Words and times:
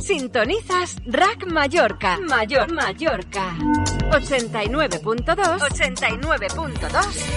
Sintonizas 0.00 0.96
Rack 1.06 1.46
Mallorca. 1.46 2.18
Mayor 2.20 2.72
Mallorca. 2.72 3.97
89.2 4.10 5.58
89.2 5.58 6.88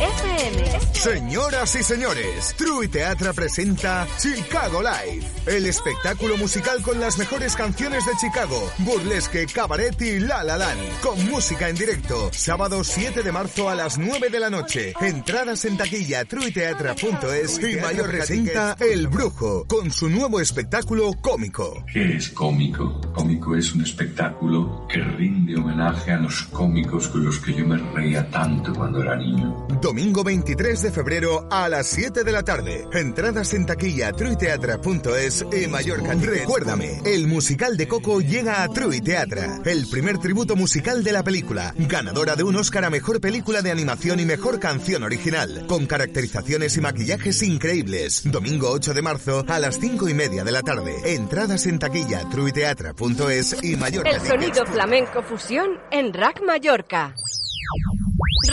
FM. 0.02 0.80
Señoras 0.94 1.76
y 1.76 1.84
señores, 1.84 2.56
True 2.58 2.88
Teatra 2.88 3.34
presenta 3.34 4.08
Chicago 4.18 4.82
Live, 4.82 5.26
el 5.48 5.66
espectáculo 5.66 6.38
musical 6.38 6.82
con 6.82 7.00
las 7.00 7.18
mejores 7.18 7.56
canciones 7.56 8.06
de 8.06 8.14
Chicago, 8.18 8.72
burlesque, 8.80 9.46
cabaret 9.48 10.02
y 10.02 10.20
La 10.20 10.44
La 10.44 10.58
Land, 10.58 11.02
con 11.02 11.24
música 11.30 11.68
en 11.68 11.76
directo, 11.76 12.30
sábado 12.32 12.84
7 12.84 13.22
de 13.22 13.32
marzo 13.32 13.70
a 13.70 13.76
las 13.76 13.98
9 13.98 14.30
de 14.30 14.40
la 14.40 14.50
noche. 14.50 14.94
Entradas 15.02 15.66
en 15.66 15.78
taquilla 15.78 16.24
truiteatra.es 16.24 17.60
y 17.64 17.76
mayor 17.82 18.10
presenta 18.10 18.78
El 18.80 19.08
Brujo, 19.08 19.66
con 19.68 19.92
su 19.92 20.10
nuevo 20.10 20.40
espectáculo 20.40 21.12
cómico. 21.20 21.84
¿Qué 21.92 22.16
es 22.16 22.30
cómico? 22.30 23.02
Cómico 23.14 23.56
es 23.56 23.74
un 23.74 23.82
espectáculo 23.82 24.88
que 24.88 25.00
rinde 25.00 25.58
homenaje 25.58 26.12
a 26.12 26.18
los 26.18 26.44
cómicos 26.44 26.61
con 26.62 27.26
los 27.26 27.40
que 27.40 27.54
yo 27.54 27.66
me 27.66 27.78
reía 27.78 28.30
tanto 28.30 28.72
cuando 28.74 29.02
era 29.02 29.16
niño. 29.16 29.66
Domingo 29.82 30.24
23 30.24 30.84
de 30.84 30.92
febrero 30.92 31.48
a 31.50 31.68
las 31.68 31.88
7 31.88 32.24
de 32.24 32.32
la 32.32 32.44
tarde. 32.44 32.88
Entradas 32.94 33.56
en 33.56 33.66
taquilla 33.66 34.12
truiteatra.es 34.12 35.46
y 35.52 35.68
Mallorca. 35.68 36.14
Recuérdame, 36.14 37.02
el 37.04 37.26
musical 37.26 37.78
de 37.78 37.88
Coco 37.88 38.22
llega 38.22 38.62
a 38.62 38.68
Truiteatra, 38.68 39.62
el 39.66 39.88
primer 39.88 40.20
tributo 40.20 40.56
musical 40.56 41.04
de 41.04 41.12
la 41.12 41.24
película, 41.24 41.74
ganadora 41.78 42.36
de 42.36 42.44
un 42.44 42.56
Oscar 42.56 42.86
a 42.86 42.92
Mejor 42.92 43.20
Película 43.20 43.64
de 43.64 43.72
Animación 43.72 44.20
y 44.20 44.26
Mejor 44.26 44.60
Canción 44.60 45.02
Original, 45.02 45.66
con 45.68 45.88
caracterizaciones 45.88 46.78
y 46.78 46.82
maquillajes 46.82 47.42
increíbles. 47.42 48.22
Domingo 48.26 48.70
8 48.70 48.94
de 48.94 49.02
marzo 49.02 49.46
a 49.48 49.58
las 49.58 49.80
5 49.80 50.10
y 50.10 50.14
media 50.14 50.44
de 50.44 50.52
la 50.52 50.62
tarde. 50.62 50.94
Entradas 51.06 51.66
en 51.66 51.80
taquilla 51.80 52.30
truiteatra.es 52.30 53.64
y 53.64 53.76
Mallorca. 53.78 54.12
El 54.12 54.22
sonido 54.22 54.64
flamenco 54.68 55.24
fusión 55.24 55.80
en 55.90 56.14
Rack 56.14 56.42
Mallorca. 56.52 57.16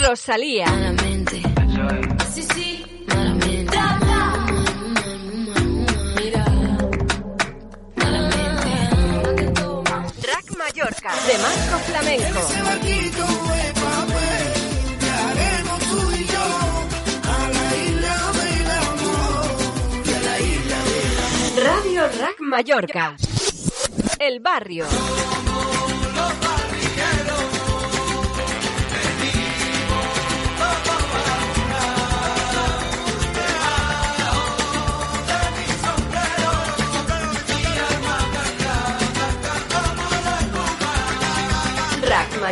Rosalía. 0.06 0.66
Sí, 2.32 2.44
sí, 2.54 3.04
malamente. 3.08 3.76
Mallorca. 10.56 11.10
De 11.26 11.38
Marco 11.38 11.78
Flamenco. 11.88 12.40
Radio 21.64 22.02
Rack 22.20 22.36
Mallorca. 22.38 23.16
El 24.20 24.38
barrio. 24.38 24.86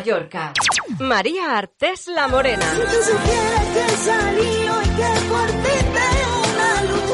Mallorca. 0.07 0.53
María 1.01 1.59
Artés 1.59 2.07
La 2.07 2.29
Morena. 2.29 2.63
Si 2.63 2.81
tú 2.81 3.03
supieras 3.11 3.67
que 3.75 3.87
salí 4.07 4.69
hoy 4.69 4.89
que 4.99 5.11
por 5.31 5.49
ti 5.65 5.77
veo 5.97 6.33
una 6.47 6.73
luz, 6.83 7.11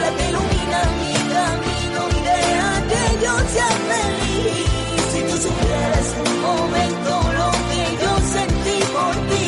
la 0.00 0.08
que 0.16 0.24
ilumina 0.28 0.80
mi 1.00 1.14
camino 1.34 2.00
y 2.10 2.20
deja 2.30 2.70
que 2.90 3.02
yo 3.24 3.34
sea 3.54 3.72
feliz. 3.90 4.70
Si 5.12 5.20
tú 5.20 5.36
supieras 5.36 6.06
un 6.24 6.32
momento 6.42 7.10
lo 7.38 7.50
que 7.70 7.82
yo 8.04 8.12
sentí 8.36 8.78
por 8.92 9.14
ti, 9.30 9.46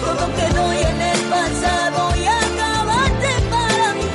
todo 0.00 0.24
quedó 0.36 0.64
en 0.72 0.98
el 1.02 1.20
pasado 1.28 2.00
y 2.16 2.24
acabaste 2.26 3.30
para 3.50 3.86
mí. 3.92 4.08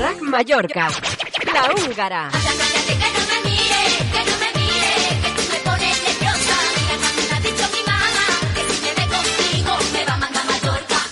Rack 0.00 0.20
Mallorca. 0.20 0.88
La 1.54 1.62
húngara. 1.76 2.30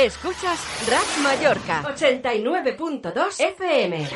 Escuchas 0.02 0.58
Rack 0.88 1.18
Mallorca 1.22 1.82
89.2 1.82 3.38
FM. 3.38 4.08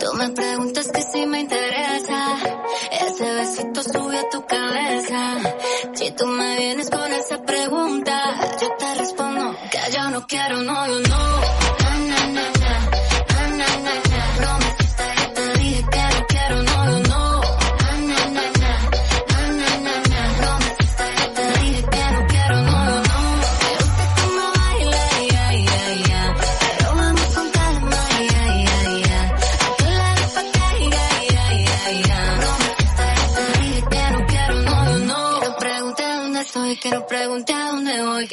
Tú 0.00 0.14
me 0.14 0.30
preguntas 0.30 0.90
que 0.90 1.02
si 1.02 1.26
me 1.26 1.40
interesa, 1.40 2.38
ese 2.90 3.34
besito 3.34 3.82
sube 3.82 4.18
a 4.20 4.28
tu 4.30 4.46
cabeza. 4.46 5.36
Si 5.92 6.10
tú 6.12 6.26
me 6.28 6.56
vienes 6.56 6.88
con 6.88 7.12
esa 7.12 7.42
pregunta, 7.44 8.56
yo 8.58 8.74
te 8.78 8.94
respondo 8.94 9.54
que 9.70 9.92
yo 9.94 10.10
no 10.12 10.26
quiero, 10.26 10.62
no, 10.62 10.86
yo 10.86 11.00
no. 11.00 11.65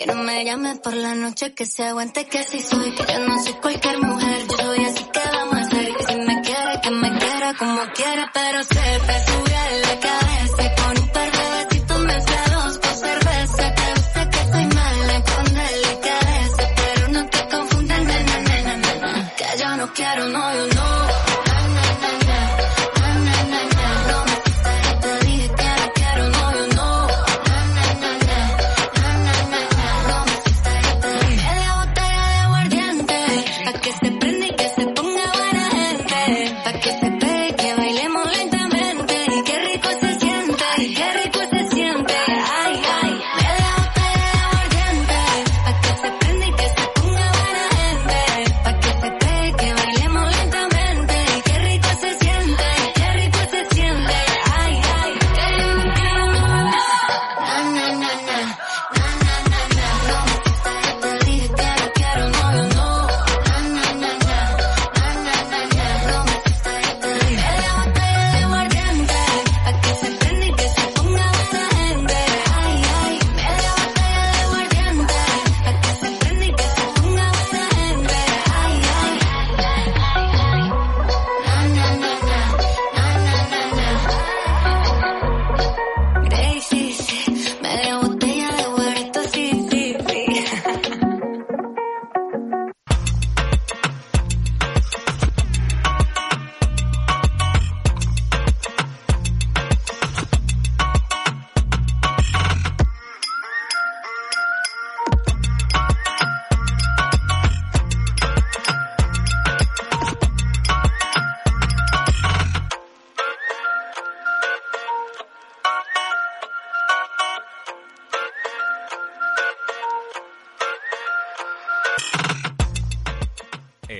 Que 0.03 0.13
no 0.13 0.21
me 0.21 0.43
llame 0.43 0.75
por 0.75 0.93
la 0.93 1.15
noche, 1.15 1.53
que 1.53 1.65
se 1.65 1.81
aguante 1.81 2.25
que 2.25 2.39
así 2.39 2.59
soy. 2.59 2.91
Que 2.91 3.05
yo 3.13 3.19
no 3.19 3.41
soy 3.41 3.53
cualquier 3.53 3.99
mujer, 3.99 4.41
yo 4.49 4.57
soy 4.57 4.83
así 4.83 5.03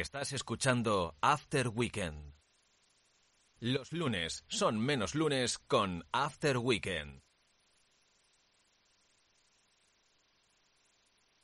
Estás 0.04 0.34
escuchando 0.34 1.16
After 1.22 1.70
Weekend. 1.70 2.36
Los 3.62 3.94
lunes 3.94 4.44
son 4.50 4.78
menos 4.78 5.16
lunes 5.16 5.58
con 5.60 6.06
After 6.12 6.58
Weekend. 6.58 7.22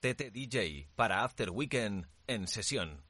TT 0.02 0.34
DJ 0.34 0.90
para 0.94 1.24
After 1.24 1.52
Weekend 1.52 2.10
en 2.28 2.50
sesión. 2.50 3.06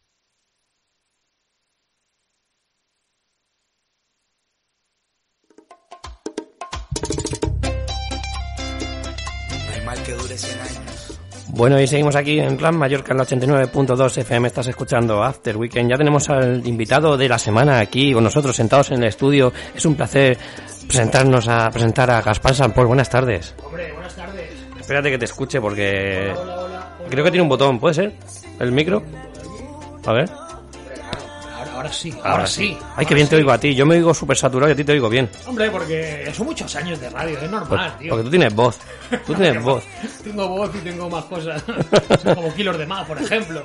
No 9.65 9.73
hay 9.73 9.81
mal 9.83 10.03
que 10.03 10.11
dure 10.13 10.37
100 10.37 10.59
años. 10.59 10.88
Bueno, 11.51 11.79
y 11.81 11.87
seguimos 11.87 12.15
aquí 12.15 12.39
en 12.39 12.57
Plan 12.57 12.77
Mallorca, 12.77 13.11
en 13.11 13.17
la 13.17 13.25
89.2 13.25 14.17
FM. 14.19 14.47
Estás 14.47 14.67
escuchando 14.67 15.23
After 15.23 15.57
Weekend. 15.57 15.89
Ya 15.89 15.97
tenemos 15.97 16.29
al 16.29 16.65
invitado 16.65 17.17
de 17.17 17.27
la 17.27 17.39
semana 17.39 17.79
aquí 17.79 18.13
con 18.13 18.23
nosotros, 18.23 18.55
sentados 18.55 18.91
en 18.91 19.01
el 19.01 19.09
estudio. 19.09 19.51
Es 19.75 19.85
un 19.85 19.95
placer 19.95 20.37
presentarnos 20.87 21.47
a 21.47 21.69
presentar 21.71 22.09
a 22.11 22.21
Gaspar 22.21 22.53
Sampol. 22.55 22.87
Buenas 22.87 23.09
tardes. 23.09 23.55
Hombre, 23.65 23.91
buenas 23.93 24.15
tardes. 24.15 24.51
Espérate 24.79 25.09
que 25.11 25.17
te 25.17 25.25
escuche 25.25 25.59
porque 25.59 26.31
Hola, 26.35 26.41
hola, 26.41 26.63
hola. 26.99 27.07
creo 27.09 27.23
que 27.25 27.31
tiene 27.31 27.43
un 27.43 27.49
botón. 27.49 27.79
¿Puede 27.79 27.95
ser? 27.95 28.15
¿El 28.59 28.71
micro? 28.71 29.03
A 30.05 30.13
ver. 30.13 30.29
Ahora, 31.79 31.93
sí, 31.93 32.13
ahora, 32.23 32.45
sí. 32.45 32.77
Ay, 32.97 33.05
qué 33.05 33.15
bien 33.15 33.27
te 33.29 33.37
oigo 33.37 33.51
a 33.51 33.57
ti. 33.57 33.73
Yo 33.73 33.85
me 33.85 33.95
oigo 33.95 34.13
súper 34.13 34.35
saturado 34.35 34.69
y 34.69 34.73
a 34.73 34.75
ti 34.75 34.83
te 34.83 34.91
oigo 34.91 35.07
bien. 35.09 35.29
Hombre, 35.47 35.71
porque 35.71 36.29
son 36.35 36.45
muchos 36.47 36.75
años 36.75 36.99
de 36.99 37.09
radio, 37.09 37.39
es 37.39 37.49
normal, 37.49 37.91
Por- 37.91 37.99
tío. 37.99 38.09
porque 38.09 38.23
tú 38.25 38.29
tienes 38.29 38.53
voz. 38.53 38.77
Tú 39.25 39.33
tienes 39.33 39.63
voz. 39.63 39.83
Tengo 40.23 40.47
voz 40.49 40.69
y 40.75 40.79
tengo 40.79 41.09
más 41.09 41.23
cosas. 41.25 41.63
Soy 42.21 42.35
como 42.35 42.53
kilos 42.53 42.77
de 42.77 42.85
más, 42.85 43.05
por 43.07 43.21
ejemplo. 43.21 43.63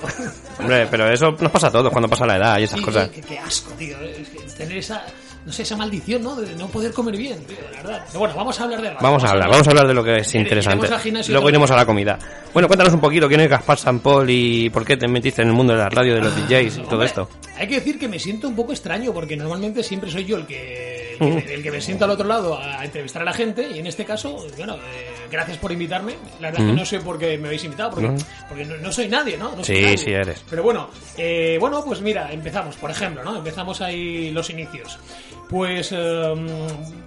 Hombre, 0.60 0.86
pero 0.90 1.10
eso 1.10 1.32
nos 1.32 1.50
pasa 1.50 1.66
a 1.66 1.70
todos 1.72 1.90
cuando 1.90 2.08
pasa 2.08 2.24
la 2.26 2.36
edad 2.36 2.58
y 2.58 2.62
esas 2.64 2.78
Sí, 2.78 2.84
cosas. 2.84 3.08
Qué, 3.08 3.20
qué 3.20 3.38
asco, 3.38 3.72
tío. 3.72 3.98
Es 4.00 4.28
que 4.28 4.38
tener 4.56 4.78
esa, 4.78 5.04
no 5.46 5.52
sé, 5.52 5.62
esa 5.62 5.76
maldición, 5.76 6.22
¿no? 6.22 6.36
De 6.36 6.54
no 6.56 6.68
poder 6.68 6.92
comer 6.92 7.16
bien, 7.16 7.44
tío, 7.44 7.58
la 7.72 7.82
verdad. 7.82 8.04
Pero 8.06 8.18
bueno, 8.20 8.34
vamos 8.34 8.58
a 8.60 8.64
hablar 8.64 8.80
de. 8.82 8.90
Vamos 9.00 9.24
a 9.24 9.30
hablar, 9.30 9.48
vamos 9.50 9.66
a 9.66 9.70
hablar 9.70 9.86
de 9.86 9.94
lo 9.94 10.02
que 10.04 10.16
es 10.18 10.34
interesante. 10.34 10.86
iremos 10.86 11.28
Luego 11.28 11.48
iremos 11.48 11.70
a 11.70 11.76
la 11.76 11.86
comida. 11.86 12.18
Bueno, 12.52 12.68
cuéntanos 12.68 12.94
un 12.94 13.00
poquito 13.00 13.28
quién 13.28 13.40
es 13.40 13.48
Gaspar 13.50 13.78
Sampol 13.78 14.28
y 14.30 14.70
por 14.70 14.84
qué 14.84 14.96
te 14.96 15.08
metiste 15.08 15.42
en 15.42 15.48
el 15.48 15.54
mundo 15.54 15.72
de 15.72 15.80
la 15.80 15.88
radio, 15.88 16.14
de 16.14 16.20
los 16.20 16.34
DJs 16.34 16.76
y 16.78 16.80
todo 16.82 16.90
Hombre, 16.92 17.06
esto. 17.06 17.28
Hay 17.56 17.66
que 17.68 17.74
decir 17.76 17.98
que 17.98 18.08
me 18.08 18.18
siento 18.18 18.48
un 18.48 18.56
poco 18.56 18.72
extraño 18.72 19.12
porque 19.12 19.36
normalmente 19.36 19.82
siempre 19.82 20.10
soy 20.10 20.24
yo 20.24 20.36
el 20.36 20.46
que, 20.46 20.94
Mm. 21.20 21.24
el 21.24 21.44
que, 21.44 21.54
el 21.54 21.62
que 21.62 21.70
me 21.70 21.80
siento 21.80 22.04
al 22.06 22.10
otro 22.10 22.26
lado 22.26 22.58
a 22.58 22.84
entrevistar 22.84 23.22
a 23.22 23.24
la 23.24 23.32
gente 23.32 23.68
y 23.72 23.78
en 23.78 23.86
este 23.86 24.04
caso, 24.04 24.44
bueno, 24.56 24.74
eh, 24.74 25.10
gracias 25.30 25.58
por 25.58 25.70
invitarme. 25.70 26.14
La 26.40 26.50
verdad 26.50 26.64
Mm. 26.64 26.70
que 26.70 26.72
no 26.72 26.84
sé 26.84 26.98
por 27.00 27.18
qué 27.20 27.38
me 27.38 27.46
habéis 27.46 27.62
invitado 27.62 27.90
porque, 27.90 28.08
No. 28.08 28.16
porque 28.48 28.64
no, 28.64 28.76
no 28.78 28.90
soy 28.90 29.08
nadie, 29.08 29.36
¿no? 29.36 29.50
No 29.54 29.62
soy 29.62 29.76
Sí, 29.76 29.82
nadie. 29.82 29.96
sí 29.98 30.10
eres. 30.10 30.42
Pero 30.50 30.64
bueno, 30.64 30.90
eh, 31.16 31.56
bueno, 31.60 31.84
pues 31.84 32.00
mira, 32.00 32.32
empezamos, 32.32 32.74
por 32.76 32.90
ejemplo, 32.90 33.22
¿no? 33.22 33.36
Empezamos 33.36 33.80
ahí 33.80 34.32
los 34.32 34.50
inicios. 34.50 34.98
Pues 35.54 35.90
eh, 35.92 36.34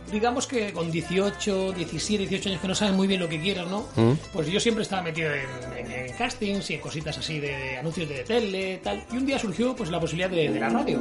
digamos 0.09 0.47
que 0.47 0.71
con 0.71 0.89
18, 0.89 1.73
17, 1.73 2.27
18 2.27 2.47
años 2.49 2.61
que 2.61 2.67
no 2.69 2.75
saben 2.75 2.95
muy 2.95 3.05
bien 3.05 3.19
lo 3.19 3.27
que 3.27 3.41
quieren, 3.41 3.69
¿no? 3.69 3.85
Mm. 3.97 4.13
Pues 4.31 4.47
yo 4.47 4.57
siempre 4.61 4.83
estaba 4.83 5.01
metido 5.01 5.29
en, 5.33 5.41
en- 5.85 5.91
en 5.91 6.13
castings 6.17 6.69
y 6.71 6.75
en 6.75 6.79
cositas 6.79 7.17
así 7.17 7.41
de, 7.41 7.49
de 7.49 7.77
anuncios 7.77 8.07
de 8.07 8.23
tele, 8.23 8.79
tal. 8.81 9.03
Y 9.11 9.17
un 9.17 9.25
día 9.25 9.38
surgió 9.38 9.75
pues 9.75 9.89
la 9.89 9.99
posibilidad 9.99 10.29
de, 10.29 10.47
de 10.49 10.59
la 10.61 10.69
radio. 10.69 10.97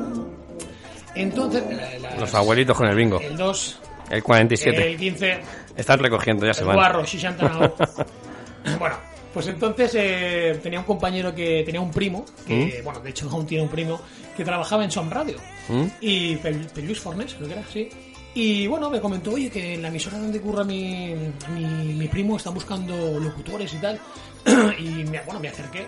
Entonces, 1.14 1.62
la- 1.70 1.98
la- 2.00 2.16
Los 2.16 2.34
abuelitos 2.34 2.76
con 2.76 2.88
el 2.88 2.96
bingo. 2.96 3.20
el 3.20 3.36
2, 3.36 3.80
El 4.10 4.22
47. 4.24 4.90
el 4.90 4.96
15, 4.98 5.38
Están 5.76 6.00
recogiendo, 6.00 6.46
ya 6.46 6.52
se 6.52 6.62
el 6.62 6.66
van. 6.66 6.76
guarro, 6.76 7.04
bueno, 8.80 8.96
pues 9.36 9.48
entonces 9.48 9.92
eh, 9.96 10.58
tenía 10.62 10.78
un 10.78 10.86
compañero 10.86 11.34
que 11.34 11.62
tenía 11.62 11.82
un 11.82 11.90
primo, 11.90 12.24
que, 12.46 12.78
¿Mm? 12.80 12.84
bueno, 12.84 13.00
de 13.00 13.10
hecho 13.10 13.28
aún 13.30 13.44
tiene 13.46 13.64
un 13.64 13.68
primo, 13.68 14.00
que 14.34 14.42
trabajaba 14.46 14.82
en 14.82 14.90
Som 14.90 15.10
Radio. 15.10 15.36
¿Mm? 15.68 15.84
Y 16.00 16.36
Pel- 16.36 16.70
Pelluis 16.70 16.98
Fornes, 16.98 17.34
creo 17.34 17.46
que 17.46 17.52
era, 17.52 17.62
sí. 17.70 17.90
Y 18.32 18.66
bueno, 18.66 18.88
me 18.88 18.98
comentó, 18.98 19.32
oye, 19.32 19.50
que 19.50 19.74
en 19.74 19.82
la 19.82 19.88
emisora 19.88 20.16
donde 20.16 20.40
curra 20.40 20.64
mi, 20.64 21.14
mi, 21.50 21.64
mi 21.92 22.08
primo 22.08 22.38
están 22.38 22.54
buscando 22.54 23.20
locutores 23.20 23.74
y 23.74 23.76
tal. 23.76 24.00
y 24.78 24.84
me, 25.04 25.20
bueno, 25.20 25.38
me 25.38 25.48
acerqué. 25.48 25.84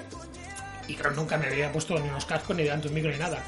Y 0.87 0.93
claro, 0.95 1.17
nunca 1.17 1.39
me 1.39 1.47
había 1.47 1.73
puesto 1.73 1.99
ni 1.99 2.07
unos 2.07 2.27
cascos, 2.27 2.55
ni 2.55 2.65
delante 2.65 2.89
un 2.89 2.95
micro, 2.95 3.11
ni 3.11 3.17
nada. 3.19 3.43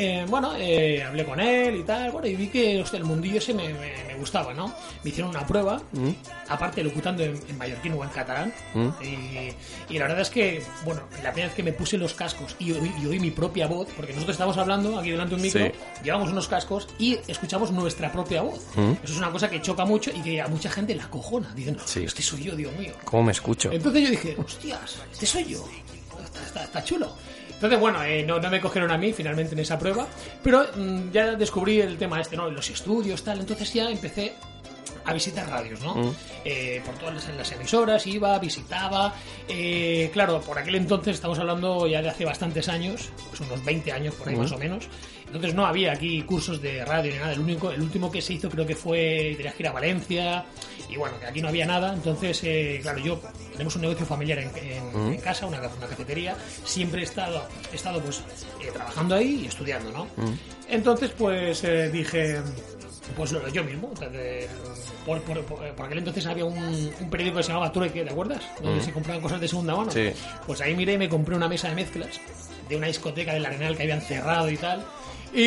Eh, 0.00 0.24
bueno, 0.28 0.52
eh, 0.56 1.02
hablé 1.02 1.24
con 1.24 1.40
él 1.40 1.74
y 1.76 1.82
tal, 1.82 2.12
bueno, 2.12 2.28
y 2.28 2.36
vi 2.36 2.46
que 2.46 2.80
hostia, 2.80 2.98
el 2.98 3.04
mundillo 3.04 3.38
ese 3.38 3.52
me, 3.52 3.64
me- 3.74 4.04
me 4.06 4.14
gustaba, 4.14 4.54
¿no? 4.54 4.72
Me 5.02 5.10
hicieron 5.10 5.30
una 5.30 5.44
prueba, 5.44 5.82
¿Mm? 5.92 6.10
aparte 6.48 6.84
locutando 6.84 7.24
en, 7.24 7.38
en 7.48 7.58
mallorquín 7.58 7.94
o 7.94 8.04
en 8.04 8.10
catalán, 8.10 8.52
¿Mm? 8.74 8.88
y, 9.02 9.94
y 9.94 9.98
la 9.98 10.04
verdad 10.06 10.20
es 10.20 10.30
que, 10.30 10.62
bueno, 10.84 11.00
la 11.24 11.32
primera 11.32 11.48
vez 11.48 11.54
que 11.56 11.64
me 11.64 11.72
puse 11.72 11.98
los 11.98 12.14
cascos 12.14 12.54
y 12.60 12.70
oí, 12.70 12.92
y 13.02 13.06
oí 13.06 13.18
mi 13.18 13.32
propia 13.32 13.66
voz, 13.66 13.88
porque 13.96 14.12
nosotros 14.12 14.34
estamos 14.36 14.56
hablando 14.56 14.96
aquí 15.00 15.10
delante 15.10 15.30
de 15.30 15.36
un 15.36 15.42
micro, 15.42 15.64
Sí. 15.66 15.72
llevamos 16.04 16.30
unos 16.30 16.46
cascos 16.46 16.86
y 16.98 17.18
escuchamos 17.26 17.72
nuestra 17.72 18.12
propia 18.12 18.42
voz. 18.42 18.60
¿Mm? 18.76 18.92
Eso 19.02 19.12
es 19.14 19.18
una 19.18 19.32
cosa 19.32 19.50
que 19.50 19.60
choca 19.60 19.84
mucho 19.84 20.12
y 20.14 20.20
que 20.20 20.40
a 20.40 20.46
mucha 20.46 20.70
gente 20.70 20.94
la 20.94 21.10
cojona. 21.10 21.52
Dicen, 21.56 21.76
Sí. 21.86 22.04
este 22.04 22.22
soy 22.22 22.44
yo, 22.44 22.54
Dios 22.54 22.72
mío. 22.76 22.92
¿Cómo 23.04 23.24
me 23.24 23.32
escucho? 23.32 23.72
Entonces 23.72 24.02
yo 24.04 24.10
dije, 24.10 24.36
hostias, 24.38 24.98
este 25.10 25.26
soy 25.26 25.44
yo. 25.44 25.64
Está, 26.24 26.42
está- 26.46 26.64
está 26.64 26.84
chulo. 26.84 27.12
Entonces, 27.58 27.80
bueno, 27.80 28.02
eh, 28.04 28.22
no, 28.22 28.38
no 28.38 28.50
me 28.50 28.60
cogieron 28.60 28.90
a 28.92 28.96
mí 28.98 29.12
finalmente 29.12 29.54
en 29.54 29.58
esa 29.58 29.76
prueba, 29.78 30.06
pero 30.44 30.64
mm, 30.76 31.10
ya 31.10 31.34
descubrí 31.34 31.80
el 31.80 31.98
tema 31.98 32.20
este, 32.20 32.36
¿no? 32.36 32.48
Los 32.50 32.70
estudios, 32.70 33.24
tal. 33.24 33.40
Entonces 33.40 33.72
ya 33.74 33.90
empecé 33.90 34.34
a 35.04 35.12
visitar 35.12 35.48
radios, 35.48 35.80
¿no? 35.80 35.94
Mm. 35.96 36.14
Eh, 36.44 36.80
por 36.86 36.94
todas 36.96 37.14
las, 37.14 37.36
las 37.36 37.52
emisoras, 37.52 38.06
iba, 38.06 38.38
visitaba. 38.38 39.12
eh, 39.48 40.08
claro, 40.12 40.40
por 40.40 40.56
aquel 40.58 40.76
entonces, 40.76 41.16
estamos 41.16 41.38
hablando 41.38 41.86
ya 41.88 42.00
de 42.00 42.10
hace 42.10 42.24
bastantes 42.24 42.68
años, 42.68 43.08
pues 43.28 43.40
unos 43.40 43.64
20 43.64 43.90
años 43.90 44.14
por 44.14 44.28
ahí 44.28 44.36
Mm. 44.36 44.38
más 44.38 44.52
o 44.52 44.58
menos. 44.58 44.84
Entonces 45.28 45.54
no 45.54 45.66
había 45.66 45.92
aquí 45.92 46.22
cursos 46.22 46.60
de 46.60 46.84
radio 46.84 47.12
ni 47.12 47.18
nada. 47.18 47.32
El 47.32 47.40
único, 47.40 47.70
el 47.70 47.80
último 47.82 48.10
que 48.10 48.20
se 48.22 48.32
hizo 48.34 48.48
creo 48.48 48.66
que 48.66 48.74
fue 48.74 49.34
tenías 49.36 49.54
que 49.54 49.62
ir 49.62 49.68
a 49.68 49.72
Valencia 49.72 50.44
y 50.88 50.96
bueno, 50.96 51.20
que 51.20 51.26
aquí 51.26 51.40
no 51.42 51.48
había 51.48 51.66
nada. 51.66 51.92
Entonces, 51.92 52.40
eh, 52.44 52.78
claro, 52.82 52.98
yo 52.98 53.20
tenemos 53.52 53.74
un 53.76 53.82
negocio 53.82 54.06
familiar 54.06 54.38
en, 54.38 54.50
en- 54.56 54.88
Mm. 55.08 55.12
en 55.12 55.20
casa, 55.20 55.46
una, 55.46 55.58
una 55.58 55.86
cafetería. 55.86 56.34
Siempre 56.64 57.00
he 57.02 57.04
estado, 57.04 57.42
he 57.72 57.76
estado 57.76 58.00
pues 58.00 58.22
eh, 58.62 58.70
trabajando 58.72 59.14
ahí 59.14 59.42
y 59.44 59.46
estudiando, 59.46 59.92
¿no? 59.92 60.04
Mm. 60.16 60.32
Entonces, 60.70 61.10
pues 61.16 61.62
eh, 61.64 61.90
dije, 61.90 62.38
pues 63.16 63.34
yo 63.52 63.64
mismo. 63.64 63.90
entonces, 63.92 64.48
por, 65.04 65.20
por- 65.22 65.42
por- 65.44 65.86
aquel 65.86 65.98
entonces 65.98 66.24
había 66.26 66.44
un, 66.46 66.56
un 67.00 67.10
periódico 67.10 67.38
que 67.38 67.42
se 67.42 67.48
llamaba 67.48 67.70
Trueque, 67.72 68.02
¿te 68.04 68.10
acuerdas? 68.10 68.42
Donde 68.62 68.80
Mm. 68.80 68.84
se 68.84 68.92
compraban 68.92 69.22
cosas 69.22 69.40
de 69.40 69.48
segunda 69.48 69.74
mano. 69.76 69.90
Sí. 69.90 70.10
Pues 70.46 70.60
ahí 70.62 70.74
miré 70.74 70.94
y 70.94 70.98
me 70.98 71.08
compré 71.08 71.34
una 71.36 71.48
mesa 71.48 71.68
de 71.68 71.74
mezclas 71.74 72.18
de 72.68 72.76
una 72.76 72.86
discoteca 72.86 73.32
del 73.32 73.46
Arenal 73.46 73.76
que 73.76 73.82
habían 73.84 74.00
cerrado 74.02 74.50
y 74.50 74.56
tal. 74.58 74.84
Y, 75.34 75.40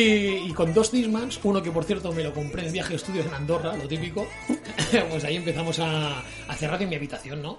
y 0.48 0.52
con 0.54 0.72
dos 0.72 0.92
Dismans, 0.92 1.40
uno 1.42 1.62
que 1.62 1.70
por 1.72 1.84
cierto 1.84 2.12
me 2.12 2.22
lo 2.22 2.32
compré 2.32 2.66
en 2.66 2.72
viaje 2.72 2.90
de 2.90 2.96
estudios 2.96 3.26
en 3.26 3.34
Andorra, 3.34 3.76
lo 3.76 3.88
típico, 3.88 4.26
pues 5.10 5.24
ahí 5.24 5.36
empezamos 5.36 5.78
a, 5.80 6.18
a 6.20 6.22
hacer 6.48 6.70
radio 6.70 6.84
en 6.84 6.90
mi 6.90 6.96
habitación, 6.96 7.42
¿no? 7.42 7.58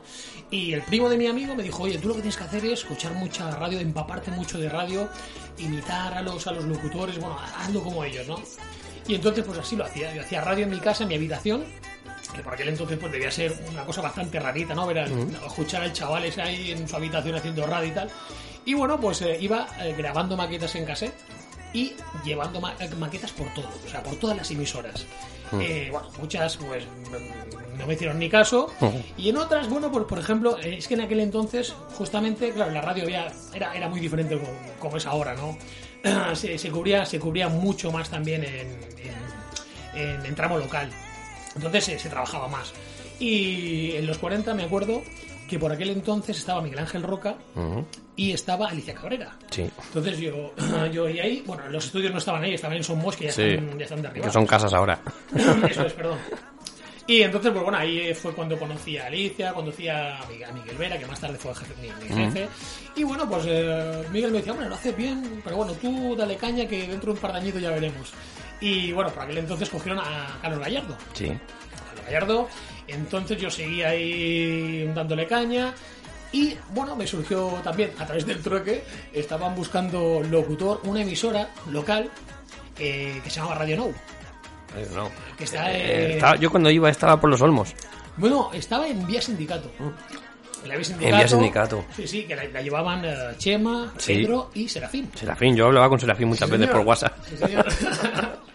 Y 0.50 0.74
el 0.74 0.82
primo 0.84 1.10
de 1.10 1.18
mi 1.18 1.28
amigo 1.28 1.54
me 1.54 1.64
dijo, 1.64 1.84
oye, 1.84 1.98
tú 1.98 2.08
lo 2.08 2.16
que 2.16 2.22
tienes 2.22 2.38
que 2.38 2.44
hacer 2.46 2.66
es 2.66 2.72
escuchar 2.80 3.14
mucha 3.14 3.52
radio, 3.52 3.80
empaparte 3.80 4.32
mucho 4.32 4.58
de 4.58 4.70
radio, 4.70 5.10
imitar 5.58 6.14
a 6.14 6.22
los, 6.22 6.48
a 6.48 6.52
los 6.54 6.64
locutores, 6.66 7.20
bueno, 7.20 7.38
hazlo 7.58 7.84
como 7.84 8.04
ellos, 8.04 8.26
¿no? 8.28 8.42
Y 9.08 9.16
entonces 9.16 9.44
pues 9.44 9.60
así 9.60 9.76
lo 9.76 9.84
hacía, 9.84 10.16
yo 10.16 10.22
hacía 10.22 10.42
radio 10.42 10.64
en 10.64 10.70
mi 10.72 10.80
casa, 10.80 11.04
en 11.04 11.10
mi 11.10 11.16
habitación, 11.16 11.66
que 12.34 12.42
por 12.42 12.54
aquel 12.54 12.70
entonces 12.70 12.98
pues 12.98 13.12
debía 13.12 13.30
ser 13.32 13.54
una 13.70 13.84
cosa 13.84 14.02
bastante 14.02 14.40
rarita, 14.40 14.74
¿no? 14.74 14.88
Ver 14.88 15.00
al- 15.00 15.12
Mm. 15.14 15.36
escuchar 15.46 15.82
al 15.84 15.92
chaval 15.94 16.24
ese 16.24 16.42
ahí 16.42 16.72
en 16.72 16.88
su 16.88 16.96
habitación 16.96 17.36
haciendo 17.36 17.68
radio 17.68 17.90
y 17.90 17.92
tal. 17.92 18.10
Y 18.66 18.74
bueno, 18.76 18.98
pues 19.00 19.22
eh, 19.22 19.38
iba 19.42 19.68
eh, 19.82 19.94
grabando 19.98 20.38
maquetas 20.38 20.74
en 20.76 20.86
cassette 20.86 21.14
y 21.74 21.94
llevando 22.24 22.62
ma- 22.62 22.76
eh, 22.80 22.90
maquetas 23.00 23.32
por 23.32 23.52
todo, 23.54 23.70
o 23.86 23.90
sea, 23.90 24.04
por 24.04 24.16
todas 24.16 24.38
las 24.38 24.50
emisoras. 24.52 25.06
Mm. 25.52 25.62
Eh, 25.62 25.88
bueno, 25.92 26.10
muchas 26.20 26.58
pues 26.58 26.84
mm, 26.86 27.78
no 27.80 27.88
me 27.88 27.94
hicieron 27.94 28.18
ni 28.20 28.30
caso 28.30 28.72
Ujú. 28.80 29.02
y 29.18 29.30
en 29.30 29.38
otras, 29.38 29.68
bueno, 29.70 29.92
por, 29.92 30.08
por 30.08 30.18
ejemplo, 30.20 30.58
eh, 30.60 30.76
es 30.78 30.88
que 30.88 30.94
en 30.96 31.02
aquel 31.02 31.20
entonces, 31.20 31.74
justamente, 31.96 32.52
claro, 32.52 32.72
la 32.72 32.82
radio 32.82 33.04
había, 33.04 33.32
era, 33.54 33.76
era 33.76 33.88
muy 33.90 34.00
diferente 34.00 34.38
como, 34.38 34.52
como 34.80 34.98
es 34.98 35.06
ahora, 35.06 35.36
¿no? 35.36 35.58
se, 36.36 36.58
se 36.58 36.70
cubría, 36.72 37.06
se 37.06 37.20
cubría 37.20 37.50
mucho 37.50 37.92
más 37.92 38.10
también 38.10 38.44
en, 38.44 38.68
en, 39.96 40.00
en- 40.02 40.26
en 40.26 40.36
tramo 40.36 40.58
local. 40.58 40.90
Entonces 41.56 41.90
eh, 41.90 42.00
se 42.00 42.10
trabajaba 42.10 42.48
más. 42.48 42.72
Y 43.20 43.92
en 43.96 44.08
los 44.08 44.18
40 44.18 44.54
me 44.56 44.64
acuerdo 44.64 45.04
que 45.54 45.60
por 45.60 45.72
aquel 45.72 45.90
entonces 45.92 46.38
estaba 46.38 46.62
Miguel 46.62 46.80
Ángel 46.80 47.04
Roca 47.04 47.36
Ujú. 47.56 47.86
y 48.16 48.32
estaba 48.32 48.70
Alicia 48.70 48.94
Cabrera. 48.94 49.38
Sí. 49.50 49.70
Entonces 49.88 50.18
yo, 50.20 50.54
yo 50.92 51.10
y 51.10 51.20
ahí, 51.20 51.44
bueno, 51.46 51.68
los 51.70 51.86
estudios 51.86 52.12
no 52.12 52.18
estaban 52.18 52.44
ahí, 52.44 52.54
estaban 52.54 52.78
en 52.78 52.84
Somos, 52.84 53.16
que 53.16 53.26
ya, 53.26 53.32
Sí. 53.32 53.42
están, 53.44 53.78
ya 53.78 53.84
están 53.86 53.98
Que 54.00 54.08
derribados. 54.08 54.34
son 54.34 54.46
casas 54.48 54.74
ahora. 54.74 55.00
Eso 55.70 55.86
es, 55.86 55.94
perdón. 55.94 56.18
Y 57.06 57.22
entonces, 57.22 57.52
pues 57.52 57.62
bueno, 57.64 57.78
ahí 57.78 58.14
fue 58.14 58.34
cuando 58.34 58.58
conocí 58.58 58.98
a 58.98 59.08
Alicia, 59.08 59.52
conocí 59.54 59.90
a 59.90 60.20
Miguel, 60.54 60.78
Vera, 60.78 60.98
que 60.98 61.06
más 61.06 61.20
tarde 61.20 61.38
fue 61.38 61.52
jefe- 61.54 61.76
mi, 61.82 61.90
jefe. 62.16 62.48
Y 62.96 63.04
bueno, 63.04 63.28
pues 63.30 63.44
eh, 63.46 64.04
Miguel 64.10 64.32
me 64.32 64.38
decía, 64.38 64.54
bueno, 64.54 64.70
lo 64.70 64.76
haces 64.76 64.96
bien, 64.96 65.42
pero 65.44 65.58
bueno, 65.58 65.74
tú 65.74 66.16
dale 66.16 66.38
caña 66.38 66.66
que 66.66 66.88
dentro 66.88 67.12
de 67.12 67.18
un 67.18 67.22
par 67.22 67.34
de 67.34 67.40
añitos 67.40 67.62
ya 67.62 67.72
veremos. 67.72 68.14
Y 68.62 68.94
bueno, 68.94 69.10
por 69.12 69.24
aquel 69.24 69.38
entonces 69.40 69.70
cogieron 69.70 70.00
a 70.00 70.40
Carlos 70.42 70.60
Gallardo. 70.62 70.98
Sí. 71.14 71.28
Carlos 71.28 72.06
Gallardo. 72.06 72.48
Entonces 72.94 73.38
yo 73.42 73.50
seguía 73.50 73.90
ahí 73.90 74.90
dándole 74.94 75.26
caña. 75.28 75.74
Y 76.32 76.56
bueno, 76.74 76.96
me 76.96 77.06
surgió 77.06 77.48
también 77.64 77.92
a 78.00 78.06
través 78.06 78.26
del 78.26 78.42
trueque, 78.42 78.84
estaban 79.14 79.54
buscando 79.56 80.22
locutor, 80.30 80.82
una 80.86 81.02
emisora 81.02 81.50
local 81.72 82.10
eh, 82.80 83.22
que 83.24 83.30
se 83.30 83.40
llama 83.40 83.54
Radio 83.54 83.78
Now. 83.78 83.94
Eh, 84.76 84.88
no. 84.96 85.12
Que 85.38 85.44
está, 85.44 85.72
Eh, 85.72 85.76
eh, 85.78 86.14
estaba- 86.16 86.36
yo 86.38 86.50
cuando 86.50 86.72
iba 86.72 86.90
estaba 86.90 87.20
por 87.22 87.30
los 87.30 87.40
Olmos. 87.42 87.76
Bueno, 88.18 88.50
estaba 88.54 88.88
en 88.88 89.06
Vía 89.06 89.22
Sindicato. 89.22 89.72
En 90.64 90.70
la 90.70 90.76
Vía 90.76 90.84
Sindicato. 90.84 91.12
En 91.14 91.18
Vía 91.20 91.28
Sindicato. 91.28 91.86
Sí, 91.96 92.08
sí, 92.08 92.24
que 92.24 92.36
la, 92.36 92.46
la 92.46 92.62
llevaban 92.64 93.06
eh, 93.06 93.16
Chema, 93.38 93.94
Sí. 93.98 94.16
Pedro 94.16 94.50
y 94.56 94.68
Serafín. 94.68 95.12
Serafín, 95.14 95.56
yo 95.56 95.68
hablaba 95.68 95.88
con 95.90 96.00
Serafín 96.00 96.30
muchas 96.30 96.50
Sí, 96.50 96.58
veces 96.58 96.70
por 96.70 96.80
WhatsApp. 96.82 97.14
Sí, 97.30 97.38
señor. 97.38 97.66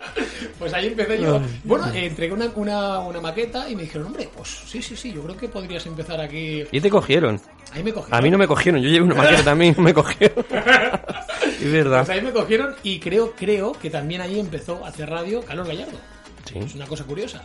pues 0.59 0.73
ahí 0.75 0.88
empecé 0.88 1.21
yo. 1.21 1.40
Bueno, 1.64 1.87
eh, 1.92 2.07
entregué 2.07 2.33
una, 2.33 2.50
una, 2.54 2.99
una 3.00 3.21
maqueta 3.21 3.68
y 3.68 3.76
me 3.76 3.83
dijeron, 3.83 4.09
hombre, 4.09 4.28
pues 4.35 4.49
sí, 4.66 4.83
sí, 4.83 4.97
sí, 4.97 5.12
yo 5.12 5.23
creo 5.23 5.37
que 5.37 5.49
podrías 5.49 5.85
empezar 5.87 6.21
aquí. 6.21 6.64
Y 6.71 6.80
te 6.80 6.90
cogieron. 6.90 7.40
Ahí 7.73 7.83
me 7.83 7.92
cogieron. 7.92 8.18
A 8.18 8.23
mí 8.23 8.30
no 8.30 8.38
me 8.38 8.47
cogieron, 8.47 8.80
yo 8.80 8.88
llevé 8.88 9.04
una 9.04 9.14
maqueta 9.14 9.45
también, 9.45 9.75
no 9.76 9.83
me 9.83 9.95
cogieron. 9.95 10.45
es 11.61 11.73
verdad. 11.73 12.04
Pues 12.07 12.18
ahí 12.18 12.25
me 12.25 12.33
cogieron 12.33 12.75
y 12.83 12.99
creo, 12.99 13.33
creo 13.33 13.73
que 13.73 13.90
también 13.90 14.21
ahí 14.21 14.38
empezó 14.38 14.85
a 14.85 14.88
hacer 14.88 15.09
radio 15.09 15.42
Carlos 15.42 15.68
Gallardo. 15.68 15.99
Sí. 16.45 16.59
Es 16.59 16.75
una 16.75 16.87
cosa 16.87 17.04
curiosa. 17.04 17.42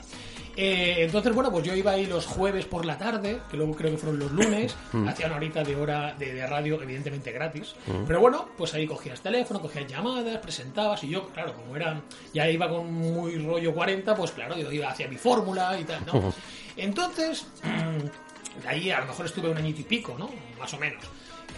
Eh, 0.55 0.97
entonces, 0.99 1.33
bueno, 1.33 1.51
pues 1.51 1.63
yo 1.65 1.73
iba 1.75 1.91
ahí 1.91 2.05
los 2.05 2.25
jueves 2.27 2.65
por 2.65 2.85
la 2.85 2.97
tarde, 2.97 3.39
que 3.49 3.57
luego 3.57 3.73
creo 3.75 3.91
que 3.91 3.97
fueron 3.97 4.19
los 4.19 4.31
lunes, 4.31 4.75
Mm. 4.93 5.07
hacía 5.07 5.25
una 5.27 5.37
horita 5.37 5.63
de 5.63 5.75
hora 5.75 6.13
de, 6.17 6.33
de 6.33 6.45
radio, 6.45 6.79
evidentemente 6.81 7.31
gratis. 7.31 7.73
Mm. 7.87 8.03
Pero 8.05 8.19
bueno, 8.19 8.49
pues 8.57 8.73
ahí 8.75 8.85
cogías 8.85 9.19
teléfono, 9.21 9.59
cogías 9.61 9.87
llamadas, 9.87 10.37
presentabas, 10.37 11.03
y 11.03 11.09
yo, 11.09 11.27
claro, 11.29 11.53
como 11.53 11.75
era, 11.75 12.01
ya 12.33 12.47
iba 12.49 12.69
con 12.69 12.93
muy 12.93 13.37
rollo 13.39 13.73
40, 13.73 14.13
pues 14.15 14.31
claro, 14.31 14.55
yo 14.57 14.71
iba 14.71 14.89
hacia 14.89 15.07
mi 15.07 15.17
fórmula 15.17 15.77
y 15.79 15.83
tal, 15.85 16.05
¿no? 16.05 16.33
Entonces, 16.77 17.47
de 18.61 18.67
ahí 18.69 18.91
a 18.91 18.99
lo 18.99 19.07
mejor 19.07 19.25
estuve 19.25 19.49
un 19.49 19.57
añito 19.57 19.81
y 19.81 19.85
pico, 19.85 20.15
¿no? 20.19 20.29
Más 20.59 20.71
o 20.73 20.77
menos. 20.77 21.03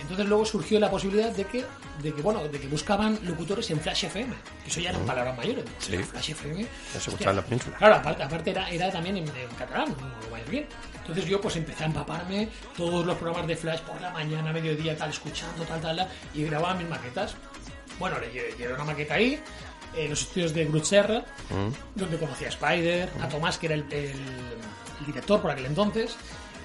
Entonces 0.05 0.27
luego 0.27 0.45
surgió 0.45 0.79
la 0.79 0.89
posibilidad 0.91 1.31
de 1.31 1.45
que, 1.45 1.65
de 2.03 2.13
que 2.13 2.21
bueno, 2.21 2.47
de 2.47 2.59
que 2.59 2.67
buscaban 2.67 3.17
locutores 3.24 3.69
en 3.71 3.79
Flash 3.79 4.05
FM. 4.05 4.35
Que 4.63 4.69
eso 4.69 4.79
ya 4.79 4.91
eran 4.91 5.01
palabras 5.03 5.35
mayores. 5.35 5.65
Sí. 5.79 5.97
Flash 5.97 6.29
FM. 6.31 6.62
Ya 6.62 6.67
se 6.91 6.97
escuchaba 7.09 7.31
en 7.31 7.38
la 7.38 7.41
península. 7.43 7.77
Claro, 7.77 7.95
aparte, 7.95 8.21
aparte 8.24 8.51
era, 8.51 8.69
era 8.69 8.91
también 8.91 9.17
en, 9.17 9.27
en 9.27 9.47
catalán, 9.57 9.89
no 10.00 10.29
vaya 10.31 10.45
bien. 10.45 10.67
Entonces 11.01 11.25
yo 11.25 11.41
pues 11.41 11.55
empecé 11.55 11.83
a 11.83 11.88
empaparme 11.88 12.50
todos 12.77 13.03
los 13.05 13.17
programas 13.17 13.47
de 13.47 13.55
Flash 13.55 13.79
por 13.81 14.00
la 14.00 14.12
mañana, 14.12 14.53
mediodía, 14.53 14.95
tal, 14.95 15.09
escuchando, 15.09 15.63
tal, 15.63 15.81
tal, 15.81 15.95
tal, 15.97 16.07
y 16.35 16.43
grababa 16.43 16.75
mis 16.75 16.88
maquetas. 16.88 17.35
Bueno, 17.97 18.19
le 18.19 18.31
lle- 18.31 18.55
llevé 18.57 18.74
una 18.74 18.83
maqueta 18.83 19.15
ahí, 19.15 19.39
en 19.95 20.09
los 20.09 20.21
estudios 20.21 20.53
de 20.53 20.65
Grut 20.65 20.83
Serra, 20.83 21.19
Mm. 21.50 21.69
donde 22.00 22.17
conocí 22.17 22.45
a 22.45 22.50
Spider, 22.50 23.09
a 23.21 23.27
Tomás, 23.29 23.57
que 23.57 23.65
era 23.67 23.75
el, 23.75 23.85
el- 23.91 24.12
el 25.00 25.05
director 25.07 25.41
por 25.41 25.51
aquel 25.51 25.65
entonces. 25.65 26.15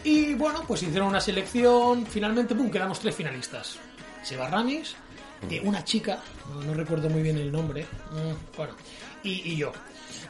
Y 0.04 0.35
bueno, 0.35 0.62
pues 0.66 0.83
hicieron 0.83 1.09
una 1.09 1.21
selección. 1.21 2.07
Finalmente, 2.07 2.54
pum, 2.54 2.71
quedamos 2.71 3.00
tres 3.00 3.14
finalistas: 3.14 3.78
Seba 4.23 4.49
Ramis, 4.49 4.97
eh, 5.50 5.61
una 5.62 5.85
chica, 5.85 6.19
no, 6.54 6.62
no 6.62 6.75
recuerdo 6.75 7.09
muy 7.11 7.23
bien 7.23 7.37
el 7.38 7.52
nombre, 7.52 7.85
mm, 8.12 8.57
bueno, 8.57 8.75
y, 9.23 9.52
y 9.52 9.57
yo. 9.57 9.73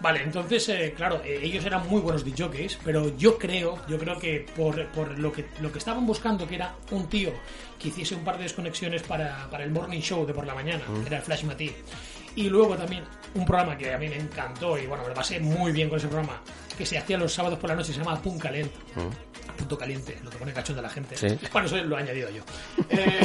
Vale, 0.01 0.23
entonces, 0.23 0.67
eh, 0.71 0.95
claro, 0.97 1.21
eh, 1.25 1.41
ellos 1.43 1.65
eran 1.65 1.87
muy 1.89 2.01
buenos 2.01 2.25
DJs, 2.25 2.79
pero 2.85 3.17
yo 3.19 3.37
creo, 3.37 3.79
yo 3.87 3.99
creo 3.99 4.19
que 4.19 4.47
por, 4.57 4.87
por 4.89 5.19
lo 5.19 5.31
que 5.31 5.47
lo 5.61 5.71
que 5.71 5.79
estaban 5.79 6.07
buscando, 6.07 6.47
que 6.49 6.55
era 6.55 6.75
un 6.91 7.07
tío 7.09 7.33
que 7.79 7.89
hiciese 7.89 8.15
un 8.15 8.25
par 8.25 8.37
de 8.39 8.45
desconexiones 8.45 9.03
para, 9.03 9.49
para 9.51 9.65
el 9.65 9.71
morning 9.71 10.01
show 10.01 10.25
de 10.27 10.33
por 10.35 10.47
la 10.47 10.55
mañana, 10.55 10.85
Mm. 10.89 11.01
que 11.03 11.07
era 11.09 11.17
el 11.19 11.23
Flash 11.23 11.45
Matí, 11.45 11.71
y 12.35 12.49
luego 12.49 12.77
también 12.77 13.05
un 13.35 13.45
programa 13.47 13.77
que 13.77 13.93
a 13.93 13.99
mí 13.99 14.09
me 14.09 14.17
encantó 14.17 14.77
y 14.79 14.87
bueno, 14.87 15.03
me 15.05 15.11
lo 15.11 15.15
pasé 15.15 15.39
muy 15.41 15.73
bien 15.73 15.89
con 15.89 15.99
ese 15.99 16.09
programa, 16.09 16.41
que 16.77 16.85
se 16.87 16.99
hacía 16.99 17.17
los 17.19 17.33
sábados 17.33 17.59
por 17.59 17.71
la 17.71 17.77
noche, 17.77 17.93
se 17.93 17.99
llama 17.99 18.21
Pun 18.21 18.39
Calent. 18.39 18.73
Punto 19.57 19.77
caliente, 19.77 20.17
lo 20.25 20.31
que 20.31 20.39
pone 20.39 20.53
cachondo 20.55 20.81
a 20.81 20.85
la 20.85 20.89
gente. 20.89 21.17
Sí. 21.17 21.39
Bueno, 21.53 21.67
eso 21.67 21.77
lo 21.77 21.99
he 21.99 22.01
añadido 22.03 22.31
yo. 22.31 22.43
Eh, 22.89 23.21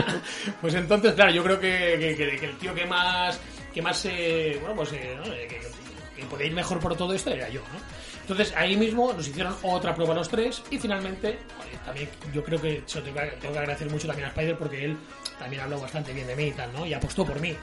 pues 0.60 0.74
entonces, 0.74 1.14
claro, 1.14 1.32
yo 1.32 1.42
creo 1.42 1.58
que, 1.58 1.96
que- 1.98 2.16
que- 2.16 2.36
que 2.38 2.46
el 2.46 2.56
tío 2.58 2.74
que 2.74 2.86
más, 2.86 3.40
que 3.74 3.82
más, 3.82 4.04
eh, 4.06 4.56
bueno, 4.60 4.76
pues, 4.76 4.92
eh, 4.92 5.16
¿no? 5.16 5.32
Eh, 5.32 5.48
que, 5.48 6.24
podía 6.26 6.46
ir 6.46 6.52
mejor 6.52 6.78
por 6.80 6.94
todo 6.96 7.12
esto 7.14 7.30
era 7.30 7.48
yo, 7.48 7.60
¿no? 7.72 7.80
Entonces 8.20 8.54
ahí 8.56 8.76
mismo 8.76 9.12
nos 9.12 9.26
hicieron 9.26 9.56
otra 9.62 9.94
prueba 9.94 10.14
los 10.14 10.28
tres 10.28 10.62
y 10.70 10.78
finalmente, 10.78 11.38
también 11.84 12.08
yo 12.32 12.44
creo 12.44 12.60
que- 12.60 12.82
tengo 12.86 13.52
que 13.52 13.58
agradecer 13.58 13.90
mucho 13.90 14.06
también 14.06 14.26
a 14.26 14.28
Spider 14.30 14.56
porque 14.56 14.84
él 14.84 14.96
también 15.40 15.62
habló 15.62 15.80
bastante 15.80 16.12
bien 16.12 16.26
de 16.26 16.36
mí 16.36 16.44
y 16.44 16.52
tal, 16.52 16.70
¿no? 16.72 16.86
Y 16.86 16.92
apostó 16.92 17.24
por 17.24 17.40
mí. 17.40 17.56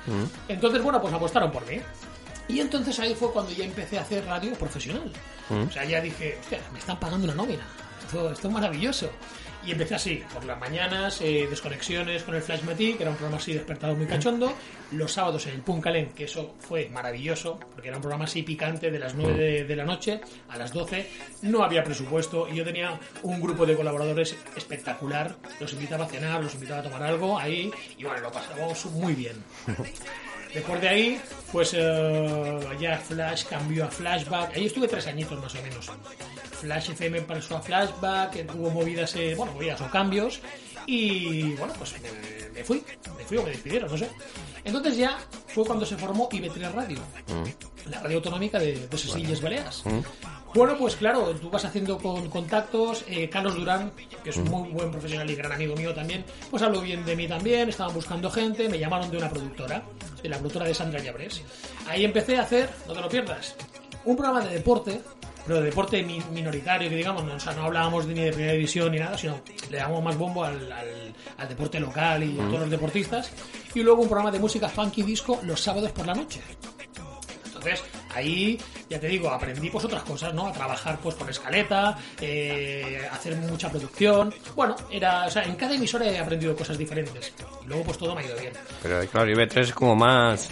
Entonces, 0.47 0.81
bueno, 0.81 0.99
pues 0.99 1.13
apostaron 1.13 1.51
por 1.51 1.65
mí. 1.65 1.79
Y 2.49 2.59
entonces 2.59 2.97
ahí 2.99 3.13
fue 3.13 3.31
cuando 3.31 3.51
ya 3.51 3.65
empecé 3.65 3.99
a 3.99 4.01
hacer 4.01 4.25
radio 4.25 4.53
profesional. 4.55 5.11
Mm. 5.49 5.67
O 5.67 5.71
sea, 5.71 5.85
ya 5.85 6.01
dije, 6.01 6.37
hostia, 6.41 6.59
me 6.73 6.79
están 6.79 6.99
pagando 6.99 7.25
una 7.25 7.35
nómina. 7.35 7.63
Esto, 8.05 8.31
esto 8.31 8.47
es 8.47 8.53
maravilloso. 8.53 9.11
Y 9.67 9.71
empecé 9.71 9.95
así, 9.95 10.23
por 10.33 10.45
las 10.45 10.57
mañanas, 10.57 11.19
eh, 11.19 11.45
desconexiones 11.49 12.23
con 12.23 12.33
el 12.35 12.41
Flash 12.41 12.63
Matí, 12.63 12.93
que 12.93 13.03
era 13.03 13.11
un 13.11 13.17
programa 13.17 13.37
así 13.37 13.51
despertado 13.51 13.95
muy 13.95 14.05
cachondo. 14.05 14.53
Los 14.91 15.11
sábados 15.11 15.45
en 15.47 15.55
el 15.55 15.61
Puncalen, 15.61 16.11
que 16.11 16.23
eso 16.23 16.55
fue 16.57 16.87
maravilloso, 16.87 17.59
porque 17.73 17.89
era 17.89 17.97
un 17.97 18.01
programa 18.01 18.23
así 18.23 18.43
picante 18.43 18.89
de 18.89 18.97
las 18.97 19.13
9 19.13 19.33
de, 19.33 19.63
de 19.65 19.75
la 19.75 19.83
noche 19.83 20.21
a 20.47 20.57
las 20.57 20.71
12. 20.71 21.09
No 21.41 21.63
había 21.65 21.83
presupuesto 21.83 22.47
y 22.47 22.55
yo 22.55 22.63
tenía 22.63 22.97
un 23.23 23.41
grupo 23.41 23.65
de 23.65 23.75
colaboradores 23.75 24.37
espectacular. 24.55 25.35
Los 25.59 25.73
invitaba 25.73 26.05
a 26.05 26.07
cenar, 26.07 26.41
los 26.41 26.53
invitaba 26.53 26.79
a 26.79 26.83
tomar 26.83 27.03
algo 27.03 27.37
ahí 27.37 27.69
y 27.97 28.05
bueno, 28.05 28.21
lo 28.21 28.31
pasábamos 28.31 28.85
muy 28.85 29.15
bien. 29.15 29.35
Después 30.57 30.81
de 30.81 30.89
ahí, 30.89 31.21
pues 31.51 31.71
eh, 31.75 32.59
ya 32.79 32.97
Flash 32.97 33.43
cambió 33.45 33.85
a 33.85 33.89
Flashback. 33.89 34.55
Ahí 34.55 34.65
estuve 34.65 34.87
tres 34.87 35.05
añitos 35.05 35.39
más 35.39 35.53
o 35.53 35.61
menos. 35.61 35.91
Flash 36.59 36.89
FM 36.89 37.21
pasó 37.21 37.57
a 37.57 37.61
Flashback, 37.61 38.37
eh, 38.37 38.47
hubo 38.55 38.71
movidas, 38.71 39.15
eh, 39.17 39.35
bueno, 39.37 39.53
movidas 39.53 39.79
o 39.81 39.89
cambios. 39.91 40.39
Y 40.87 41.53
bueno, 41.53 41.75
pues 41.77 41.93
me, 42.01 42.49
me 42.49 42.63
fui, 42.63 42.83
me 43.19 43.23
fui 43.23 43.37
o 43.37 43.43
me 43.43 43.51
despidieron, 43.51 43.91
no 43.91 43.97
sé. 43.99 44.09
Entonces 44.63 44.97
ya 44.97 45.19
fue 45.45 45.63
cuando 45.63 45.85
se 45.85 45.95
formó 45.95 46.27
IB3 46.27 46.71
Radio, 46.71 46.97
la 47.91 47.99
radio 47.99 48.17
autonómica 48.17 48.57
de, 48.57 48.87
de 48.87 48.97
Sesilles 48.97 49.39
Baleares. 49.39 49.83
Bueno, 50.57 50.75
pues 50.75 50.95
claro, 50.95 51.35
tú 51.39 51.51
vas 51.51 51.63
haciendo 51.65 51.99
con 51.99 52.29
contactos. 52.29 53.05
eh, 53.07 53.29
Carlos 53.29 53.55
Durán, 53.55 53.91
que 54.23 54.31
es 54.31 54.37
un 54.37 54.45
muy 54.45 54.69
buen 54.69 54.89
profesional 54.89 55.29
y 55.29 55.35
gran 55.35 55.51
amigo 55.51 55.75
mío 55.75 55.93
también, 55.93 56.25
pues 56.49 56.63
habló 56.63 56.81
bien 56.81 57.05
de 57.05 57.15
mí 57.15 57.27
también. 57.27 57.69
Estaban 57.69 57.93
buscando 57.93 58.31
gente, 58.31 58.67
me 58.67 58.79
llamaron 58.79 59.11
de 59.11 59.17
una 59.17 59.29
productora, 59.29 59.83
de 60.23 60.27
la 60.29 60.37
productora 60.37 60.65
de 60.65 60.73
Sandra 60.73 60.99
Llabrés. 60.99 61.43
Ahí 61.87 62.03
empecé 62.03 62.37
a 62.37 62.41
hacer, 62.41 62.69
no 62.87 62.93
te 62.93 63.01
lo 63.01 63.07
pierdas, 63.07 63.55
un 64.05 64.15
programa 64.15 64.41
de 64.43 64.55
deporte, 64.55 64.99
pero 65.45 65.59
de 65.59 65.65
deporte 65.65 66.01
mi- 66.01 66.21
minoritario, 66.31 66.89
que 66.89 66.95
digamos, 66.95 67.23
no, 67.23 67.35
o 67.35 67.39
sea, 67.39 67.53
no 67.53 67.65
hablábamos 67.65 68.07
ni 68.07 68.15
de 68.15 68.31
primera 68.31 68.53
división 68.53 68.91
ni 68.91 68.97
nada, 68.97 69.15
sino 69.15 69.39
le 69.69 69.77
damos 69.77 70.03
más 70.03 70.17
bombo 70.17 70.43
al, 70.43 70.71
al- 70.71 71.13
al 71.37 71.47
deporte 71.49 71.79
local 71.79 72.23
y 72.23 72.33
a 72.39 72.45
todos 72.47 72.61
los 72.61 72.69
deportistas. 72.71 73.31
Y 73.75 73.81
luego 73.83 74.01
un 74.01 74.07
programa 74.09 74.31
de 74.31 74.39
música 74.39 74.67
funky 74.67 75.03
disco 75.03 75.39
los 75.43 75.61
sábados 75.61 75.91
por 75.91 76.07
la 76.07 76.15
noche. 76.15 76.41
Entonces, 77.45 77.83
ahí, 78.13 78.59
ya 78.89 78.99
te 78.99 79.07
digo, 79.07 79.29
aprendí 79.29 79.69
pues 79.69 79.85
otras 79.85 80.03
cosas, 80.03 80.33
¿no? 80.33 80.47
A 80.47 80.53
trabajar 80.53 80.99
pues 81.01 81.15
con 81.15 81.29
escaleta, 81.29 81.97
eh, 82.21 83.07
hacer 83.11 83.35
mucha 83.37 83.69
producción. 83.69 84.33
Bueno, 84.55 84.75
era, 84.91 85.25
o 85.25 85.31
sea, 85.31 85.43
en 85.43 85.55
cada 85.55 85.75
emisora 85.75 86.05
he 86.05 86.19
aprendido 86.19 86.55
cosas 86.55 86.77
diferentes. 86.77 87.33
Y 87.63 87.67
luego 87.67 87.83
pues 87.83 87.97
todo 87.97 88.15
me 88.15 88.21
ha 88.21 88.25
ido 88.25 88.37
bien. 88.37 88.53
Pero 88.81 89.05
claro, 89.07 89.31
IB3 89.31 89.59
es 89.59 89.73
como 89.73 89.95
más... 89.95 90.49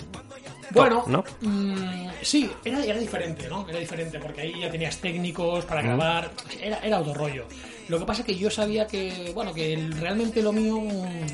Bueno, 0.76 1.04
¿no? 1.08 1.24
mm, 1.42 2.08
sí, 2.22 2.50
era, 2.64 2.84
era 2.84 3.00
diferente, 3.00 3.48
¿no? 3.48 3.68
Era 3.68 3.80
diferente 3.80 4.20
porque 4.20 4.42
ahí 4.42 4.60
ya 4.60 4.70
tenías 4.70 4.98
técnicos 4.98 5.66
para 5.66 5.82
Mm. 5.82 5.86
grabar, 5.86 6.32
era, 6.62 6.80
era 6.80 7.00
otro 7.00 7.14
rollo. 7.14 7.46
Lo 7.88 8.00
que 8.00 8.06
pasa 8.06 8.22
es 8.22 8.26
que 8.28 8.36
yo 8.36 8.50
sabía 8.50 8.86
que, 8.88 9.32
bueno, 9.34 9.54
que 9.54 9.90
realmente 10.00 10.42
lo 10.42 10.52
mío 10.52 10.82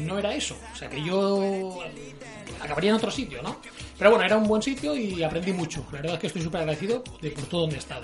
no 0.01 0.19
era 0.19 0.33
eso. 0.35 0.55
O 0.73 0.75
sea, 0.75 0.89
que 0.89 1.01
yo 1.03 1.79
eh, 1.85 2.13
acabaría 2.61 2.89
en 2.91 2.97
otro 2.97 3.09
sitio, 3.11 3.41
¿no? 3.41 3.57
Pero 3.97 4.11
bueno, 4.11 4.25
era 4.25 4.37
un 4.37 4.47
buen 4.47 4.61
sitio 4.61 4.95
y 4.95 5.23
aprendí 5.23 5.53
mucho. 5.53 5.85
La 5.91 5.99
verdad 6.01 6.13
es 6.15 6.19
que 6.19 6.27
estoy 6.27 6.41
súper 6.41 6.61
agradecido 6.61 7.03
de 7.21 7.31
por 7.31 7.45
todo 7.45 7.61
donde 7.61 7.77
he 7.77 7.79
estado. 7.79 8.03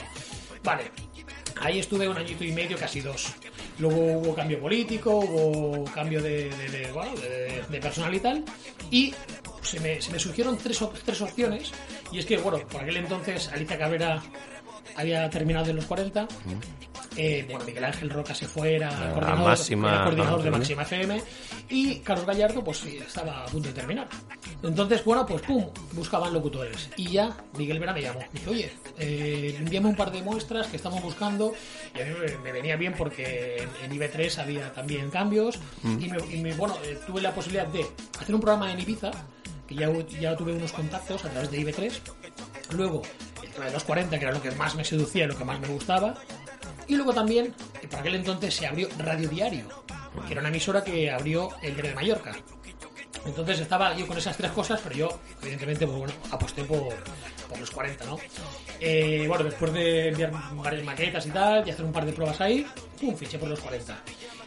Vale, 0.63 0.91
ahí 1.62 1.79
estuve 1.79 2.08
un 2.08 2.17
añito 2.17 2.44
y 2.44 2.51
medio, 2.51 2.77
casi 2.77 3.01
dos. 3.01 3.27
Luego 3.79 4.17
hubo 4.19 4.34
cambio 4.36 4.60
político, 4.60 5.17
hubo 5.19 5.84
cambio 5.91 6.22
de, 6.22 6.50
de- 7.69 7.79
personal 7.79 8.13
y 8.13 8.19
tal. 8.19 8.43
Y 8.89 9.13
se 9.62 9.79
me, 9.79 10.01
se 10.01 10.12
me 10.12 10.19
surgieron 10.19 10.57
tres, 10.57 10.79
tres 11.05 11.22
opciones. 11.22 11.72
Y 12.12 12.19
es 12.19 12.25
que, 12.25 12.38
bueno, 12.38 12.60
por 12.67 12.81
aquel 12.81 12.98
entonces 12.98 13.50
Alicia 13.50 13.77
Cabrera 13.77 14.22
había 14.98 15.30
terminado 15.30 15.70
en 15.70 15.77
los 15.77 15.86
40. 15.86 16.27
Eh, 17.20 17.46
bueno, 17.50 17.66
Miguel 17.66 17.84
Ángel 17.84 18.10
Roca 18.12 18.36
se 18.36 18.46
fue, 18.48 18.75
era 18.75 18.89
Ah, 18.89 19.12
coordinador, 19.13 19.46
Máxima, 19.48 19.89
era 19.92 20.04
coordinador 20.04 20.44
de. 20.44 20.51
Máxima 20.51 20.82
FM. 20.84 21.22
Y 21.70 21.96
Carlos 22.00 22.25
Gallardo, 22.27 22.63
pues 22.63 22.86
estaba 22.86 23.44
a 23.44 23.46
punto 23.48 23.70
de 23.70 23.74
terminar. 23.74 24.08
Entonces, 24.62 25.04
bueno, 25.04 25.25
pues 25.25 25.42
pum, 25.42 25.66
buscaban 25.94 26.32
locutores. 26.34 26.89
Y 26.96 27.10
ya 27.12 27.36
Miguel 27.58 27.80
Vera 27.80 27.94
me 27.94 28.01
llamó. 28.04 28.20
Me 28.20 28.27
dice, 28.39 28.50
oye, 28.50 28.72
eh, 29.00 29.56
envíame 29.58 29.88
un 29.88 29.96
par 29.96 30.12
de 30.12 30.22
muestras 30.22 30.68
que 30.68 30.77
estamos 30.77 31.01
buscando. 31.01 31.54
Y 31.96 32.01
a 32.01 32.06
mí 32.06 32.12
me, 32.44 32.51
venía 32.51 32.75
bien 32.75 32.94
porque 32.96 33.58
en, 33.84 33.92
en 33.92 34.00
IB3 34.00 34.38
había 34.38 34.72
también 34.74 35.10
cambios. 35.10 35.58
Mm. 35.82 36.00
Y, 36.01 36.10
me, 36.10 36.36
y 36.36 36.38
me- 36.42 36.54
bueno, 36.54 36.75
eh, 36.86 37.00
tuve 37.08 37.22
la 37.22 37.34
posibilidad 37.34 37.68
de 37.68 37.84
hacer 38.20 38.36
un 38.36 38.42
programa 38.42 38.72
en 38.72 38.80
Ibiza, 38.80 39.10
que 39.68 39.74
ya, 39.75 39.89
ya 40.22 40.36
tuve 40.36 40.54
unos 40.54 40.72
contactos 40.72 41.25
a 41.25 41.30
través 41.30 41.50
de 41.50 41.62
IB3. 41.62 41.92
Luego, 42.75 43.01
de 43.66 43.72
los 43.72 43.84
40, 43.84 44.18
que 44.18 44.26
era 44.26 44.34
lo 44.34 44.42
que 44.42 44.52
más 44.52 44.76
me 44.76 44.84
seducía, 44.84 45.28
lo 45.28 45.38
que 45.38 45.44
más 45.44 45.60
me 45.60 45.68
gustaba. 45.68 46.16
Y 46.88 46.96
luego 46.96 47.14
también, 47.14 47.54
para 47.90 48.00
aquel 48.02 48.16
entonces 48.16 48.54
se 48.54 48.68
abrió 48.68 48.88
Radio 48.98 49.30
Diario. 49.30 49.68
que 50.26 50.32
era 50.32 50.42
una 50.42 50.50
emisora 50.50 50.84
que 50.84 51.12
abrió 51.12 51.50
el 51.62 51.76
de 51.76 51.94
Mallorca. 51.94 52.36
Entonces 53.26 53.60
estaba 53.60 53.96
yo 53.96 54.08
con 54.08 54.18
esas 54.18 54.38
tres 54.38 54.52
cosas, 54.52 54.80
pero 54.82 54.96
yo, 54.96 55.20
evidentemente, 55.42 55.86
pues 55.86 55.98
bueno, 55.98 56.14
aposté 56.32 56.64
por, 56.64 56.96
por 57.50 57.60
los 57.60 57.70
40, 57.72 58.06
¿no? 58.06 58.18
Eh, 58.80 59.26
bueno, 59.28 59.44
después 59.44 59.74
de 59.74 60.10
enviar 60.10 60.32
varias 60.54 60.84
maquetas 60.86 61.26
y 61.26 61.32
tal, 61.32 61.68
y 61.68 61.72
hacer 61.72 61.84
un 61.84 61.92
par 61.92 62.06
de 62.06 62.14
pruebas 62.14 62.40
ahí, 62.40 62.66
pum, 63.00 63.16
fiché 63.16 63.38
por 63.38 63.50
los 63.50 63.60
40. 63.60 63.98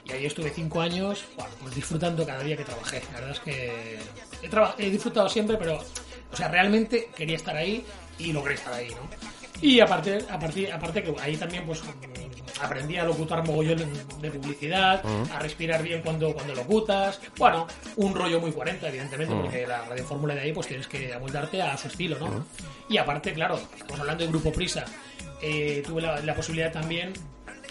Y 0.07 0.12
ahí 0.12 0.26
estuve 0.26 0.50
cinco 0.50 0.81
años, 0.81 1.25
bueno, 1.37 1.52
pues 1.61 1.75
disfrutando 1.75 2.25
cada 2.25 2.43
día 2.43 2.57
que 2.57 2.64
trabajé. 2.64 3.02
La 3.12 3.21
verdad 3.21 3.31
es 3.33 3.40
que 3.40 3.99
he, 4.43 4.87
he 4.87 4.90
disfrutado 4.90 5.29
siempre, 5.29 5.59
pero, 5.59 5.79
o 6.33 6.37
sea, 6.37 6.49
realmente 6.49 7.11
quería 7.14 7.37
estar 7.37 7.55
ahí 7.57 7.85
y 8.20 8.32
logré 8.32 8.54
estar 8.54 8.72
ahí, 8.72 8.88
¿no? 8.90 9.08
Y 9.62 9.78
aparte, 9.80 10.18
aparte, 10.30 10.72
aparte 10.72 11.02
que 11.02 11.14
ahí 11.20 11.36
también 11.36 11.66
pues 11.66 11.82
mm, 11.84 12.62
aprendí 12.62 12.96
a 12.96 13.04
locutar 13.04 13.46
mogollón 13.46 13.78
de 14.20 14.30
publicidad, 14.30 15.02
a 15.32 15.38
respirar 15.38 15.82
bien 15.82 16.00
cuando, 16.02 16.32
cuando 16.32 16.54
locutas. 16.54 17.20
Bueno, 17.36 17.66
un 17.96 18.14
rollo 18.14 18.40
muy 18.40 18.52
40, 18.52 18.88
evidentemente, 18.88 19.34
porque 19.34 19.66
la 19.66 19.84
radio 19.84 20.04
fórmula 20.04 20.34
de 20.34 20.40
ahí 20.40 20.52
pues 20.52 20.66
tienes 20.66 20.86
que 20.86 21.12
amoldarte 21.12 21.60
a 21.60 21.76
su 21.76 21.88
estilo, 21.88 22.18
¿no? 22.18 22.26
Mm. 22.28 22.44
Y 22.88 22.96
aparte, 22.98 23.32
claro, 23.34 23.60
estamos 23.76 24.00
hablando 24.00 24.24
de 24.24 24.30
Grupo 24.30 24.50
Prisa. 24.52 24.84
eh, 25.42 25.82
tuve 25.86 26.02
la, 26.02 26.20
la 26.20 26.34
posibilidad 26.34 26.72
también 26.72 27.12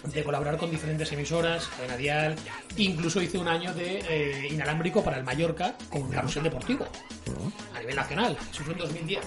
de 0.03 0.23
colaborar 0.23 0.57
con 0.57 0.71
diferentes 0.71 1.11
emisoras, 1.11 1.67
Cadena 1.67 1.97
Dial, 1.97 2.35
incluso 2.77 3.21
hice 3.21 3.37
un 3.37 3.47
año 3.47 3.73
de 3.73 3.99
eh, 4.07 4.47
inalámbrico 4.49 5.03
para 5.03 5.17
el 5.17 5.23
Mallorca 5.23 5.75
con 5.89 6.09
Carrusel 6.09 6.43
Deportivo 6.43 6.87
a 7.75 7.79
nivel 7.79 7.95
nacional, 7.95 8.37
eso 8.51 8.63
fue 8.63 8.73
en 8.73 8.79
2010. 8.79 9.19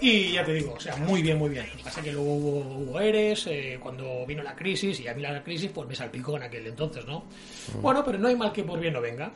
Y 0.00 0.32
ya 0.32 0.44
te 0.44 0.54
digo, 0.54 0.74
o 0.74 0.80
sea, 0.80 0.96
muy 0.96 1.22
bien, 1.22 1.38
muy 1.38 1.50
bien. 1.50 1.66
Lo 1.70 1.76
que 1.76 1.84
pasa 1.84 2.00
es 2.00 2.06
que 2.06 2.12
luego 2.12 2.34
hubo, 2.34 2.58
hubo 2.78 3.00
ERES, 3.00 3.46
eh, 3.48 3.78
cuando 3.80 4.24
vino 4.26 4.42
la 4.42 4.54
crisis, 4.54 5.00
y 5.00 5.08
a 5.08 5.14
mí 5.14 5.22
la 5.22 5.42
crisis 5.42 5.70
pues 5.72 5.88
me 5.88 5.94
salpicó 5.94 6.36
en 6.36 6.44
aquel 6.44 6.66
entonces, 6.66 7.04
¿no? 7.06 7.24
Bueno, 7.80 8.04
pero 8.04 8.18
no 8.18 8.28
hay 8.28 8.36
mal 8.36 8.52
que 8.52 8.62
por 8.62 8.78
bien 8.78 8.92
no 8.94 9.00
venga. 9.00 9.32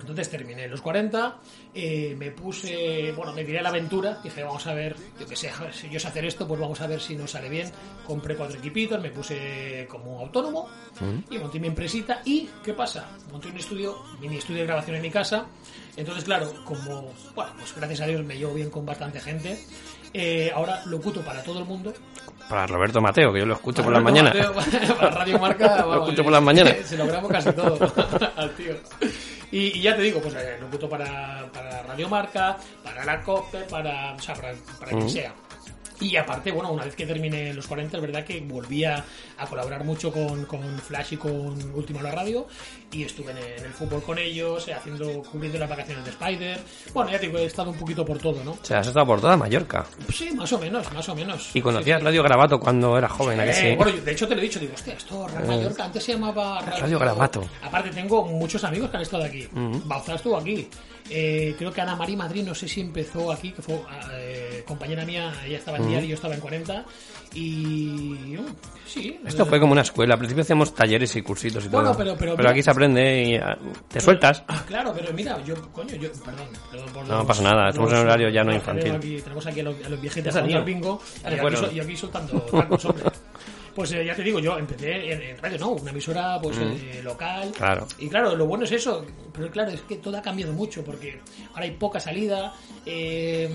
Entonces 0.00 0.30
terminé 0.30 0.66
los 0.66 0.80
40, 0.80 1.38
eh, 1.74 2.14
me 2.18 2.30
puse, 2.30 3.12
bueno, 3.12 3.32
me 3.32 3.44
tiré 3.44 3.58
a 3.58 3.62
la 3.62 3.68
aventura, 3.68 4.18
dije, 4.22 4.42
vamos 4.42 4.66
a 4.66 4.74
ver, 4.74 4.96
yo 5.18 5.26
que 5.26 5.36
sé, 5.36 5.50
si 5.72 5.88
yo 5.90 6.00
sé 6.00 6.08
hacer 6.08 6.24
esto, 6.24 6.48
pues 6.48 6.58
vamos 6.58 6.80
a 6.80 6.86
ver 6.86 7.00
si 7.00 7.16
nos 7.16 7.30
sale 7.30 7.48
bien. 7.48 7.70
Compré 8.06 8.34
cuatro 8.34 8.58
equipitos, 8.58 9.00
me 9.00 9.10
puse 9.10 9.86
como 9.88 10.20
autónomo 10.20 10.68
y 11.30 11.38
monté 11.38 11.60
mi 11.60 11.68
empresita. 11.68 12.22
¿Y 12.24 12.48
qué 12.64 12.72
pasa? 12.72 13.08
Monté 13.30 13.48
un 13.48 13.56
estudio, 13.58 14.02
mini 14.20 14.36
estudio 14.36 14.60
de 14.60 14.66
grabación 14.66 14.96
en 14.96 15.02
mi 15.02 15.10
casa. 15.10 15.46
Entonces, 15.96 16.24
claro, 16.24 16.52
como, 16.64 17.12
bueno, 17.34 17.52
pues 17.58 17.74
gracias 17.76 18.00
a 18.00 18.06
Dios 18.06 18.24
me 18.24 18.38
llevo 18.38 18.54
bien 18.54 18.70
con 18.70 18.86
bastante 18.86 19.20
gente. 19.20 19.60
Eh, 20.14 20.50
ahora 20.54 20.82
locuto 20.86 21.20
para 21.22 21.42
todo 21.42 21.58
el 21.60 21.64
mundo. 21.64 21.92
Para 22.48 22.66
Roberto 22.66 23.00
Mateo, 23.00 23.32
que 23.32 23.38
yo 23.40 23.46
lo 23.46 23.54
escucho 23.54 23.82
por 23.84 23.92
las 23.92 24.02
mañanas. 24.02 24.34
Mateo, 24.34 24.96
para 24.98 25.10
Radio 25.10 25.38
Marca, 25.38 25.82
Lo 25.86 26.02
escucho 26.04 26.22
por 26.24 26.32
las 26.32 26.42
mañanas. 26.42 26.76
Se 26.84 26.96
lo 26.96 27.06
grabo 27.06 27.28
casi 27.28 27.52
todo 27.52 27.78
al 28.36 28.50
tío. 28.56 28.74
Y, 29.52 29.78
y 29.78 29.82
ya 29.82 29.94
te 29.96 30.02
digo, 30.02 30.20
pues 30.20 30.34
eh, 30.34 30.56
locuto 30.60 30.88
para, 30.88 31.46
para 31.52 31.82
Radio 31.84 32.08
Marca, 32.08 32.56
para 32.82 33.04
la 33.04 33.20
COPE, 33.22 33.58
para, 33.70 34.14
o 34.14 34.18
sea, 34.18 34.34
para, 34.34 34.52
para 34.78 34.90
quien 34.92 35.04
Mm. 35.04 35.08
sea. 35.08 35.32
Y 36.00 36.16
aparte, 36.16 36.50
bueno, 36.50 36.72
una 36.72 36.84
vez 36.84 36.96
que 36.96 37.04
terminé 37.06 37.52
los 37.52 37.66
40, 37.66 37.96
es 37.96 38.00
verdad 38.02 38.24
que 38.24 38.40
volví 38.40 38.84
a, 38.84 39.04
a 39.38 39.46
colaborar 39.46 39.84
mucho 39.84 40.10
con, 40.10 40.46
con 40.46 40.62
Flash 40.78 41.12
y 41.12 41.16
con 41.18 41.74
Último 41.74 42.00
la 42.02 42.10
Radio. 42.10 42.46
Y 42.92 43.04
estuve 43.04 43.30
en 43.32 43.38
el, 43.38 43.44
en 43.58 43.64
el 43.66 43.72
fútbol 43.72 44.02
con 44.02 44.18
ellos, 44.18 44.66
eh, 44.68 44.74
haciendo, 44.74 45.22
cubriendo 45.22 45.58
las 45.58 45.68
vacaciones 45.68 46.04
de 46.04 46.10
Spider. 46.10 46.58
Bueno, 46.94 47.10
ya 47.12 47.20
te 47.20 47.26
digo, 47.26 47.38
he 47.38 47.44
estado 47.44 47.70
un 47.70 47.76
poquito 47.76 48.04
por 48.04 48.18
todo, 48.18 48.42
¿no? 48.42 48.52
O 48.52 48.58
sea, 48.64 48.80
has 48.80 48.86
estado 48.88 49.06
por 49.06 49.20
toda 49.20 49.36
Mallorca. 49.36 49.86
Sí, 50.12 50.30
más 50.32 50.52
o 50.52 50.58
menos, 50.58 50.90
más 50.92 51.08
o 51.08 51.14
menos. 51.14 51.50
Y 51.54 51.60
conocías 51.60 52.02
Radio 52.02 52.22
Gravato 52.22 52.58
cuando 52.58 52.96
era 52.98 53.08
joven, 53.08 53.38
¿a 53.40 53.44
que 53.44 53.50
Eh, 53.50 53.54
sí? 53.54 53.76
Bueno, 53.76 53.94
yo- 53.94 54.02
de 54.02 54.12
hecho 54.12 54.26
te 54.26 54.34
lo 54.34 54.40
he 54.40 54.44
dicho, 54.44 54.58
digo, 54.58 54.72
hostia, 54.74 54.94
esto 54.94 55.28
Radio 55.28 55.44
Eh. 55.44 55.48
Mallorca 55.56 55.84
antes 55.84 56.02
se 56.02 56.12
llamaba 56.14 56.60
Radio 56.62 56.98
Gravato. 56.98 57.44
Aparte 57.62 57.90
tengo 57.90 58.24
muchos 58.24 58.64
amigos 58.64 58.90
que 58.90 58.96
han 58.96 59.02
estado 59.02 59.24
aquí. 59.24 59.46
Ujú. 59.52 59.82
Bauzá 59.84 60.14
estuvo 60.14 60.36
aquí. 60.36 60.68
Eh, 61.12 61.56
creo 61.58 61.72
que 61.72 61.80
Ana 61.80 61.96
María 61.96 62.16
Madrid, 62.16 62.44
no 62.44 62.54
sé 62.54 62.68
si 62.68 62.80
empezó 62.80 63.32
aquí, 63.32 63.50
que 63.50 63.60
fue 63.62 63.80
eh, 64.12 64.62
compañera 64.66 65.04
mía, 65.04 65.32
ella 65.44 65.58
estaba 65.58 65.76
en 65.76 65.82
Ujú. 65.82 65.90
diario, 65.90 66.08
yo 66.10 66.14
estaba 66.14 66.34
en 66.34 66.40
40. 66.40 66.84
Y 67.34 68.36
uh, 68.36 68.44
sí. 68.86 69.20
Esto 69.26 69.46
fue 69.46 69.58
como 69.60 69.72
una 69.72 69.82
escuela. 69.82 70.14
Al 70.14 70.18
principio 70.18 70.42
hacíamos 70.42 70.74
talleres 70.74 71.14
y 71.16 71.22
cursitos 71.22 71.64
y 71.64 71.68
Bueno, 71.68 71.90
todo. 71.90 71.98
pero- 71.98 72.16
pero 72.16 72.36
mira- 72.36 72.50
aquí 72.50 72.62
se 72.62 72.70
aprende 72.70 73.22
y 73.24 73.34
ah, 73.36 73.56
te 73.88 74.00
sueltas. 74.00 74.42
Ah, 74.48 74.62
claro, 74.66 74.92
pero 74.96 75.12
mira, 75.12 75.42
yo, 75.44 75.54
coño, 75.72 75.94
yo, 75.96 76.10
perdón, 76.24 76.48
perdón 76.70 77.08
No 77.08 77.18
los- 77.18 77.26
pasa 77.26 77.42
nada, 77.42 77.68
estamos 77.70 77.92
en 77.92 77.98
horario 77.98 78.28
ya 78.30 78.42
no 78.44 78.52
infantil. 78.54 78.92
aquí- 78.94 79.20
tenemos 79.22 79.46
aquí 79.46 79.60
a 79.60 79.62
los, 79.64 79.74
a 79.84 79.88
los 79.88 80.00
tío. 80.48 80.58
al 80.58 80.64
bingo 80.64 81.00
y 81.22 81.26
aquí, 81.26 81.40
bueno. 81.40 81.58
y 81.72 81.80
aquí 81.80 81.96
soltando 81.96 82.40
tacos, 82.42 82.84
hombre. 82.84 83.04
Pues 83.74 83.92
eh, 83.92 84.04
ya 84.04 84.14
te 84.14 84.22
digo, 84.22 84.38
yo 84.40 84.58
empecé 84.58 85.12
en, 85.12 85.22
en 85.22 85.38
radio, 85.38 85.58
¿no? 85.58 85.68
Una 85.70 85.90
emisora 85.90 86.38
pues 86.42 86.56
Mm. 86.58 86.62
eh, 86.62 87.00
local. 87.02 87.52
Claro. 87.56 87.86
Y 87.98 88.08
claro, 88.08 88.34
lo 88.34 88.46
bueno 88.46 88.64
es 88.64 88.72
eso, 88.72 89.04
pero 89.32 89.50
claro, 89.50 89.70
es 89.70 89.80
que 89.82 89.96
todo 89.96 90.16
ha 90.18 90.22
cambiado 90.22 90.52
mucho 90.52 90.82
porque 90.84 91.20
ahora 91.52 91.64
hay 91.64 91.70
poca 91.72 92.00
salida. 92.00 92.52
eh, 92.86 93.48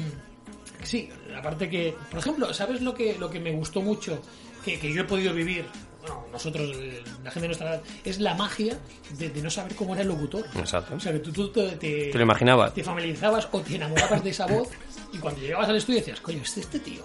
sí, 0.84 1.10
aparte 1.38 1.70
que, 1.70 1.96
por 2.10 2.20
ejemplo, 2.20 2.54
¿sabes 2.54 2.82
lo 2.82 2.94
que, 2.94 3.18
lo 3.20 3.30
que 3.30 3.40
me 3.40 3.52
gustó 3.52 3.82
mucho? 3.82 4.22
Que, 4.64 4.80
que 4.80 4.92
yo 4.92 5.02
he 5.02 5.06
podido 5.06 5.34
vivir, 5.34 5.66
bueno, 6.02 6.26
nosotros, 6.32 6.72
eh, 6.76 7.04
la 7.24 7.30
gente 7.30 7.42
de 7.42 7.48
nuestra 7.50 7.70
edad, 7.76 7.82
es 8.04 8.20
la 8.20 8.34
magia 8.34 8.78
de, 9.18 9.30
de 9.30 9.42
no 9.42 9.50
saber 9.50 9.76
cómo 9.76 9.94
era 9.94 10.02
el 10.02 10.08
locutor. 10.08 10.46
Exacto. 10.56 10.96
O 10.96 11.00
sea, 11.00 11.12
que 11.12 11.20
tú, 11.20 11.32
tú 11.32 11.50
te, 11.50 11.72
te- 11.74 12.10
Te 12.12 12.18
lo 12.18 12.24
imaginabas. 12.24 12.74
te 12.74 12.84
familiarizabas 12.84 13.48
o 13.52 13.60
te 13.62 13.76
enamorabas 13.76 14.24
de 14.24 14.30
esa 14.32 14.48
voz 14.48 14.70
y 15.14 15.18
cuando 15.18 15.42
llegabas 15.42 15.70
al 15.70 15.76
estudio 15.78 16.00
decías, 16.00 16.20
coño, 16.22 16.42
¿es 16.42 16.58
este 16.58 16.80
tío? 16.80 17.04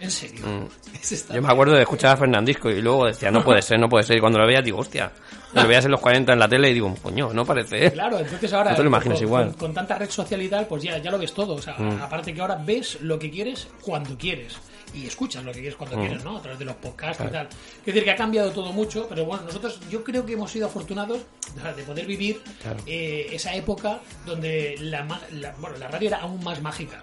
¿En 0.00 0.10
serio? 0.10 0.46
Mm. 0.46 0.66
¿Es 0.94 1.12
esta 1.12 1.34
Yo 1.34 1.42
me 1.42 1.52
acuerdo 1.52 1.74
de 1.74 1.82
escuchar 1.82 2.12
a 2.12 2.16
Fernandisco 2.16 2.70
y 2.70 2.80
luego 2.80 3.06
decía, 3.06 3.30
no 3.30 3.42
puede 3.44 3.62
ser, 3.62 3.78
no 3.78 3.88
puede 3.88 4.04
ser. 4.04 4.16
Y 4.16 4.20
cuando 4.20 4.38
lo 4.38 4.46
veía 4.46 4.60
digo, 4.62 4.78
hostia. 4.78 5.10
Lo 5.54 5.66
veías 5.66 5.84
en 5.86 5.92
los 5.92 6.00
40 6.00 6.32
en 6.34 6.38
la 6.38 6.46
tele 6.48 6.68
y 6.70 6.74
digo, 6.74 6.94
coño, 7.02 7.32
no 7.32 7.44
parece. 7.46 7.86
¿eh?". 7.86 7.92
Claro, 7.92 8.18
entonces 8.18 8.52
ahora 8.52 8.70
No 8.72 8.76
te 8.76 8.82
lo 8.82 8.88
imaginas 8.88 9.18
con, 9.18 9.26
igual. 9.26 9.44
Con, 9.50 9.54
con 9.54 9.74
tanta 9.74 9.96
red 9.98 10.10
social 10.10 10.42
y 10.42 10.48
tal, 10.48 10.66
pues 10.66 10.82
ya, 10.82 10.98
ya 10.98 11.10
lo 11.10 11.18
ves 11.18 11.32
todo. 11.32 11.54
O 11.54 11.62
sea, 11.62 11.74
Mm. 11.78 12.02
aparte 12.02 12.34
que 12.34 12.40
ahora 12.40 12.56
ves 12.56 12.98
lo 13.00 13.18
que 13.18 13.30
quieres 13.30 13.66
cuando 13.80 14.16
quieres. 14.18 14.56
Y 14.94 15.06
escuchas 15.06 15.44
lo 15.44 15.52
que 15.52 15.60
quieres 15.60 15.76
cuando 15.76 15.96
Mm. 15.96 16.00
quieres, 16.00 16.24
¿no? 16.24 16.36
A 16.36 16.42
través 16.42 16.58
de 16.58 16.64
los 16.66 16.74
podcasts 16.76 17.22
y 17.26 17.30
tal. 17.30 17.46
Es 17.46 17.84
decir, 17.86 18.04
que 18.04 18.10
ha 18.10 18.16
cambiado 18.16 18.50
todo 18.52 18.72
mucho, 18.72 19.06
pero 19.08 19.24
bueno, 19.24 19.42
nosotros 19.44 19.80
yo 19.90 20.02
creo 20.04 20.24
que 20.26 20.32
hemos 20.34 20.50
sido 20.50 20.66
afortunados 20.66 21.20
de- 21.54 21.74
de 21.74 21.82
poder 21.82 22.06
vivir 22.06 22.42
Claro. 22.62 22.78
eh, 22.86 23.28
esa 23.32 23.54
época 23.54 24.00
donde 24.26 24.76
la, 24.80 25.06
la- 25.32 25.54
bueno, 25.58 25.76
la 25.78 25.88
radio 25.88 26.08
era 26.08 26.18
aún 26.20 26.42
más 26.44 26.60
mágica. 26.62 27.02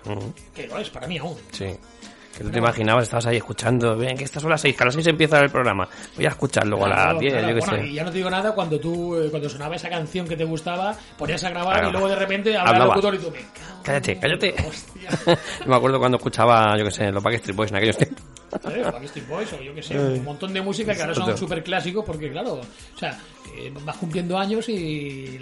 Que 0.53 0.67
lo 0.67 0.77
es, 0.79 0.89
para 0.91 1.07
mí 1.07 1.17
aún. 1.17 1.37
Sí. 1.51 1.65
Que 2.37 2.43
tú 2.43 2.49
te 2.51 2.57
imaginabas, 2.59 3.03
estabas 3.03 3.27
ahí 3.27 3.37
escuchando, 3.37 3.95
ven, 3.95 4.17
que 4.17 4.25
estas 4.25 4.41
son 4.41 4.51
las 4.51 4.59
6, 4.59 4.75
que 4.75 4.83
a 4.83 4.85
las 4.87 4.93
6 4.95 5.07
empieza 5.07 5.39
el 5.39 5.49
programa. 5.49 5.87
Voy 6.17 6.25
a 6.25 6.29
escuchar 6.29 6.67
luego 6.67 6.85
a 6.85 6.89
las 6.89 7.19
10, 7.19 7.31
claro. 7.33 7.47
yo 7.47 7.53
qué 7.55 7.59
Bueno, 7.61 7.83
sé. 7.83 7.87
Y 7.87 7.93
ya 7.93 8.03
no 8.03 8.11
te 8.11 8.17
digo 8.17 8.29
nada 8.29 8.51
cuando 8.53 8.77
tú, 8.79 9.15
eh, 9.17 9.29
cuando 9.29 9.49
sonaba 9.49 9.75
esa 9.75 9.89
canción 9.89 10.27
que 10.27 10.35
te 10.35 10.43
gustaba, 10.43 10.95
ponías 11.17 11.41
a 11.45 11.49
grabar 11.49 11.75
Claro. 11.75 11.89
y 11.89 11.91
luego 11.93 12.09
de 12.09 12.15
repente 12.15 12.57
hablaba 12.57 12.77
el 12.77 12.83
locutor 12.89 13.15
y 13.15 13.17
tú 13.19 13.31
me 13.31 13.37
cago 13.39 13.81
Cállate, 13.83 14.19
cállate. 14.19 14.55
Hostia. 14.67 15.37
me 15.65 15.75
acuerdo 15.75 15.97
cuando 15.99 16.17
escuchaba, 16.17 16.77
yo 16.77 16.83
qué 16.83 16.91
sé, 16.91 17.11
los 17.11 17.23
Backstreet 17.23 17.55
Boys 17.55 17.71
en 17.71 17.77
aquellos 17.77 17.97
tiempos. 17.97 18.23
¿eh? 18.69 18.81
Backstreet 18.83 19.27
Boys 19.27 19.53
o 19.53 19.61
yo 19.61 19.73
qué 19.73 19.81
sé, 19.83 19.97
un 19.97 20.23
montón 20.23 20.53
de 20.53 20.61
música 20.61 20.93
que 20.93 21.01
ahora 21.01 21.13
son 21.13 21.37
súper 21.37 21.63
clásicos 21.63 22.03
porque 22.03 22.29
claro, 22.31 22.55
o 22.55 22.99
sea, 22.99 23.17
eh, 23.57 23.71
vas 23.83 23.95
cumpliendo 23.97 24.37
años 24.37 24.67
y 24.69 25.39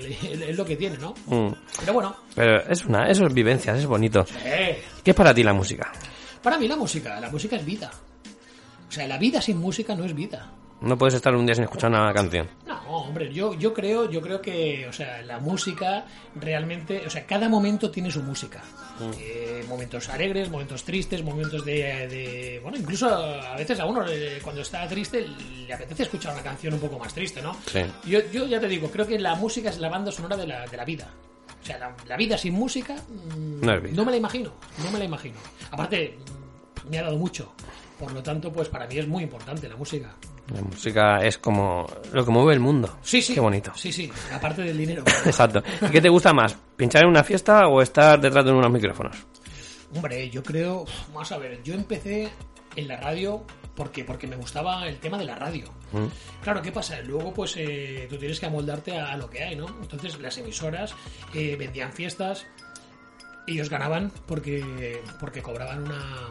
es 0.48 0.56
lo 0.56 0.64
que 0.66 0.76
tiene, 0.76 0.98
¿no? 0.98 1.14
Mm. 1.26 1.54
Pero 1.80 1.94
bueno, 1.94 2.16
Pero 2.36 2.58
es 2.70 2.86
una, 2.86 3.08
eso 3.10 3.26
es 3.26 3.34
vivencias, 3.34 3.80
es 3.80 3.86
bonito. 3.88 4.26
¿Qué 5.04 5.12
es 5.12 5.16
para 5.16 5.34
ti 5.34 5.42
la 5.44 5.54
música? 5.54 5.92
Para 6.44 6.58
mí 6.60 6.68
la 6.68 6.76
música, 6.76 7.20
la 7.20 7.30
música 7.32 7.56
es 7.56 7.66
vida. 7.66 7.90
O 8.88 8.92
sea, 8.92 9.08
la 9.08 9.18
vida 9.18 9.42
sin 9.42 9.58
música 9.58 9.96
no 9.96 10.04
es 10.04 10.14
vida. 10.14 10.52
No 10.82 10.98
puedes 10.98 11.14
estar 11.16 11.34
un 11.34 11.46
día 11.46 11.56
sin 11.56 11.64
escuchar 11.64 11.90
una 11.90 12.14
canción. 12.14 12.50
No, 12.68 12.76
hombre, 12.90 13.34
yo, 13.34 13.54
yo 13.54 13.74
creo, 13.74 14.10
yo 14.12 14.22
creo 14.22 14.42
que, 14.42 14.86
o 14.88 14.92
sea, 14.92 15.22
la 15.22 15.40
música 15.40 16.06
realmente, 16.36 17.04
o 17.08 17.10
sea, 17.10 17.26
cada 17.26 17.48
momento 17.48 17.90
tiene 17.90 18.12
su 18.12 18.22
música. 18.22 18.62
Eh, 19.18 19.64
momentos 19.70 20.10
alegres, 20.10 20.50
momentos 20.50 20.84
tristes, 20.84 21.24
momentos 21.24 21.64
de, 21.66 21.74
de- 22.08 22.60
bueno, 22.62 22.78
incluso 22.78 23.08
a 23.08 23.56
veces 23.56 23.80
a 23.80 23.86
uno 23.86 24.06
eh, 24.08 24.40
cuando 24.44 24.62
está 24.62 24.86
triste 24.88 25.26
le 25.66 25.74
apetece 25.74 26.04
escuchar 26.04 26.34
una 26.34 26.44
canción 26.44 26.74
un 26.74 26.80
poco 26.82 27.00
más 27.00 27.14
triste, 27.14 27.42
¿no? 27.42 27.56
Sí. 27.66 27.80
Yo, 28.06 28.20
yo 28.32 28.46
ya 28.46 28.60
te 28.60 28.68
digo, 28.68 28.92
creo 28.92 29.08
que 29.08 29.18
la 29.18 29.36
música 29.36 29.70
es 29.70 29.80
la 29.80 29.88
banda 29.90 30.12
sonora 30.12 30.36
de 30.38 30.46
la, 30.46 30.68
de 30.68 30.78
la 30.78 30.86
vida. 30.86 31.08
O 31.64 31.66
sea, 31.66 31.78
la, 31.80 31.96
la 32.08 32.18
vida 32.18 32.38
sin 32.38 32.54
música 32.54 32.94
mm, 32.96 33.62
No 33.66 33.80
no 33.80 34.06
me 34.06 34.12
la 34.12 34.18
imagino, 34.18 34.52
no 34.84 34.92
me 34.92 35.00
la 35.00 35.06
imagino. 35.06 35.36
Aparte, 35.72 36.18
mm, 36.18 36.90
me 36.90 37.00
ha 37.00 37.04
dado 37.04 37.18
mucho. 37.18 37.54
Por 37.98 38.12
lo 38.12 38.22
tanto, 38.22 38.52
pues 38.52 38.68
para 38.68 38.86
mí 38.86 38.98
es 38.98 39.08
muy 39.08 39.24
importante 39.24 39.70
la 39.70 39.78
música. 39.78 40.14
La 40.54 40.62
música 40.62 41.24
es 41.24 41.38
como 41.38 41.88
lo 42.12 42.26
que 42.26 42.32
mueve 42.32 42.54
el 42.54 42.60
mundo. 42.60 42.98
Sí, 43.02 43.22
sí. 43.22 43.34
Qué 43.34 43.40
bonito. 43.40 43.72
Sí, 43.76 43.94
sí, 43.94 44.12
aparte 44.34 44.62
del 44.64 44.78
dinero. 44.78 45.04
Exacto. 45.26 45.64
¿Y 45.82 45.90
qué 45.90 46.02
te 46.02 46.10
gusta 46.10 46.34
más? 46.34 46.58
¿Pinchar 46.76 47.04
en 47.04 47.10
una 47.10 47.24
fiesta 47.24 47.68
o 47.68 47.82
estar 47.82 48.20
detrás 48.20 48.44
de 48.44 48.52
unos 48.52 48.70
micrófonos? 48.70 49.16
Hombre, 49.96 50.30
yo 50.30 50.44
creo, 50.44 50.84
vamos 51.14 51.32
a 51.32 51.38
ver, 51.38 51.62
yo 51.64 51.74
empecé 51.76 52.30
en 52.76 52.88
la 52.88 52.98
radio 52.98 53.46
porque 53.76 54.04
porque 54.04 54.28
me 54.28 54.36
gustaba 54.36 54.88
el 54.88 54.98
tema 55.00 55.18
de 55.18 55.26
la 55.26 55.36
radio. 55.36 55.66
Mm. 55.92 56.06
Claro, 56.44 56.62
¿qué 56.62 56.72
pasa? 56.72 57.00
Luego, 57.02 57.34
pues 57.34 57.56
eh, 57.58 58.06
tú 58.10 58.18
tienes 58.18 58.40
que 58.40 58.46
amoldarte 58.46 58.98
a, 58.98 59.12
a 59.14 59.18
lo 59.18 59.30
que 59.30 59.44
hay, 59.44 59.56
¿no? 59.56 59.68
Entonces, 59.82 60.20
las 60.20 60.38
emisoras 60.38 60.94
eh, 61.34 61.56
vendían 61.58 61.92
fiestas, 61.94 62.46
ellos 63.48 63.70
ganaban 63.70 64.12
porque 64.26 65.02
porque 65.20 65.42
cobraban 65.42 65.84
una 65.84 66.30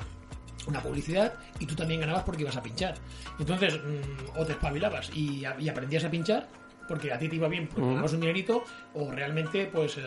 una 0.69 0.81
publicidad 0.81 1.35
y 1.59 1.67
tú 1.67 1.75
también 1.75 2.01
ganabas 2.01 2.23
porque 2.23 2.43
ibas 2.43 2.57
a 2.57 2.63
pinchar. 2.63 2.95
Entonces, 3.39 3.75
mm, 3.75 4.39
o 4.39 4.47
te 4.47 4.53
espabilabas 4.53 5.11
y, 5.13 5.43
y 5.59 5.69
aprendías 5.69 6.05
a 6.05 6.11
pinchar, 6.11 6.49
porque 6.87 7.13
a 7.13 7.19
ti 7.19 7.29
te 7.29 7.35
iba 7.35 7.49
bien, 7.49 7.67
porque 7.67 7.83
Mm. 7.83 7.89
ganabas 7.91 8.13
un 8.13 8.21
dinerito, 8.21 8.63
o 8.95 9.11
realmente, 9.11 9.67
pues, 9.67 9.97
eh, 9.99 10.03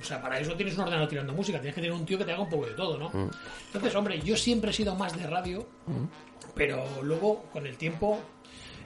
o 0.00 0.04
sea, 0.04 0.22
para 0.22 0.38
eso 0.38 0.52
tienes 0.54 0.74
un 0.74 0.82
ordenador 0.82 1.08
tirando 1.08 1.32
música, 1.32 1.58
tienes 1.58 1.74
que 1.74 1.80
tener 1.80 1.96
un 1.96 2.06
tío 2.06 2.16
que 2.16 2.24
te 2.24 2.30
haga 2.32 2.42
un 2.42 2.48
poco 2.48 2.66
de 2.66 2.74
todo, 2.74 2.96
¿no? 2.96 3.08
Mm. 3.08 3.30
Entonces, 3.66 3.94
hombre, 3.96 4.20
yo 4.20 4.36
siempre 4.36 4.70
he 4.70 4.72
sido 4.72 4.94
más 4.94 5.16
de 5.16 5.26
radio, 5.26 5.66
pero 6.56 6.84
luego, 7.02 7.44
con 7.52 7.66
el 7.66 7.76
tiempo, 7.76 8.18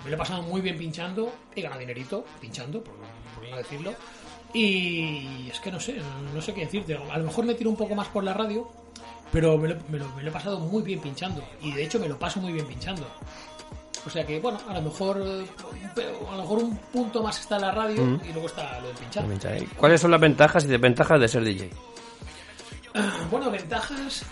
me 0.05 0.11
lo 0.11 0.17
he 0.17 0.19
pasado 0.19 0.43
muy 0.43 0.61
bien 0.61 0.77
pinchando, 0.77 1.33
he 1.57 1.63
ganado 1.63 1.81
dinerito 1.81 2.25
pinchando, 2.41 2.83
por, 2.85 2.95
por 3.35 3.49
no 3.49 3.57
decirlo, 3.57 3.95
y 4.53 5.49
es 5.51 5.61
que 5.61 5.71
no 5.71 5.81
sé, 5.81 5.97
no 6.35 6.43
sé 6.43 6.53
qué 6.53 6.63
decirte. 6.63 6.95
A 7.11 7.17
lo 7.19 7.25
mejor 7.25 7.45
me 7.47 7.55
tiro 7.55 7.71
un 7.71 7.77
poco 7.77 7.95
más 7.95 8.09
por 8.09 8.25
la 8.25 8.35
radio, 8.35 8.69
pero 9.33 9.57
me 9.57 9.69
lo, 9.69 9.77
me 9.89 9.99
lo- 9.99 10.09
me 10.17 10.23
lo 10.23 10.29
he 10.31 10.33
pasado 10.33 10.59
muy 10.61 10.83
bien 10.83 11.01
pinchando, 11.01 11.43
y 11.63 11.73
de 11.73 11.85
hecho 11.85 11.99
me 12.01 12.09
lo 12.09 12.19
paso 12.19 12.41
muy 12.41 12.53
bien 12.53 12.67
pinchando. 12.67 13.07
O 14.07 14.09
sea 14.11 14.25
que, 14.27 14.41
bueno, 14.41 14.59
a 14.67 14.73
lo 14.75 14.81
mejor 14.83 15.19
a 15.19 16.37
lo 16.37 16.43
mejor 16.43 16.59
un 16.65 16.77
punto 16.79 17.23
más 17.23 17.39
está 17.39 17.59
la 17.59 17.71
radio 17.71 18.03
Mm. 18.03 18.21
y 18.29 18.33
luego 18.33 18.47
está 18.49 18.81
lo 18.81 18.89
del 18.89 18.97
pinchar. 18.97 19.27
¿Cuáles 19.77 20.01
son 20.01 20.11
las 20.11 20.21
ventajas 20.21 20.65
y 20.65 20.69
desventajas 20.69 21.21
de 21.21 21.29
ser 21.29 21.45
DJ? 21.45 21.71
Ah, 22.95 23.27
Bueno, 23.31 23.51
ventajas. 23.51 24.25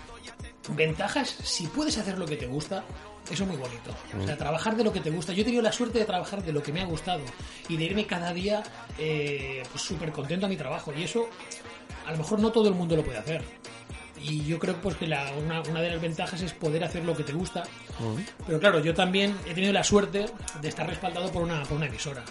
Ventajas, 0.70 1.28
si 1.42 1.66
puedes 1.66 1.96
hacer 1.96 2.18
lo 2.18 2.26
que 2.26 2.36
te 2.36 2.46
gusta, 2.46 2.82
eso 3.30 3.42
es 3.44 3.48
muy 3.48 3.56
bonito. 3.56 3.90
O 4.18 4.24
sea, 4.24 4.34
Mm. 4.34 4.38
trabajar 4.38 4.76
de 4.76 4.84
lo 4.84 4.92
que 4.92 5.00
te 5.00 5.10
gusta. 5.10 5.32
Yo 5.32 5.42
he 5.42 5.44
tenido 5.44 5.62
la 5.62 5.72
suerte 5.72 5.98
de 5.98 6.04
trabajar 6.04 6.42
de 6.42 6.52
lo 6.52 6.62
que 6.62 6.72
me 6.72 6.80
ha 6.80 6.84
gustado 6.86 7.22
y 7.68 7.76
de 7.76 7.84
irme 7.84 8.06
cada 8.06 8.32
día 8.32 8.62
eh, 8.98 9.62
pues 9.70 9.82
súper 9.82 10.10
contento 10.12 10.46
a 10.46 10.48
mi 10.48 10.56
trabajo. 10.56 10.92
Y 10.96 11.02
eso, 11.04 11.28
a 12.06 12.12
lo 12.12 12.18
mejor 12.18 12.40
no 12.40 12.50
todo 12.52 12.68
el 12.68 12.74
mundo 12.74 12.96
lo 12.96 13.04
puede 13.04 13.18
hacer. 13.18 13.42
Y 14.20 14.44
yo 14.44 14.58
creo 14.58 14.74
pues 14.80 14.96
que 14.96 15.06
la- 15.06 15.30
una, 15.34 15.60
una 15.62 15.80
de 15.80 15.90
las 15.90 16.00
ventajas 16.00 16.40
es 16.42 16.52
poder 16.52 16.82
hacer 16.82 17.04
lo 17.04 17.16
que 17.16 17.22
te 17.22 17.32
gusta. 17.32 17.62
Pero 18.46 18.58
claro, 18.58 18.80
yo 18.80 18.92
también 18.94 19.36
he 19.46 19.54
tenido 19.54 19.72
la 19.72 19.84
suerte 19.84 20.26
de 20.60 20.68
estar 20.68 20.88
respaldado 20.88 21.30
por 21.30 21.42
una, 21.42 21.62
por 21.62 21.76
una 21.76 21.86
emisora. 21.86 22.24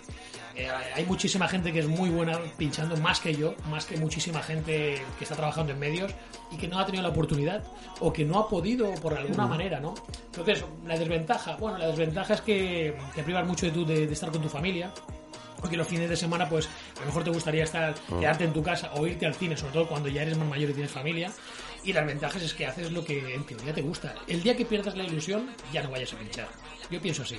Eh, 0.57 0.67
hay 0.95 1.05
muchísima 1.05 1.47
gente 1.47 1.71
que 1.71 1.79
es 1.79 1.87
muy 1.87 2.09
buena 2.09 2.39
pinchando, 2.57 2.97
más 2.97 3.19
que 3.19 3.33
yo, 3.35 3.53
más 3.69 3.85
que 3.85 3.95
muchísima 3.97 4.41
gente 4.41 4.99
que 5.19 5.23
está 5.23 5.35
trabajando 5.35 5.71
en 5.71 5.77
medios 5.79 6.11
y 6.51 6.57
que 6.57 6.67
no 6.67 6.79
ha 6.79 6.85
tenido 6.85 7.03
la 7.03 7.09
oportunidad 7.09 7.63
o 7.99 8.11
que 8.11 8.25
no 8.25 8.39
ha 8.39 8.49
podido 8.49 8.91
por 8.95 9.13
alguna 9.15 9.45
Mm. 9.45 9.49
manera, 9.49 9.79
¿no? 9.79 9.93
Entonces, 10.27 10.65
la 10.85 10.97
desventaja, 10.97 11.55
bueno, 11.57 11.77
la 11.77 11.87
desventaja 11.87 12.33
es 12.33 12.41
que 12.41 12.97
te 13.13 13.21
privas 13.23 13.45
mucho 13.45 13.67
de, 13.67 13.71
tu, 13.71 13.85
de, 13.85 14.07
de 14.07 14.13
estar 14.13 14.31
con 14.31 14.41
tu 14.41 14.49
familia. 14.49 14.91
Porque 15.59 15.75
los 15.75 15.87
fines 15.87 16.07
de 16.07 16.15
semana, 16.15 16.47
pues 16.47 16.69
a 16.97 16.99
lo 16.99 17.05
mejor 17.07 17.23
te 17.23 17.31
gustaría 17.31 17.63
estar, 17.63 17.95
Mm. 18.09 18.19
quedarte 18.19 18.43
en 18.43 18.53
tu 18.53 18.61
casa 18.63 18.91
o 18.95 19.07
irte 19.07 19.25
al 19.25 19.33
cine, 19.33 19.57
sobre 19.57 19.73
todo 19.73 19.87
cuando 19.87 20.07
ya 20.09 20.21
eres 20.21 20.37
más 20.37 20.47
mayor 20.47 20.69
y 20.69 20.73
tienes 20.73 20.91
familia. 20.91 21.31
Y 21.83 21.93
las 21.93 22.05
ventajas 22.05 22.41
es 22.43 22.53
que 22.53 22.65
haces 22.67 22.91
lo 22.91 23.03
que 23.03 23.33
en 23.33 23.43
teoría 23.43 23.73
te 23.73 23.81
gusta. 23.81 24.13
El 24.27 24.43
día 24.43 24.55
que 24.55 24.65
pierdas 24.65 24.95
la 24.95 25.03
ilusión, 25.03 25.49
ya 25.73 25.81
no 25.83 25.89
vayas 25.89 26.13
a 26.13 26.17
pinchar. 26.17 26.47
Yo 26.91 27.01
pienso 27.01 27.23
así. 27.23 27.37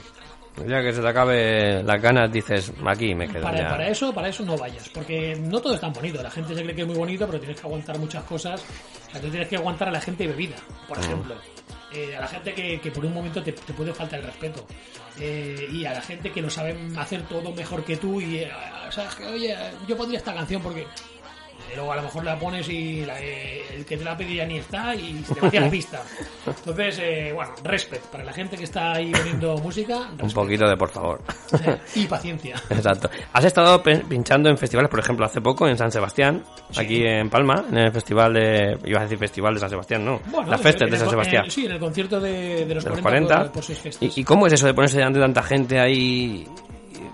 Ya 0.67 0.83
que 0.83 0.93
se 0.93 1.01
te 1.01 1.09
acabe 1.09 1.83
las 1.83 2.01
ganas, 2.03 2.31
dices, 2.33 2.73
aquí 2.87 3.15
me 3.15 3.29
quedo 3.29 3.43
Para, 3.43 3.59
ya. 3.63 3.69
para 3.69 3.89
eso, 3.89 4.13
para 4.13 4.29
eso 4.29 4.43
no 4.45 4.57
vayas, 4.57 4.89
porque 4.89 5.37
no 5.41 5.61
todo 5.61 5.75
es 5.75 5.81
tan 5.81 5.93
bonito. 5.93 6.23
La 6.23 6.31
gente 6.31 6.55
se 6.55 6.63
cree 6.63 6.75
que 6.75 6.83
es 6.83 6.87
muy 6.87 6.97
bonito, 6.97 7.27
pero 7.27 7.39
tienes 7.39 7.61
que 7.61 7.67
aguantar 7.67 7.99
muchas 7.99 8.25
cosas. 8.25 8.63
O 9.09 9.11
sea, 9.13 9.21
tú 9.21 9.29
tienes 9.29 9.49
que 9.49 9.57
aguantar 9.57 9.89
a 9.89 9.93
la 9.93 10.01
gente 10.01 10.27
bebida, 10.27 10.57
por 10.89 10.99
Mm. 10.99 11.03
ejemplo. 11.03 11.35
Eh, 11.95 12.15
a 12.17 12.21
la 12.21 12.27
gente 12.27 12.53
que, 12.53 12.79
que 12.81 12.91
por 12.91 13.05
un 13.07 13.15
momento 13.15 13.43
te, 13.43 13.53
te 13.53 13.73
puede 13.73 13.95
faltar 13.95 14.19
el 14.21 14.27
respeto. 14.27 14.67
Eh, 15.21 15.69
y 15.73 15.85
a 15.87 15.93
la 15.95 16.03
gente 16.03 16.31
que 16.31 16.43
lo 16.43 16.51
sabe 16.51 16.77
hacer 16.99 17.23
todo 17.23 17.51
mejor 17.53 17.83
que 17.85 17.97
tú. 17.97 18.21
Y, 18.21 18.39
eh, 18.41 18.51
o 18.87 18.93
sea, 18.93 19.09
que, 19.17 19.25
oye, 19.27 19.57
yo 19.87 19.97
pondría 19.97 20.19
esta 20.19 20.35
canción 20.35 20.61
porque. 20.63 20.87
Eh, 21.71 21.73
Luego 21.77 21.93
a 21.93 21.97
lo 21.97 22.03
mejor 22.03 22.25
la 22.25 22.39
pones 22.39 22.69
y 22.69 23.05
la- 23.05 23.21
eh, 23.21 23.63
el 23.77 23.85
que 23.85 23.97
te 23.97 24.05
la 24.05 24.17
pedía 24.17 24.45
ni 24.47 24.59
está 24.59 24.95
y 24.95 25.23
se 25.25 25.35
te 25.35 25.41
vacía 25.41 25.61
la 25.61 25.71
pista. 25.71 26.03
Entonces, 26.47 26.99
eh, 27.03 27.33
bueno, 27.35 27.53
respect 27.63 28.05
para 28.07 28.25
la 28.25 28.33
gente 28.33 28.57
que 28.57 28.65
está 28.65 28.93
ahí 28.95 29.13
poniendo 29.13 29.57
música 29.59 30.11
Un 30.21 30.31
poquito 30.33 30.69
de 30.69 30.77
por 30.77 30.89
favor. 30.91 31.21
y 31.95 32.07
paciencia. 32.07 32.57
Exacto. 32.71 33.09
Has 33.33 33.45
estado 33.45 33.83
pinchando 33.83 34.49
en 34.49 34.59
festivales, 34.59 34.91
por 34.91 35.01
ejemplo, 35.01 35.25
hace 35.27 35.41
poco 35.41 35.69
en 35.69 35.77
San 35.77 35.91
Sebastián, 35.93 36.43
aquí 36.77 37.05
en 37.05 37.29
Palma, 37.31 37.65
en 37.71 37.79
el 37.79 37.93
festival 37.93 38.35
de. 38.35 38.79
Ibas 38.85 39.01
a 39.01 39.05
decir 39.05 39.19
festival 39.19 39.55
de 39.55 39.61
San 39.61 39.71
Sebastián, 39.71 40.05
no. 40.05 40.21
Bueno, 40.27 40.51
Las 40.51 40.61
festas 40.61 40.91
de 40.91 40.97
San 40.99 41.11
Sebastián. 41.11 41.45
en- 41.45 41.51
sí, 41.51 41.67
en 41.67 41.73
el 41.73 41.79
concierto 41.79 42.21
de, 42.21 42.65
de 42.67 42.75
los, 42.75 42.85
de 42.85 42.91
los 42.91 43.01
40, 43.01 43.03
40. 43.03 43.43
por, 43.45 43.53
por 43.53 43.63
seis 43.65 43.79
fiestas. 43.79 44.17
¿Y, 44.17 44.21
y 44.21 44.25
cómo 44.25 44.47
es 44.47 44.53
eso 44.55 44.67
de 44.67 44.75
ponerse 44.75 44.97
delante 44.99 45.19
de 45.19 45.25
tanta 45.25 45.43
gente 45.43 45.79
ahí? 45.79 46.47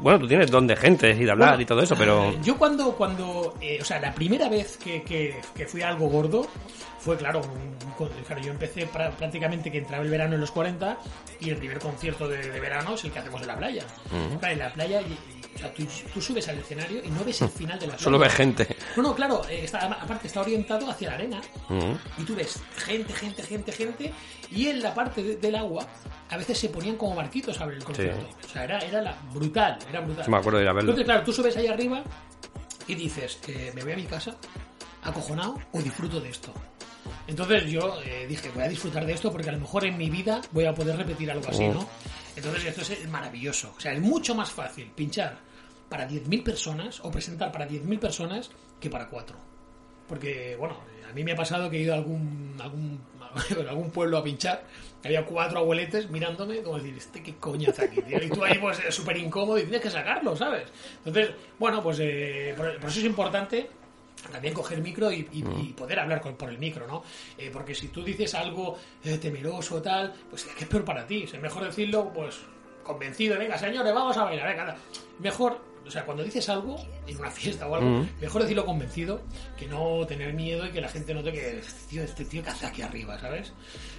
Bueno, 0.04 0.18
tú 0.20 0.28
tienes 0.28 0.50
don 0.50 0.66
de 0.66 0.76
gente 0.76 1.10
y 1.10 1.24
de 1.24 1.30
hablar 1.30 1.48
Bueno, 1.50 1.62
y 1.62 1.66
todo 1.66 1.80
eso, 1.82 1.96
pero. 1.96 2.32
Yo 2.42 2.56
cuando, 2.58 2.92
cuando 2.92 3.54
eh, 3.60 3.78
o 3.80 3.84
sea, 3.84 3.98
la 4.00 4.14
primera 4.14 4.48
vez 4.50 4.76
que, 4.76 5.02
que, 5.02 5.40
que 5.56 5.66
fui 5.66 5.80
a 5.82 5.88
algo 5.88 6.08
gordo 6.08 6.46
fue, 7.00 7.16
claro, 7.16 7.40
un- 7.40 8.04
claro, 8.26 8.40
yo 8.42 8.50
empecé 8.52 8.86
pra- 8.86 9.10
prácticamente 9.12 9.72
que 9.72 9.78
entraba 9.78 10.04
el 10.04 10.10
verano 10.10 10.34
en 10.34 10.40
los 10.42 10.50
40 10.50 10.98
y 11.40 11.48
el 11.50 11.56
primer 11.56 11.78
concierto 11.78 12.28
de, 12.28 12.36
de 12.50 12.60
verano 12.60 12.94
es 12.94 13.04
el 13.04 13.12
que 13.12 13.18
hacemos 13.18 13.40
en 13.40 13.46
la 13.48 13.56
playa. 13.56 13.82
Claro, 14.40 14.52
en 14.52 14.58
la 14.58 14.72
playa, 14.74 15.00
o 15.54 15.58
sea, 15.58 15.72
tú, 15.72 15.84
tú 16.12 16.20
subes 16.20 16.46
al 16.48 16.58
escenario 16.58 17.02
y 17.04 17.08
no 17.08 17.24
ves 17.24 17.40
el 17.42 17.48
final 17.48 17.78
de 17.78 17.86
la. 17.86 17.98
Solo 17.98 18.18
ves 18.18 18.32
gente. 18.34 18.76
No, 18.96 19.02
no, 19.02 19.14
claro, 19.14 19.42
eh, 19.48 19.64
está, 19.64 19.78
aparte 19.86 20.26
está 20.26 20.40
orientado 20.40 20.90
hacia 20.90 21.08
la 21.10 21.14
arena 21.16 21.40
Mm. 21.68 21.92
y 22.20 22.24
tú 22.24 22.34
ves 22.34 22.60
gente, 22.76 23.12
gente, 23.12 23.42
gente, 23.42 23.72
gente, 23.72 24.12
y 24.50 24.68
en 24.68 24.82
la 24.82 24.92
parte 24.94 25.22
de- 25.22 25.36
del 25.36 25.54
agua 25.56 25.86
a 26.30 26.36
veces 26.36 26.58
se 26.58 26.68
ponían 26.68 26.96
como 26.96 27.14
barquitos 27.14 27.60
a 27.60 27.66
ver 27.66 27.76
el 27.76 27.84
concierto. 27.84 28.26
O 28.44 28.48
sea, 28.48 28.64
era, 28.64 28.78
era 28.80 29.00
la, 29.02 29.16
brutal, 29.32 29.78
era 29.88 30.00
brutal. 30.00 30.24
Sí, 30.24 30.30
me 30.30 30.36
acuerdo 30.38 30.58
de 30.58 30.64
ir 30.64 30.68
a 30.68 30.72
verlo. 30.72 30.90
Entonces, 30.90 31.04
claro, 31.04 31.24
tú 31.24 31.32
subes 31.32 31.56
ahí 31.56 31.66
arriba 31.66 32.02
y 32.86 32.94
dices, 32.94 33.38
eh, 33.48 33.72
me 33.74 33.82
voy 33.82 33.92
a 33.92 33.96
mi 33.96 34.04
casa 34.04 34.36
acojonado 35.02 35.58
o 35.72 35.80
disfruto 35.80 36.20
de 36.20 36.30
esto. 36.30 36.52
Entonces 37.26 37.64
yo 37.70 38.00
eh, 38.04 38.26
dije, 38.28 38.50
voy 38.54 38.64
a 38.64 38.68
disfrutar 38.68 39.04
de 39.06 39.12
esto 39.12 39.30
porque 39.30 39.48
a 39.48 39.52
lo 39.52 39.58
mejor 39.60 39.84
en 39.86 39.96
mi 39.96 40.10
vida 40.10 40.40
voy 40.52 40.64
a 40.66 40.74
poder 40.74 40.96
repetir 40.96 41.30
algo 41.30 41.48
así. 41.48 41.66
¿no? 41.68 41.86
Entonces 42.37 42.64
esto 42.64 42.92
es 42.92 43.09
maravilloso. 43.09 43.75
O 43.77 43.81
sea, 43.81 43.92
es 43.92 44.01
mucho 44.01 44.35
más 44.35 44.51
fácil 44.51 44.90
pinchar 44.94 45.38
para 45.88 46.09
10.000 46.09 46.42
personas 46.42 47.01
o 47.01 47.11
presentar 47.11 47.53
para 47.53 47.68
10.000 47.68 47.99
personas 47.99 48.51
que 48.81 48.90
para 48.90 49.09
cuatro. 49.09 49.37
Porque, 50.09 50.57
bueno, 50.59 50.77
a 51.09 51.12
mí 51.12 51.25
me 51.25 51.33
ha 51.33 51.37
pasado 51.37 51.70
que 51.70 51.79
he 51.79 51.81
ido 51.81 51.94
a 51.94 51.97
algún, 51.97 52.57
algún, 52.61 53.90
pueblo 53.92 54.18
a 54.18 54.25
pinchar, 54.25 54.64
había 55.05 55.25
cuatro 55.25 55.61
abueletes 55.61 56.11
mirándome, 56.11 56.62
como 56.62 56.79
decir, 56.79 56.94
este 56.97 57.23
qué 57.23 57.35
coño 57.37 57.70
hace 57.70 57.85
aquí? 57.85 58.01
Y 58.07 58.29
tú 58.29 58.44
ahí, 58.44 58.59
pues, 58.59 58.79
súper 58.90 59.16
incómodo 59.16 59.59
y 59.59 59.62
tienes 59.62 59.81
que 59.81 59.90
sacarlo, 59.90 60.37
¿sabes? 60.37 60.64
Entonces, 61.05 61.35
bueno, 61.59 61.83
pues, 61.83 61.99
eh, 62.01 62.55
por 62.57 62.90
eso 62.90 62.99
es 62.99 63.05
importante 63.05 63.70
también 64.30 64.54
coger 64.54 64.80
micro 64.80 65.10
y, 65.12 65.26
y- 65.32 65.44
y 65.68 65.72
poder 65.76 65.98
hablar 66.00 66.20
con- 66.20 66.37
por 66.37 66.48
el 66.50 66.58
micro, 66.58 66.87
¿no? 66.87 67.02
Eh, 67.38 67.50
porque 67.52 67.74
si 67.74 67.88
tú 67.88 68.02
dices 68.02 68.34
algo 68.34 68.78
eh, 69.04 69.18
temeroso 69.18 69.76
o 69.76 69.82
tal, 69.82 70.12
pues 70.30 70.44
es 70.46 70.54
que 70.54 70.64
es 70.64 70.70
peor 70.70 70.84
para 70.84 71.06
ti. 71.06 71.24
Es 71.24 71.40
mejor 71.40 71.64
decirlo, 71.64 72.10
pues, 72.12 72.37
convencido, 72.82 73.38
venga, 73.38 73.56
señores, 73.58 73.94
vamos 73.94 74.16
a 74.16 74.24
bailar, 74.24 74.48
venga. 74.48 74.76
Mejor, 75.20 75.58
o 75.87 75.90
sea, 75.90 76.04
cuando 76.04 76.22
dices 76.22 76.48
algo 76.48 76.76
en 77.06 77.16
una 77.18 77.30
fiesta 77.30 77.66
o 77.66 77.74
algo, 77.74 77.88
Mm. 78.00 78.08
mejor 78.20 78.42
decirlo 78.42 78.64
convencido 78.66 79.22
que 79.56 79.66
no 79.66 80.06
tener 80.06 80.32
miedo 80.34 80.66
y 80.66 80.70
que 80.70 80.80
la 80.80 80.88
gente 80.88 81.14
note 81.14 81.32
que, 81.32 81.62
tío, 81.88 82.02
este 82.02 82.24
tío 82.24 82.42
que 82.42 82.50
hace 82.50 82.66
aquí 82.66 82.82
arriba, 82.82 83.18
¿sabes? 83.18 83.52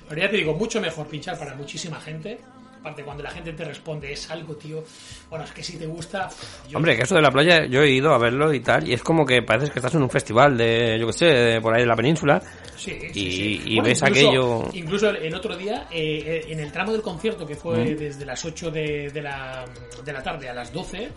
Pero 0.07 0.21
ya 0.21 0.29
te 0.29 0.37
digo, 0.37 0.53
mucho 0.53 0.79
mejor 0.81 1.07
pinchar 1.07 1.37
para 1.39 1.55
muchísima 1.55 1.99
gente. 1.99 2.39
Aparte, 2.85 3.03
cuando 3.03 3.23
la 3.23 3.31
gente 3.31 3.51
te 3.53 3.65
responde, 3.65 4.13
es 4.13 4.29
algo, 4.29 4.55
tío. 4.57 4.83
Bueno, 5.27 5.43
es 5.43 5.51
que 5.51 5.63
si 5.63 5.75
te 5.75 5.87
gusta. 5.87 6.29
yo- 6.69 6.77
Hombre, 6.77 6.95
que 6.95 7.01
eso 7.01 7.15
de 7.15 7.21
la 7.23 7.31
playa, 7.31 7.65
yo 7.65 7.81
he 7.81 7.89
ido 7.89 8.13
a 8.13 8.19
verlo 8.19 8.53
y 8.53 8.59
tal, 8.59 8.87
y 8.87 8.93
es 8.93 9.01
como 9.01 9.25
que 9.25 9.41
parece 9.41 9.71
que 9.71 9.79
estás 9.79 9.95
en 9.95 10.03
un 10.03 10.09
festival 10.11 10.55
de, 10.55 10.95
yo 10.99 11.07
qué 11.07 11.13
sé, 11.13 11.25
de 11.25 11.61
por 11.61 11.73
ahí 11.73 11.81
de 11.81 11.87
la 11.87 11.95
península. 11.95 12.39
Sí, 12.77 12.91
y, 12.91 13.11
sí, 13.11 13.31
sí. 13.31 13.61
y 13.65 13.75
Bueno, 13.77 13.83
ves 13.89 14.01
incluso- 14.03 14.27
aquello. 14.27 14.69
Incluso 14.73 15.09
el, 15.09 15.33
otro 15.33 15.57
día, 15.57 15.87
eh, 15.89 16.43
eh, 16.45 16.51
en 16.53 16.59
el 16.59 16.71
tramo 16.71 16.91
del 16.91 17.01
concierto, 17.01 17.43
que 17.47 17.55
fue 17.55 17.95
Mm. 17.95 17.97
desde 17.97 18.23
las 18.23 18.45
8 18.45 18.69
de, 18.69 19.09
de 19.09 19.21
la, 19.23 19.65
de 20.03 20.13
la 20.13 20.21
tarde 20.21 20.47
a 20.47 20.53
las 20.53 20.71
12, 20.71 21.09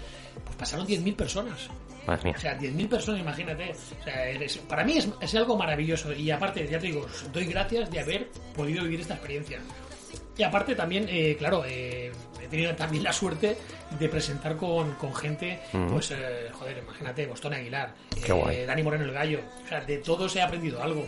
pues 0.44 0.56
pasaron 0.56 0.86
10.000 0.86 1.14
personas. 1.14 1.68
Madre 2.06 2.24
mía. 2.24 2.34
O 2.34 2.40
sea, 2.40 2.58
10.000 2.58 2.88
personas, 2.88 3.20
imagínate. 3.20 3.72
O 4.00 4.04
sea, 4.04 4.24
eres- 4.26 4.56
para 4.66 4.84
mí 4.84 4.96
es, 4.96 5.06
es 5.20 5.34
algo 5.34 5.54
maravilloso. 5.58 6.14
Y 6.14 6.30
aparte, 6.30 6.66
ya 6.66 6.78
te 6.78 6.86
digo, 6.86 7.06
doy 7.30 7.44
gracias 7.44 7.90
de 7.90 8.00
haber 8.00 8.28
podido 8.56 8.84
vivir 8.84 9.00
esta 9.00 9.12
experiencia. 9.12 9.58
Y 10.38 10.42
aparte 10.44 10.74
también, 10.76 11.06
eh, 11.08 11.34
claro, 11.36 11.64
eh, 11.66 12.12
he 12.40 12.46
tenido 12.46 12.74
también 12.76 13.02
la 13.02 13.12
suerte 13.12 13.56
de 13.98 14.08
presentar 14.08 14.56
con, 14.56 14.92
con 14.94 15.12
gente, 15.14 15.58
Mm. 15.72 15.88
pues, 15.88 16.12
eh, 16.12 16.48
joder, 16.52 16.78
imagínate, 16.78 17.26
Boston 17.26 17.54
Aguilar, 17.54 17.92
eh. 18.16 18.64
Dani 18.66 18.82
Moreno 18.84 19.04
el 19.04 19.12
Gallo. 19.12 19.40
O 19.64 19.68
sea, 19.68 19.80
de 19.80 19.98
todos 19.98 20.34
he 20.36 20.40
aprendido 20.40 20.80
algo. 20.82 21.06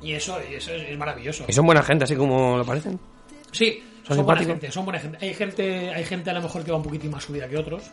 Y 0.00 0.12
eso, 0.12 0.38
y 0.48 0.54
eso 0.54 0.72
es, 0.72 0.88
es 0.88 0.96
maravilloso. 0.96 1.44
¿Y 1.48 1.52
son 1.52 1.66
buena 1.66 1.82
gente, 1.82 2.04
así 2.04 2.14
como 2.16 2.56
lo 2.56 2.64
parecen? 2.64 2.98
Sí, 3.52 3.82
¿Son 4.06 4.16
son, 4.16 4.24
buena 4.24 4.42
gente, 4.42 4.72
son 4.72 4.84
buena 4.84 5.00
gente. 5.00 5.18
Hay 5.20 5.34
gente, 5.34 5.90
hay 5.92 6.04
gente 6.04 6.30
a 6.30 6.32
lo 6.32 6.40
mejor 6.42 6.64
que 6.64 6.70
va 6.70 6.76
un 6.78 6.82
poquitín 6.82 7.10
más 7.10 7.24
subida 7.24 7.48
que 7.48 7.56
otros, 7.58 7.90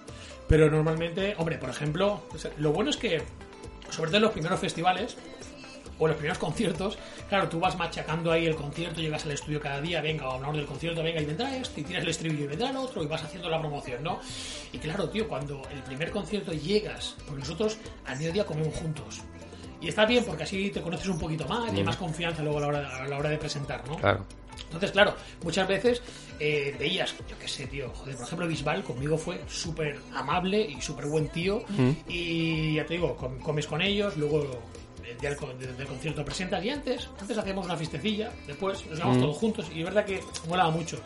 pero 0.47 0.69
normalmente, 0.69 1.33
hombre, 1.37 1.57
por 1.57 1.69
ejemplo, 1.69 2.21
lo 2.59 2.71
bueno 2.71 2.91
es 2.91 2.97
que, 2.97 3.21
sobre 3.89 4.09
todo 4.09 4.17
en 4.17 4.23
los 4.23 4.31
primeros 4.31 4.59
festivales 4.59 5.17
o 5.99 6.07
los 6.07 6.15
primeros 6.15 6.37
conciertos, 6.37 6.97
claro, 7.29 7.49
tú 7.49 7.59
vas 7.59 7.77
machacando 7.77 8.31
ahí 8.31 8.45
el 8.45 8.55
concierto, 8.55 9.01
llegas 9.01 9.25
al 9.25 9.31
estudio 9.31 9.59
cada 9.59 9.81
día, 9.81 10.01
venga, 10.01 10.25
hablamos 10.31 10.55
del 10.57 10.65
concierto, 10.65 11.01
venga, 11.03 11.21
y 11.21 11.25
vendrá 11.25 11.55
esto, 11.57 11.79
y 11.79 11.83
tiras 11.83 12.03
el 12.03 12.09
estribillo, 12.09 12.45
y 12.45 12.47
vendrá 12.47 12.69
el 12.69 12.77
otro, 12.77 13.03
y 13.03 13.07
vas 13.07 13.23
haciendo 13.23 13.49
la 13.49 13.59
promoción, 13.59 14.03
¿no? 14.03 14.19
Y 14.71 14.77
claro, 14.77 15.09
tío, 15.09 15.27
cuando 15.27 15.61
el 15.71 15.81
primer 15.83 16.11
concierto 16.11 16.51
llegas, 16.53 17.15
porque 17.25 17.39
nosotros 17.39 17.77
al 18.05 18.17
mediodía 18.17 18.45
comemos 18.45 18.75
juntos. 18.75 19.21
Y 19.79 19.89
está 19.89 20.05
bien 20.05 20.23
porque 20.25 20.43
así 20.43 20.71
te 20.71 20.81
conoces 20.81 21.07
un 21.07 21.19
poquito 21.19 21.47
más 21.47 21.71
y 21.71 21.77
hay 21.77 21.83
Mm. 21.83 21.85
más 21.85 21.97
confianza 21.97 22.41
luego 22.41 22.57
a 22.57 22.61
la 22.61 22.67
hora, 22.67 22.97
a 23.03 23.07
la 23.07 23.17
hora 23.17 23.29
de 23.29 23.37
presentar, 23.37 23.87
¿no? 23.87 23.95
Claro. 23.97 24.25
Entonces, 24.65 24.91
claro, 24.91 25.15
muchas 25.43 25.67
veces 25.67 26.01
eh, 26.39 26.75
veías, 26.79 27.15
yo 27.29 27.37
qué 27.39 27.47
sé, 27.47 27.67
tío, 27.67 27.89
joder, 27.93 28.15
por 28.15 28.25
ejemplo, 28.25 28.47
Bisbal 28.47 28.83
conmigo 28.83 29.17
fue 29.17 29.41
súper 29.47 29.99
amable 30.15 30.61
y 30.61 30.81
súper 30.81 31.05
buen 31.05 31.27
tío. 31.29 31.63
Mm. 31.69 31.91
Y 32.07 32.75
ya 32.75 32.85
te 32.85 32.95
digo, 32.95 33.15
com- 33.15 33.39
comes 33.39 33.65
con 33.67 33.81
ellos, 33.81 34.17
luego 34.17 34.59
el 35.09 35.17
día 35.17 35.29
del, 35.33 35.77
del- 35.77 35.87
concierto 35.87 36.23
presentas 36.25 36.63
y 36.63 36.69
antes, 36.69 37.09
antes 37.19 37.37
hacíamos 37.37 37.65
una 37.65 37.75
fiestecilla, 37.77 38.31
después 38.45 38.85
nos 38.87 38.99
íbamos 38.99 39.17
Mm. 39.17 39.21
todos 39.21 39.37
juntos 39.37 39.65
y 39.73 39.79
es 39.79 39.85
verdad 39.85 40.05
que 40.05 40.21
molaba 40.47 40.69
mucho. 40.71 40.99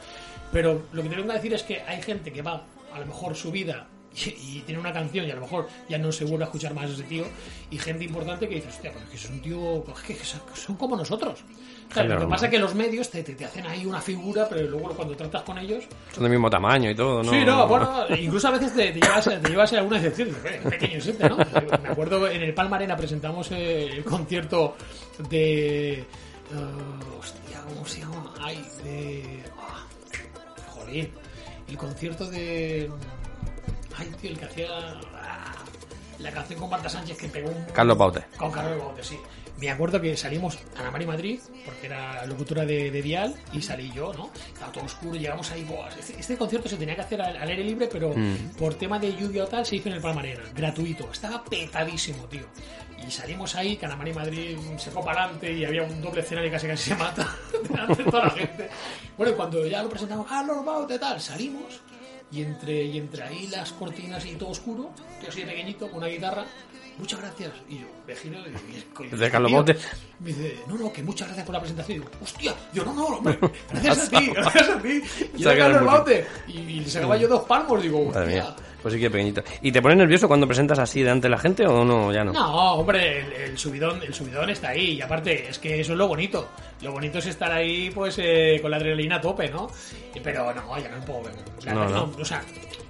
Pero 0.51 0.83
lo 0.91 1.01
que 1.03 1.09
te 1.09 1.15
vengo 1.15 1.31
a 1.31 1.35
decir 1.35 1.53
es 1.53 1.63
que 1.63 1.81
hay 1.81 2.01
gente 2.01 2.31
que 2.33 2.41
va 2.41 2.63
a 2.93 2.99
lo 2.99 3.05
mejor 3.05 3.35
su 3.35 3.51
vida 3.51 3.87
y, 4.13 4.57
y 4.57 4.63
tiene 4.65 4.81
una 4.81 4.91
canción 4.91 5.25
y 5.25 5.31
a 5.31 5.35
lo 5.35 5.41
mejor 5.41 5.69
ya 5.87 5.97
no 5.97 6.11
se 6.11 6.25
vuelve 6.25 6.43
a 6.43 6.47
escuchar 6.47 6.73
más 6.73 6.89
a 6.89 6.93
ese 6.93 7.03
tío 7.03 7.25
y 7.69 7.77
gente 7.77 8.03
importante 8.03 8.49
que 8.49 8.55
dice, 8.55 8.67
hostia, 8.67 8.91
pues 8.91 9.03
es 9.05 9.09
que 9.11 9.15
es 9.15 9.29
un 9.29 9.41
tío, 9.41 9.83
pues 9.85 9.99
que 10.01 10.15
son 10.55 10.75
como 10.75 10.97
nosotros. 10.97 11.39
Claro, 11.93 12.15
lo 12.15 12.19
que 12.21 12.27
pasa 12.27 12.45
es 12.45 12.51
que 12.51 12.59
los 12.59 12.73
medios 12.75 13.09
te, 13.09 13.21
te- 13.23 13.35
te 13.35 13.45
hacen 13.45 13.65
ahí 13.67 13.85
una 13.85 13.99
figura, 14.01 14.47
pero 14.49 14.67
luego 14.69 14.89
cuando 14.95 15.15
tratas 15.15 15.41
con 15.43 15.57
ellos... 15.57 15.83
Son 16.13 16.23
del 16.23 16.31
mismo 16.31 16.49
tamaño 16.49 16.89
y 16.89 16.95
todo, 16.95 17.21
¿no? 17.21 17.31
Sí, 17.31 17.43
no, 17.45 17.67
bueno, 17.67 18.05
incluso 18.17 18.47
a 18.47 18.51
veces 18.51 18.73
te, 18.73 18.91
te 18.91 18.99
llevas, 18.99 19.25
te 19.25 19.49
llevas 19.49 19.73
alguna 19.73 19.97
excepción. 19.97 20.29
"Eh, 20.45 20.61
pequeño 20.69 20.97
es 20.97 21.07
este, 21.07 21.27
¿no? 21.29 21.37
Me 21.37 21.89
acuerdo 21.89 22.27
en 22.27 22.41
el 22.41 22.53
Palma 22.53 22.77
Arena 22.77 22.95
presentamos 22.95 23.51
eh, 23.51 23.87
el 23.97 24.03
concierto 24.03 24.75
de... 25.29 25.93
eh, 25.99 26.05
hostia, 27.19 27.61
¿cómo 27.67 27.85
se 27.85 27.99
llama? 27.99 28.33
Ay, 28.41 28.65
de... 28.83 29.43
ah, 29.59 29.85
jolín. 30.69 31.09
El 31.67 31.77
concierto 31.77 32.25
de... 32.29 32.89
Ay, 33.97 34.11
tío, 34.21 34.31
el 34.31 34.39
que 34.39 34.45
hacía... 34.45 34.67
ah, 35.15 35.53
la 36.19 36.31
canción 36.31 36.59
con 36.59 36.69
Marta 36.69 36.87
Sánchez 36.87 37.17
que 37.17 37.27
pegó 37.27 37.49
un... 37.49 37.65
Carlos 37.73 37.97
Baute. 37.97 38.23
Con 38.37 38.51
Carlos 38.51 38.77
Baute, 38.79 39.03
sí. 39.03 39.17
Me 39.61 39.69
acuerdo 39.69 40.01
que 40.01 40.17
salimos 40.17 40.57
a 40.75 40.81
la 40.81 40.89
Mari 40.91 41.05
Madrid, 41.05 41.39
porque 41.63 41.85
era 41.85 42.25
locutora 42.25 42.65
de, 42.65 42.89
de 42.91 43.01
Dial, 43.01 43.35
y 43.53 43.61
salí 43.61 43.91
yo, 43.95 44.11
¿no? 44.13 44.31
Estaba 44.53 44.71
todo 44.71 44.83
oscuro, 44.85 45.15
llegamos 45.15 45.49
ahí, 45.51 45.63
buah, 45.63 45.87
este, 45.99 46.19
este 46.19 46.35
concierto 46.35 46.67
se 46.67 46.77
tenía 46.77 46.95
que 46.95 47.01
hacer 47.01 47.21
al, 47.21 47.37
al 47.37 47.47
aire 47.47 47.63
libre, 47.63 47.87
pero 47.91 48.09
Mm. 48.15 48.55
por 48.57 48.73
tema 48.73 48.97
de 48.99 49.15
lluvia 49.15 49.43
o 49.43 49.47
tal 49.47 49.65
se 49.65 49.75
hizo 49.77 49.87
en 49.89 49.95
el 49.95 50.01
Palmarena, 50.01 50.41
gratuito. 50.55 51.09
Estaba 51.11 51.43
petadísimo, 51.43 52.25
tío. 52.25 52.45
Y 53.07 53.09
salimos 53.11 53.55
ahí, 53.55 53.77
Canamari 53.77 54.13
Madrid 54.13 54.57
se 54.77 54.91
fue 54.91 55.03
para 55.03 55.23
adelante 55.23 55.51
y 55.53 55.63
había 55.65 55.83
un 55.83 56.01
doble 56.01 56.21
escenario 56.21 56.49
y 56.49 56.51
casi 56.51 56.67
casi 56.67 56.89
se 56.89 56.95
mata 56.95 57.27
delante 57.69 58.03
de 58.03 58.11
toda 58.11 58.25
la 58.25 58.29
gente. 58.31 58.69
Bueno, 59.17 59.31
y 59.31 59.35
cuando 59.35 59.65
ya 59.65 59.81
lo 59.83 59.89
presentamos, 59.89 60.27
Carlos 60.27 60.65
Baute, 60.65 60.99
tal, 60.99 61.19
salimos 61.21 61.81
y 62.31 62.41
entre, 62.41 62.83
y 62.83 62.97
entre 62.97 63.23
ahí 63.23 63.47
las 63.47 63.71
cortinas 63.73 64.25
y 64.25 64.33
todo 64.35 64.49
oscuro, 64.49 64.91
yo 65.23 65.33
de 65.33 65.45
pequeñito, 65.45 65.87
con 65.89 65.97
una 65.99 66.07
guitarra, 66.07 66.45
muchas 66.97 67.19
gracias. 67.19 67.51
Y 67.69 67.79
yo 67.79 67.87
me 68.07 68.15
giro 68.15 68.39
y 68.39 68.81
coño, 68.93 69.17
De 69.17 69.31
Carlos 69.31 69.51
Baute. 69.51 69.77
Me 70.19 70.27
dice, 70.29 70.59
no, 70.67 70.77
no, 70.77 70.91
que 70.91 71.03
muchas 71.03 71.27
gracias 71.27 71.45
por 71.45 71.53
la 71.53 71.59
presentación. 71.59 71.97
Y 71.97 71.99
digo, 72.01 72.11
hostia, 72.21 72.55
yo 72.73 72.85
no, 72.85 72.93
no, 72.93 73.05
hombre, 73.05 73.39
gracias 73.71 74.07
a 74.07 74.09
ti, 74.19 74.29
gracias 74.35 74.69
a 74.69 74.81
ti. 74.81 75.01
Y 75.35 75.43
Se 75.43 75.51
era 75.51 75.71
Carlos. 75.71 76.09
Y, 76.47 76.51
y 76.59 76.79
le 76.81 76.89
sacaba 76.89 77.17
yo 77.17 77.27
dos 77.27 77.43
palmos, 77.43 77.81
digo, 77.81 78.07
hostia. 78.09 78.55
Pues 78.81 78.93
sí 78.93 78.99
que 78.99 79.09
pequeñito. 79.11 79.43
¿Y 79.61 79.71
te 79.71 79.81
pones 79.81 79.97
nervioso 79.97 80.27
cuando 80.27 80.47
presentas 80.47 80.79
así 80.79 81.01
delante 81.01 81.27
de 81.27 81.29
la 81.31 81.37
gente 81.37 81.65
o 81.67 81.85
no? 81.85 82.11
Ya 82.11 82.23
no. 82.23 82.33
No, 82.33 82.73
hombre, 82.75 83.19
el, 83.19 83.31
el 83.33 83.57
subidón, 83.57 84.01
el 84.01 84.13
subidón 84.13 84.49
está 84.49 84.69
ahí. 84.69 84.93
Y 84.93 85.01
aparte, 85.01 85.49
es 85.49 85.59
que 85.59 85.79
eso 85.81 85.91
es 85.93 85.97
lo 85.97 86.07
bonito. 86.07 86.49
Lo 86.81 86.91
bonito 86.91 87.19
es 87.19 87.27
estar 87.27 87.51
ahí, 87.51 87.91
pues, 87.91 88.15
eh, 88.19 88.57
con 88.61 88.71
la 88.71 88.77
adrenalina 88.77 89.17
a 89.17 89.21
tope, 89.21 89.49
¿no? 89.49 89.69
Pero 90.23 90.53
no, 90.53 90.79
ya 90.79 90.89
no 90.89 90.97
me 90.97 91.05
puedo 91.05 91.23
ver. 91.23 91.33
La 91.63 91.73
No, 91.73 91.79
verdad, 91.81 91.95
no. 91.95 92.11
O 92.19 92.25
sea, 92.25 92.41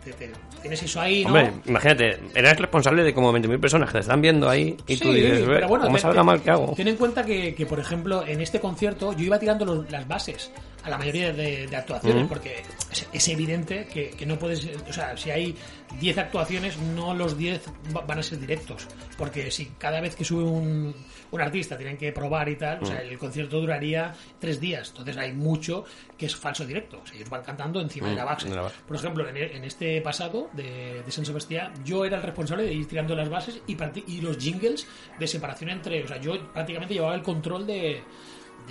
te- 0.05 0.13
te- 0.13 0.31
tienes 0.61 0.81
eso 0.83 1.01
ahí, 1.01 1.23
¿no? 1.23 1.29
Hombre, 1.29 1.51
imagínate, 1.65 2.19
eres 2.33 2.57
responsable 2.57 3.03
de 3.03 3.13
como 3.13 3.33
20.000 3.33 3.59
personas 3.59 3.89
que 3.89 3.93
te 3.93 3.99
están 3.99 4.21
viendo 4.21 4.49
ahí 4.49 4.77
y 4.87 4.95
tú 4.97 5.11
Sí, 5.11 5.13
dices, 5.21 5.43
pero 5.45 5.67
bueno, 5.67 5.85
¿cómo 5.85 6.23
mal 6.23 6.41
que 6.41 6.51
hago? 6.51 6.73
Ten 6.75 6.87
en 6.87 6.95
cuenta 6.95 7.25
que, 7.25 7.53
que, 7.53 7.65
por 7.65 7.79
ejemplo, 7.79 8.25
en 8.25 8.39
este 8.41 8.59
concierto 8.61 9.11
yo 9.13 9.25
iba 9.25 9.37
tirando 9.39 9.65
los- 9.65 9.91
las 9.91 10.07
bases 10.07 10.51
a 10.83 10.89
la 10.89 10.97
mayoría 10.97 11.31
de, 11.33 11.67
de 11.67 11.75
actuaciones 11.75 12.25
porque 12.27 12.63
es, 12.91 13.07
es 13.11 13.27
evidente 13.27 13.85
que, 13.91 14.11
que 14.11 14.25
no 14.25 14.37
puedes... 14.39 14.67
O 14.89 14.93
sea, 14.93 15.15
si 15.17 15.29
hay 15.31 15.55
10 15.99 16.17
actuaciones, 16.17 16.77
no 16.77 17.13
los 17.13 17.37
10 17.37 17.61
va- 17.95 18.01
van 18.01 18.19
a 18.19 18.23
ser 18.23 18.39
directos. 18.39 18.87
Porque 19.17 19.51
si 19.51 19.65
cada 19.77 19.99
vez 20.01 20.15
que 20.15 20.23
sube 20.23 20.43
un, 20.43 20.95
un 21.31 21.41
artista 21.41 21.77
tienen 21.77 21.97
que 21.97 22.11
probar 22.11 22.47
y 22.49 22.55
tal, 22.55 22.81
o 22.81 22.85
sea, 22.85 22.97
Mm. 23.03 23.09
el 23.11 23.17
concierto 23.17 23.59
duraría 23.59 24.13
tres 24.39 24.59
días. 24.59 24.89
Entonces 24.89 25.17
hay 25.17 25.33
mucho 25.33 25.85
que 26.17 26.25
es 26.25 26.35
falso 26.35 26.65
directo. 26.65 27.01
O 27.03 27.05
sea, 27.05 27.15
ellos 27.17 27.29
van 27.29 27.43
cantando 27.43 27.81
encima 27.81 28.07
de 28.09 28.15
la 28.15 28.21
Mm, 28.25 28.49
de 28.49 28.55
la 28.55 28.61
base. 28.61 28.75
Por 28.87 28.95
ejemplo, 28.97 29.27
en, 29.27 29.37
en 29.37 29.63
este 29.63 30.01
pasado 30.01 30.49
de, 30.53 31.03
de 31.03 31.11
San 31.11 31.25
Sebastián, 31.25 31.73
yo 31.83 32.05
era 32.05 32.17
el 32.17 32.23
responsable 32.23 32.63
de 32.63 32.73
ir 32.73 32.87
tirando 32.87 33.15
las 33.15 33.29
bases 33.29 33.61
y, 33.67 33.77
y 34.07 34.21
los 34.21 34.37
jingles 34.37 34.87
de 35.19 35.27
separación 35.27 35.69
entre. 35.71 36.03
O 36.03 36.07
sea, 36.07 36.17
yo 36.17 36.51
prácticamente 36.53 36.93
llevaba 36.93 37.15
el 37.15 37.21
control 37.23 37.67
de, 37.67 38.01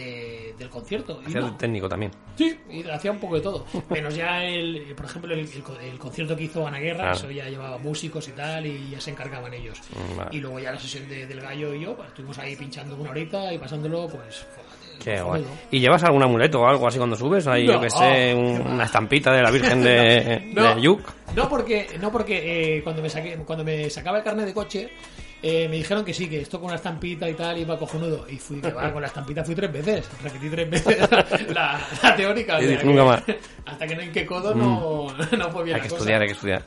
de- 0.05 0.55
del 0.59 0.69
concierto. 0.69 1.21
Y 1.23 1.27
Hacías 1.29 1.45
no, 1.45 1.57
técnico 1.57 1.89
también. 1.89 2.13
Sí, 2.37 2.59
y 2.71 2.83
hacía 2.89 3.13
un 3.13 3.19
poco 3.19 3.35
de 3.37 3.41
todo. 3.43 3.67
Menos 3.91 4.15
ya, 4.15 4.45
el, 4.45 4.95
por 4.97 5.07
ejemplo, 5.07 5.33
el, 5.35 5.41
el 5.41 5.63
el 5.91 5.99
concierto 5.99 6.37
que 6.37 6.45
hizo 6.45 6.67
Ana 6.67 6.79
Guerra, 6.79 7.13
eso 7.13 7.31
ya 7.31 7.49
llevaba 7.49 7.79
músicos 7.79 8.27
y 8.29 8.33
tal, 8.33 8.67
y 8.67 8.91
ya 8.91 9.01
se 9.01 9.11
encargaban 9.11 9.53
ellos. 9.55 9.79
Mm, 9.95 10.17
vale. 10.17 10.31
Y 10.37 10.41
luego 10.41 10.59
ya 10.61 10.73
la 10.73 10.79
sesión 10.81 11.09
de- 11.09 11.27
del 11.27 11.41
gallo 11.41 11.75
y 11.75 11.81
yo, 11.81 11.95
pues 11.97 12.09
estuvimos 12.09 12.39
ahí 12.39 12.57
pinchando 12.57 12.97
una 12.97 13.11
horita 13.11 13.53
y 13.53 13.59
pasándolo, 13.59 14.09
pues. 14.09 14.47
Qué 15.03 15.21
guay. 15.23 15.43
joder. 15.43 15.59
¿Y 15.71 15.81
llevas 15.81 16.03
algún 16.05 16.23
amuleto 16.23 16.61
o 16.61 16.67
algo 16.67 16.87
así 16.87 16.99
cuando 16.99 17.17
subes? 17.17 17.45
Yo 17.45 17.53
No, 17.75 17.81
que 17.81 17.91
sé, 17.91 18.35
un- 18.35 18.61
una 18.61 18.85
estampita 18.85 19.33
de 19.33 19.43
la 19.43 19.51
Virgen 19.51 19.83
de, 19.83 20.51
No. 20.55 20.75
de 20.75 20.81
Yuc. 20.83 21.01
No 21.35 21.49
porque, 21.49 21.87
no 22.01 22.11
porque 22.13 22.77
eh, 22.79 22.83
cuando 22.83 23.03
me 23.03 23.09
saqué, 23.09 23.37
cuando 23.47 23.65
me 23.65 23.89
sacaba 23.91 24.19
el 24.19 24.25
carnet 24.25 24.47
de 24.47 24.53
coche, 24.55 24.89
eh, 25.43 25.69
me 25.71 25.77
dijeron 25.77 26.05
que 26.05 26.13
sí, 26.13 26.29
que 26.29 26.41
esto 26.41 26.59
con 26.59 26.67
una 26.67 26.77
estampita 26.77 27.27
y 27.31 27.35
tal 27.35 27.57
iba 27.57 27.79
cojonudo. 27.79 28.27
Y 28.29 28.37
fui, 28.37 28.61
que 28.61 28.71
va, 28.73 28.93
con 28.93 29.01
la 29.01 29.07
estampita 29.09 29.43
fui 29.45 29.55
tres 29.55 29.73
veces. 29.73 30.09
Repetí 30.23 30.51
tres 30.51 30.69
veces 30.69 31.09
la, 31.55 31.81
la 32.03 32.15
teórica. 32.17 32.57
o 32.57 32.59
Y 32.59 32.63
sea 32.63 32.71
dije, 32.73 32.81
que 32.83 32.87
nunca 32.87 33.05
más. 33.05 33.23
Hasta 33.67 33.87
que 33.87 33.95
no 33.97 34.03
en 34.03 34.13
qué 34.13 34.27
codo 34.27 34.55
no, 34.55 35.07
no 35.39 35.51
fue 35.51 35.65
bien 35.65 35.77
Hay 35.77 35.83
la 35.83 35.87
que 35.87 35.89
cosa. 35.89 35.97
estudiar, 36.03 36.21
hay 36.21 36.27
que 36.27 36.33
estudiar. 36.35 36.65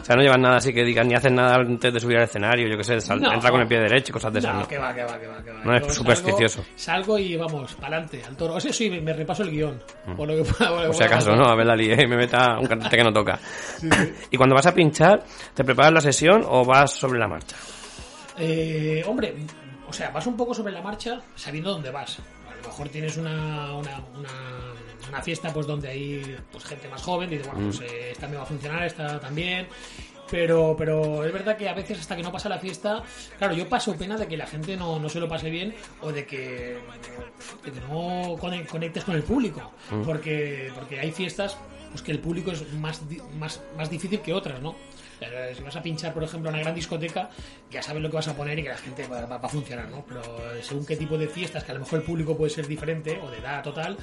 O 0.00 0.04
sea, 0.04 0.16
no 0.16 0.22
llevan 0.22 0.40
nada 0.42 0.56
así 0.56 0.72
que 0.72 0.82
digan 0.84 1.06
ni 1.08 1.14
hacen 1.14 1.34
nada 1.34 1.56
antes 1.56 1.92
de 1.92 2.00
subir 2.00 2.16
al 2.16 2.24
escenario, 2.24 2.68
yo 2.68 2.76
que 2.76 2.84
sé, 2.84 3.00
sal- 3.00 3.20
No. 3.20 3.32
entra 3.32 3.50
con 3.50 3.60
el 3.60 3.66
pie 3.68 3.78
derecho 3.80 4.10
y 4.10 4.12
cosas 4.12 4.32
de 4.32 4.38
esas. 4.38 4.54
No, 4.54 4.60
¿no? 4.60 4.68
que 4.68 4.78
va, 4.78 4.94
que 4.94 5.04
va, 5.04 5.18
que 5.18 5.26
va, 5.26 5.42
que 5.42 5.50
va. 5.52 5.64
No 5.64 5.76
es 5.76 5.94
supersticioso. 5.94 6.62
Salgo, 6.76 7.16
salgo 7.16 7.18
y 7.18 7.36
vamos, 7.36 7.74
para 7.74 7.96
adelante, 7.96 8.22
al 8.26 8.36
toro. 8.36 8.54
O 8.54 8.60
sea, 8.60 8.72
sí, 8.72 8.88
me, 8.90 9.12
repaso 9.12 9.42
el 9.42 9.50
guion. 9.50 9.82
Por 10.16 10.28
lo 10.28 10.36
que 10.36 10.50
pueda- 10.50 10.70
por 10.70 10.76
lo 10.78 10.82
que 10.82 10.86
Por 10.88 10.96
si 10.96 11.02
acaso. 11.04 11.34
¿no? 11.36 11.44
A 11.44 11.54
ver 11.54 11.66
la 11.66 11.76
lié 11.76 12.02
y 12.02 12.06
me 12.06 12.16
meta 12.16 12.58
un 12.58 12.66
cantante 12.66 12.96
que 12.96 13.04
no 13.04 13.12
toca. 13.12 13.38
Y 14.30 14.36
cuando 14.36 14.54
vas 14.54 14.66
a 14.66 14.74
pinchar, 14.74 15.22
¿te 15.54 15.64
preparas 15.64 15.92
la 15.92 16.00
sesión 16.00 16.44
o 16.46 16.64
vas 16.64 16.92
sobre 16.92 17.18
la 17.18 17.28
marcha? 17.28 17.56
Eh, 18.38 19.02
hombre, 19.06 19.34
o 19.88 19.92
sea, 19.92 20.10
vas 20.10 20.26
un 20.26 20.36
poco 20.36 20.54
sobre 20.54 20.72
la 20.72 20.80
marcha 20.82 21.20
sabiendo 21.34 21.70
dónde 21.72 21.90
vas. 21.90 22.18
A 22.48 22.54
lo 22.56 22.68
mejor 22.68 22.88
tienes 22.88 23.16
una, 23.16 23.74
una, 23.76 24.00
una, 24.16 24.28
una 25.08 25.22
fiesta 25.22 25.52
pues 25.52 25.66
donde 25.66 25.88
hay 25.88 26.36
pues 26.52 26.64
gente 26.64 26.88
más 26.88 27.02
joven 27.02 27.28
y 27.32 27.36
dices, 27.38 27.46
bueno, 27.52 27.66
Mm. 27.68 27.76
pues 27.76 27.90
eh, 27.90 28.10
esta 28.12 28.28
me 28.28 28.36
va 28.36 28.42
a 28.42 28.46
funcionar, 28.46 28.84
esta 28.84 29.18
también. 29.20 29.66
Pero, 30.30 30.76
pero 30.78 31.24
es 31.24 31.32
verdad 31.32 31.56
que 31.56 31.68
a 31.68 31.74
veces 31.74 31.98
hasta 31.98 32.14
que 32.14 32.22
no 32.22 32.30
pasa 32.30 32.48
la 32.48 32.60
fiesta, 32.60 33.02
claro, 33.36 33.52
yo 33.52 33.68
paso 33.68 33.96
pena 33.96 34.16
de 34.16 34.28
que 34.28 34.36
la 34.36 34.46
gente 34.46 34.76
no, 34.76 35.00
no 35.00 35.08
se 35.08 35.18
lo 35.18 35.28
pase 35.28 35.50
bien 35.50 35.74
o 36.02 36.12
de 36.12 36.24
que, 36.24 36.78
de 37.64 37.72
que 37.72 37.80
no 37.88 38.36
cone- 38.38 38.64
conectes 38.66 39.02
con 39.04 39.16
el 39.16 39.24
público. 39.24 39.72
Mm. 39.90 40.02
Porque, 40.02 40.70
porque 40.74 41.00
hay 41.00 41.10
fiestas 41.10 41.56
pues 41.90 42.02
que 42.02 42.12
el 42.12 42.20
público 42.20 42.52
es 42.52 42.72
más, 42.74 43.02
más, 43.40 43.60
más 43.76 43.90
difícil 43.90 44.20
que 44.20 44.32
otras, 44.32 44.60
¿no? 44.62 44.76
Eh, 45.20 45.52
Si 45.56 45.62
vas 45.62 45.76
a 45.76 45.82
pinchar, 45.82 46.12
por 46.14 46.22
ejemplo, 46.24 46.48
en 46.50 46.54
una 46.56 46.62
gran 46.62 46.74
discoteca, 46.74 47.28
ya 47.70 47.82
sabes 47.82 48.02
lo 48.02 48.08
que 48.10 48.16
vas 48.16 48.28
a 48.28 48.34
poner 48.36 48.58
y 48.58 48.62
que 48.62 48.68
la 48.70 48.76
gente 48.76 49.06
va, 49.06 49.20
va- 49.26 49.38
va 49.38 49.46
a 49.46 49.48
funcionar, 49.50 49.88
¿no? 49.88 50.04
Pero 50.06 50.20
eh, 50.54 50.60
según 50.62 50.86
qué 50.86 50.96
tipo 50.96 51.16
de 51.18 51.28
fiestas, 51.28 51.62
que 51.64 51.72
a 51.72 51.74
lo 51.74 51.80
mejor 51.80 51.98
el 52.00 52.04
público 52.04 52.36
puede 52.36 52.50
ser 52.50 52.66
diferente 52.66 53.20
o 53.22 53.30
de 53.30 53.38
edad 53.38 53.62
total, 53.62 53.96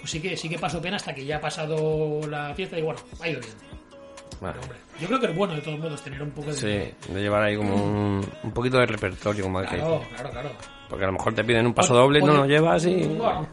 pues 0.00 0.10
sí 0.10 0.20
que 0.20 0.36
sí 0.36 0.48
que 0.48 0.58
paso 0.58 0.80
pena 0.82 0.96
hasta 0.96 1.14
que 1.14 1.24
ya 1.24 1.36
ha 1.36 1.40
pasado 1.40 2.20
la 2.28 2.54
fiesta 2.54 2.78
y 2.78 2.82
bueno, 2.82 3.00
ha 3.20 3.28
ido 3.28 3.40
bien. 3.40 3.52
Vale. 4.40 4.58
Yo 5.00 5.06
creo 5.06 5.20
que 5.20 5.26
es 5.26 5.34
bueno 5.36 5.54
de 5.54 5.60
todos 5.62 5.78
modos 5.78 6.02
tener 6.02 6.20
un 6.22 6.30
poco 6.32 6.50
de... 6.50 6.56
Sí, 6.56 7.12
de 7.12 7.20
llevar 7.22 7.42
ahí 7.44 7.56
como 7.56 7.74
un, 7.76 8.26
un 8.42 8.50
poquito 8.52 8.78
de 8.78 8.86
repertorio, 8.86 9.44
como 9.44 9.60
que 9.60 9.66
Claro, 9.68 10.02
claro, 10.14 10.30
claro. 10.30 10.50
Porque 10.88 11.04
a 11.04 11.06
lo 11.06 11.12
mejor 11.14 11.34
te 11.34 11.44
piden 11.44 11.66
un 11.66 11.72
paso 11.72 11.94
doble 11.94 12.18
y 12.18 12.22
no 12.22 12.34
lo 12.34 12.46
llevas 12.46 12.84
y... 12.84 13.04
Bueno, 13.04 13.46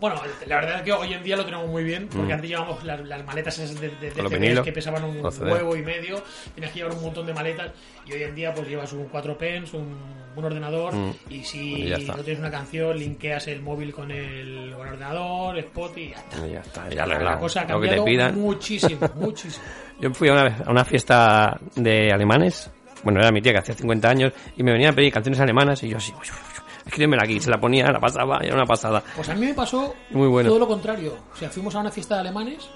bueno, 0.00 0.16
la 0.46 0.56
verdad 0.56 0.76
es 0.76 0.82
que 0.82 0.92
hoy 0.92 1.12
en 1.12 1.22
día 1.22 1.36
lo 1.36 1.44
tenemos 1.44 1.68
muy 1.68 1.82
bien, 1.84 2.08
porque 2.08 2.28
Mm. 2.28 2.32
antes 2.36 2.50
llevábamos 2.50 2.84
las, 2.84 3.00
las 3.06 3.24
maletas 3.24 3.58
esas 3.58 3.80
de, 3.80 3.88
de, 3.90 4.62
que 4.62 4.72
pesaban 4.72 5.02
un 5.04 5.20
huevo 5.40 5.76
y 5.76 5.82
medio, 5.82 6.22
tenías 6.54 6.72
que 6.72 6.78
llevar 6.80 6.94
un 6.96 7.02
montón 7.02 7.26
de 7.26 7.34
maletas, 7.34 7.72
y 8.06 8.12
hoy 8.12 8.22
en 8.22 8.34
día 8.34 8.54
pues 8.54 8.68
llevas 8.68 8.92
un 8.92 9.04
4 9.08 9.36
pens, 9.36 9.74
un, 9.74 9.96
un 10.36 10.44
ordenador, 10.44 10.94
Mm. 10.94 11.12
y 11.30 11.42
si 11.44 11.82
Y 11.88 12.04
no 12.06 12.14
tienes 12.18 12.38
una 12.38 12.50
canción, 12.50 12.96
linkeas 12.96 13.48
el 13.48 13.60
móvil 13.60 13.92
con 13.92 14.10
el, 14.10 14.72
con 14.76 14.86
el 14.86 14.92
ordenador, 14.92 15.58
spot 15.58 15.98
y 15.98 16.10
ya 16.10 16.16
está. 16.16 16.46
y 16.46 16.52
ya 16.52 16.60
está, 16.60 16.88
ya 16.90 16.94
La 17.06 17.14
arreglado. 17.14 17.38
cosa 17.40 17.62
ha 17.62 17.66
que 17.80 17.88
te 17.88 18.02
pidan. 18.02 18.34
muchísimo, 18.38 19.00
muchísimo. 19.16 19.64
Yo 20.00 20.14
fui 20.14 20.28
a 20.28 20.32
una, 20.32 20.44
vez 20.44 20.54
a 20.64 20.70
una 20.70 20.84
fiesta 20.84 21.58
de 21.74 22.12
alemanes. 22.12 22.70
Bueno, 23.02 23.20
era 23.20 23.30
mi 23.32 23.40
tía 23.40 23.52
que 23.52 23.58
hacía 23.58 23.74
50 23.74 24.08
años 24.08 24.32
y 24.56 24.62
me 24.62 24.72
venía 24.72 24.90
a 24.90 24.92
pedir 24.92 25.12
canciones 25.12 25.40
alemanas 25.40 25.82
y 25.82 25.88
yo 25.88 25.96
así, 25.98 26.12
uy, 26.12 26.18
uy, 26.18 26.26
uy, 26.30 26.57
escríbemela 26.88 27.22
aquí, 27.24 27.40
se 27.40 27.50
la 27.50 27.60
ponía, 27.60 27.90
la 27.92 28.00
pasaba 28.00 28.38
era 28.42 28.54
una 28.54 28.66
pasada. 28.66 29.02
Pues 29.14 29.28
a 29.28 29.34
mí 29.34 29.46
me 29.46 29.54
pasó 29.54 29.94
Muy 30.10 30.28
bueno. 30.28 30.48
todo 30.50 30.58
lo 30.58 30.66
contrario. 30.68 31.16
O 31.32 31.36
sea, 31.36 31.48
fuimos 31.50 31.74
a 31.74 31.78
una 31.80 31.90
fiesta 31.90 32.14
de 32.16 32.20
alemanes 32.22 32.68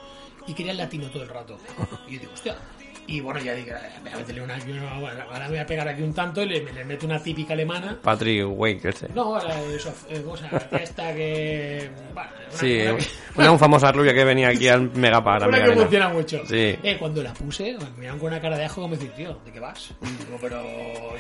y 0.47 0.55
quería 0.55 0.73
el 0.73 0.79
latino 0.79 1.09
todo 1.09 1.23
el 1.23 1.29
rato. 1.29 1.57
Y 2.09 2.15
yo 2.15 2.21
digo, 2.21 2.33
hostia, 2.33 2.57
Y 3.13 3.21
bueno, 3.21 3.41
ya 3.41 3.53
digo, 3.55 3.73
eh, 3.77 3.91
voy 4.03 4.13
a 4.13 4.17
meterle 4.17 4.41
una, 4.43 4.57
ahora 5.31 5.49
voy 5.49 5.59
a 5.59 5.67
pegar 5.67 5.87
aquí 5.87 6.01
un 6.03 6.15
tanto 6.15 6.41
y 6.43 6.47
le, 6.49 6.73
le 6.73 6.83
meto 6.85 7.05
una 7.05 7.23
típica 7.23 7.53
alemana. 7.53 7.99
Patrick 8.03 8.47
Wake, 8.49 8.89
ese. 8.89 9.09
No, 9.15 9.37
ahora 9.37 9.55
eso, 9.65 9.93
eh, 10.09 10.21
¿cómo 10.25 10.35
se 10.37 10.45
llama? 10.45 10.63
Esta 10.81 11.15
que... 11.15 11.91
bueno, 12.15 12.31
una- 12.35 12.59
Sí, 12.59 12.79
una 12.87 12.97
que- 12.97 13.51
una 13.51 13.59
famosa 13.59 13.93
rubia 13.93 14.15
que 14.15 14.25
venía 14.25 14.49
aquí 14.49 14.67
al 14.69 14.91
Megapar. 14.95 15.43
Una 15.43 15.47
que 15.47 15.53
Megarena. 15.63 15.81
funciona 15.83 16.09
mucho. 16.09 16.47
Sí. 16.47 16.79
Eh, 16.83 16.97
cuando 16.99 17.23
la 17.23 17.35
puse, 17.35 17.77
me 17.79 17.91
miraron 17.99 18.19
con 18.19 18.29
una 18.29 18.41
cara 18.41 18.57
de 18.57 18.65
ajo 18.65 18.81
como 18.81 18.95
decir, 18.95 19.11
tío, 19.11 19.39
¿de 19.45 19.53
qué 19.53 19.61
vas? 19.61 19.93
Digo, 20.01 20.39
pero... 20.41 20.63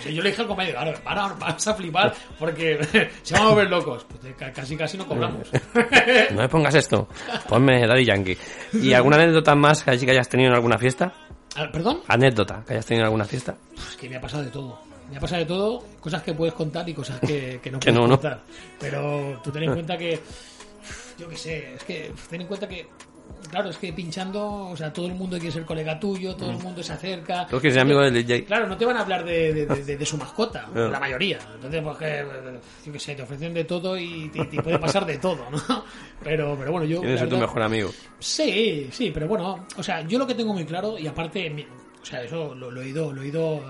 si 0.00 0.14
yo 0.14 0.22
le 0.22 0.30
dije 0.30 0.40
al 0.42 0.48
compañero, 0.48 0.78
claro, 0.80 0.98
para, 1.04 1.26
vas 1.34 1.66
a 1.68 1.74
flipar 1.74 2.14
porque 2.38 2.78
se 3.22 3.34
van 3.34 3.42
a 3.42 3.48
volver 3.50 3.68
locos. 3.68 4.06
Pues 4.08 4.24
eh, 4.24 4.34
ca- 4.38 4.50
casi 4.52 4.76
casi 4.78 4.96
no 4.96 5.06
cobramos. 5.06 5.46
No 6.32 6.40
me 6.40 6.48
pongas 6.48 6.74
esto. 6.74 7.06
Ponme 7.48 7.86
Daddy 7.86 8.04
Yankee. 8.06 8.38
¿Y 8.72 8.94
alguna 8.94 9.16
anécdota 9.16 9.54
más 9.54 9.82
que 9.82 9.90
así 9.90 10.06
que 10.06 10.12
hayas 10.12 10.28
tenido 10.28 10.48
en 10.48 10.54
alguna 10.54 10.78
fiesta? 10.78 11.12
Ah, 11.56 11.68
¿Perdón? 11.70 12.00
Anécdota 12.08 12.64
que 12.66 12.72
hayas 12.74 12.86
tenido 12.86 13.02
en 13.02 13.06
alguna 13.06 13.24
fiesta. 13.24 13.56
Es 13.76 13.96
que 13.96 14.08
me 14.08 14.16
ha 14.16 14.20
pasado 14.20 14.42
de 14.42 14.50
todo. 14.50 14.78
Me 15.10 15.16
ha 15.18 15.20
pasado 15.20 15.40
de 15.40 15.46
todo, 15.46 15.84
cosas 16.00 16.22
que 16.22 16.32
puedes 16.32 16.54
contar 16.54 16.88
y 16.88 16.94
cosas 16.94 17.20
que, 17.20 17.60
que 17.62 17.70
no 17.70 17.78
Que 17.80 17.92
puedes 17.92 17.94
no, 18.00 18.06
¿no? 18.08 18.14
contar. 18.20 18.40
Pero 18.80 19.40
tú 19.44 19.50
ten 19.50 19.64
en 19.64 19.72
cuenta 19.74 19.98
que, 19.98 20.18
yo 21.18 21.28
qué 21.28 21.36
sé, 21.36 21.74
es 21.74 21.84
que 21.84 22.12
ten 22.30 22.40
en 22.40 22.46
cuenta 22.46 22.66
que, 22.66 22.86
claro, 23.50 23.70
es 23.70 23.76
que 23.78 23.92
pinchando, 23.92 24.66
o 24.68 24.76
sea, 24.76 24.92
todo 24.92 25.06
el 25.06 25.14
mundo 25.14 25.36
quiere 25.38 25.52
ser 25.52 25.64
colega 25.64 25.98
tuyo, 26.00 26.34
todo 26.36 26.50
el 26.50 26.58
mundo 26.58 26.82
se 26.82 26.92
acerca. 26.92 27.46
Amigos 27.82 28.04
del 28.04 28.14
DJ. 28.26 28.44
Claro, 28.44 28.66
no 28.66 28.76
te 28.76 28.84
van 28.84 28.96
a 28.96 29.00
hablar 29.00 29.24
de, 29.24 29.52
de- 29.52 29.66
de- 29.66 29.96
de- 29.96 30.06
su 30.06 30.16
mascota, 30.16 30.68
la 30.74 30.98
mayoría. 31.00 31.38
Entonces, 31.54 31.82
pues 31.82 31.96
que, 31.98 32.24
yo 32.86 32.92
qué 32.92 32.98
sé, 32.98 33.14
te 33.14 33.22
ofrecen 33.22 33.52
de 33.54 33.64
todo 33.64 33.96
y 33.98 34.28
te, 34.30 34.44
te 34.46 34.62
puede 34.62 34.78
pasar 34.78 35.04
de 35.06 35.18
todo, 35.18 35.48
¿no? 35.50 35.84
Pero, 36.24 36.56
pero 36.56 36.70
bueno, 36.70 36.86
yo... 36.86 37.02
La 37.02 37.18
ser 37.18 37.28
tu 37.28 37.36
mejor 37.36 37.62
amigo. 37.62 37.90
Sí, 38.20 38.88
sí, 38.92 39.10
pero 39.12 39.26
bueno, 39.26 39.66
o 39.76 39.82
sea, 39.82 40.02
yo 40.02 40.18
lo 40.20 40.26
que 40.26 40.36
tengo 40.36 40.52
muy 40.54 40.64
claro, 40.64 40.96
y 40.96 41.08
aparte, 41.08 41.66
o 42.00 42.04
sea, 42.06 42.22
eso 42.22 42.54
lo, 42.54 42.70
lo 42.70 42.80
he 42.80 42.88
ido, 42.90 43.12
lo 43.12 43.22
he 43.22 43.26
ido 43.26 43.60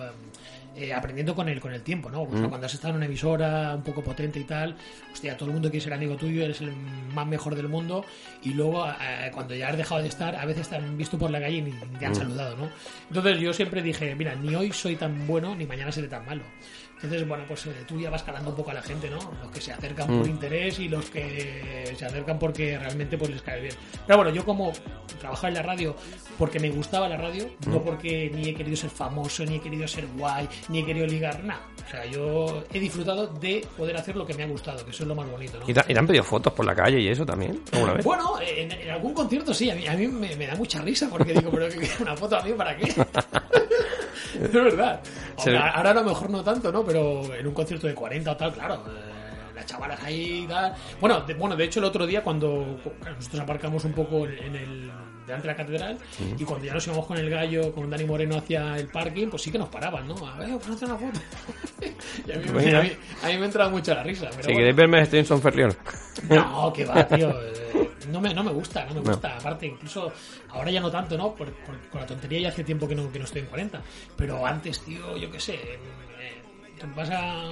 eh, 0.76 0.92
aprendiendo 0.92 1.34
con 1.34 1.48
el, 1.48 1.60
con 1.60 1.72
el 1.72 1.82
tiempo, 1.82 2.10
¿no? 2.10 2.22
O 2.22 2.30
sea, 2.30 2.46
Mm. 2.46 2.48
Cuando 2.48 2.66
has 2.66 2.74
estado 2.74 2.90
en 2.92 2.96
una 2.96 3.06
emisora 3.06 3.74
un 3.74 3.82
poco 3.82 4.02
potente 4.02 4.38
y 4.40 4.44
tal, 4.44 4.76
hostia, 5.12 5.36
todo 5.36 5.48
el 5.48 5.52
mundo 5.54 5.70
quiere 5.70 5.84
ser 5.84 5.92
amigo 5.92 6.16
tuyo, 6.16 6.44
eres 6.44 6.60
el 6.60 6.72
más 7.14 7.26
mejor 7.26 7.54
del 7.54 7.68
mundo, 7.68 8.04
y 8.42 8.54
luego, 8.54 8.86
eh, 8.88 9.30
cuando 9.32 9.54
ya 9.54 9.68
has 9.68 9.76
dejado 9.76 10.00
de 10.02 10.08
estar, 10.08 10.34
a 10.36 10.44
veces 10.46 10.68
te 10.68 10.76
han 10.76 10.96
visto 10.96 11.18
por 11.18 11.30
la 11.30 11.40
calle 11.40 11.56
y 11.58 11.62
ni 11.62 11.72
te 11.98 12.06
han 12.06 12.12
Mm. 12.12 12.16
saludado, 12.16 12.56
¿no? 12.56 12.68
Entonces 13.08 13.38
yo 13.40 13.52
siempre 13.52 13.82
dije, 13.82 14.14
mira, 14.14 14.34
ni 14.34 14.54
hoy 14.54 14.72
soy 14.72 14.96
tan 14.96 15.26
bueno, 15.26 15.54
ni 15.54 15.66
mañana 15.66 15.92
seré 15.92 16.08
tan 16.08 16.24
malo. 16.26 16.42
Entonces, 17.02 17.26
bueno, 17.26 17.44
pues 17.48 17.66
eh, 17.66 17.72
tú 17.86 17.98
ya 18.00 18.10
vas 18.10 18.22
calando 18.22 18.50
un 18.50 18.56
poco 18.56 18.70
a 18.70 18.74
la 18.74 18.82
gente, 18.82 19.10
¿no? 19.10 19.18
Los 19.42 19.50
que 19.52 19.60
se 19.60 19.72
acercan 19.72 20.06
por 20.06 20.26
Mm. 20.26 20.30
interés 20.30 20.78
y 20.78 20.88
los 20.88 21.10
que 21.10 21.92
se 21.96 22.04
acercan 22.06 22.38
porque 22.38 22.78
realmente 22.78 23.18
pues 23.18 23.30
les 23.30 23.42
cae 23.42 23.60
bien. 23.60 23.74
Pero 24.06 24.18
bueno, 24.18 24.30
yo 24.32 24.44
como 24.44 24.72
trabajaba 25.20 25.48
en 25.48 25.54
la 25.54 25.62
radio 25.62 25.96
porque 26.38 26.60
me 26.60 26.70
gustaba 26.70 27.08
la 27.08 27.16
radio, 27.16 27.48
no 27.66 27.80
Mm. 27.80 27.84
porque 27.84 28.30
ni 28.34 28.48
he 28.50 28.54
querido 28.54 28.76
ser 28.76 28.90
famoso, 28.90 29.44
ni 29.44 29.56
he 29.56 29.60
querido 29.60 29.86
ser 29.88 30.06
guay, 30.16 30.48
ni 30.68 30.80
he 30.80 30.84
querido 30.86 31.06
ligar, 31.06 31.42
nada. 31.42 31.62
O 31.86 31.90
sea, 31.90 32.06
yo 32.06 32.62
he 32.72 32.78
disfrutado 32.78 33.26
de 33.26 33.66
poder 33.76 33.96
hacer 33.96 34.14
lo 34.16 34.24
que 34.24 34.34
me 34.34 34.44
ha 34.44 34.46
gustado, 34.46 34.84
que 34.84 34.92
eso 34.92 35.02
es 35.02 35.08
lo 35.08 35.14
más 35.16 35.28
bonito, 35.28 35.58
¿no? 35.58 35.68
¿Y 35.68 35.74
te, 35.74 35.98
han 35.98 36.06
pedido 36.06 36.22
fotos 36.24 36.52
por 36.52 36.64
la 36.64 36.74
calle 36.74 37.00
y 37.00 37.08
eso 37.08 37.26
también? 37.26 37.60
¿Alguna 37.72 37.94
vez? 37.94 38.04
Bueno, 38.04 38.34
en, 38.40 38.70
en 38.70 38.90
algún 38.90 39.12
concierto 39.12 39.52
sí, 39.52 39.68
a 39.70 39.74
mí, 39.74 39.86
a 39.88 39.94
mí 39.94 40.06
me, 40.06 40.34
me 40.36 40.46
da 40.46 40.54
mucha 40.54 40.80
risa 40.80 41.08
porque 41.10 41.32
digo, 41.34 41.50
pero 41.50 41.68
¿qué- 41.68 41.90
una 42.00 42.16
foto 42.16 42.36
a 42.36 42.42
mí 42.42 42.52
para 42.52 42.76
qué? 42.76 42.84
es 44.42 44.52
verdad. 44.52 45.00
Ahora, 45.36 45.70
ahora 45.70 45.90
a 45.90 45.94
lo 45.94 46.04
mejor 46.04 46.30
no 46.30 46.42
tanto, 46.42 46.70
¿no? 46.72 46.84
Pero 46.84 46.91
en 46.94 47.46
un 47.46 47.54
concierto 47.54 47.86
de 47.86 47.94
40 47.94 48.30
o 48.30 48.36
tal, 48.36 48.52
claro. 48.52 48.74
eh, 48.88 49.52
Las 49.54 49.66
chavalas 49.66 50.02
ahí 50.02 50.44
y 50.44 50.46
tal. 50.46 50.74
Bueno 51.00 51.20
de, 51.20 51.34
bueno, 51.34 51.54
de 51.56 51.64
hecho 51.64 51.78
el 51.80 51.84
otro 51.84 52.06
día 52.06 52.22
cuando 52.22 52.78
nosotros 53.16 53.40
aparcamos 53.42 53.84
un 53.84 53.92
poco 53.92 54.26
en 54.26 54.56
el 54.56 54.90
delante 55.26 55.46
de 55.46 55.52
la 55.52 55.56
catedral 55.56 55.98
Mm. 56.18 56.42
y 56.42 56.44
cuando 56.44 56.66
ya 56.66 56.74
nos 56.74 56.84
íbamos 56.86 57.06
con 57.06 57.16
el 57.16 57.30
gallo, 57.30 57.72
con 57.72 57.88
Dani 57.88 58.04
Moreno 58.04 58.36
hacia 58.38 58.76
el 58.76 58.88
parking, 58.88 59.28
pues 59.28 59.42
sí 59.42 59.52
que 59.52 59.58
nos 59.58 59.68
paraban, 59.68 60.08
¿no? 60.08 60.14
A 60.26 60.36
ver, 60.38 60.56
pues 60.58 60.70
hacer 60.70 60.88
una 60.88 60.96
foto. 60.98 61.20
y 62.26 62.32
a 62.32 62.36
mí, 62.38 62.44
me- 62.50 62.76
a 62.76 62.82
mí- 62.82 62.92
a 63.22 63.26
mí 63.28 63.38
me 63.38 63.46
entraba 63.46 63.70
mucha 63.70 63.94
la 63.94 64.02
risa. 64.02 64.26
Pero 64.30 64.34
si 64.42 64.46
bueno. 64.46 64.56
queréis 64.58 64.76
verme, 64.76 65.00
estoy 65.02 65.18
en 65.20 65.24
Son 65.26 65.40
Ferriol. 65.40 65.76
No, 66.28 66.72
que 66.72 66.84
va, 66.84 67.06
tío. 67.06 67.30
eh, 67.42 67.90
No 68.10 68.20
me, 68.20 68.34
no 68.34 68.42
me 68.42 68.50
gusta, 68.52 68.84
no 68.86 68.94
me 68.94 69.00
No. 69.00 69.10
gusta. 69.12 69.36
Aparte, 69.36 69.66
incluso 69.66 70.12
ahora 70.50 70.70
ya 70.72 70.80
no 70.80 70.90
tanto, 70.90 71.16
¿no? 71.16 71.34
Por, 71.34 71.52
por- 71.52 71.78
con 71.88 72.00
la 72.00 72.06
tontería 72.06 72.40
ya 72.40 72.48
hace 72.48 72.64
tiempo 72.64 72.88
que 72.88 72.94
no, 72.96 73.10
que 73.12 73.18
no 73.20 73.24
estoy 73.26 73.42
en 73.42 73.46
40. 73.46 73.80
Pero 74.16 74.44
antes, 74.44 74.80
tío, 74.80 75.16
yo 75.16 75.30
qué 75.30 75.38
sé. 75.38 75.58
Vas 76.96 77.10
a, 77.10 77.50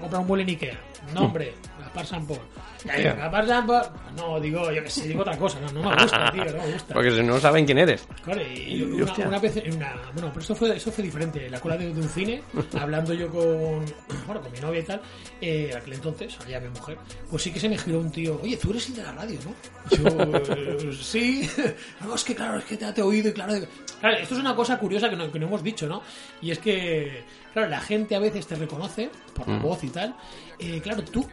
comprar 0.00 0.20
un 0.20 0.26
mueble 0.26 0.42
en 0.42 0.48
Ikea. 0.50 0.80
No, 1.14 1.22
hombre, 1.22 1.54
Gaspar. 1.78 2.04
Hostia. 2.04 3.14
Gaspar. 3.14 3.92
No, 4.16 4.40
digo, 4.40 4.70
yo 4.70 4.82
qué 4.82 4.90
sé, 4.90 5.08
digo 5.08 5.22
otra 5.22 5.36
cosa. 5.36 5.60
No, 5.60 5.72
no 5.72 5.90
me 5.90 6.02
gusta, 6.02 6.30
tío, 6.32 6.44
no 6.44 6.62
me 6.62 6.72
gusta. 6.72 6.94
Porque 6.94 7.10
si 7.10 7.22
no 7.22 7.38
saben 7.38 7.64
quién 7.64 7.78
eres. 7.78 8.06
Claro, 8.22 8.40
y 8.42 8.74
Y, 8.74 8.82
una, 8.82 9.38
vez 9.38 9.62
una. 9.74 9.94
Bueno, 10.12 10.28
pero 10.28 10.40
esto 10.40 10.54
fue, 10.54 10.76
esto 10.76 10.92
fue 10.92 11.04
diferente. 11.04 11.46
En 11.46 11.52
la 11.52 11.60
cola 11.60 11.76
de, 11.76 11.92
de 11.92 12.00
un 12.00 12.08
cine, 12.08 12.42
hablando 12.80 13.14
yo 13.14 13.28
con. 13.30 13.84
Bueno, 14.26 14.42
con 14.42 14.52
mi 14.52 14.60
novia 14.60 14.80
y 14.80 14.84
tal, 14.84 15.00
eh, 15.40 15.72
aquel 15.76 15.94
entonces, 15.94 16.38
allá 16.44 16.60
mi 16.60 16.68
mujer, 16.68 16.98
pues 17.30 17.42
sí 17.42 17.52
que 17.52 17.60
se 17.60 17.68
me 17.68 17.78
giró 17.78 18.00
un 18.00 18.10
tío. 18.10 18.40
Oye, 18.42 18.56
tú 18.56 18.70
eres 18.70 18.88
el 18.88 18.96
de 18.96 19.02
la 19.02 19.12
radio, 19.12 19.38
¿no? 19.44 19.96
Yo, 19.96 20.38
eh, 20.54 20.92
sí. 21.00 21.48
No, 22.00 22.14
es 22.14 22.24
que 22.24 22.34
claro, 22.34 22.58
es 22.58 22.64
que 22.64 22.76
te, 22.76 22.90
te 22.92 23.00
he 23.00 23.04
oído 23.04 23.30
y 23.30 23.32
claro. 23.32 23.54
Claro, 24.00 24.16
esto 24.16 24.34
es 24.34 24.40
una 24.40 24.54
cosa 24.54 24.78
curiosa 24.78 25.10
que 25.10 25.16
no, 25.16 25.30
que 25.30 25.38
no 25.38 25.46
hemos 25.46 25.62
dicho, 25.62 25.88
¿no? 25.88 26.02
Y 26.40 26.50
es 26.52 26.58
que, 26.58 27.24
claro, 27.52 27.68
la 27.68 27.80
gente 27.80 28.14
a 28.14 28.18
veces 28.18 28.46
te 28.46 28.54
reconoce 28.54 29.10
por 29.34 29.48
la 29.48 29.58
Mm. 29.58 29.62
voz 29.62 29.84
y 29.84 29.88
tal. 29.88 30.14
Eh, 30.58 30.80
claro, 30.82 31.02
tú, 31.04 31.26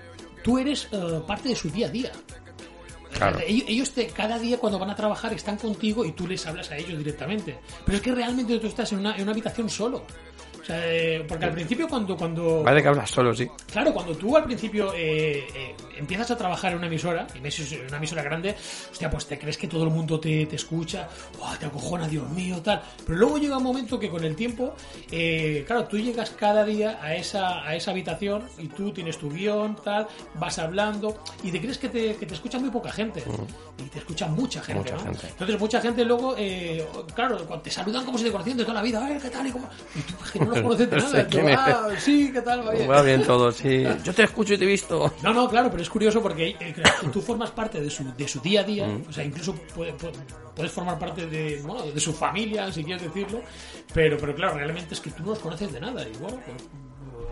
tú 0.44 0.58
eres 0.58 0.88
eh, 0.92 1.22
parte 1.28 1.50
de 1.50 1.56
su 1.56 1.70
día 1.70 1.88
a 1.88 1.90
día. 1.90 2.12
Claro. 3.14 3.40
Ellos, 3.48 3.66
ellos 3.70 3.92
te, 3.92 4.08
cada 4.08 4.38
día 4.38 4.58
cuando 4.58 4.78
van 4.78 4.90
a 4.90 4.96
trabajar 4.96 5.32
están 5.34 5.58
contigo 5.58 6.04
y 6.04 6.12
tú 6.12 6.28
les 6.28 6.46
hablas 6.46 6.70
a 6.72 6.78
ellos 6.78 6.98
directamente. 6.98 7.58
Pero 7.86 7.98
es 7.98 8.02
que 8.04 8.12
realmente 8.14 8.60
tú 8.60 8.68
estás 8.68 8.92
en 8.92 9.00
una, 9.00 9.16
en 9.16 9.24
una 9.24 9.32
habitación 9.32 9.70
solo. 9.70 10.04
O 10.66 10.68
sea, 10.68 10.82
eh, 10.92 11.24
porque 11.28 11.46
al 11.46 11.52
principio 11.52 11.88
cuando... 11.88 12.18
cuando 12.18 12.64
Vale 12.64 12.82
que 12.82 12.88
hablas 12.88 13.12
solo, 13.12 13.36
sí. 13.36 13.48
Claro, 13.72 13.94
cuando 13.94 14.16
tú 14.16 14.36
al 14.36 14.46
principio 14.46 14.92
eh, 14.96 15.46
eh, 15.54 15.76
empiezas 15.96 16.32
a 16.32 16.36
trabajar 16.36 16.72
en 16.72 16.80
una 16.80 16.88
emisora, 16.88 17.28
y 17.36 17.38
en 17.38 17.88
una 17.88 17.98
emisora 17.98 18.24
grande, 18.24 18.56
hostia, 18.92 19.08
pues 19.12 19.28
te 19.28 19.38
crees 19.38 19.60
que 19.60 19.68
todo 19.68 19.84
el 19.84 19.92
mundo 19.92 20.20
te, 20.20 20.48
te 20.48 20.56
escucha, 20.56 21.08
¡buah, 21.38 21.56
te 21.60 21.68
acojona, 21.68 22.08
Dios 22.08 22.28
mío, 22.32 22.64
tal. 22.64 22.82
Pero 23.06 23.16
luego 23.16 23.38
llega 23.38 23.58
un 23.60 23.64
momento 23.64 24.00
que 24.00 24.10
con 24.10 24.24
el 24.24 24.36
tiempo, 24.36 24.74
claro, 25.68 25.86
tú 25.86 26.00
llegas 26.00 26.32
cada 26.32 26.66
día 26.66 26.98
a 27.00 27.14
esa, 27.14 27.64
a 27.64 27.76
esa 27.76 27.92
habitación 27.92 28.46
y 28.58 28.68
tú 28.70 28.92
tienes 28.92 29.20
tu 29.20 29.30
guion, 29.30 29.76
tal, 29.84 30.08
vas 30.34 30.58
hablando, 30.58 31.22
y 31.44 31.52
te 31.52 31.62
crees 31.62 31.78
que 31.78 31.90
te, 31.90 32.16
que 32.16 32.26
te 32.26 32.34
escucha 32.34 32.58
muy 32.58 32.72
poca 32.72 32.92
gente. 32.92 33.24
Y 33.78 33.84
te 33.84 34.00
escucha 34.00 34.26
mucha 34.28 34.64
gente, 34.64 34.82
Mucha 34.92 34.96
¿no? 34.96 35.04
gente. 35.12 35.28
Entonces 35.28 35.60
mucha 35.60 35.80
gente 35.80 36.04
luego, 36.04 36.36
claro, 37.14 37.38
te 37.62 37.70
saludan 37.70 38.04
como 38.04 38.18
si 38.18 38.24
te 38.24 38.32
conocían 38.32 38.58
de 38.58 38.64
toda 38.64 38.74
la 38.76 38.82
vida, 38.82 39.08
"Eh, 39.12 39.20
¿qué 39.22 39.30
tal? 39.30 39.46
Y, 39.46 39.52
cómo? 39.52 39.70
y 39.96 40.00
tú 40.00 40.14
es 40.26 40.32
que 40.32 40.40
no 40.40 40.55
los 40.56 40.64
conoces 40.64 40.90
de 40.90 40.96
No 40.98 41.04
nada. 41.04 41.30
sé 41.30 41.52
es. 41.52 41.58
"Ah, 41.58 41.88
sí, 42.00 42.32
¿qué 42.34 42.42
tal? 42.42 42.68
Va 42.68 42.72
bien". 42.72 42.90
Va 42.92 43.02
bien 43.02 43.24
todo, 43.24 43.52
sí. 43.52 43.84
Yo 44.04 44.14
te 44.14 44.24
escucho 44.24 44.54
y 44.54 44.58
te 44.58 44.64
he 44.64 44.68
visto. 44.68 45.14
No, 45.24 45.34
no, 45.34 45.50
claro, 45.50 45.70
pero 45.72 45.82
es 45.84 45.90
curioso 45.90 46.22
porque 46.22 46.56
eh, 46.60 46.76
tú 47.12 47.22
formas 47.22 47.52
parte 47.52 47.80
de 47.82 47.90
su, 47.90 48.04
de 48.16 48.28
su 48.28 48.40
día 48.40 48.62
a 48.62 48.64
día, 48.64 48.88
Mm. 48.88 49.04
o 49.10 49.14
sea, 49.14 49.24
incluso 49.24 49.54
puede- 49.76 49.94
puede- 49.94 50.14
puedes 50.56 50.72
formar 50.72 50.98
parte 51.00 51.26
de, 51.26 51.62
bueno, 51.64 51.84
de 51.84 52.00
su 52.00 52.14
familia, 52.14 52.72
si 52.72 52.84
quieres 52.84 53.04
decirlo, 53.04 53.42
pero, 53.94 54.18
pero 54.18 54.34
claro, 54.36 54.56
realmente 54.56 54.94
es 54.94 55.00
que 55.02 55.12
tú 55.12 55.24
no 55.24 55.30
los 55.32 55.40
conoces 55.40 55.72
de 55.74 55.80
nada, 55.82 56.02
y 56.08 56.16
bueno, 56.18 56.38
pues, 56.46 56.64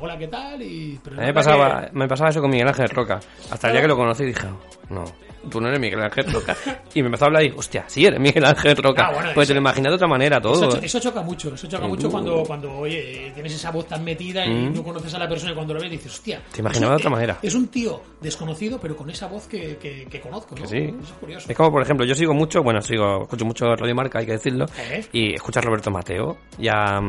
hola, 0.01 0.17
¿qué 0.17 0.27
tal? 0.27 0.61
Y, 0.61 0.99
pero 1.03 1.15
me 1.15 1.33
pasaba, 1.33 1.85
que- 1.85 1.91
me 1.97 2.07
pasaba 2.07 2.29
eso 2.31 2.41
con 2.41 2.49
Miguel 2.51 2.67
Ángel 2.67 2.89
Roca. 2.89 3.19
Hasta 3.49 3.67
el 3.67 3.73
día 3.73 3.81
que 3.83 3.87
lo 3.87 3.95
conocí 3.95 4.25
dije, 4.25 4.47
no, 4.89 5.05
tú 5.49 5.59
no 5.61 5.67
eres 5.67 5.79
Miguel 5.79 6.01
Ángel 6.01 6.31
Roca. 6.31 6.55
Y 6.93 7.01
me 7.01 7.07
empezó 7.07 7.25
a 7.25 7.27
hablar 7.27 7.43
y, 7.43 7.51
hostia, 7.55 7.83
sí 7.87 8.05
eres 8.05 8.19
Miguel 8.19 8.45
Ángel 8.45 8.75
Roca. 8.77 9.07
Ah, 9.07 9.13
bueno, 9.13 9.29
pues 9.33 9.47
te 9.47 9.53
lo 9.53 9.59
imaginas 9.59 9.91
de 9.91 9.95
otra 9.95 10.07
manera 10.07 10.39
todo. 10.41 10.67
Eso, 10.69 10.77
¿eh? 10.77 10.81
eso 10.83 10.99
choca 10.99 11.21
mucho, 11.21 11.53
eso 11.53 11.67
choca 11.67 11.85
Uh. 11.85 11.89
mucho 11.89 12.09
cuando, 12.09 12.43
cuando 12.43 12.71
oye, 12.77 13.31
tienes 13.33 13.53
esa 13.55 13.71
voz 13.71 13.87
tan 13.87 14.03
metida 14.03 14.45
y 14.45 14.49
Mm. 14.53 14.73
no 14.75 14.83
conoces 14.83 15.13
a 15.13 15.19
la 15.19 15.27
persona 15.27 15.51
y 15.51 15.55
cuando 15.55 15.73
lo 15.73 15.79
ves 15.81 15.91
dices, 15.91 16.11
hostia. 16.13 16.41
Te 16.51 16.61
imaginaba 16.61 16.93
de 16.93 16.97
otra 16.97 17.09
manera. 17.09 17.37
Es 17.41 17.55
un 17.55 17.67
tío 17.67 18.01
desconocido, 18.21 18.79
pero 18.79 18.95
con 18.95 19.09
esa 19.09 19.27
voz 19.27 19.47
que, 19.47 19.77
que, 19.77 20.05
que 20.05 20.19
conozco, 20.21 20.55
¿no? 20.55 20.61
Que 20.61 20.67
sí. 20.67 20.77
Eso 20.77 20.97
es 21.13 21.19
curioso. 21.19 21.49
Es 21.49 21.57
como, 21.57 21.71
por 21.71 21.81
ejemplo, 21.81 22.05
yo 22.05 22.15
sigo 22.15 22.33
mucho, 22.33 22.61
bueno, 22.63 22.81
sigo, 22.81 23.23
escucho 23.23 23.45
mucho 23.45 23.75
Radio 23.75 23.95
Marca, 23.95 24.19
hay 24.19 24.25
que 24.25 24.33
decirlo, 24.33 24.65
¿Eh? 24.77 25.05
y 25.11 25.33
escucho 25.33 25.59
a 25.59 25.61
Roberto 25.63 25.91
Mateo 25.91 26.37
y 26.57 26.67
a, 26.67 26.99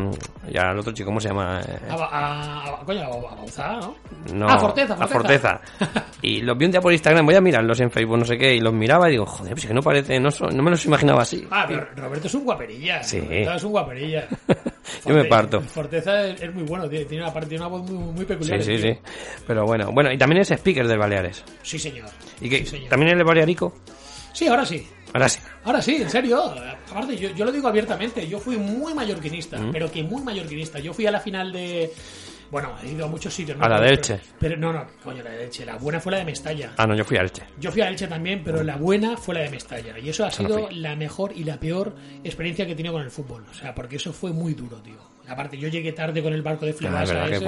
y 0.50 0.56
al 0.58 0.78
otro 0.78 0.92
chico, 0.92 1.06
¿cómo 1.08 1.20
se 1.20 1.28
llama? 1.28 1.60
A, 1.88 1.94
a, 1.94 2.80
a- 2.80 2.84
coño, 2.84 3.00
a, 3.02 3.04
a 3.06 3.34
Bauzá, 3.36 3.72
¿no? 3.80 3.94
No, 4.34 4.46
Ah, 4.48 4.58
Forteza, 4.58 4.94
a 4.94 5.06
Forteza. 5.06 5.60
Forteza. 5.78 6.04
Y 6.22 6.40
los 6.40 6.56
vi 6.56 6.64
un 6.66 6.70
día 6.72 6.80
por 6.80 6.92
Instagram, 6.92 7.26
voy 7.26 7.34
a 7.34 7.40
mirarlos 7.40 7.78
en 7.80 7.90
Facebook, 7.90 8.18
no 8.24 8.28
sé 8.28 8.38
qué, 8.38 8.54
y 8.54 8.60
los 8.60 8.72
miraba 8.72 9.08
y 9.08 9.12
digo, 9.12 9.26
joder, 9.26 9.52
pues 9.52 9.64
es 9.64 9.68
que 9.68 9.74
no 9.74 9.82
parece, 9.82 10.18
no, 10.18 10.30
son- 10.30 10.56
no 10.56 10.62
me 10.62 10.70
los 10.70 10.84
imaginaba 10.86 11.22
así. 11.22 11.46
Ah, 11.50 11.64
pero 11.68 11.86
Roberto 11.96 12.26
es 12.26 12.34
un 12.34 12.44
guaperilla. 12.44 13.02
Sí. 13.02 13.20
Roberto 13.20 13.52
es 13.54 13.64
un 13.64 13.70
guaperilla. 13.72 14.28
Yo 15.06 15.14
me 15.14 15.24
parto. 15.24 15.60
Forteza 15.60 16.26
es, 16.28 16.40
es 16.42 16.54
muy 16.54 16.62
bueno, 16.64 16.88
tiene, 16.88 17.04
tiene 17.04 17.24
una, 17.24 17.32
tiene 17.40 17.56
una 17.56 17.66
voz 17.68 17.90
muy, 17.90 18.12
muy 18.12 18.24
peculiar. 18.24 18.62
Sí, 18.62 18.76
sí, 18.76 18.82
tío. 18.82 18.94
sí. 18.94 19.00
Pero 19.46 19.64
bueno, 19.66 19.90
bueno, 19.92 20.10
y 20.12 20.18
también 20.18 20.40
es 20.42 20.50
speaker 20.50 20.86
de 20.88 20.96
Baleares. 20.96 21.44
Sí, 21.62 21.78
señor. 21.78 22.08
¿Y 22.40 22.48
que 22.48 22.58
Sí, 22.58 22.66
señor. 22.66 22.88
también 22.88 23.12
eres 23.12 23.24
balearico? 23.26 23.74
Sí, 24.32 24.46
ahora 24.48 24.64
sí. 24.66 24.86
Ahora 25.12 25.28
sí. 25.28 25.38
Ahora 25.64 25.80
sí, 25.80 25.96
en 26.02 26.10
serio. 26.10 26.42
Aparte, 26.90 27.16
yo, 27.16 27.30
yo 27.30 27.44
lo 27.44 27.52
digo 27.52 27.68
abiertamente. 27.68 28.26
Yo 28.26 28.40
fui 28.40 28.56
muy 28.56 28.92
mallorquinista, 28.94 29.58
Mm. 29.58 29.70
pero 29.72 29.90
que 29.92 30.02
muy 30.02 30.22
mallorquinista. 30.22 30.80
Yo 30.80 30.92
fui 30.92 31.06
a 31.06 31.10
la 31.12 31.20
final 31.20 31.52
de. 31.52 31.92
Bueno, 32.50 32.74
he 32.82 32.90
ido 32.90 33.04
a 33.04 33.08
muchos 33.08 33.32
sitios. 33.32 33.56
A 33.60 33.68
la 33.68 33.80
de 33.80 33.88
Elche. 33.88 34.20
Pero 34.38 34.56
no, 34.56 34.72
no, 34.72 34.86
coño, 35.02 35.22
la 35.22 35.30
de 35.30 35.44
Elche. 35.44 35.64
La 35.64 35.76
buena 35.76 36.00
fue 36.00 36.12
la 36.12 36.18
de 36.18 36.24
Mestalla. 36.24 36.72
Ah, 36.76 36.86
no, 36.86 36.94
yo 36.94 37.04
fui 37.04 37.16
a 37.16 37.22
Elche. 37.22 37.42
Yo 37.58 37.70
fui 37.72 37.80
a 37.82 37.88
Elche 37.88 38.06
también, 38.06 38.42
pero 38.44 38.62
la 38.62 38.76
buena 38.76 39.16
fue 39.16 39.34
la 39.34 39.42
de 39.42 39.50
Mestalla. 39.50 39.98
Y 39.98 40.08
eso 40.08 40.24
ha 40.24 40.30
sido 40.30 40.68
la 40.70 40.96
mejor 40.96 41.32
y 41.34 41.44
la 41.44 41.58
peor 41.58 41.94
experiencia 42.22 42.66
que 42.66 42.72
he 42.72 42.76
tenido 42.76 42.94
con 42.94 43.02
el 43.02 43.10
fútbol. 43.10 43.44
O 43.50 43.54
sea, 43.54 43.74
porque 43.74 43.96
eso 43.96 44.12
fue 44.12 44.32
muy 44.32 44.54
duro, 44.54 44.78
tío. 44.82 45.13
Aparte, 45.26 45.56
yo 45.56 45.68
llegué 45.68 45.92
tarde 45.92 46.22
con 46.22 46.32
el 46.34 46.42
barco 46.42 46.66
de 46.66 46.72
Ah, 46.72 47.02
es 47.02 47.08
verdad 47.08 47.26
que 47.26 47.38
de- 47.38 47.44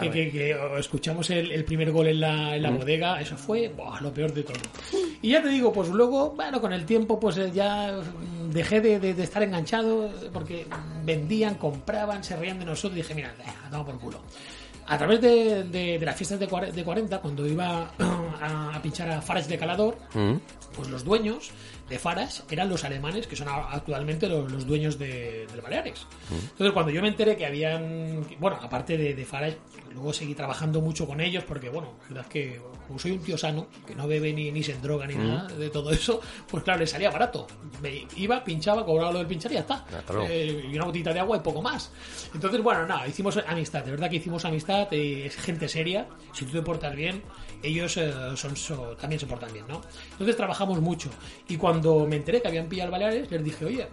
que, 0.00 0.10
que- 0.10 0.30
que, 0.30 0.54
oh, 0.54 0.76
escuchamos 0.76 1.30
el, 1.30 1.50
el 1.52 1.64
primer 1.64 1.90
gol 1.90 2.06
en 2.08 2.20
la, 2.20 2.54
en 2.56 2.62
la 2.62 2.70
Mm. 2.70 2.76
bodega. 2.78 3.20
Eso 3.20 3.36
fue 3.36 3.68
buah, 3.68 4.00
lo 4.02 4.12
peor 4.12 4.32
de 4.34 4.42
todo. 4.42 4.58
Y 5.22 5.30
ya 5.30 5.42
te 5.42 5.48
digo, 5.48 5.72
pues 5.72 5.88
luego, 5.88 6.30
bueno, 6.36 6.60
con 6.60 6.72
el 6.72 6.84
tiempo, 6.84 7.18
pues 7.18 7.38
eh, 7.38 7.50
ya 7.52 7.98
dejé 8.52 8.80
de, 8.80 9.00
de- 9.00 9.14
de 9.14 9.22
estar 9.24 9.42
enganchado 9.42 10.10
porque 10.32 10.66
vendían, 11.04 11.54
compraban, 11.54 12.22
se 12.22 12.36
reían 12.36 12.58
de 12.58 12.66
nosotros. 12.66 12.98
Y 12.98 13.02
dije, 13.02 13.14
mira, 13.14 13.32
damos 13.70 13.86
por 13.86 13.98
culo. 13.98 14.20
A 14.86 14.96
través 14.96 15.20
de, 15.20 15.64
de- 15.64 15.98
las 16.00 16.16
fiestas 16.16 16.38
de 16.40 16.46
cuare- 16.48 16.72
de 16.72 16.84
40, 16.84 17.18
cuando 17.20 17.46
iba 17.46 17.90
a, 18.40 18.72
a 18.76 18.82
pinchar 18.82 19.10
a 19.10 19.20
Farage 19.22 19.48
de 19.48 19.58
Calador, 19.58 19.96
Mm. 20.14 20.34
pues 20.76 20.88
los 20.88 21.04
dueños 21.04 21.50
de 21.88 21.98
Faras 21.98 22.44
eran 22.50 22.68
los 22.68 22.84
alemanes, 22.84 23.26
que 23.26 23.36
son 23.36 23.48
actualmente 23.48 24.28
los, 24.28 24.50
los 24.50 24.66
dueños 24.66 24.98
de, 24.98 25.46
del 25.50 25.60
Baleares. 25.60 26.06
Entonces, 26.30 26.72
cuando 26.72 26.92
yo 26.92 27.02
me 27.02 27.08
enteré 27.08 27.36
que 27.36 27.46
habían. 27.46 28.26
Bueno, 28.38 28.58
aparte 28.60 28.96
de, 28.96 29.14
de 29.14 29.24
Farage, 29.24 29.58
luego 29.92 30.12
seguí 30.12 30.34
trabajando 30.34 30.80
mucho 30.80 31.06
con 31.06 31.20
ellos, 31.20 31.44
porque, 31.44 31.68
bueno, 31.68 31.94
la 32.02 32.08
verdad 32.08 32.24
es 32.26 32.28
que, 32.32 32.60
como 32.86 32.98
soy 32.98 33.10
un 33.12 33.20
tío 33.20 33.36
sano, 33.38 33.66
que 33.86 33.94
no 33.94 34.06
bebe 34.08 34.32
ni, 34.32 34.50
ni 34.50 34.62
se 34.62 34.74
droga 34.74 35.06
ni 35.06 35.14
Mm. 35.14 35.26
nada 35.28 35.48
de 35.48 35.70
todo 35.70 35.90
eso, 35.90 36.20
pues 36.50 36.62
claro, 36.64 36.80
le 36.80 36.86
salía 36.86 37.10
barato. 37.10 37.46
Me 37.82 38.06
iba, 38.16 38.42
pinchaba, 38.44 38.84
cobraba 38.84 39.12
lo 39.12 39.18
del 39.18 39.26
pinchar 39.26 39.50
y 39.52 39.54
ya 39.56 39.60
está. 39.60 39.84
Eh, 40.28 40.68
y 40.70 40.74
una 40.76 40.84
botita 40.86 41.12
de 41.12 41.20
agua 41.20 41.36
y 41.36 41.40
poco 41.40 41.60
más. 41.62 41.90
Entonces, 42.34 42.62
bueno, 42.62 42.86
nada, 42.86 43.06
hicimos 43.06 43.36
amistad, 43.46 43.84
de 43.84 43.90
verdad 43.90 44.08
que 44.10 44.16
hicimos 44.16 44.44
amistad, 44.44 44.88
eh, 44.92 45.26
es 45.26 45.36
gente 45.36 45.68
seria, 45.68 46.06
si 46.32 46.44
tú 46.44 46.52
te 46.52 46.62
portas 46.62 46.94
bien, 46.94 47.22
ellos 47.62 47.96
eh, 47.96 48.12
son, 48.36 48.56
so- 48.56 48.96
también 48.96 49.18
se 49.20 49.26
portan 49.26 49.52
bien, 49.52 49.64
¿no? 49.68 49.80
Entonces 50.12 50.36
trabajamos 50.36 50.80
mucho. 50.80 51.10
Y 51.48 51.56
cuando 51.56 52.06
me 52.06 52.16
enteré 52.16 52.40
que 52.40 52.48
habían 52.48 52.68
pillado 52.68 52.86
el 52.86 52.92
Baleares, 52.92 53.30
les 53.30 53.42
dije, 53.44 53.64
oye, 53.64 53.88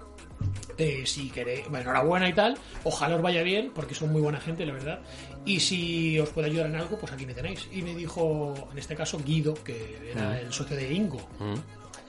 eh, 0.78 1.04
si 1.06 1.30
queréis, 1.30 1.64
bueno, 1.70 1.80
enhorabuena 1.84 2.28
y 2.30 2.34
tal, 2.34 2.58
ojalá 2.84 3.16
os 3.16 3.22
vaya 3.22 3.44
bien, 3.44 3.72
porque 3.74 3.96
son 3.96 4.12
muy 4.12 4.22
buena 4.22 4.40
gente, 4.40 4.66
la 4.66 4.74
verdad. 4.74 5.00
Y 5.46 5.60
si 5.60 6.20
os 6.20 6.30
puedo 6.30 6.48
ayudar 6.48 6.68
en 6.68 6.76
algo, 6.76 6.98
pues 6.98 7.12
aquí 7.12 7.26
me 7.26 7.34
tenéis. 7.34 7.68
Y 7.72 7.82
me 7.82 7.94
dijo, 7.96 8.54
en 8.72 8.78
este 8.78 8.96
caso, 8.96 9.20
Guido, 9.24 9.54
que 9.54 10.12
era 10.12 10.30
Mm. 10.32 10.46
el 10.46 10.54
socio 10.54 10.76
de 10.76 10.92
Ingo, 10.94 11.20
Mm. 11.40 11.54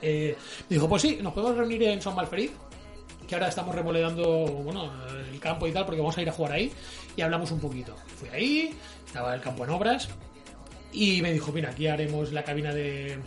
eh, 0.03 0.37
me 0.69 0.75
dijo, 0.77 0.89
pues 0.89 1.03
sí, 1.03 1.19
nos 1.23 1.33
podemos 1.33 1.57
reunir 1.57 1.83
en 1.85 2.01
San 2.01 2.15
Malferit, 2.15 2.53
que 3.29 3.35
ahora 3.35 3.49
estamos 3.49 3.75
remodelando 3.75 4.47
bueno, 4.65 4.91
el 5.33 5.39
campo 5.41 5.67
y 5.67 5.73
tal, 5.73 5.85
porque 5.85 6.01
vamos 6.01 6.17
a 6.17 6.23
ir 6.23 6.29
a 6.29 6.33
jugar 6.33 6.53
ahí, 6.53 6.73
y 7.17 7.21
hablamos 7.23 7.51
un 7.51 7.61
poquito. 7.61 7.97
Fui 8.19 8.29
ahí, 8.31 8.75
estaba 9.05 9.35
el 9.35 9.41
campo 9.41 9.65
en 9.65 9.71
obras, 9.71 10.09
y 10.93 11.21
me 11.23 11.33
dijo, 11.33 11.51
mira, 11.53 11.71
aquí 11.71 11.89
haremos 11.89 12.33
la 12.33 12.43
cabina 12.45 12.73
de, 12.73 13.19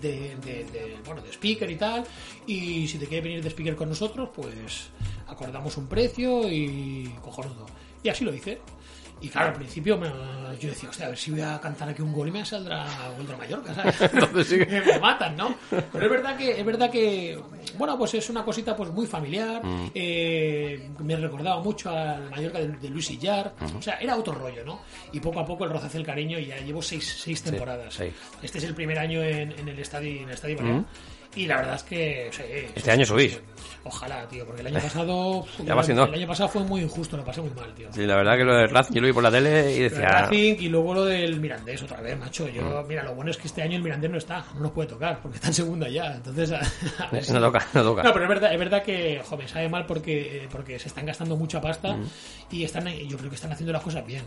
de, 0.00 0.36
de- 0.36 0.64
de, 0.64 0.96
bueno, 1.04 1.20
de 1.22 1.30
speaker 1.32 1.70
y 1.70 1.76
tal, 1.76 2.04
y 2.46 2.86
si 2.88 2.98
te 2.98 3.06
quieres 3.06 3.24
venir 3.24 3.42
de 3.42 3.50
speaker 3.50 3.76
con 3.76 3.88
nosotros, 3.88 4.30
pues 4.34 4.88
acordamos 5.26 5.76
un 5.76 5.86
precio 5.86 6.48
y 6.50 7.12
cojonudo. 7.22 7.66
Y 8.02 8.08
así 8.08 8.24
lo 8.24 8.34
hice. 8.34 8.58
Y 9.22 9.28
claro, 9.28 9.48
al 9.48 9.54
principio 9.54 9.96
me- 9.96 10.10
yo 10.60 10.68
decía, 10.68 10.88
hostia, 10.90 11.06
a 11.06 11.08
ver 11.10 11.18
si 11.18 11.30
voy 11.30 11.40
a 11.40 11.58
cantar 11.60 11.88
aquí 11.88 12.02
un 12.02 12.12
gol 12.12 12.28
y 12.28 12.30
me 12.30 12.44
saldrá 12.44 12.86
gol 13.16 13.26
de 13.26 13.36
Mallorca, 13.36 13.74
¿sabes? 13.74 14.00
Entonces 14.12 14.46
sí 14.46 14.56
me 14.86 14.98
matan, 14.98 15.36
¿no? 15.36 15.54
Pero 15.70 16.04
es 16.04 16.10
verdad 16.10 16.36
que, 16.36 16.58
es 16.60 16.64
verdad 16.66 16.90
que, 16.90 17.40
bueno, 17.78 17.96
pues 17.96 18.14
es 18.14 18.28
una 18.30 18.44
cosita 18.44 18.76
pues 18.76 18.90
muy 18.90 19.06
familiar. 19.06 19.64
Mm. 19.64 19.90
eh, 19.94 20.88
me 20.98 21.16
recordaba 21.16 21.62
mucho 21.62 21.90
al 21.90 22.30
Mallorca 22.30 22.58
de, 22.58 22.68
de 22.68 22.88
Luis 22.90 23.10
Illar. 23.10 23.54
O 23.76 23.80
sea, 23.82 23.94
era 23.94 24.16
otro 24.16 24.34
rollo, 24.34 24.64
¿no? 24.64 24.80
Y 25.12 25.20
poco 25.20 25.40
a 25.40 25.46
poco 25.46 25.64
el 25.64 25.70
roce 25.70 25.86
hace 25.86 25.98
el 25.98 26.04
cariño 26.06 26.38
y 26.38 26.46
ya 26.46 26.58
llevo 26.58 26.82
seis, 26.82 27.16
seis 27.22 27.38
Sí, 27.38 27.50
temporadas. 27.50 27.98
Este 28.42 28.58
es 28.58 28.64
el 28.64 28.74
primer 28.74 28.98
año 28.98 29.22
en, 29.22 29.52
en 29.52 29.68
el 29.68 29.78
estadio, 29.78 30.20
en 30.22 30.28
el 30.28 30.34
estadio. 30.34 30.60
Mm. 30.60 30.84
Y 31.34 31.46
la 31.46 31.56
verdad 31.56 31.76
es 31.76 31.82
que, 31.82 32.28
sí, 32.30 32.42
Este 32.74 32.80
sí, 32.82 32.90
año 32.90 33.06
subís. 33.06 33.40
Ojalá, 33.84 34.28
tío, 34.28 34.44
porque 34.46 34.60
el 34.60 34.68
año 34.68 34.78
pasado. 34.80 35.44
Ya 35.64 35.74
va 35.74 35.82
siendo. 35.82 36.04
El 36.04 36.14
año 36.14 36.26
pasado 36.28 36.48
fue 36.48 36.62
muy 36.62 36.82
injusto, 36.82 37.16
lo 37.16 37.24
pasé 37.24 37.40
muy 37.40 37.50
mal, 37.50 37.74
tío. 37.74 37.88
Sí, 37.92 38.06
la 38.06 38.14
verdad 38.16 38.36
que 38.36 38.44
lo 38.44 38.54
de 38.54 38.66
Racing 38.68 38.94
yo 38.94 39.00
lo 39.00 39.06
vi 39.08 39.12
por 39.12 39.22
la 39.24 39.30
tele 39.30 39.74
y 39.74 39.80
decía... 39.80 39.98
del 40.00 40.08
Racing 40.08 40.54
y 40.60 40.68
luego 40.68 40.94
lo 40.94 41.04
del 41.04 41.40
Mirandés 41.40 41.82
otra 41.82 42.00
vez, 42.00 42.16
macho. 42.18 42.46
Yo, 42.48 42.62
Mm. 42.62 42.86
mira, 42.88 43.02
lo 43.02 43.14
bueno 43.16 43.30
es 43.32 43.38
que 43.38 43.48
este 43.48 43.60
año 43.62 43.76
el 43.78 43.82
Mirandés 43.82 44.10
no 44.10 44.18
está, 44.18 44.44
no 44.54 44.60
nos 44.60 44.70
puede 44.70 44.88
tocar, 44.88 45.20
porque 45.20 45.36
está 45.36 45.48
en 45.48 45.54
segunda 45.54 45.88
ya. 45.88 46.14
Entonces, 46.14 46.52
a- 46.52 46.60
a 47.04 47.10
ver 47.10 47.24
si- 47.24 47.32
No 47.32 47.40
toca, 47.40 47.66
no 47.74 47.82
toca. 47.82 48.02
No, 48.04 48.12
pero 48.12 48.24
es 48.24 48.28
verdad, 48.28 48.52
es 48.52 48.58
verdad 48.58 48.82
que, 48.84 49.20
joder, 49.24 49.48
sabe 49.48 49.68
mal 49.68 49.84
porque, 49.86 50.44
eh, 50.44 50.48
porque 50.52 50.78
se 50.78 50.86
están 50.88 51.04
gastando 51.06 51.36
mucha 51.36 51.60
pasta 51.60 51.94
Mm. 51.96 52.04
y 52.52 52.62
están, 52.64 52.86
yo 52.88 53.16
creo 53.16 53.30
que 53.30 53.36
están 53.36 53.50
haciendo 53.52 53.72
las 53.72 53.82
cosas 53.82 54.06
bien. 54.06 54.22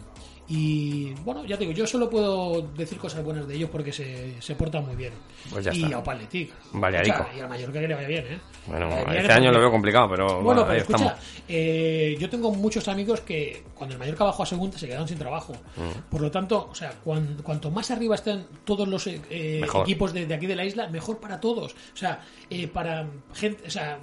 Y 0.48 1.14
bueno, 1.24 1.44
ya 1.46 1.58
te 1.58 1.64
digo, 1.64 1.74
yo 1.76 1.88
solo 1.88 2.08
puedo 2.10 2.62
decir 2.78 3.00
cosas 3.00 3.24
buenas 3.24 3.48
de 3.48 3.56
ellos 3.56 3.70
porque 3.72 3.92
se, 3.92 4.40
se 4.42 4.54
portan 4.56 4.86
muy 4.86 4.96
bien. 4.96 5.12
Pues 5.50 5.66
ya 5.66 5.74
y 5.74 5.78
está. 5.84 5.88
a. 5.96 7.22
O 7.22 7.24
sea, 7.26 7.36
y 7.36 7.40
al 7.42 7.50
Mallorca 7.50 7.80
que 7.80 7.88
le 7.88 7.96
vaya 7.96 8.08
bien, 8.08 8.26
¿eh? 8.28 8.40
Bueno, 8.68 8.90
Eh, 8.92 9.18
este 9.22 9.34
año 9.34 9.52
lo 9.52 9.60
veo 9.60 9.72
complicado, 9.72 10.08
pero 10.10 10.42
bueno, 10.44 10.62
pero 10.62 10.74
ahí 10.74 10.78
escucha, 10.82 11.06
estamos. 11.06 11.24
eh, 11.48 12.16
yo 12.20 12.30
tengo 12.30 12.52
muchos 12.52 12.88
amigos 12.88 13.22
que 13.22 13.64
cuando 13.74 13.94
el 13.96 14.00
Mallorca 14.00 14.24
bajó 14.24 14.44
a 14.44 14.46
segunda 14.46 14.78
se 14.78 14.86
quedaron 14.88 15.08
sin 15.08 15.18
trabajo. 15.18 15.54
Mm. 15.78 16.10
Por 16.12 16.22
lo 16.22 16.30
tanto, 16.30 16.68
o 16.72 16.76
sea, 16.76 16.94
cuan- 17.04 17.38
cuanto 17.42 17.72
más 17.72 17.90
arriba 17.90 18.14
estén 18.16 18.46
todos 18.66 18.88
los 18.88 19.08
eh, 19.08 19.20
eh, 19.32 19.66
equipos 19.82 20.14
de, 20.14 20.28
de 20.28 20.34
aquí 20.36 20.46
de 20.46 20.56
la 20.56 20.64
isla, 20.66 20.88
mejor 20.90 21.20
para 21.20 21.40
todos. 21.40 21.74
O 21.74 21.98
sea, 21.98 22.22
eh, 22.52 22.68
para 22.68 23.08
gente, 23.34 23.64
o 23.68 23.70
sea, 23.72 23.98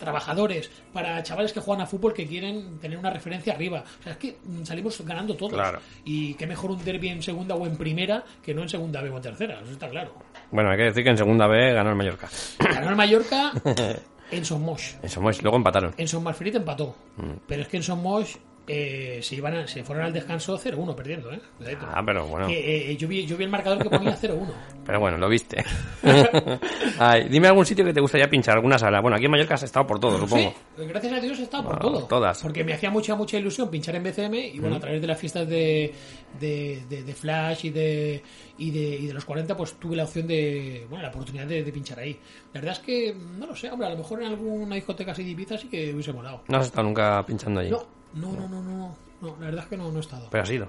trabajadores, 0.00 0.68
para 0.92 1.22
chavales 1.22 1.52
que 1.52 1.60
juegan 1.60 1.82
a 1.82 1.86
fútbol 1.86 2.12
que 2.12 2.26
quieren 2.26 2.80
tener 2.80 2.98
una 2.98 3.10
referencia 3.10 3.52
arriba. 3.52 3.84
O 4.00 4.02
sea, 4.02 4.12
es 4.12 4.18
que 4.18 4.38
mm, 4.42 4.64
salimos 4.64 5.00
ganando 5.06 5.36
todos. 5.36 5.52
Claro. 5.52 5.78
Y 6.04 6.34
qué 6.34 6.46
mejor 6.48 6.72
un 6.72 6.84
derby 6.84 7.10
en 7.10 7.22
segunda 7.22 7.54
o 7.54 7.66
en 7.66 7.76
primera 7.76 8.24
que 8.42 8.52
no 8.52 8.62
en 8.62 8.68
segunda 8.68 9.00
B 9.00 9.10
o 9.10 9.16
en 9.16 9.22
tercera. 9.22 9.60
Eso 9.62 9.72
está 9.72 9.88
claro. 9.88 10.14
Bueno, 10.50 10.70
hay 10.70 10.78
que 10.78 10.84
decir 10.84 11.04
que 11.04 11.10
en 11.10 11.18
segunda 11.18 11.46
B 11.46 11.72
ganó 11.72 11.90
el 11.90 11.96
Mallorca. 11.96 12.28
Ganó 12.58 12.90
el 12.90 12.96
Mallorca 12.96 13.52
en 14.30 14.44
Somos. 14.44 14.96
En 15.02 15.08
Somos, 15.08 15.42
luego 15.42 15.56
empataron. 15.56 15.94
En 15.96 16.08
Son 16.08 16.24
Malferit 16.24 16.56
empató. 16.56 16.96
Mm. 17.16 17.32
Pero 17.46 17.62
es 17.62 17.68
que 17.68 17.76
en 17.76 17.82
Somos 17.82 18.38
eh, 18.66 19.18
se, 19.22 19.34
iban 19.36 19.54
a- 19.54 19.66
se 19.66 19.82
fueron 19.82 20.04
al 20.04 20.12
descanso 20.12 20.58
0-1 20.58 20.94
perdiendo, 20.94 21.32
¿eh? 21.32 21.40
Ah, 21.80 22.02
pero 22.04 22.26
bueno. 22.26 22.46
Que, 22.46 22.92
eh, 22.92 22.96
yo, 22.96 23.08
vi, 23.08 23.26
yo 23.26 23.36
vi 23.36 23.44
el 23.44 23.50
marcador 23.50 23.82
que 23.82 23.90
ponía 23.90 24.16
0-1. 24.16 24.46
Pero 24.86 24.98
bueno, 24.98 25.18
lo 25.18 25.28
viste. 25.28 25.62
Ay, 26.98 27.28
dime 27.28 27.48
algún 27.48 27.64
sitio 27.66 27.84
que 27.84 27.92
te 27.92 28.00
gustaría 28.00 28.28
pinchar, 28.28 28.56
alguna 28.56 28.78
sala. 28.78 29.00
Bueno, 29.00 29.16
aquí 29.16 29.26
en 29.26 29.30
Mallorca 29.30 29.54
has 29.54 29.62
estado 29.62 29.86
por 29.86 30.00
todo, 30.00 30.18
supongo. 30.18 30.52
Sí, 30.76 30.84
gracias 30.86 31.12
a 31.12 31.20
Dios 31.20 31.38
he 31.38 31.42
estado 31.44 31.64
por 31.64 31.78
todo. 31.78 32.04
todas. 32.06 32.42
Porque 32.42 32.64
me 32.64 32.72
hacía 32.72 32.90
mucha, 32.90 33.14
mucha 33.14 33.38
ilusión 33.38 33.70
pinchar 33.70 33.94
en 33.96 34.02
BCM 34.02 34.34
y 34.34 34.58
bueno, 34.58 34.74
Mm. 34.76 34.78
a 34.78 34.80
través 34.80 35.00
de 35.00 35.06
las 35.06 35.18
fiestas 35.18 35.48
de, 35.48 35.92
de, 36.40 36.82
de- 36.88 37.02
de 37.04 37.14
Flash 37.14 37.66
y 37.66 37.70
de, 37.70 38.22
y 38.58 38.70
de 38.70 38.80
y 38.96 39.06
de 39.06 39.12
los 39.14 39.24
40, 39.24 39.56
pues 39.56 39.74
tuve 39.74 39.94
la 39.96 40.04
opción 40.04 40.26
de, 40.26 40.86
bueno, 40.88 41.02
la 41.02 41.10
oportunidad 41.10 41.46
de, 41.46 41.62
de 41.62 41.72
pinchar 41.72 41.98
ahí. 42.00 42.18
La 42.52 42.60
verdad 42.60 42.72
es 42.72 42.80
que, 42.80 43.14
no 43.14 43.46
lo 43.46 43.54
sé, 43.54 43.70
hombre, 43.70 43.86
a 43.86 43.90
lo 43.90 43.96
mejor 43.98 44.22
en 44.22 44.28
alguna 44.28 44.74
discoteca 44.74 45.12
así 45.12 45.22
de 45.24 45.30
Ibiza 45.30 45.56
sí 45.58 45.68
que 45.68 45.92
hubiese 45.92 46.12
molado. 46.12 46.42
No 46.48 46.58
has 46.58 46.66
estado 46.66 46.84
nunca 46.84 47.24
pinchando 47.26 47.60
allí. 47.60 47.70
No, 47.70 47.84
no, 48.14 48.32
no, 48.32 48.48
no, 48.48 48.62
no, 48.62 48.96
no, 49.20 49.36
la 49.38 49.46
verdad 49.46 49.64
es 49.64 49.70
que 49.70 49.76
no, 49.76 49.90
no 49.90 49.98
he 49.98 50.00
estado. 50.00 50.28
Pero 50.30 50.42
has 50.42 50.50
ido. 50.50 50.68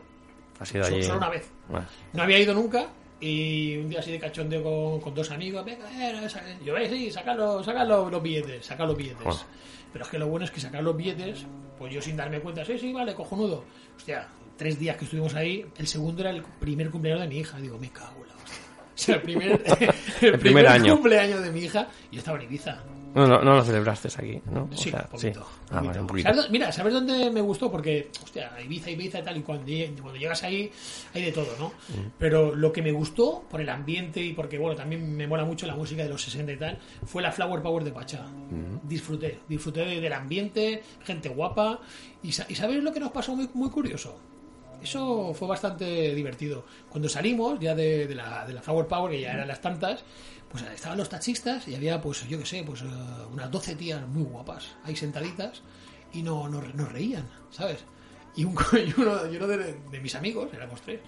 Has 0.60 0.74
ido 0.74 0.86
allí. 0.86 1.04
solo 1.04 1.18
una 1.18 1.30
vez. 1.30 1.52
Bueno. 1.68 1.88
No 2.14 2.24
había 2.24 2.40
ido 2.40 2.54
nunca 2.54 2.88
y 3.22 3.78
un 3.78 3.90
día 3.90 4.00
así 4.00 4.12
de 4.12 4.20
cachondeo 4.20 4.64
con, 4.64 5.00
con 5.00 5.14
dos 5.14 5.30
amigos, 5.30 5.64
venga, 5.64 5.86
eh, 5.92 6.28
yo 6.66 6.74
veis, 6.74 6.90
sí, 6.90 7.12
sacar 7.12 7.38
los, 7.38 7.64
sacar 7.64 7.86
los, 7.86 8.22
billetes, 8.22 8.66
sacar 8.66 8.88
los 8.88 8.98
billetes. 8.98 9.24
Bueno. 9.24 9.40
Pero 9.94 10.06
es 10.06 10.12
que 10.12 10.18
lo 10.18 10.28
bueno 10.28 10.46
es 10.46 10.52
que 10.52 10.60
sacar 10.60 10.82
los 10.82 10.98
billetes, 10.98 11.46
pues 11.78 11.94
yo 11.94 12.02
sin 12.02 12.18
darme 12.18 12.40
cuenta, 12.40 12.66
sí, 12.66 12.80
sí, 12.80 12.92
vale, 12.92 13.14
cojonudo. 13.14 13.64
Hostia, 13.96 14.28
tres 14.58 14.80
días 14.80 14.98
que 14.98 15.06
estuvimos 15.06 15.36
ahí, 15.36 15.66
el 15.78 15.88
segundo 15.88 16.22
era 16.22 16.32
el 16.32 16.42
primer 16.42 16.90
cumpleaños 16.90 17.22
de 17.22 17.28
mi 17.28 17.38
hija. 17.38 17.60
Digo, 17.60 17.78
me 17.78 17.90
cago 17.90 18.24
en 18.24 18.28
la 18.30 18.36
hostia. 18.36 18.58
O 18.94 19.04
sea, 19.04 19.16
el 19.16 19.22
primer, 19.22 19.64
el 20.22 20.40
primer 20.40 20.68
año. 20.68 20.94
cumpleaños 20.94 21.42
de 21.42 21.52
mi 21.52 21.62
hija, 21.62 21.88
y 22.12 22.16
yo 22.16 22.20
estaba 22.20 22.38
en 22.38 22.44
Ibiza. 22.44 22.84
No, 23.14 23.28
no, 23.28 23.42
no 23.42 23.56
lo 23.56 23.64
celebraste 23.64 24.08
aquí, 24.16 24.42
¿no? 24.52 24.70
O 24.72 24.76
Sí, 24.78 24.90
sea, 24.90 25.02
un 25.12 25.20
poquito. 25.20 25.46
Ah, 25.70 25.82
vale, 25.82 26.00
un 26.00 26.08
poquito. 26.08 26.30
¿Sabes 26.30 26.46
dó- 26.46 26.50
mira, 26.52 26.72
¿sabes 26.72 26.94
dónde 26.94 27.30
me 27.30 27.42
gustó? 27.42 27.70
Porque, 27.70 28.10
hostia, 28.24 28.52
Ibiza, 28.64 28.90
Ibiza 28.90 29.20
y 29.20 29.24
tal, 29.24 29.38
y 29.38 29.42
cuando, 29.42 29.66
cuando 30.02 30.16
llegas 30.20 30.44
ahí 30.44 30.72
hay 31.14 31.22
de 31.24 31.32
todo, 31.32 31.48
¿no? 31.60 31.68
Mm. 31.70 32.08
Pero 32.18 32.56
lo 32.56 32.72
que 32.72 32.82
me 32.82 32.92
gustó, 32.92 33.44
por 33.50 33.60
el 33.62 33.70
ambiente 33.70 34.22
y 34.22 34.34
porque, 34.34 34.58
bueno, 34.58 34.76
también 34.76 35.16
me 35.16 35.28
mola 35.28 35.44
mucho 35.46 35.68
la 35.68 35.76
música 35.76 36.04
de 36.04 36.10
los 36.10 36.22
60 36.22 36.52
y 36.54 36.58
tal, 36.58 36.78
fue 37.06 37.22
la 37.22 37.32
Flower 37.32 37.62
Power 37.62 37.84
de 37.84 37.92
Pachá. 37.92 38.24
Mm. 38.28 38.88
Disfruté, 38.88 39.40
disfruté 39.50 39.82
de- 39.86 40.00
del 40.02 40.14
ambiente, 40.14 40.82
gente 41.04 41.30
guapa. 41.30 41.80
¿Y, 42.24 42.30
¿y 42.30 42.56
sabes 42.56 42.82
lo 42.84 42.94
que 42.94 43.00
nos 43.00 43.12
pasó 43.12 43.36
muy, 43.36 43.50
muy 43.54 43.70
curioso? 43.70 44.18
Eso 44.82 45.34
fue 45.36 45.48
bastante 45.48 46.16
divertido. 46.16 46.66
Cuando 46.90 47.08
salimos 47.08 47.60
ya 47.60 47.76
de, 47.76 48.08
de 48.08 48.16
la, 48.16 48.46
de 48.48 48.54
la 48.54 48.62
Flower 48.62 48.88
Power, 48.88 49.12
que 49.12 49.22
ya 49.22 49.34
eran 49.34 49.48
las 49.48 49.62
tantas, 49.62 50.04
pues 50.52 50.64
estaban 50.64 50.98
los 50.98 51.10
taxistas 51.10 51.68
y 51.68 51.76
había, 51.76 52.02
pues 52.02 52.28
yo 52.28 52.38
qué 52.40 52.46
sé, 52.46 52.64
pues 52.64 52.82
eh, 52.82 52.86
unas 53.32 53.50
12 53.50 53.76
tías 53.76 54.06
muy 54.08 54.24
guapas 54.24 54.68
ahí 54.84 54.96
sentaditas 54.96 55.62
y 56.14 56.22
no, 56.24 56.48
no, 56.50 56.62
no 56.74 56.86
reían, 56.88 57.28
¿sabes? 57.52 57.80
Y, 58.36 58.44
un, 58.46 58.56
y 58.74 58.94
uno, 59.02 59.18
de, 59.48 60.00
mis 60.02 60.16
amigos, 60.16 60.50
éramos 60.54 60.82
tres, 60.82 61.00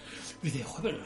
me 0.42 0.50
dice, 0.50 0.64
joder, 0.64 0.98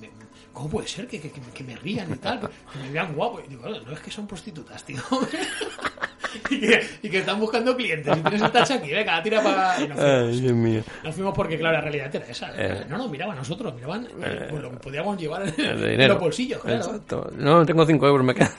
me- 0.00 0.10
¿cómo 0.52 0.68
puede 0.70 0.88
ser 0.88 1.06
que, 1.06 1.20
que- 1.20 1.30
que- 1.30 1.64
me 1.64 1.76
rían 1.76 2.10
y 2.12 2.16
tal? 2.16 2.40
Que 2.72 2.78
me 2.78 2.90
vean 2.90 3.14
guapo. 3.14 3.40
Y 3.40 3.48
digo, 3.48 3.68
"No, 3.68 3.80
no 3.80 3.92
es 3.92 4.00
que 4.00 4.10
son 4.10 4.26
prostitutas, 4.26 4.82
tío. 4.84 5.02
y, 6.50 6.60
que, 6.60 6.86
y 7.02 7.08
que 7.08 7.18
están 7.18 7.38
buscando 7.40 7.76
clientes. 7.76 8.16
Y 8.16 8.20
tienes 8.20 8.42
el 8.42 8.50
tacho 8.50 8.74
aquí, 8.74 8.90
venga, 8.90 9.22
tira 9.22 9.42
para. 9.42 9.80
Y 9.82 9.88
nos 9.88 9.98
fuimos. 9.98 10.28
Ay, 10.28 10.40
Dios 10.40 10.52
mío. 10.54 10.82
Nos 11.04 11.14
fuimos 11.14 11.34
porque, 11.34 11.58
claro, 11.58 11.74
la 11.76 11.80
realidad 11.82 12.14
era 12.14 12.26
esa. 12.26 12.50
Eh. 12.56 12.84
no, 12.88 12.98
no, 12.98 13.08
miraban 13.08 13.36
a 13.36 13.40
nosotros, 13.40 13.74
miraban 13.74 14.06
eh, 14.22 14.46
pues 14.50 14.62
lo 14.62 14.70
que 14.70 14.76
podíamos 14.78 15.18
llevar 15.18 15.42
en, 15.56 16.08
los 16.08 16.18
bolsillos, 16.20 16.60
claro. 16.62 16.76
Exacto. 16.78 17.30
No, 17.36 17.64
tengo 17.64 17.84
5 17.86 18.06
euros, 18.06 18.24
me 18.26 18.34
queda. 18.34 18.52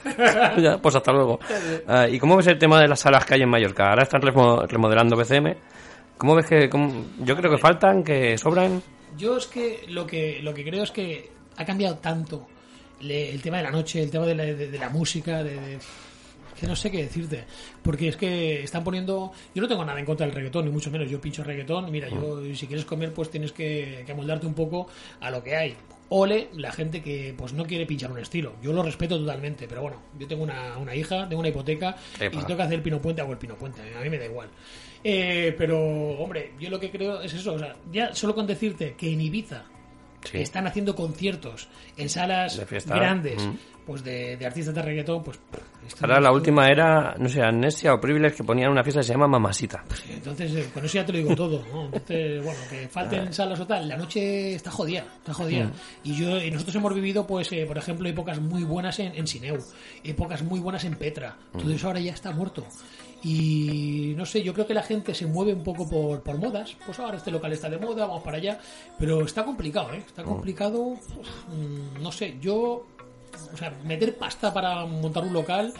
ya, 0.58 0.78
pues 0.78 0.94
hasta 0.94 1.12
luego. 1.12 1.38
Ah, 1.86 2.06
¿Y 2.08 2.18
cómo 2.18 2.36
ves 2.36 2.46
el 2.48 2.58
tema 2.58 2.80
de 2.80 2.88
las 2.88 3.00
salas 3.00 3.24
que 3.24 3.34
hay 3.34 3.42
en 3.42 3.48
Mallorca? 3.48 3.88
Ahora 3.90 4.02
están 4.02 4.20
remo- 4.20 4.66
remodelando 4.66 5.16
BCM. 5.16 5.54
¿Cómo 6.18 6.34
ves 6.34 6.46
que.? 6.46 6.68
cómo- 6.68 7.06
Yo 7.20 7.36
creo 7.36 7.50
que 7.50 7.58
faltan, 7.58 8.02
que 8.04 8.36
sobran. 8.36 8.82
Yo 9.16 9.36
es 9.38 9.46
que 9.46 9.84
lo 9.88 10.06
que 10.06 10.40
lo 10.42 10.52
que 10.52 10.64
creo 10.64 10.82
es 10.84 10.90
que 10.90 11.30
ha 11.56 11.64
cambiado 11.64 11.96
tanto 11.96 12.46
el 13.00 13.40
tema 13.40 13.58
de 13.58 13.62
la 13.62 13.70
noche, 13.70 14.02
el 14.02 14.10
tema 14.10 14.26
de 14.26 14.34
la, 14.34 14.44
de- 14.44 14.68
de 14.68 14.78
la 14.78 14.88
música, 14.90 15.42
de, 15.42 15.54
de- 15.54 15.78
que 16.58 16.66
no 16.66 16.76
sé 16.76 16.90
qué 16.90 16.98
decirte, 16.98 17.44
porque 17.82 18.08
es 18.08 18.16
que 18.16 18.62
están 18.62 18.84
poniendo, 18.84 19.32
yo 19.54 19.62
no 19.62 19.68
tengo 19.68 19.84
nada 19.84 19.98
en 19.98 20.06
contra 20.06 20.26
del 20.26 20.34
reggaetón 20.34 20.64
ni 20.64 20.70
mucho 20.70 20.90
menos, 20.90 21.08
yo 21.08 21.20
pincho 21.20 21.44
reggaetón, 21.44 21.90
mira, 21.90 22.08
yo 22.08 22.42
si 22.54 22.66
quieres 22.66 22.84
comer 22.84 23.12
pues 23.12 23.30
tienes 23.30 23.52
que, 23.52 24.02
que 24.04 24.12
amoldarte 24.12 24.46
un 24.46 24.54
poco 24.54 24.88
a 25.20 25.30
lo 25.30 25.42
que 25.42 25.56
hay. 25.56 25.76
Ole 26.10 26.48
la 26.54 26.72
gente 26.72 27.02
que 27.02 27.34
pues 27.36 27.52
no 27.52 27.66
quiere 27.66 27.84
pinchar 27.84 28.10
un 28.10 28.18
estilo. 28.18 28.54
Yo 28.62 28.72
lo 28.72 28.82
respeto 28.82 29.18
totalmente, 29.18 29.68
pero 29.68 29.82
bueno, 29.82 30.00
yo 30.18 30.26
tengo 30.26 30.42
una, 30.42 30.78
una 30.78 30.94
hija, 30.94 31.28
tengo 31.28 31.40
una 31.40 31.50
hipoteca 31.50 31.96
y 32.18 32.24
si 32.24 32.30
tengo 32.30 32.56
que 32.56 32.62
hacer 32.62 32.76
el 32.76 32.82
pino 32.82 33.00
puente 33.00 33.20
hago 33.20 33.32
el 33.32 33.38
pino 33.38 33.56
puente, 33.56 33.82
a 33.94 34.00
mí 34.00 34.08
me 34.08 34.18
da 34.18 34.24
igual. 34.24 34.48
Eh, 35.04 35.54
pero 35.56 35.78
hombre, 35.78 36.52
yo 36.58 36.70
lo 36.70 36.80
que 36.80 36.90
creo 36.90 37.20
es 37.20 37.34
eso, 37.34 37.54
o 37.54 37.58
sea, 37.58 37.76
ya 37.92 38.14
solo 38.14 38.34
con 38.34 38.46
decirte 38.46 38.94
que 38.96 39.12
en 39.12 39.20
Ibiza 39.20 39.64
Sí. 40.30 40.38
están 40.38 40.66
haciendo 40.66 40.94
conciertos 40.94 41.68
en 41.96 42.08
salas 42.08 42.60
grandes, 42.86 43.44
Mm. 43.46 43.54
pues 43.86 44.04
de, 44.04 44.36
de 44.36 44.46
artistas 44.46 44.74
de 44.74 44.82
reggaetón, 44.82 45.22
pues 45.24 45.38
esto- 45.86 46.04
Ahora 46.04 46.20
la 46.20 46.30
última 46.32 46.66
era, 46.68 47.14
no 47.18 47.28
sé, 47.28 47.42
Amnesia 47.42 47.94
o 47.94 48.00
Privilege 48.00 48.36
que 48.36 48.44
ponían 48.44 48.70
una 48.70 48.82
fiesta 48.84 49.00
que 49.00 49.06
se 49.06 49.12
llama 49.14 49.26
Mamasita. 49.28 49.82
Entonces, 50.10 50.54
eh, 50.54 50.68
con 50.74 50.84
eso 50.84 50.94
ya 50.94 51.06
te 51.06 51.12
lo 51.12 51.18
digo 51.18 51.34
todo, 51.34 51.64
¿no? 51.72 51.84
Entonces, 51.86 52.42
bueno, 52.44 52.58
que 52.68 52.88
falten 52.88 53.32
salas 53.32 53.58
o 53.60 53.66
tal, 53.66 53.88
la 53.88 53.96
noche 53.96 54.54
está 54.54 54.70
jodida, 54.70 55.04
está 55.18 55.32
jodida. 55.32 55.64
Mm. 55.64 55.72
Y 56.04 56.14
yo, 56.16 56.36
y 56.42 56.50
nosotros 56.50 56.76
hemos 56.76 56.94
vivido, 56.94 57.26
pues, 57.26 57.50
eh, 57.52 57.64
por 57.66 57.78
ejemplo, 57.78 58.06
épocas 58.08 58.38
muy 58.40 58.64
buenas 58.64 58.98
en, 58.98 59.14
en 59.14 59.26
Sineu, 59.26 59.56
épocas 60.04 60.42
muy 60.42 60.60
buenas 60.60 60.84
en 60.84 60.94
Petra. 60.96 61.36
Mm. 61.54 61.58
Todo 61.58 61.72
eso 61.72 61.86
ahora 61.86 62.00
ya 62.00 62.12
está 62.12 62.30
muerto. 62.32 62.66
Y 63.22 64.14
no 64.16 64.24
sé, 64.24 64.42
yo 64.42 64.54
creo 64.54 64.66
que 64.66 64.74
la 64.74 64.82
gente 64.82 65.14
se 65.14 65.26
mueve 65.26 65.52
un 65.52 65.64
poco 65.64 65.88
por, 65.88 66.22
por 66.22 66.38
modas. 66.38 66.76
Pues 66.86 66.98
ahora 66.98 67.16
este 67.16 67.30
local 67.30 67.52
está 67.52 67.68
de 67.68 67.78
moda, 67.78 68.06
vamos 68.06 68.22
para 68.22 68.36
allá. 68.36 68.58
Pero 68.98 69.24
está 69.24 69.44
complicado, 69.44 69.92
¿eh? 69.92 70.02
Está 70.06 70.22
complicado. 70.22 70.80
uf, 70.80 70.98
mm, 71.48 72.02
no 72.02 72.12
sé, 72.12 72.38
yo. 72.40 72.86
O 73.52 73.56
sea, 73.56 73.70
meter 73.84 74.16
pasta 74.16 74.52
para 74.52 74.84
montar 74.86 75.24
un 75.24 75.32
local. 75.32 75.72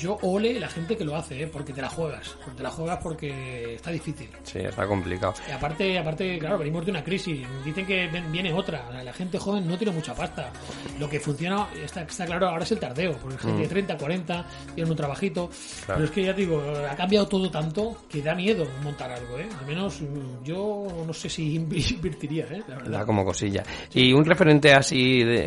Yo 0.00 0.16
ole 0.22 0.58
la 0.58 0.68
gente 0.68 0.96
que 0.96 1.04
lo 1.04 1.14
hace, 1.14 1.42
¿eh? 1.42 1.46
porque 1.46 1.72
te 1.74 1.82
la 1.82 1.90
juegas. 1.90 2.34
Porque 2.42 2.56
te 2.56 2.62
la 2.62 2.70
juegas 2.70 2.98
porque 3.02 3.74
está 3.74 3.90
difícil. 3.90 4.28
Sí, 4.44 4.58
está 4.60 4.86
complicado. 4.86 5.34
Y 5.46 5.52
aparte, 5.52 5.98
aparte, 5.98 6.38
claro, 6.38 6.56
venimos 6.58 6.84
de 6.86 6.90
una 6.92 7.04
crisis. 7.04 7.46
Dicen 7.64 7.84
que 7.86 8.08
viene 8.32 8.52
otra. 8.52 8.88
La, 8.90 9.04
la 9.04 9.12
gente 9.12 9.38
joven 9.38 9.68
no 9.68 9.76
tiene 9.76 9.92
mucha 9.92 10.14
pasta. 10.14 10.50
Lo 10.98 11.08
que 11.08 11.20
funciona, 11.20 11.68
está, 11.84 12.02
está 12.02 12.24
claro, 12.24 12.48
ahora 12.48 12.62
es 12.64 12.72
el 12.72 12.78
tardeo. 12.78 13.12
Porque 13.18 13.36
gente 13.36 13.58
Mm. 13.58 13.62
de 13.62 13.68
30, 13.68 13.98
40 13.98 14.46
tienen 14.74 14.90
un 14.90 14.96
trabajito. 14.96 15.50
Claro. 15.84 15.98
Pero 15.98 16.04
es 16.04 16.10
que 16.10 16.24
ya 16.24 16.34
te 16.34 16.40
digo, 16.40 16.62
ha 16.90 16.96
cambiado 16.96 17.28
todo 17.28 17.50
tanto 17.50 17.98
que 18.08 18.22
da 18.22 18.34
miedo 18.34 18.66
montar 18.82 19.10
algo, 19.10 19.38
¿eh? 19.38 19.48
Al 19.60 19.66
menos 19.66 20.00
mm, 20.00 20.44
yo 20.44 20.86
no 21.06 21.12
sé 21.12 21.28
si 21.28 21.58
inv- 21.58 21.90
invertiría, 21.94 22.44
¿eh? 22.44 22.62
La 22.68 22.76
verdad. 22.76 22.90
Da 23.00 23.04
como 23.04 23.22
cosilla. 23.24 23.62
¿Y 23.92 24.12
un 24.14 24.24
referente 24.24 24.72
así 24.72 25.22
de, 25.22 25.44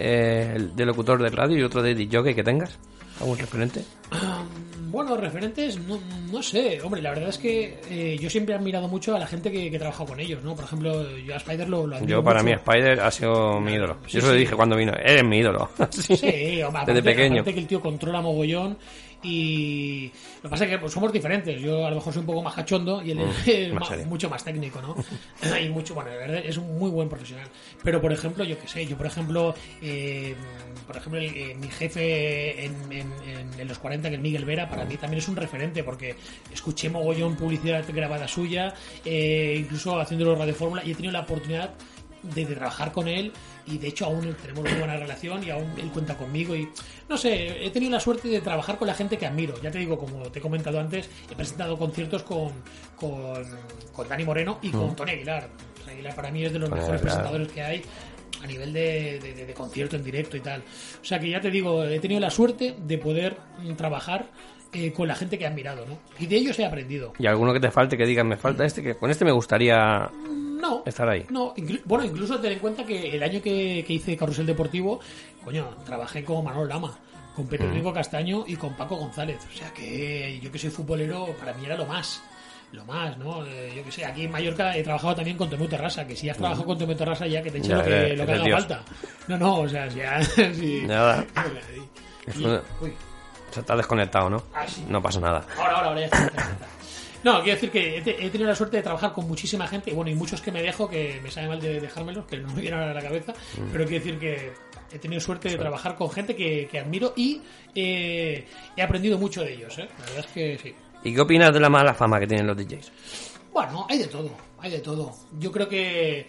eh, 0.56 0.70
de 0.76 0.86
locutor 0.86 1.22
de 1.24 1.30
radio 1.30 1.58
y 1.58 1.64
otro 1.64 1.82
de 1.82 1.96
DJ 1.96 2.36
que 2.36 2.44
tengas? 2.44 2.78
¿Algún 3.20 3.38
referente? 3.38 3.84
Bueno, 4.94 5.18
referentes, 5.18 5.78
no, 5.80 6.00
no 6.32 6.42
sé. 6.44 6.80
Hombre, 6.82 7.02
la 7.02 7.10
verdad 7.10 7.30
es 7.30 7.38
que 7.40 7.80
eh, 7.90 8.16
yo 8.22 8.30
siempre 8.30 8.54
he 8.54 8.58
admirado 8.58 8.88
mucho 8.88 9.16
a 9.16 9.20
la 9.20 9.26
gente 9.28 9.52
que, 9.52 9.70
que 9.72 9.80
trabaja 9.80 10.06
con 10.06 10.20
ellos, 10.20 10.44
¿no? 10.44 10.56
Por 10.56 10.66
ejemplo, 10.66 11.18
yo 11.18 11.34
a 11.34 11.38
Spider 11.38 11.68
lo, 11.68 11.88
lo 11.88 11.96
admiro 11.96 12.20
Yo 12.20 12.24
para 12.24 12.44
mucho. 12.44 12.56
mí 12.56 12.62
Spider 12.62 13.00
ha 13.02 13.10
sido 13.12 13.60
mi 13.60 13.74
ídolo. 13.74 13.98
Sí, 14.06 14.14
Yo 14.18 14.22
se 14.22 14.28
lo 14.28 14.34
sí. 14.34 14.40
dije 14.40 14.56
cuando 14.56 14.76
vino. 14.76 14.94
Eres 14.94 15.24
mi 15.26 15.40
ídolo. 15.40 15.70
Sí. 15.90 16.14
Hombre, 16.14 16.64
aparte, 16.70 16.94
Desde 16.94 17.10
pequeño. 17.10 17.34
aparte 17.42 17.54
que 17.56 17.60
el 17.60 17.68
tío 17.68 17.82
controla 17.82 18.22
mogollón 18.22 18.78
y 19.24 20.12
lo 20.38 20.42
que 20.44 20.50
pasa 20.50 20.66
es 20.66 20.70
que 20.72 20.78
pues, 20.80 20.92
somos 20.94 21.12
diferentes. 21.12 21.60
Yo 21.62 21.86
a 21.86 21.90
lo 21.90 21.96
mejor 21.96 22.14
soy 22.14 22.20
un 22.22 22.26
poco 22.28 22.42
más 22.44 22.54
cachondo 22.54 23.02
y 23.02 23.12
él 23.12 23.20
Mm, 23.20 23.50
es 23.50 23.72
más 23.74 23.80
ma- 23.82 23.88
serio. 23.88 24.06
mucho 24.08 24.30
más 24.30 24.44
técnico, 24.44 24.82
¿no? 24.82 24.96
y 25.62 25.70
mucho, 25.70 25.94
bueno, 25.96 26.10
de 26.12 26.18
verdad 26.18 26.42
es 26.46 26.58
un 26.58 26.78
muy 26.78 26.90
buen 26.90 27.10
profesional. 27.10 27.48
Pero 27.84 28.02
por 28.02 28.12
ejemplo, 28.12 28.44
yo 28.44 28.60
qué 28.60 28.68
sé, 28.68 28.86
yo 28.86 28.98
por 28.98 29.06
ejemplo, 29.06 29.56
eh, 29.82 30.36
por 30.86 30.98
ejemplo, 30.98 31.20
el- 31.20 31.36
eh, 31.36 31.56
mi 31.60 31.70
jefe 31.70 32.66
en, 32.66 32.76
en- 32.92 33.14
en- 33.28 33.60
en 33.60 33.68
los 33.68 33.80
40, 33.80 34.10
que 34.10 34.16
es 34.16 34.22
Miguel 34.22 34.46
Vera, 34.46 34.70
para 34.70 34.86
mí 34.86 34.98
también 34.98 35.20
es 35.20 35.28
un 35.28 35.36
referente 35.36 35.84
porque 35.84 36.16
escuché 36.52 36.90
mogollón 36.90 37.36
publicidad 37.36 37.84
grabada 37.94 38.28
suya, 38.28 38.74
eh, 39.06 39.56
incluso 39.60 40.00
haciéndolo 40.00 40.36
Radio 40.36 40.54
Fórmula 40.54 40.84
y 40.86 40.92
he 40.92 40.96
tenido 40.96 41.14
la 41.14 41.22
oportunidad 41.22 41.72
de, 42.24 42.46
trabajar 42.46 42.92
con 42.92 43.08
él 43.08 43.32
y 43.68 43.78
de 43.78 43.88
hecho 43.88 44.06
aún 44.06 44.36
tenemos 44.42 44.60
una 44.70 44.78
buena 44.80 44.98
relación 44.98 45.44
y 45.44 45.50
aún 45.50 45.72
él 45.78 45.90
cuenta 45.92 46.16
conmigo 46.18 46.56
y 46.56 46.68
no 47.10 47.18
sé, 47.18 47.66
he 47.66 47.70
tenido 47.70 47.92
la 47.92 48.00
suerte 48.00 48.28
de 48.28 48.42
trabajar 48.42 48.78
con 48.78 48.88
la 48.88 48.94
gente 48.94 49.18
que 49.18 49.26
admiro. 49.26 49.56
Ya 49.62 49.72
te 49.72 49.80
digo, 49.80 49.98
como 49.98 50.24
te 50.32 50.40
he 50.40 50.42
comentado 50.42 50.80
antes, 50.80 51.10
he 51.32 51.36
presentado 51.36 51.78
conciertos 51.78 52.24
con, 52.24 52.52
con, 52.96 53.44
con 53.94 54.08
Dani 54.08 54.24
Moreno 54.24 54.60
y 54.62 54.70
con 54.72 54.92
Mm. 54.92 54.96
Tony 54.96 55.12
Aguilar. 55.12 55.50
Tony 55.82 55.94
Aguilar 55.94 56.16
para 56.16 56.32
mí 56.32 56.44
es 56.46 56.54
de 56.54 56.60
los 56.60 56.70
Tony 56.70 56.80
mejores 56.82 57.02
Aguilar. 57.02 57.16
presentadores 57.18 57.52
que 57.54 57.62
hay 57.62 57.82
a 58.42 58.48
nivel 58.48 58.74
de, 58.74 59.20
de- 59.20 59.46
de- 59.46 59.54
concierto 59.54 59.96
en 59.96 60.04
directo 60.04 60.36
y 60.36 60.42
tal. 60.42 60.62
O 61.02 61.06
sea 61.06 61.20
que 61.20 61.30
ya 61.30 61.40
te 61.40 61.50
digo, 61.52 61.84
he 61.86 62.00
tenido 62.00 62.20
la 62.20 62.30
suerte 62.30 62.76
de 62.78 62.98
poder 62.98 63.38
mm, 63.60 63.74
trabajar 63.76 64.28
eh, 64.74 64.92
con 64.92 65.08
la 65.08 65.16
gente 65.16 65.38
que 65.38 65.44
he 65.46 65.48
admirado, 65.48 65.86
¿no? 65.86 66.00
Y 66.20 66.26
de 66.26 66.36
ellos 66.38 66.58
he 66.60 66.66
aprendido. 66.66 67.14
Y 67.20 67.28
alguno 67.28 67.54
que 67.54 67.60
te 67.60 67.70
falte, 67.72 67.96
que 67.96 68.06
digas, 68.06 68.26
me 68.26 68.36
falta 68.38 68.66
este, 68.66 68.82
que 68.82 68.96
con 68.96 69.12
este 69.12 69.24
me 69.24 69.32
gustaría 69.32 70.10
No. 70.64 70.84
estar 70.86 71.08
ahí. 71.10 71.26
No, 71.30 71.54
inclu- 71.56 71.82
bueno, 71.86 72.06
incluso 72.06 72.40
ten 72.40 72.54
en 72.54 72.60
cuenta 72.60 72.86
que 72.86 73.16
el 73.16 73.22
año 73.22 73.42
que, 73.42 73.84
que 73.86 73.94
hice 73.94 74.16
Carrusel 74.18 74.46
Deportivo, 74.46 75.00
coño, 75.44 75.70
trabajé 75.86 76.24
con 76.24 76.44
Manolo 76.44 76.66
Lama, 76.66 76.98
con 77.36 77.48
Pedro 77.48 77.68
Mm. 77.68 77.74
Rico 77.74 77.94
Castaño 77.94 78.46
y 78.48 78.56
con 78.56 78.74
Paco 78.76 78.96
González. 78.96 79.40
O 79.54 79.58
sea 79.58 79.72
que 79.74 80.40
yo 80.42 80.52
que 80.52 80.58
soy 80.60 80.70
futbolero, 80.70 81.28
para 81.40 81.54
mí 81.54 81.66
era 81.66 81.76
lo 81.76 81.86
más. 81.86 82.22
Lo 82.72 82.84
más, 82.86 83.16
¿no? 83.20 83.46
Eh, 83.46 83.72
yo 83.76 83.84
que 83.84 83.92
sé, 83.92 84.04
aquí 84.04 84.24
en 84.24 84.32
Mallorca 84.32 84.76
he 84.76 84.82
trabajado 84.82 85.14
también 85.18 85.38
con 85.38 85.48
Tomeu 85.48 85.68
Terrasa, 85.68 86.08
que 86.08 86.16
si 86.16 86.28
has 86.30 86.38
trabajado 86.38 86.66
con 86.66 86.76
Tomeu 86.78 86.96
Terrasa 86.98 87.28
ya 87.28 87.44
que 87.44 87.52
te 87.52 87.60
eche 87.60 87.68
Ya, 87.70 87.78
lo 87.78 87.84
que, 87.84 88.16
lo 88.16 88.26
que 88.26 88.32
haga 88.32 88.44
Dios. 88.46 88.60
falta. 88.66 88.84
No, 89.28 89.38
no, 89.38 89.60
o 89.60 89.70
sea, 89.70 89.88
ya... 89.90 90.24
sí. 90.54 90.82
Nada. 90.88 91.24
Es 92.26 92.40
Y- 92.40 92.46
una- 92.46 92.62
uy. 92.82 92.94
Se 93.52 93.60
está 93.60 93.76
desconectado, 93.76 94.30
¿no? 94.32 94.44
Ah, 94.56 94.66
sí. 94.68 94.84
No 94.90 95.00
pasa 95.04 95.20
nada. 95.20 95.46
Ahora, 95.58 95.76
ahora, 95.76 95.88
ahora 95.90 96.00
ya 96.00 96.06
está. 96.06 96.18
ya 96.20 96.26
está, 96.26 96.42
ya 96.42 96.52
está. 96.54 96.68
No, 97.24 97.42
quiero 97.42 97.56
decir 97.56 97.72
que 97.72 97.98
he, 97.98 98.02
te- 98.02 98.26
he 98.26 98.30
tenido 98.30 98.50
la 98.50 98.56
suerte 98.56 98.78
de 98.78 98.84
trabajar 98.84 99.14
con 99.14 99.28
muchísima 99.28 99.68
gente, 99.68 99.92
y 99.92 99.94
bueno, 99.94 100.12
y 100.12 100.16
muchos 100.16 100.42
que 100.42 100.52
me 100.52 100.62
dejo, 100.62 100.90
que 100.90 101.20
me 101.24 101.32
sabe 101.32 101.48
mal 101.48 101.62
de 101.62 101.80
dejármelos, 101.80 102.26
que 102.26 102.38
no 102.38 102.52
me 102.54 102.62
vienen 102.62 102.80
a 102.82 102.94
la 102.94 103.02
cabeza, 103.02 103.32
Mm. 103.32 103.70
pero 103.72 103.86
quiero 103.86 104.04
decir 104.04 104.20
que 104.20 104.52
he 104.92 105.00
tenido 105.00 105.20
suerte 105.22 105.50
de 105.50 105.58
trabajar 105.58 105.96
con 105.96 106.10
gente 106.12 106.36
que, 106.36 106.68
que 106.70 106.80
admiro 106.80 107.14
y 107.16 107.42
eh, 107.74 108.46
he 108.76 108.82
aprendido 108.82 109.18
mucho 109.18 109.42
de 109.42 109.54
ellos, 109.54 109.78
¿eh? 109.80 109.88
La 110.00 110.06
verdad 110.06 110.26
es 110.28 110.32
que 110.32 110.58
sí. 110.62 110.76
¿Y 111.04 111.14
qué 111.16 111.22
opinas 111.22 111.54
de 111.54 111.60
la 111.60 111.70
mala 111.70 111.94
fama 111.94 112.20
que 112.20 112.28
tienen 112.28 112.46
los 112.48 112.56
DJs? 112.58 112.92
Bueno, 113.52 113.86
hay 113.90 113.98
de 114.00 114.08
todo, 114.08 114.30
hay 114.60 114.72
de 114.72 114.80
todo. 114.80 115.14
Yo 115.40 115.52
creo 115.52 115.68
que 115.70 116.28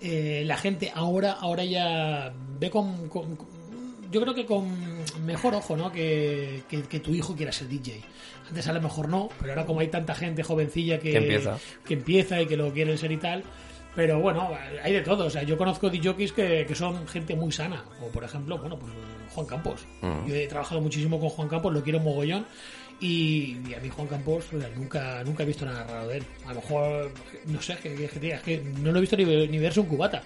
eh, 0.00 0.42
la 0.46 0.56
gente 0.56 0.92
ahora, 0.94 1.32
ahora 1.40 1.64
ya 1.64 2.32
ve 2.58 2.70
con, 2.70 3.08
con- 3.08 3.36
con- 3.36 3.48
yo 4.10 4.20
creo 4.20 4.34
que 4.34 4.46
con 4.46 4.66
mejor 5.24 5.54
ojo, 5.54 5.76
¿no? 5.76 5.90
Que, 5.92 6.62
que- 6.68 6.82
que 6.82 7.00
tu 7.00 7.14
hijo 7.14 7.34
quiera 7.36 7.52
ser 7.52 7.68
DJ. 7.68 8.00
Antes 8.48 8.66
a 8.68 8.72
lo 8.72 8.80
mejor 8.80 9.08
no, 9.08 9.28
pero 9.40 9.52
ahora 9.52 9.66
como 9.66 9.80
hay 9.80 9.88
tanta 9.88 10.14
gente 10.14 10.42
jovencilla 10.42 10.98
que, 10.98 11.10
Que 11.12 11.18
empieza. 11.18 11.58
que 11.84 11.94
empieza 11.94 12.40
y 12.40 12.46
que 12.46 12.56
lo 12.56 12.72
quieren 12.72 12.96
ser 12.96 13.12
y 13.12 13.18
tal. 13.18 13.44
Pero 13.94 14.20
bueno, 14.20 14.50
hay 14.82 14.92
de 14.92 15.00
todo. 15.02 15.26
O 15.26 15.30
sea, 15.30 15.42
yo 15.42 15.58
conozco 15.58 15.90
DJs 15.90 16.32
que, 16.32 16.64
que 16.66 16.74
son 16.74 17.06
gente 17.08 17.34
muy 17.34 17.50
sana. 17.52 17.84
Como 17.98 18.10
por 18.12 18.22
ejemplo, 18.24 18.56
bueno, 18.58 18.78
pues 18.78 18.92
Juan 19.34 19.46
Campos. 19.46 19.80
Mm. 20.02 20.26
Yo 20.28 20.34
he 20.34 20.46
trabajado 20.46 20.80
muchísimo 20.80 21.18
con 21.18 21.28
Juan 21.30 21.48
Campos, 21.48 21.72
lo 21.74 21.82
quiero 21.82 21.98
mogollón. 22.00 22.46
Y, 23.00 23.58
y 23.68 23.74
a 23.74 23.80
mí 23.80 23.88
Juan 23.90 24.08
Campos 24.08 24.46
o 24.52 24.58
sea, 24.60 24.68
nunca, 24.74 25.22
nunca 25.24 25.42
he 25.42 25.46
visto 25.46 25.64
nada 25.64 25.84
raro 25.84 26.08
de 26.08 26.16
él. 26.18 26.24
A 26.46 26.48
lo 26.48 26.60
mejor, 26.60 27.12
no 27.46 27.60
sé, 27.62 27.76
que, 27.76 27.94
que- 27.94 28.08
que- 28.08 28.30
es 28.32 28.40
que 28.42 28.58
no 28.80 28.90
lo 28.92 28.98
he 28.98 29.00
visto 29.00 29.16
ni, 29.16 29.24
ni 29.46 29.58
verse 29.58 29.80
un 29.80 29.86
cubata. 29.86 30.22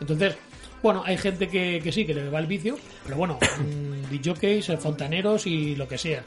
Entonces, 0.00 0.34
bueno, 0.82 1.02
hay 1.04 1.16
gente 1.18 1.48
que, 1.48 1.80
que 1.82 1.92
sí, 1.92 2.04
que 2.04 2.14
le 2.14 2.28
va 2.30 2.38
el 2.38 2.46
vicio, 2.46 2.76
pero 3.04 3.16
bueno, 3.16 3.38
mm, 3.58 4.10
DJs, 4.14 4.70
eh, 4.70 4.76
fontaneros 4.76 5.46
y 5.46 5.76
lo 5.76 5.86
que 5.88 5.98
sea. 5.98 6.22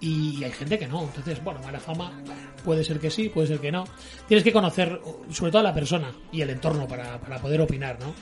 Y 0.00 0.42
hay 0.42 0.50
gente 0.50 0.78
que 0.78 0.88
no. 0.88 1.02
Entonces, 1.02 1.42
bueno, 1.44 1.60
mala 1.62 1.78
fama 1.78 2.12
puede 2.64 2.82
ser 2.82 2.98
que 2.98 3.08
sí, 3.10 3.28
puede 3.28 3.46
ser 3.46 3.60
que 3.60 3.70
no. 3.70 3.84
Tienes 4.26 4.42
que 4.42 4.52
conocer 4.52 5.00
sobre 5.30 5.52
todo 5.52 5.60
a 5.60 5.64
la 5.64 5.74
persona 5.74 6.12
y 6.32 6.40
el 6.40 6.50
entorno 6.50 6.88
para, 6.88 7.18
para 7.18 7.38
poder 7.38 7.60
opinar, 7.60 7.98
¿no? 8.00 8.12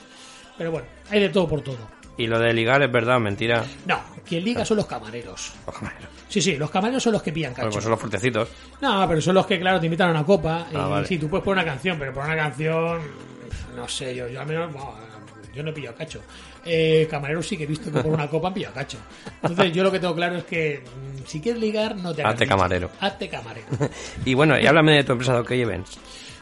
Pero 0.57 0.71
bueno, 0.71 0.87
hay 1.09 1.21
de 1.21 1.29
todo 1.29 1.47
por 1.47 1.61
todo. 1.61 1.79
Y 2.17 2.27
lo 2.27 2.37
de 2.37 2.53
ligar 2.53 2.83
es 2.83 2.91
verdad, 2.91 3.19
mentira. 3.19 3.63
No, 3.87 3.99
quien 4.23 4.43
liga 4.43 4.63
son 4.63 4.77
los 4.77 4.85
camareros. 4.85 5.53
Los 5.65 5.75
camareros. 5.75 6.09
Sí, 6.27 6.39
sí, 6.39 6.55
los 6.55 6.69
camareros 6.69 7.01
son 7.01 7.13
los 7.13 7.23
que 7.23 7.31
pillan 7.31 7.53
Bueno, 7.53 7.69
cacho. 7.69 7.73
pues 7.73 7.83
son 7.83 7.91
los 7.91 7.99
fuertecitos. 7.99 8.49
No, 8.79 9.07
pero 9.07 9.19
son 9.19 9.33
los 9.33 9.47
que, 9.47 9.59
claro, 9.59 9.79
te 9.79 9.87
invitan 9.87 10.09
a 10.09 10.11
una 10.11 10.23
copa. 10.25 10.67
Ah, 10.67 10.71
y 10.71 10.75
vale. 10.75 11.07
sí, 11.07 11.17
tú 11.17 11.27
puedes 11.29 11.43
poner 11.43 11.63
una 11.63 11.71
canción, 11.73 11.97
pero 11.97 12.13
por 12.13 12.25
una 12.25 12.35
canción, 12.35 13.01
no 13.75 13.87
sé, 13.87 14.13
yo, 14.15 14.27
yo 14.27 14.39
al 14.41 14.45
menos, 14.45 14.71
bueno, 14.71 14.93
yo 15.53 15.63
no 15.63 15.69
he 15.69 15.73
pillado 15.73 15.95
cacho. 15.95 16.21
Eh, 16.65 17.07
camareros 17.09 17.47
sí 17.47 17.57
que 17.57 17.63
he 17.63 17.67
visto 17.67 17.91
que 17.91 17.99
por 18.01 18.11
una 18.13 18.27
copa 18.29 18.49
han 18.49 18.53
pillado 18.53 18.73
cacho. 18.73 18.97
Entonces 19.41 19.71
yo 19.73 19.83
lo 19.83 19.91
que 19.91 19.99
tengo 19.99 20.15
claro 20.15 20.37
es 20.37 20.43
que 20.45 20.81
mm, 20.83 21.25
si 21.27 21.39
quieres 21.41 21.61
ligar, 21.61 21.95
no 21.95 22.13
te 22.13 22.21
hagas 22.21 22.33
Hazte 22.33 22.47
camarero. 22.47 22.89
Hazte 22.99 23.29
camarero. 23.29 23.67
Y 24.25 24.33
bueno, 24.33 24.59
y 24.59 24.65
háblame 24.67 24.95
de 24.97 25.03
tu 25.03 25.11
empresa 25.13 25.33
de 25.33 25.39
OK 25.39 25.51
Events. 25.51 25.97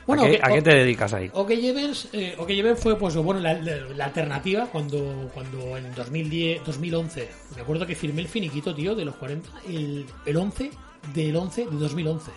Bueno, 0.07 0.23
¿A, 0.23 0.27
qué, 0.27 0.37
OK- 0.37 0.43
a 0.43 0.53
qué 0.53 0.61
te 0.63 0.75
dedicas 0.75 1.13
ahí? 1.13 1.29
OK 1.33 1.51
Events, 1.51 2.09
eh, 2.13 2.33
OK 2.37 2.49
Events 2.49 2.81
fue 2.81 2.97
pues 2.97 3.15
bueno 3.17 3.39
la, 3.39 3.53
la- 3.53 3.75
la 3.95 4.05
alternativa 4.05 4.65
cuando 4.65 5.29
cuando 5.33 5.77
en 5.77 5.93
2010 5.93 6.63
2011 6.65 7.29
me 7.55 7.61
acuerdo 7.61 7.85
que 7.85 7.95
firmé 7.95 8.21
el 8.23 8.27
finiquito 8.27 8.73
tío 8.73 8.95
de 8.95 9.05
los 9.05 9.15
40 9.17 9.49
el, 9.67 10.05
el 10.25 10.37
11 10.37 10.71
del 11.13 11.35
11 11.35 11.65
de 11.65 11.71
2011 11.77 12.31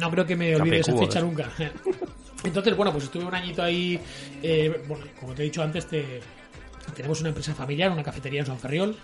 no 0.00 0.10
creo 0.10 0.26
que 0.26 0.34
me 0.34 0.56
olvide 0.56 0.80
esa 0.80 0.90
Capecubo, 0.92 1.06
fecha 1.06 1.18
¿eh? 1.20 1.22
nunca 1.22 1.50
entonces 2.44 2.76
bueno 2.76 2.92
pues 2.92 3.04
estuve 3.04 3.24
un 3.24 3.34
añito 3.34 3.62
ahí 3.62 3.98
eh, 4.42 4.82
bueno 4.86 5.04
como 5.18 5.34
te 5.34 5.42
he 5.42 5.44
dicho 5.46 5.62
antes 5.62 5.86
te- 5.86 6.20
tenemos 6.94 7.18
una 7.20 7.30
empresa 7.30 7.54
familiar 7.54 7.90
una 7.90 8.02
cafetería 8.02 8.40
en 8.40 8.46
San 8.46 8.58
Ferriol. 8.58 8.96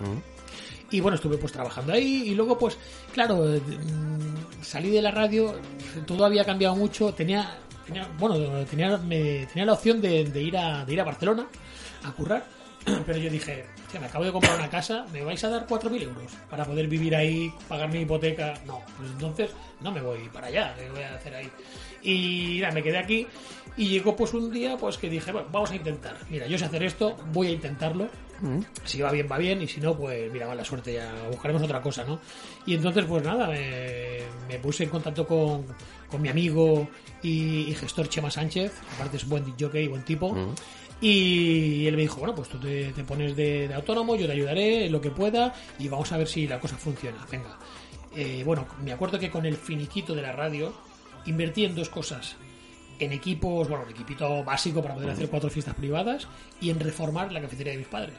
Y 0.92 0.98
bueno, 1.00 1.14
estuve 1.14 1.38
pues 1.38 1.52
trabajando 1.52 1.92
ahí 1.92 2.24
y 2.26 2.34
luego 2.34 2.58
pues, 2.58 2.76
claro, 3.14 3.54
eh, 3.54 3.60
mm, 3.60 4.60
salí 4.62 4.90
de 4.90 5.00
la 5.00 5.12
radio, 5.12 5.54
todo 6.04 6.24
había 6.24 6.44
cambiado 6.44 6.74
mucho, 6.74 7.14
tenía, 7.14 7.58
tenía 7.86 8.08
bueno, 8.18 8.64
tenía, 8.64 8.96
me- 8.96 9.46
tenía 9.46 9.64
la 9.66 9.74
opción 9.74 10.00
de, 10.00 10.24
de 10.24 10.42
ir 10.42 10.56
a, 10.56 10.84
de 10.84 10.92
ir 10.92 11.00
a 11.00 11.04
Barcelona 11.04 11.46
a 12.02 12.10
currar, 12.10 12.44
pero 13.06 13.18
yo 13.18 13.30
dije, 13.30 13.64
"Hostia, 13.86 14.00
me 14.00 14.06
acabo 14.06 14.24
de 14.24 14.32
comprar 14.32 14.56
una 14.58 14.70
casa, 14.70 15.04
¿me 15.12 15.22
vais 15.22 15.42
a 15.44 15.48
dar 15.48 15.66
4.000 15.66 16.02
euros 16.02 16.32
para 16.48 16.64
poder 16.64 16.88
vivir 16.88 17.14
ahí, 17.14 17.52
pagar 17.68 17.90
mi 17.90 18.00
hipoteca? 18.00 18.54
No, 18.66 18.80
pues 18.96 19.10
entonces 19.10 19.50
no 19.80 19.92
me 19.92 20.00
voy 20.00 20.28
para 20.32 20.46
allá, 20.48 20.74
¿qué 20.78 20.88
voy 20.90 21.02
a 21.02 21.14
hacer 21.14 21.34
ahí? 21.34 21.48
Y 22.02 22.58
nada, 22.60 22.72
me 22.74 22.82
quedé 22.82 22.98
aquí 22.98 23.26
y 23.76 23.88
llegó 23.88 24.16
pues 24.16 24.32
un 24.34 24.50
día 24.50 24.76
pues 24.76 24.96
que 24.98 25.08
dije, 25.10 25.30
bueno, 25.32 25.48
vamos 25.52 25.70
a 25.70 25.76
intentar, 25.76 26.16
mira, 26.30 26.46
yo 26.46 26.58
sé 26.58 26.64
hacer 26.64 26.82
esto, 26.82 27.16
voy 27.32 27.48
a 27.48 27.50
intentarlo, 27.50 28.08
si 28.84 29.02
va 29.02 29.12
bien, 29.12 29.28
va 29.30 29.36
bien, 29.36 29.60
y 29.60 29.68
si 29.68 29.80
no, 29.82 29.94
pues 29.94 30.32
mira, 30.32 30.46
mala 30.46 30.64
suerte, 30.64 30.94
ya 30.94 31.12
buscaremos 31.30 31.62
otra 31.62 31.82
cosa, 31.82 32.04
¿no? 32.04 32.20
Y 32.64 32.74
entonces, 32.74 33.04
pues 33.04 33.22
nada, 33.22 33.46
me, 33.48 34.20
me 34.48 34.58
puse 34.58 34.84
en 34.84 34.90
contacto 34.90 35.26
con, 35.26 35.66
con 36.08 36.22
mi 36.22 36.30
amigo 36.30 36.88
y, 37.22 37.68
y 37.70 37.74
gestor 37.74 38.08
Chema 38.08 38.30
Sánchez, 38.30 38.72
aparte 38.94 39.18
es 39.18 39.28
buen 39.28 39.44
jockey, 39.60 39.88
buen 39.88 40.04
tipo, 40.04 40.34
y 41.00 41.86
él 41.86 41.96
me 41.96 42.02
dijo, 42.02 42.18
bueno, 42.18 42.34
pues 42.34 42.48
tú 42.48 42.58
te, 42.58 42.92
te 42.92 43.04
pones 43.04 43.34
de, 43.34 43.68
de 43.68 43.74
autónomo, 43.74 44.16
yo 44.16 44.26
te 44.26 44.32
ayudaré 44.32 44.86
en 44.86 44.92
lo 44.92 45.00
que 45.00 45.10
pueda 45.10 45.54
y 45.78 45.88
vamos 45.88 46.12
a 46.12 46.18
ver 46.18 46.28
si 46.28 46.46
la 46.46 46.60
cosa 46.60 46.76
funciona, 46.76 47.26
venga. 47.30 47.58
Eh, 48.14 48.42
bueno, 48.44 48.66
me 48.82 48.92
acuerdo 48.92 49.18
que 49.18 49.30
con 49.30 49.46
el 49.46 49.56
finiquito 49.56 50.14
de 50.14 50.22
la 50.22 50.32
radio 50.32 50.72
invertí 51.26 51.64
en 51.64 51.74
dos 51.74 51.88
cosas. 51.88 52.36
En 52.98 53.12
equipos, 53.12 53.68
bueno, 53.68 53.84
un 53.84 53.90
equipito 53.90 54.44
básico 54.44 54.82
para 54.82 54.94
poder 54.94 55.10
hacer 55.10 55.30
cuatro 55.30 55.48
fiestas 55.48 55.74
privadas 55.74 56.28
y 56.60 56.68
en 56.68 56.78
reformar 56.80 57.32
la 57.32 57.40
cafetería 57.40 57.72
de 57.72 57.78
mis 57.78 57.88
padres 57.88 58.18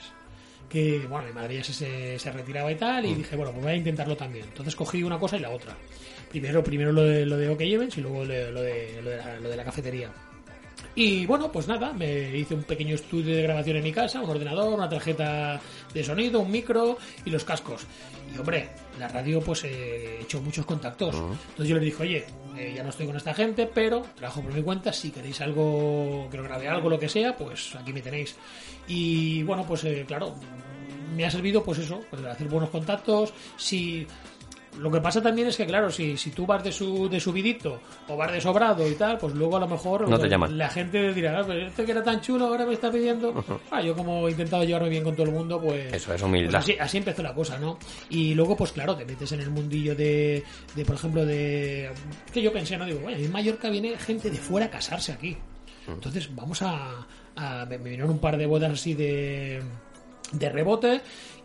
que 0.71 1.05
bueno, 1.09 1.27
mi 1.27 1.33
madre 1.33 1.57
ya 1.57 1.63
se, 1.65 2.31
retiraba 2.31 2.71
y 2.71 2.75
tal, 2.75 3.05
y 3.05 3.13
dije, 3.13 3.35
bueno, 3.35 3.51
pues 3.51 3.61
voy 3.61 3.73
a 3.73 3.75
intentarlo 3.75 4.15
también. 4.15 4.45
Entonces 4.45 4.73
cogí 4.73 5.03
una 5.03 5.19
cosa 5.19 5.35
y 5.35 5.41
la 5.41 5.49
otra. 5.49 5.75
Primero, 6.29 6.63
primero 6.63 6.93
lo 6.93 7.03
de 7.03 7.25
lo 7.25 7.35
de 7.35 7.49
OK 7.49 7.59
Events 7.59 7.97
y 7.97 8.01
luego 8.01 8.23
lo 8.23 8.33
de, 8.33 8.51
lo 8.51 8.61
de, 8.61 9.01
lo 9.03 9.09
de 9.09 9.17
la, 9.17 9.39
lo 9.41 9.49
de 9.49 9.57
la 9.57 9.65
cafetería. 9.65 10.09
Y 10.95 11.25
bueno, 11.25 11.51
pues 11.51 11.67
nada, 11.67 11.93
me 11.93 12.37
hice 12.37 12.53
un 12.53 12.63
pequeño 12.63 12.95
estudio 12.95 13.35
de 13.35 13.43
grabación 13.43 13.77
en 13.77 13.83
mi 13.83 13.91
casa, 13.91 14.21
un 14.21 14.29
ordenador, 14.29 14.73
una 14.73 14.89
tarjeta 14.89 15.59
de 15.93 16.03
sonido, 16.03 16.41
un 16.41 16.51
micro 16.51 16.97
y 17.23 17.29
los 17.29 17.45
cascos. 17.45 17.85
Y 18.33 18.37
hombre, 18.37 18.69
la 18.99 19.07
radio 19.07 19.39
pues 19.41 19.63
eh, 19.63 20.17
he 20.19 20.21
hecho 20.23 20.41
muchos 20.41 20.65
contactos. 20.65 21.15
Entonces 21.15 21.67
yo 21.67 21.75
les 21.75 21.85
dije, 21.85 22.03
oye, 22.03 22.25
eh, 22.57 22.73
ya 22.75 22.83
no 22.83 22.89
estoy 22.89 23.05
con 23.05 23.15
esta 23.15 23.33
gente, 23.33 23.69
pero 23.73 24.01
trabajo 24.15 24.41
por 24.41 24.53
mi 24.53 24.61
cuenta, 24.61 24.91
si 24.91 25.11
queréis 25.11 25.39
algo, 25.41 26.27
que 26.29 26.37
lo 26.37 26.43
grabe 26.43 26.67
algo, 26.67 26.89
lo 26.89 26.99
que 26.99 27.07
sea, 27.07 27.35
pues 27.37 27.73
aquí 27.75 27.93
me 27.93 28.01
tenéis. 28.01 28.35
Y 28.87 29.43
bueno, 29.43 29.65
pues 29.65 29.85
eh, 29.85 30.03
claro, 30.05 30.35
me 31.15 31.25
ha 31.25 31.31
servido 31.31 31.63
pues 31.63 31.79
eso, 31.79 32.01
pues 32.09 32.23
hacer 32.25 32.47
buenos 32.47 32.69
contactos, 32.69 33.33
si 33.57 34.05
lo 34.79 34.89
que 34.89 35.01
pasa 35.01 35.21
también 35.21 35.47
es 35.49 35.57
que, 35.57 35.65
claro, 35.65 35.91
si, 35.91 36.15
si 36.17 36.31
tú 36.31 36.45
vas 36.45 36.63
de, 36.63 36.71
su, 36.71 37.09
de 37.09 37.19
subidito 37.19 37.81
o 38.07 38.15
vas 38.15 38.31
de 38.31 38.39
sobrado 38.39 38.89
y 38.89 38.95
tal, 38.95 39.17
pues 39.17 39.33
luego 39.35 39.57
a 39.57 39.59
lo 39.59 39.67
mejor 39.67 40.07
No 40.07 40.17
te 40.17 40.29
llaman. 40.29 40.57
la 40.57 40.69
gente 40.69 41.13
dirá, 41.13 41.39
ah, 41.39 41.43
pero 41.45 41.67
este 41.67 41.83
que 41.85 41.91
era 41.91 42.03
tan 42.03 42.21
chulo 42.21 42.47
ahora 42.47 42.65
me 42.65 42.73
está 42.73 42.91
pidiendo. 42.91 43.33
Ah, 43.71 43.81
yo 43.81 43.95
como 43.95 44.27
he 44.27 44.31
intentado 44.31 44.63
llevarme 44.63 44.89
bien 44.89 45.03
con 45.03 45.15
todo 45.15 45.27
el 45.27 45.31
mundo, 45.33 45.59
pues... 45.61 45.87
Eso 45.87 45.95
es 45.95 46.05
pues 46.05 46.21
humildad. 46.23 46.55
así, 46.55 46.75
así 46.79 46.97
empezó 46.97 47.21
la 47.23 47.33
cosa, 47.33 47.57
¿no? 47.57 47.77
Y 48.09 48.33
luego, 48.33 48.55
pues 48.55 48.71
claro, 48.71 48.95
te 48.95 49.05
metes 49.05 49.31
en 49.31 49.41
el 49.41 49.49
mundillo 49.49 49.95
de, 49.95 50.43
de 50.75 50.85
por 50.85 50.95
ejemplo, 50.95 51.25
de... 51.25 51.89
Que 52.33 52.41
yo 52.41 52.51
pensé, 52.51 52.77
¿no? 52.77 52.85
Digo, 52.85 52.99
bueno, 52.99 53.17
en 53.17 53.31
Mallorca 53.31 53.69
viene 53.69 53.97
gente 53.97 54.29
de 54.29 54.37
fuera 54.37 54.65
a 54.67 54.69
casarse 54.69 55.11
aquí. 55.13 55.37
Entonces 55.87 56.33
vamos 56.35 56.61
a... 56.61 57.05
me 57.69 57.77
vinieron 57.77 58.09
un 58.09 58.19
par 58.19 58.37
de 58.37 58.45
bodas 58.45 58.71
así 58.71 58.93
de, 58.93 59.61
de 60.31 60.49
rebote 60.49 61.01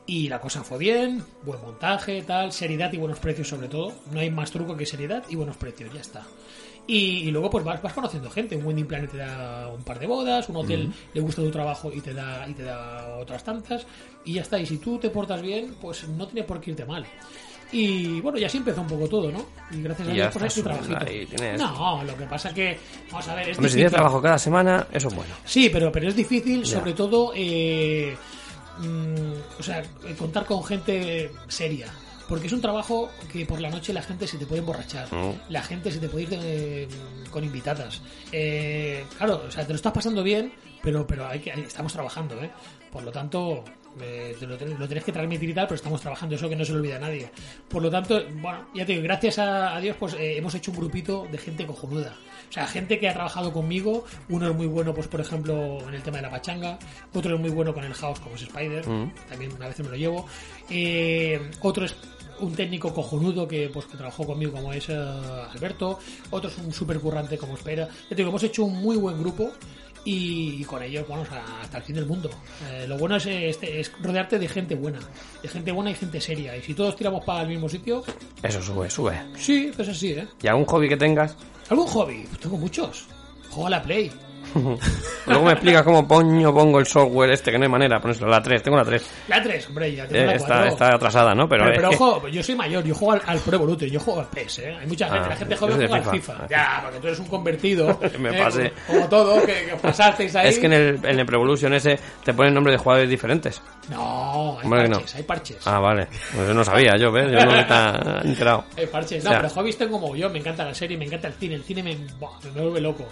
y 0.06 0.28
la 0.28 0.40
cosa 0.40 0.62
fue 0.62 0.78
bien, 0.78 1.22
buen 1.42 1.60
montaje, 1.60 2.22
tal, 2.22 2.52
seriedad 2.52 2.92
y 2.92 2.96
buenos 2.98 3.18
precios 3.18 3.48
sobre 3.48 3.68
todo. 3.68 3.92
No 4.12 4.20
hay 4.20 4.30
más 4.30 4.50
truco 4.50 4.76
que 4.76 4.86
seriedad 4.86 5.24
y 5.28 5.36
buenos 5.36 5.56
precios, 5.56 5.92
ya 5.92 6.00
está. 6.00 6.22
Y, 6.88 7.24
y 7.26 7.30
luego 7.32 7.50
pues 7.50 7.64
vas, 7.64 7.82
vas 7.82 7.92
conociendo 7.92 8.30
gente. 8.30 8.54
Un 8.56 8.64
Wedding 8.64 8.86
Planet 8.86 9.10
te 9.10 9.16
da 9.16 9.68
un 9.68 9.82
par 9.82 9.98
de 9.98 10.06
bodas, 10.06 10.48
un 10.48 10.56
hotel 10.56 10.92
le 11.12 11.20
gusta 11.20 11.42
tu 11.42 11.50
trabajo 11.50 11.90
y 11.92 12.00
te 12.00 12.14
da 12.14 12.46
y 12.48 12.54
te 12.54 12.62
da 12.62 13.16
otras 13.18 13.42
tantas 13.42 13.84
y 14.24 14.34
ya 14.34 14.42
está. 14.42 14.58
Y 14.60 14.66
si 14.66 14.78
tú 14.78 14.96
te 14.98 15.10
portas 15.10 15.42
bien, 15.42 15.74
pues 15.80 16.06
no 16.08 16.26
tiene 16.28 16.46
por 16.46 16.60
qué 16.60 16.70
irte 16.70 16.84
mal. 16.84 17.04
Y 17.72 18.20
bueno, 18.20 18.38
y 18.38 18.44
así 18.44 18.58
empezó 18.58 18.82
un 18.82 18.86
poco 18.86 19.08
todo, 19.08 19.32
¿no? 19.32 19.44
Y 19.72 19.82
gracias 19.82 20.06
a 20.08 20.12
Dios 20.12 20.26
ya 20.26 20.30
pues 20.38 20.56
estás, 20.56 20.62
trabajito. 20.84 21.34
tienes- 21.36 21.60
No, 21.60 22.04
lo 22.04 22.16
que 22.16 22.24
pasa 22.26 22.54
que 22.54 22.78
vamos 23.10 23.26
a 23.26 23.34
ver, 23.34 23.48
es 23.48 23.58
Hombre, 23.58 23.70
si 23.70 23.74
tienes 23.74 23.92
trabajo 23.92 24.22
cada 24.22 24.38
semana, 24.38 24.86
eso 24.92 25.08
es 25.08 25.14
bueno. 25.16 25.34
Sí, 25.44 25.68
pero, 25.72 25.90
pero 25.90 26.06
es 26.08 26.14
difícil, 26.14 26.62
Ya. 26.62 26.78
sobre 26.78 26.92
todo, 26.92 27.32
eh, 27.34 28.16
mm, 28.78 29.60
o 29.60 29.62
sea, 29.62 29.80
eh, 29.80 30.14
contar 30.18 30.44
con 30.46 30.62
gente 30.64 31.30
seria. 31.48 31.86
Porque 32.28 32.48
es 32.48 32.52
un 32.52 32.60
trabajo 32.60 33.08
que 33.32 33.46
por 33.46 33.60
la 33.60 33.70
noche 33.70 33.92
la 33.92 34.02
gente 34.02 34.26
se 34.26 34.36
te 34.36 34.46
puede 34.46 34.58
emborrachar. 34.60 35.06
Mm. 35.14 35.32
La 35.48 35.62
gente 35.62 35.92
se 35.92 36.00
te 36.00 36.08
puede 36.08 36.24
ir 36.24 36.30
de- 36.30 36.88
con 37.30 37.44
invitadas. 37.44 38.02
Eh, 38.32 39.04
claro, 39.16 39.44
o 39.46 39.50
sea, 39.50 39.62
te 39.64 39.70
lo 39.70 39.76
estás 39.76 39.92
pasando 39.92 40.22
bien, 40.24 40.52
pero, 40.82 41.06
pero 41.06 41.28
hay 41.28 41.38
que, 41.38 41.50
estamos 41.50 41.92
trabajando, 41.92 42.42
¿eh? 42.42 42.50
Por 42.90 43.04
lo 43.04 43.12
tanto, 43.12 43.62
eh, 44.00 44.34
te 44.40 44.44
lo, 44.46 44.56
lo 44.56 44.86
tienes 44.88 45.04
que 45.04 45.12
transmitir 45.12 45.50
y 45.50 45.54
tal, 45.54 45.66
pero 45.66 45.76
estamos 45.76 46.00
trabajando, 46.00 46.34
eso 46.34 46.48
que 46.48 46.56
no 46.56 46.64
se 46.64 46.72
lo 46.72 46.78
olvida 46.78 46.96
a 46.96 47.00
nadie. 47.00 47.30
Por 47.68 47.80
lo 47.82 47.90
tanto, 47.90 48.20
bueno, 48.40 48.66
ya 48.74 48.84
te 48.84 48.92
digo, 48.92 49.04
gracias 49.04 49.38
a, 49.38 49.76
a 49.76 49.80
Dios, 49.80 49.96
pues 49.96 50.14
eh, 50.14 50.36
hemos 50.36 50.52
hecho 50.56 50.72
un 50.72 50.78
grupito 50.78 51.28
de 51.30 51.38
gente 51.38 51.64
cojonuda. 51.64 52.12
O 52.48 52.52
sea, 52.52 52.66
gente 52.66 52.98
que 52.98 53.08
ha 53.08 53.12
trabajado 53.14 53.52
conmigo, 53.52 54.04
uno 54.28 54.48
es 54.48 54.54
muy 54.54 54.66
bueno, 54.66 54.94
pues 54.94 55.08
por 55.08 55.20
ejemplo, 55.20 55.78
en 55.88 55.94
el 55.94 56.02
tema 56.02 56.16
de 56.18 56.22
la 56.24 56.30
pachanga, 56.30 56.78
otro 57.12 57.34
es 57.34 57.40
muy 57.40 57.50
bueno 57.50 57.74
con 57.74 57.84
el 57.84 57.92
house, 57.94 58.20
como 58.20 58.34
es 58.36 58.42
Spider, 58.42 58.86
Mm. 58.88 59.12
también 59.28 59.52
una 59.52 59.68
vez 59.68 59.78
me 59.80 59.88
lo 59.88 59.96
llevo, 59.96 60.26
Eh, 60.70 61.40
otro 61.60 61.84
es 61.84 61.94
un 62.40 62.54
técnico 62.54 62.92
cojonudo 62.92 63.46
que 63.48 63.68
pues 63.72 63.86
que 63.86 63.96
trabajó 63.96 64.26
conmigo 64.26 64.52
como 64.52 64.72
es 64.72 64.88
eh, 64.88 64.94
Alberto, 64.94 65.98
otro 66.30 66.50
es 66.50 66.58
un 66.58 66.72
super 66.72 66.98
currante 67.00 67.38
como 67.38 67.54
espera. 67.54 67.86
Ya 67.88 68.08
te 68.10 68.16
digo, 68.16 68.28
hemos 68.30 68.42
hecho 68.42 68.64
un 68.64 68.74
muy 68.82 68.96
buen 68.96 69.18
grupo 69.18 69.50
y, 70.04 70.62
con 70.64 70.82
ellos, 70.82 71.06
bueno, 71.08 71.24
hasta 71.62 71.78
el 71.78 71.82
fin 71.82 71.96
del 71.96 72.06
mundo. 72.06 72.30
Eh, 72.70 72.84
lo 72.86 72.96
bueno 72.96 73.16
es, 73.16 73.26
este, 73.26 73.80
es 73.80 73.90
rodearte 74.00 74.38
de 74.38 74.46
gente 74.48 74.74
buena, 74.76 75.00
de 75.42 75.48
gente 75.48 75.72
buena 75.72 75.90
y 75.90 75.94
gente 75.94 76.20
seria. 76.20 76.56
Y 76.56 76.62
si 76.62 76.74
todos 76.74 76.94
tiramos 76.94 77.24
para 77.24 77.42
el 77.42 77.48
mismo 77.48 77.68
sitio, 77.68 78.04
Eso 78.42 78.62
sube, 78.62 78.88
sube. 78.90 79.20
sí, 79.36 79.72
pues 79.74 79.88
así, 79.88 80.12
¿eh? 80.12 80.28
¿Y 80.42 80.46
algún 80.46 80.64
hobby 80.66 80.88
que 80.88 80.96
tengas? 80.96 81.36
¿Algún 81.68 81.86
hobby? 81.88 82.24
Pues 82.28 82.40
tengo 82.40 82.56
muchos. 82.56 83.06
Juego 83.50 83.66
a 83.66 83.70
la 83.70 83.82
Play. 83.82 84.12
Luego 85.26 85.44
me 85.44 85.52
explicas 85.52 85.82
cómo 85.82 86.06
poño 86.06 86.52
pongo 86.54 86.78
el 86.78 86.86
software 86.86 87.30
este, 87.32 87.50
que 87.50 87.58
no 87.58 87.64
hay 87.64 87.70
manera 87.70 88.00
ponérselo. 88.00 88.28
La 88.30 88.42
3, 88.42 88.62
tengo 88.62 88.76
la 88.76 88.84
3. 88.84 89.10
La 89.28 89.42
3, 89.42 89.66
hombre, 89.68 89.94
ya 89.94 90.06
tengo 90.06 90.22
Eh, 90.22 90.26
la 90.26 90.34
está, 90.34 90.46
4. 90.54 90.68
está 90.68 90.94
atrasada, 90.94 91.34
¿no? 91.34 91.48
Pero, 91.48 91.64
Pero, 91.64 91.76
pero 91.76 91.90
ojo, 91.90 92.28
yo 92.28 92.42
soy 92.42 92.54
mayor, 92.54 92.84
yo 92.84 92.94
juego 92.94 93.12
al, 93.14 93.22
al 93.26 93.38
Pro 93.40 93.56
Evolution, 93.56 93.90
yo 93.90 94.00
juego 94.00 94.20
al 94.20 94.26
PES, 94.28 94.58
¿eh? 94.60 94.76
Hay 94.80 94.86
mucha 94.86 95.06
gente, 95.08 95.24
Ah, 95.24 95.28
la 95.30 95.36
gente 95.36 95.56
joven 95.56 95.76
juega 95.76 95.96
al 95.96 96.02
FIFA. 96.02 96.32
FIFA. 96.34 96.46
Ya, 96.48 96.80
porque 96.84 96.98
tú 97.00 97.06
eres 97.08 97.18
un 97.18 97.26
convertido. 97.26 98.00
Me 98.18 98.30
¿eh? 98.30 98.42
pasé. 98.42 98.72
Como, 98.86 98.98
como 98.98 99.08
todo, 99.10 99.40
que, 99.46 99.52
que 99.66 99.76
pasasteis 99.82 100.34
ahí. 100.36 100.48
Es 100.48 100.58
que 100.58 100.66
en 100.66 100.72
el, 100.72 101.00
en 101.04 101.18
el 101.20 101.26
Pro 101.26 101.36
Evolution 101.36 101.74
ese 101.74 101.98
te 102.24 102.32
ponen 102.34 102.54
nombre 102.54 102.72
de 102.72 102.78
jugadores 102.78 103.10
diferentes. 103.10 103.60
No, 103.90 104.58
hay 104.58 104.64
Hombre, 104.64 104.82
que 104.82 104.88
no. 104.88 104.96
parches, 104.96 105.14
hay 105.16 105.22
parches. 105.22 105.66
Ah, 105.66 105.78
vale. 105.80 106.06
Pues 106.34 106.48
yo 106.48 106.54
no 106.54 106.64
sabía, 106.64 106.96
yo, 106.98 107.10
¿ves? 107.12 107.30
Yo 107.30 107.44
no 107.44 107.56
estaba 107.56 108.20
enterado. 108.24 108.64
Hay 108.76 108.86
parches. 108.86 109.22
O 109.22 109.24
No, 109.24 109.30
sea, 109.30 109.40
pero 109.42 109.54
hobbies 109.54 109.78
tengo 109.78 110.00
como 110.00 110.14
yo, 110.16 110.28
me 110.30 110.38
encanta 110.38 110.64
la 110.64 110.74
serie, 110.74 110.96
me 110.96 111.04
encanta 111.04 111.28
el 111.28 111.34
cine, 111.34 111.54
el 111.56 111.62
cine 111.64 111.82
me, 111.82 111.94
me 111.96 112.60
vuelve 112.62 112.80
loco. 112.80 113.06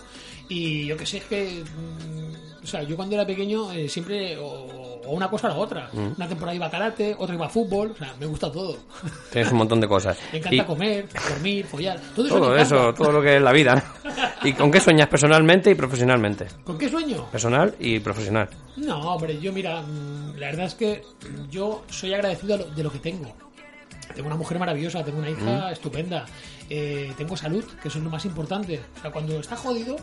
Y 0.49 0.87
yo 0.87 0.97
que 0.97 1.07
sé, 1.07 1.19
es 1.19 1.25
que. 1.25 1.63
mm, 1.65 2.63
o 2.65 2.67
sea, 2.67 2.83
yo 2.83 2.97
cuando 2.97 3.15
era 3.15 3.27
pequeño 3.27 3.73
eh, 3.73 3.89
siempre. 3.89 4.37
O, 4.39 4.93
o 5.07 5.11
una 5.13 5.29
cosa 5.29 5.49
o 5.49 5.51
la 5.51 5.57
otra. 5.57 5.91
Mm. 5.93 6.13
Una 6.17 6.27
temporada 6.29 6.55
iba 6.57 6.65
a 6.67 6.71
karate, 6.71 7.15
otra 7.19 7.35
iba 7.35 7.45
a 7.47 7.49
fútbol. 7.51 7.91
O 7.93 7.97
sea, 7.97 8.15
me 8.19 8.25
gusta 8.27 8.51
todo. 8.51 8.79
Tienes 9.31 9.53
un 9.53 9.59
montón 9.59 9.81
de 9.81 9.87
cosas. 9.87 10.19
Me 10.33 10.39
encanta 10.39 10.57
Y 10.57 10.61
comer, 10.63 11.07
dormir, 11.29 11.67
follar. 11.67 12.01
Todo 12.17 12.27
eso. 12.27 12.39
todo 12.39 12.57
eso, 12.57 12.95
todo 12.95 13.13
lo 13.13 13.21
que 13.23 13.37
es 13.37 13.43
la 13.43 13.53
vida. 13.53 13.85
¿Y 14.45 14.53
con 14.55 14.71
qué 14.71 14.81
sueñas 14.81 15.09
personalmente 15.09 15.71
y 15.71 15.75
profesionalmente? 15.75 16.47
¿Con 16.65 16.79
qué 16.79 16.89
sueño? 16.89 17.27
Personal 17.31 17.75
y 17.79 18.01
profesional. 18.01 18.49
No, 18.77 18.99
hombre, 19.15 19.39
yo 19.41 19.53
mira, 19.53 19.83
mm, 19.83 20.37
la 20.39 20.47
verdad 20.47 20.67
es 20.67 20.75
que 20.75 21.03
yo 21.51 21.85
soy 21.91 22.15
agradecido 22.15 22.57
de 22.59 22.65
lo, 22.65 22.71
de 22.71 22.83
lo 22.83 22.91
que 22.91 22.99
tengo. 22.99 23.31
Tengo 24.15 24.27
una 24.29 24.37
mujer 24.37 24.59
maravillosa, 24.59 25.03
tengo 25.05 25.19
una 25.19 25.31
hija 25.31 25.69
Mm. 25.69 25.73
estupenda, 25.73 26.25
eh, 26.71 27.12
tengo 27.17 27.37
salud, 27.37 27.65
que 27.83 27.89
eso 27.89 27.99
es 27.99 28.05
lo 28.05 28.11
más 28.11 28.25
importante. 28.25 28.81
O 28.99 29.01
sea, 29.01 29.11
cuando 29.11 29.39
estás 29.41 29.59
jodido 29.61 29.97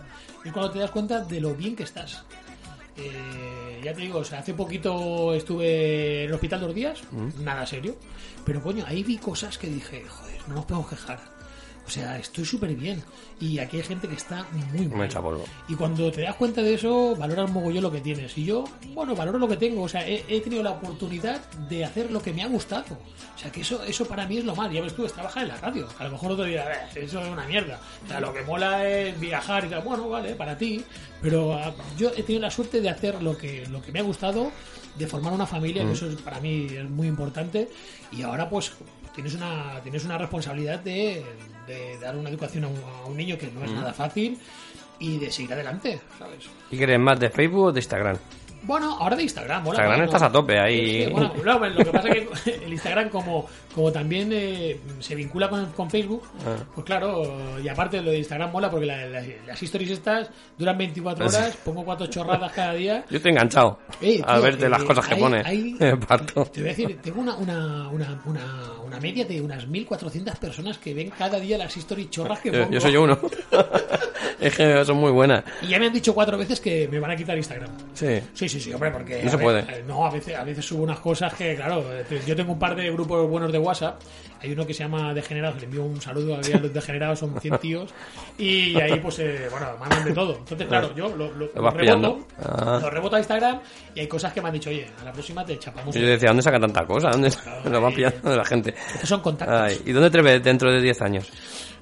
es 0.45 0.51
cuando 0.51 0.71
te 0.71 0.79
das 0.79 0.91
cuenta 0.91 1.21
de 1.21 1.39
lo 1.41 1.53
bien 1.55 1.75
que 1.75 1.83
estás. 1.83 2.23
Eh, 2.97 3.81
ya 3.83 3.93
te 3.93 4.01
digo, 4.01 4.19
o 4.19 4.23
sea, 4.23 4.39
hace 4.39 4.53
poquito 4.53 5.33
estuve 5.33 6.23
en 6.23 6.29
el 6.29 6.33
hospital 6.33 6.61
dos 6.61 6.75
días, 6.75 7.01
Mm. 7.11 7.43
nada 7.43 7.65
serio. 7.65 7.95
Pero 8.45 8.61
coño, 8.61 8.83
ahí 8.87 9.03
vi 9.03 9.17
cosas 9.17 9.57
que 9.57 9.67
dije, 9.67 10.03
joder, 10.07 10.41
no 10.47 10.55
nos 10.55 10.65
podemos 10.65 10.89
quejar. 10.89 11.19
O 11.91 11.93
sea, 11.93 12.17
estoy 12.17 12.45
súper 12.45 12.73
bien. 12.73 13.03
Y 13.41 13.59
aquí 13.59 13.75
hay 13.75 13.83
gente 13.83 14.07
que 14.07 14.15
está 14.15 14.45
muy 14.71 14.87
mal. 14.87 14.97
Y 15.67 15.75
cuando 15.75 16.09
te 16.09 16.21
das 16.21 16.35
cuenta 16.37 16.61
de 16.61 16.75
eso, 16.75 17.17
valoras 17.17 17.51
mogollón 17.51 17.83
lo 17.83 17.91
que 17.91 17.99
tienes. 17.99 18.37
Y 18.37 18.45
yo, 18.45 18.63
bueno, 18.93 19.13
valoro 19.13 19.37
lo 19.37 19.45
que 19.49 19.57
tengo. 19.57 19.81
O 19.83 19.89
sea, 19.89 20.07
he, 20.07 20.23
he 20.29 20.39
tenido 20.39 20.63
la 20.63 20.71
oportunidad 20.71 21.41
de 21.67 21.83
hacer 21.83 22.09
lo 22.09 22.21
que 22.21 22.31
me 22.31 22.43
ha 22.43 22.47
gustado. 22.47 22.97
O 23.35 23.37
sea, 23.37 23.51
que 23.51 23.59
eso 23.59 23.83
eso 23.83 24.05
para 24.07 24.25
mí 24.25 24.37
es 24.37 24.45
lo 24.45 24.55
más. 24.55 24.71
Ya 24.71 24.81
ves 24.81 24.95
tú, 24.95 25.05
es 25.05 25.11
trabajar 25.11 25.43
en 25.43 25.49
la 25.49 25.57
radio. 25.57 25.85
A 25.99 26.05
lo 26.05 26.11
mejor 26.11 26.31
otro 26.31 26.45
día, 26.45 26.63
"Eh, 26.95 27.03
eso 27.03 27.21
es 27.21 27.27
una 27.27 27.45
mierda. 27.45 27.77
O 28.05 28.07
sea, 28.07 28.21
lo 28.21 28.33
que 28.33 28.41
mola 28.43 28.87
es 28.87 29.19
viajar 29.19 29.65
y 29.65 29.67
tal. 29.67 29.81
Bueno, 29.81 30.07
vale, 30.07 30.33
para 30.35 30.57
ti. 30.57 30.81
Pero 31.21 31.53
ah, 31.55 31.73
yo 31.97 32.09
he 32.15 32.23
tenido 32.23 32.39
la 32.43 32.51
suerte 32.51 32.79
de 32.79 32.89
hacer 32.89 33.21
lo 33.21 33.37
que, 33.37 33.65
lo 33.67 33.81
que 33.81 33.91
me 33.91 33.99
ha 33.99 34.03
gustado, 34.03 34.49
de 34.97 35.07
formar 35.07 35.33
una 35.33 35.45
familia, 35.45 35.83
Mm. 35.83 35.87
que 35.87 35.93
eso 35.93 36.07
es, 36.09 36.15
para 36.21 36.39
mí 36.39 36.67
es 36.71 36.89
muy 36.89 37.07
importante. 37.09 37.67
Y 38.13 38.21
ahora, 38.21 38.49
pues, 38.49 38.71
tienes 39.13 39.33
una, 39.35 39.81
tienes 39.83 40.05
una 40.05 40.17
responsabilidad 40.17 40.79
de, 40.79 41.21
de 41.71 41.97
dar 41.99 42.15
una 42.15 42.29
educación 42.29 42.65
a 42.65 42.67
un, 42.67 42.77
a 42.77 43.05
un 43.07 43.15
niño 43.17 43.37
que 43.37 43.47
no 43.47 43.63
es 43.63 43.71
Mm. 43.71 43.75
nada 43.75 43.93
fácil 43.93 44.37
y 44.99 45.17
de 45.17 45.31
seguir 45.31 45.53
adelante, 45.53 45.99
¿sabes? 46.19 46.45
¿Y 46.69 46.77
quieres 46.77 46.99
más 46.99 47.19
de 47.19 47.29
Facebook 47.29 47.65
o 47.65 47.71
de 47.71 47.79
Instagram? 47.79 48.17
Bueno, 48.63 48.95
ahora 48.99 49.15
de 49.15 49.23
Instagram, 49.23 49.63
mola 49.63 49.79
Instagram 49.79 50.05
estás 50.05 50.21
a 50.21 50.31
tope 50.31 50.59
ahí. 50.59 51.05
Sí, 51.05 51.11
bueno, 51.11 51.33
no, 51.43 51.59
lo 51.69 51.77
que 51.77 51.85
pasa 51.91 52.09
es 52.09 52.29
que 52.41 52.51
el 52.65 52.71
Instagram, 52.73 53.09
como, 53.09 53.47
como 53.73 53.91
también 53.91 54.29
eh, 54.33 54.79
se 54.99 55.15
vincula 55.15 55.49
con, 55.49 55.65
con 55.71 55.89
Facebook, 55.89 56.23
Ah. 56.45 56.57
pues 56.75 56.85
claro, 56.85 57.59
y 57.63 57.67
aparte 57.67 58.01
lo 58.01 58.11
de 58.11 58.19
Instagram 58.19 58.51
mola 58.51 58.69
porque 58.69 58.85
la- 58.85 59.05
la- 59.07 59.23
las 59.47 59.61
stories 59.63 59.91
estas 59.91 60.29
duran 60.57 60.77
24 60.77 61.25
Pues- 61.25 61.35
horas, 61.35 61.57
pongo 61.65 61.83
cuatro 61.83 62.05
chorradas 62.07 62.51
cada 62.51 62.73
día. 62.73 63.03
Yo 63.09 63.17
estoy 63.17 63.31
enganchado 63.31 63.79
Eh, 64.01 64.21
a 64.25 64.39
verte 64.39 64.69
las 64.69 64.81
eh, 64.81 64.85
cosas 64.85 65.07
que 65.07 65.15
hay- 65.45 65.75
parto. 66.07 66.45
Te 66.45 66.61
voy 66.61 66.69
a 66.69 66.73
decir, 66.73 66.99
tengo 67.01 67.21
una, 67.21 67.35
una, 67.35 67.87
una, 67.89 68.21
una, 68.25 68.71
una 68.85 68.99
media 68.99 69.25
de 69.25 69.41
unas 69.41 69.67
1.400 69.67 70.37
personas 70.37 70.77
que 70.77 70.93
ven 70.93 71.09
cada 71.17 71.39
día 71.39 71.57
las 71.57 71.75
stories 71.77 72.09
chorras 72.11 72.39
que 72.39 72.51
pongo. 72.51 72.69
yo 72.71 72.79
soy 72.79 72.95
uno. 72.95 73.17
es 74.39 74.55
que 74.55 74.85
son 74.85 74.97
muy 74.97 75.11
buenas. 75.11 75.43
Y 75.61 75.67
ya 75.67 75.79
me 75.79 75.87
han 75.87 75.93
dicho 75.93 76.13
cuatro 76.13 76.37
veces 76.37 76.59
que 76.59 76.87
me 76.87 76.99
van 76.99 77.11
a 77.11 77.15
quitar 77.15 77.37
Instagram. 77.37 77.69
Sí. 77.93 78.19
Sí, 78.33 78.49
sí, 78.51 78.59
sí, 78.61 78.73
hombre, 78.73 78.91
porque... 78.91 79.23
No 79.23 79.31
se 79.31 79.37
puede. 79.37 79.59
eh, 79.61 79.83
No, 79.87 80.05
a 80.05 80.11
veces, 80.11 80.35
a 80.35 80.43
veces 80.43 80.65
subo 80.65 80.83
unas 80.83 80.99
cosas 80.99 81.33
que, 81.33 81.55
claro, 81.55 81.83
yo 82.25 82.35
tengo 82.35 82.53
un 82.53 82.59
par 82.59 82.75
de 82.75 82.91
grupos 82.91 83.27
buenos 83.29 83.51
de 83.51 83.57
WhatsApp. 83.59 83.99
Hay 84.41 84.51
uno 84.51 84.65
que 84.65 84.73
se 84.73 84.83
llama 84.83 85.13
Degenerados, 85.13 85.59
le 85.59 85.65
envío 85.65 85.83
un 85.83 86.01
saludo 86.01 86.33
a 86.35 86.37
los 86.37 86.73
Degenerados, 86.73 87.19
son 87.19 87.39
100 87.39 87.57
tíos. 87.59 87.93
Y 88.37 88.75
ahí, 88.79 88.99
pues, 88.99 89.19
eh, 89.19 89.47
bueno, 89.51 89.67
mandan 89.79 90.03
de 90.03 90.13
todo. 90.13 90.37
Entonces, 90.37 90.67
claro, 90.67 90.93
yo 90.95 91.09
lo, 91.15 91.31
lo, 91.31 91.49
Lo 91.53 91.69
reboto. 91.71 92.27
Ah. 92.43 92.79
lo 92.81 92.89
reboto 92.89 93.15
a 93.15 93.19
Instagram 93.19 93.59
y 93.93 93.99
hay 93.99 94.07
cosas 94.07 94.33
que 94.33 94.41
me 94.41 94.47
han 94.47 94.53
dicho, 94.53 94.69
oye, 94.71 94.87
a 94.99 95.03
la 95.05 95.13
próxima 95.13 95.45
te 95.45 95.57
chapamos. 95.59 95.95
Y 95.95 95.99
yo 96.01 96.07
decía, 96.07 96.29
¿dónde 96.29 96.41
saca 96.43 96.59
tanta 96.59 96.85
cosa? 96.85 97.11
¿Dónde 97.11 97.29
lo 97.69 97.81
va 97.81 97.91
pillando 97.91 98.29
de 98.31 98.37
la 98.37 98.45
gente? 98.45 98.73
Estos 98.95 99.09
son 99.09 99.21
contactos. 99.21 99.61
Ay, 99.61 99.79
¿Y 99.85 99.91
dónde 99.91 100.09
te 100.09 100.21
ves 100.21 100.43
dentro 100.43 100.71
de 100.71 100.81
10 100.81 101.01
años? 101.01 101.29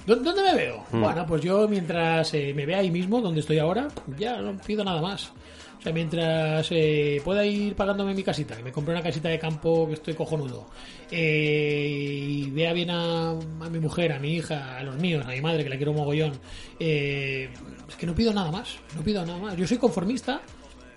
¿Dó- 0.05 0.15
¿Dónde 0.17 0.41
me 0.41 0.55
veo? 0.55 0.83
Mm. 0.91 1.01
Bueno, 1.01 1.25
pues 1.25 1.41
yo 1.41 1.67
mientras 1.67 2.33
eh, 2.33 2.51
me 2.53 2.65
vea 2.65 2.79
ahí 2.79 2.91
mismo, 2.91 3.21
donde 3.21 3.39
estoy 3.39 3.59
ahora, 3.59 3.87
ya 4.17 4.37
no 4.41 4.57
pido 4.57 4.83
nada 4.83 5.01
más. 5.01 5.31
O 5.79 5.81
sea, 5.81 5.93
mientras 5.93 6.67
eh, 6.71 7.21
pueda 7.23 7.45
ir 7.45 7.73
pagándome 7.73 8.13
mi 8.13 8.21
casita, 8.21 8.53
que 8.55 8.63
me 8.63 8.71
compré 8.71 8.93
una 8.93 9.01
casita 9.01 9.29
de 9.29 9.39
campo 9.39 9.87
que 9.87 9.93
estoy 9.93 10.13
cojonudo, 10.13 10.65
eh, 11.09 11.87
y 11.89 12.49
vea 12.51 12.73
bien 12.73 12.89
a, 12.89 13.29
a 13.31 13.69
mi 13.69 13.79
mujer, 13.79 14.11
a 14.11 14.19
mi 14.19 14.33
hija, 14.35 14.77
a 14.77 14.83
los 14.83 14.95
míos, 14.97 15.25
a 15.25 15.29
mi 15.29 15.39
madre, 15.41 15.63
que 15.63 15.69
la 15.69 15.77
quiero 15.77 15.93
mogollón, 15.93 16.33
eh, 16.79 17.49
es 17.87 17.95
que 17.95 18.05
no 18.05 18.13
pido 18.13 18.33
nada 18.33 18.51
más, 18.51 18.77
no 18.95 19.01
pido 19.01 19.25
nada 19.25 19.39
más. 19.39 19.55
Yo 19.55 19.65
soy 19.65 19.77
conformista 19.77 20.41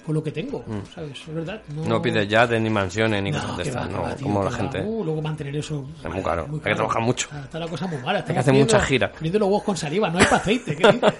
con 0.05 0.17
lo 0.17 0.23
que 0.25 0.33
tengo, 0.33 0.65
Mm. 0.67 0.81
¿sabes? 0.93 1.13
Es 1.21 1.33
verdad. 1.33 1.63
No, 1.77 1.85
No 1.85 2.03
pides 2.03 2.27
yates 2.29 2.61
ni 2.61 2.69
mansiones 2.69 3.23
ni 3.23 3.31
No, 3.31 3.39
cosas 3.41 3.57
de 3.59 3.63
que 3.63 3.69
estas, 3.69 3.87
que 3.87 3.93
no, 3.95 4.03
va, 4.03 4.15
tío, 4.17 4.27
como 4.27 4.43
la 4.43 4.51
que 4.51 4.57
gente. 4.57 4.81
Uh, 4.83 5.05
luego 5.05 5.23
mantener 5.23 5.55
eso 5.57 5.87
Es 6.05 6.11
muy 6.13 6.23
caro, 6.25 6.49
muy 6.49 6.59
hay 6.59 6.71
que 6.71 6.75
trabajar 6.75 7.03
mucho. 7.03 7.27
Está, 7.29 7.41
está 7.45 7.59
la 7.61 7.69
cosa 7.69 7.87
muy 7.87 7.99
mala. 7.99 8.15
que 8.25 8.33
estamos 8.33 8.41
hacer 8.41 8.53
friendo- 8.55 8.73
mucha 8.75 8.81
gira. 8.85 9.09
friendo 9.11 9.39
los 9.39 9.47
huevos 9.49 9.63
con 9.63 9.77
saliva, 9.77 10.11
no 10.11 10.19
hay 10.19 10.27
pa' 10.27 10.37
aceite. 10.39 10.75
¿qué 10.75 10.89
dices? 10.93 11.15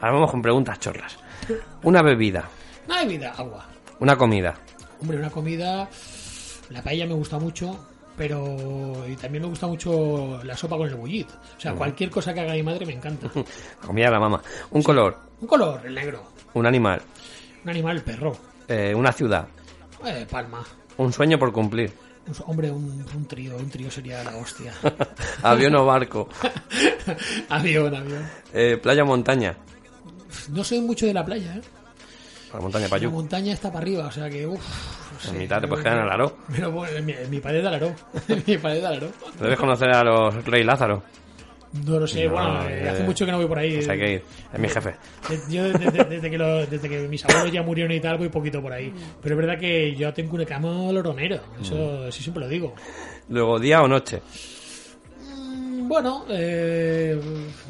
Ahora 0.00 0.12
vamos 0.14 0.30
con 0.30 0.40
preguntas 0.40 0.80
chorras. 0.80 1.18
Una 1.82 2.00
bebida, 2.00 2.48
No 2.88 2.94
hay 2.94 3.08
vida, 3.08 3.32
agua. 3.36 3.66
una 4.00 4.16
comida, 4.16 4.54
Hombre, 5.00 5.18
una 5.18 5.30
comida. 5.30 5.88
La 6.70 6.82
paella 6.82 7.06
me 7.06 7.12
gusta 7.14 7.38
mucho, 7.38 7.78
pero. 8.16 9.04
Y 9.08 9.16
también 9.16 9.42
me 9.42 9.48
gusta 9.50 9.66
mucho 9.66 10.40
la 10.44 10.56
sopa 10.56 10.76
con 10.78 10.88
el 10.88 10.94
bullit. 10.94 11.28
O 11.30 11.60
sea, 11.60 11.72
Mm. 11.74 11.76
cualquier 11.76 12.10
cosa 12.10 12.32
que 12.32 12.40
haga 12.40 12.54
mi 12.54 12.62
madre 12.62 12.86
me 12.86 12.94
encanta. 12.94 13.28
comida 13.86 14.06
de 14.06 14.12
la 14.12 14.20
mamá, 14.20 14.42
un 14.70 14.82
color, 14.82 15.18
Un 15.40 15.46
color, 15.48 15.82
el 15.84 15.94
negro. 15.94 16.22
un 16.54 16.64
animal, 16.66 17.02
Un 17.64 17.70
animal, 17.70 17.96
el 17.96 18.02
perro. 18.02 18.36
eh, 18.68 18.94
una 18.94 19.12
ciudad, 19.12 19.46
Eh, 20.06 20.26
palma. 20.30 20.64
un 20.96 21.12
sueño 21.12 21.38
por 21.38 21.52
cumplir, 21.52 21.92
Un- 22.26 22.34
hombre, 22.46 22.70
un, 22.70 23.04
un 23.14 23.26
trío. 23.26 23.56
Un 23.58 23.68
trío 23.68 23.90
sería 23.90 24.24
la 24.24 24.34
hostia. 24.36 24.72
avión 25.42 25.74
o 25.76 25.84
barco, 25.84 26.28
avión, 27.50 27.94
avión. 27.94 28.26
eh, 28.52 28.78
playa 28.82 29.02
o 29.02 29.06
montaña. 29.06 29.54
No 30.48 30.64
soy 30.64 30.80
mucho 30.80 31.04
de 31.06 31.14
la 31.14 31.24
playa, 31.24 31.56
¿eh? 31.56 31.60
La 32.54 32.60
montaña 32.60 32.84
La 32.84 32.90
Payú. 32.90 33.10
montaña 33.10 33.52
está 33.52 33.68
para 33.72 33.82
arriba, 33.82 34.06
o 34.06 34.10
sea 34.12 34.30
que, 34.30 34.46
uff. 34.46 35.28
En 35.28 35.38
mitad 35.38 35.60
te 35.60 35.68
puedes 35.68 35.82
quedar 35.84 35.98
en 35.98 36.04
el 36.04 36.10
aro. 36.10 36.38
Pero 36.54 36.70
bueno, 36.72 36.96
en 36.96 37.04
mi, 37.04 37.12
en 37.12 37.28
mi 37.30 37.40
pared 37.40 37.60
de 37.62 37.68
Alaró. 37.68 37.92
En 38.28 38.42
mi 38.46 38.56
pared 38.58 38.80
de 38.80 38.86
Alaró. 38.86 39.08
Debes 39.40 39.58
conocer 39.58 39.90
a 39.90 40.04
los 40.04 40.44
Rey 40.44 40.62
Lázaro. 40.64 41.02
No 41.84 41.98
lo 41.98 42.06
sé, 42.06 42.26
No, 42.26 42.34
bueno, 42.34 42.68
eh, 42.68 42.88
hace 42.88 43.02
mucho 43.02 43.26
que 43.26 43.32
no 43.32 43.38
voy 43.38 43.48
por 43.48 43.58
ahí. 43.58 43.74
Pues 43.74 43.88
hay 43.88 43.98
que 43.98 44.12
ir. 44.12 44.22
Es 44.52 44.60
mi 44.60 44.68
jefe. 44.68 44.90
Eh, 45.28 45.40
Yo 45.50 45.64
desde, 45.64 45.90
desde- 45.90 46.04
desde 46.04 46.30
que 46.30 46.38
lo- 46.38 46.66
desde 46.66 46.88
que 46.88 47.08
mis 47.08 47.24
abuelos 47.24 47.50
ya 47.50 47.62
murieron 47.64 47.90
y 47.90 47.98
tal, 47.98 48.16
voy 48.16 48.28
poquito 48.28 48.62
por 48.62 48.72
ahí. 48.72 48.94
Pero 49.20 49.34
es 49.34 49.40
verdad 49.44 49.58
que 49.58 49.92
yo 49.96 50.14
tengo 50.14 50.36
una 50.36 50.44
cama 50.46 50.68
loronero. 50.92 51.40
Eso 51.60 52.12
sí 52.12 52.22
siempre 52.22 52.44
lo 52.44 52.48
digo. 52.48 52.74
Luego, 53.28 53.58
día 53.58 53.82
o 53.82 53.88
noche. 53.88 54.22
Bueno, 55.86 56.24
eh, 56.30 57.20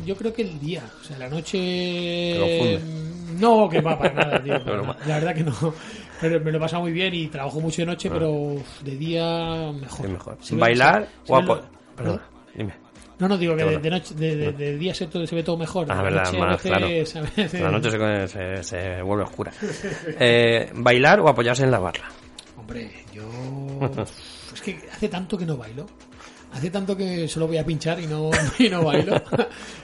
yo 0.05 0.17
creo 0.17 0.33
que 0.33 0.43
el 0.43 0.59
día. 0.61 0.83
O 1.01 1.05
sea, 1.05 1.19
la 1.19 1.29
noche. 1.29 2.79
No, 3.39 3.69
que 3.69 3.81
va 3.81 3.99
para 3.99 4.15
nada, 4.15 4.43
tío. 4.43 4.59
La 5.07 5.15
verdad 5.19 5.35
que 5.35 5.43
no. 5.43 5.75
Pero 6.21 6.41
me 6.41 6.53
lo 6.53 6.59
he 6.59 6.61
pasado 6.61 6.83
muy 6.83 6.93
bien 6.93 7.12
y 7.15 7.27
trabajo 7.27 7.61
mucho 7.61 7.83
de 7.83 7.87
noche, 7.87 8.09
Ah. 8.09 8.15
pero 8.15 8.57
de 8.83 8.97
día 8.97 9.73
mejor. 9.73 10.09
Mejor. 10.09 10.39
Ve- 10.51 10.57
Bailar 10.57 11.09
se 11.25 11.33
o 11.33 11.43
lo- 11.43 11.62
Perdón, 11.97 12.21
dime. 12.55 12.75
No, 13.19 13.29
no, 13.29 13.39
digo 13.39 13.57
que 13.57 13.65
de, 13.65 13.91
noche, 13.91 14.15
de, 14.15 14.37
de- 14.37 14.53
de 14.53 14.79
día 14.79 14.95
se, 14.95 15.07
ve 15.07 15.43
todo 15.43 15.57
mejor. 15.57 15.87
Ah, 15.91 16.03
verdad, 16.03 16.25
noche 16.25 16.39
más 16.39 16.62
claro. 16.62 16.89
veces- 16.89 17.61
La 17.61 17.71
noche 17.71 17.91
se, 17.91 18.29
se- 18.29 18.62
se 18.62 19.03
vuelve 19.03 19.25
oscura. 19.25 19.53
Eh, 20.19 20.71
¿Bailar 20.75 21.21
o 21.21 21.29
apoyarse 21.29 21.65
en 21.65 21.71
la 21.71 21.79
barra? 21.79 22.09
Hombre, 22.57 22.91
yo. 23.12 23.23
es 24.55 24.61
que 24.62 24.79
hace 24.93 25.09
tanto 25.09 25.37
que 25.37 25.47
no 25.47 25.57
bailo. 25.57 25.87
Hace 26.55 26.70
tanto 26.70 26.96
que 26.96 27.26
solo 27.26 27.48
voy 27.48 27.59
a 27.59 27.64
pinchar 27.66 27.98
y 28.00 28.07
no, 28.07 28.30
y 28.59 28.68
no 28.68 28.84
bailo. 28.84 29.20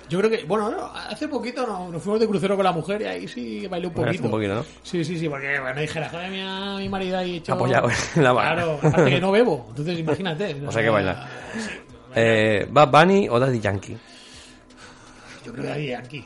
Yo 0.08 0.18
creo 0.18 0.30
que, 0.30 0.44
bueno, 0.44 0.70
no, 0.70 0.86
hace 0.94 1.26
poquito 1.28 1.66
no- 1.66 1.90
nos 1.90 2.00
fuimos 2.02 2.20
de 2.20 2.28
crucero 2.28 2.54
con 2.56 2.64
la 2.64 2.72
mujer 2.72 3.02
y 3.02 3.04
ahí 3.06 3.28
sí 3.28 3.66
bailé 3.66 3.88
un 3.88 3.92
poquito. 3.92 4.24
un 4.24 4.30
poquito, 4.30 4.54
¿no? 4.54 4.64
Sí, 4.82 5.04
sí, 5.04 5.18
sí, 5.18 5.28
porque 5.28 5.58
bueno, 5.60 5.80
dijera, 5.80 6.08
joder, 6.08 6.30
mi, 6.30 6.82
mi 6.82 6.88
marido 6.88 7.18
ahí 7.18 7.36
hecho. 7.38 7.54
Apoyado 7.54 7.88
en 8.16 8.22
la 8.24 8.32
barra. 8.32 8.54
Claro, 8.54 8.78
aparte 8.82 9.10
que 9.10 9.20
no 9.20 9.32
bebo, 9.32 9.66
entonces 9.70 9.98
imagínate. 9.98 10.56
O 10.66 10.72
sea 10.72 10.82
que 10.82 10.90
bailar. 10.90 11.28
Eh, 12.14 12.66
¿Bad 12.68 12.88
Bunny 12.90 13.28
o 13.28 13.38
Daddy 13.38 13.60
Yankee? 13.60 13.96
Yo 15.46 15.52
creo 15.52 15.64
que 15.64 15.70
ahí 15.72 15.92
aquí. 15.92 16.24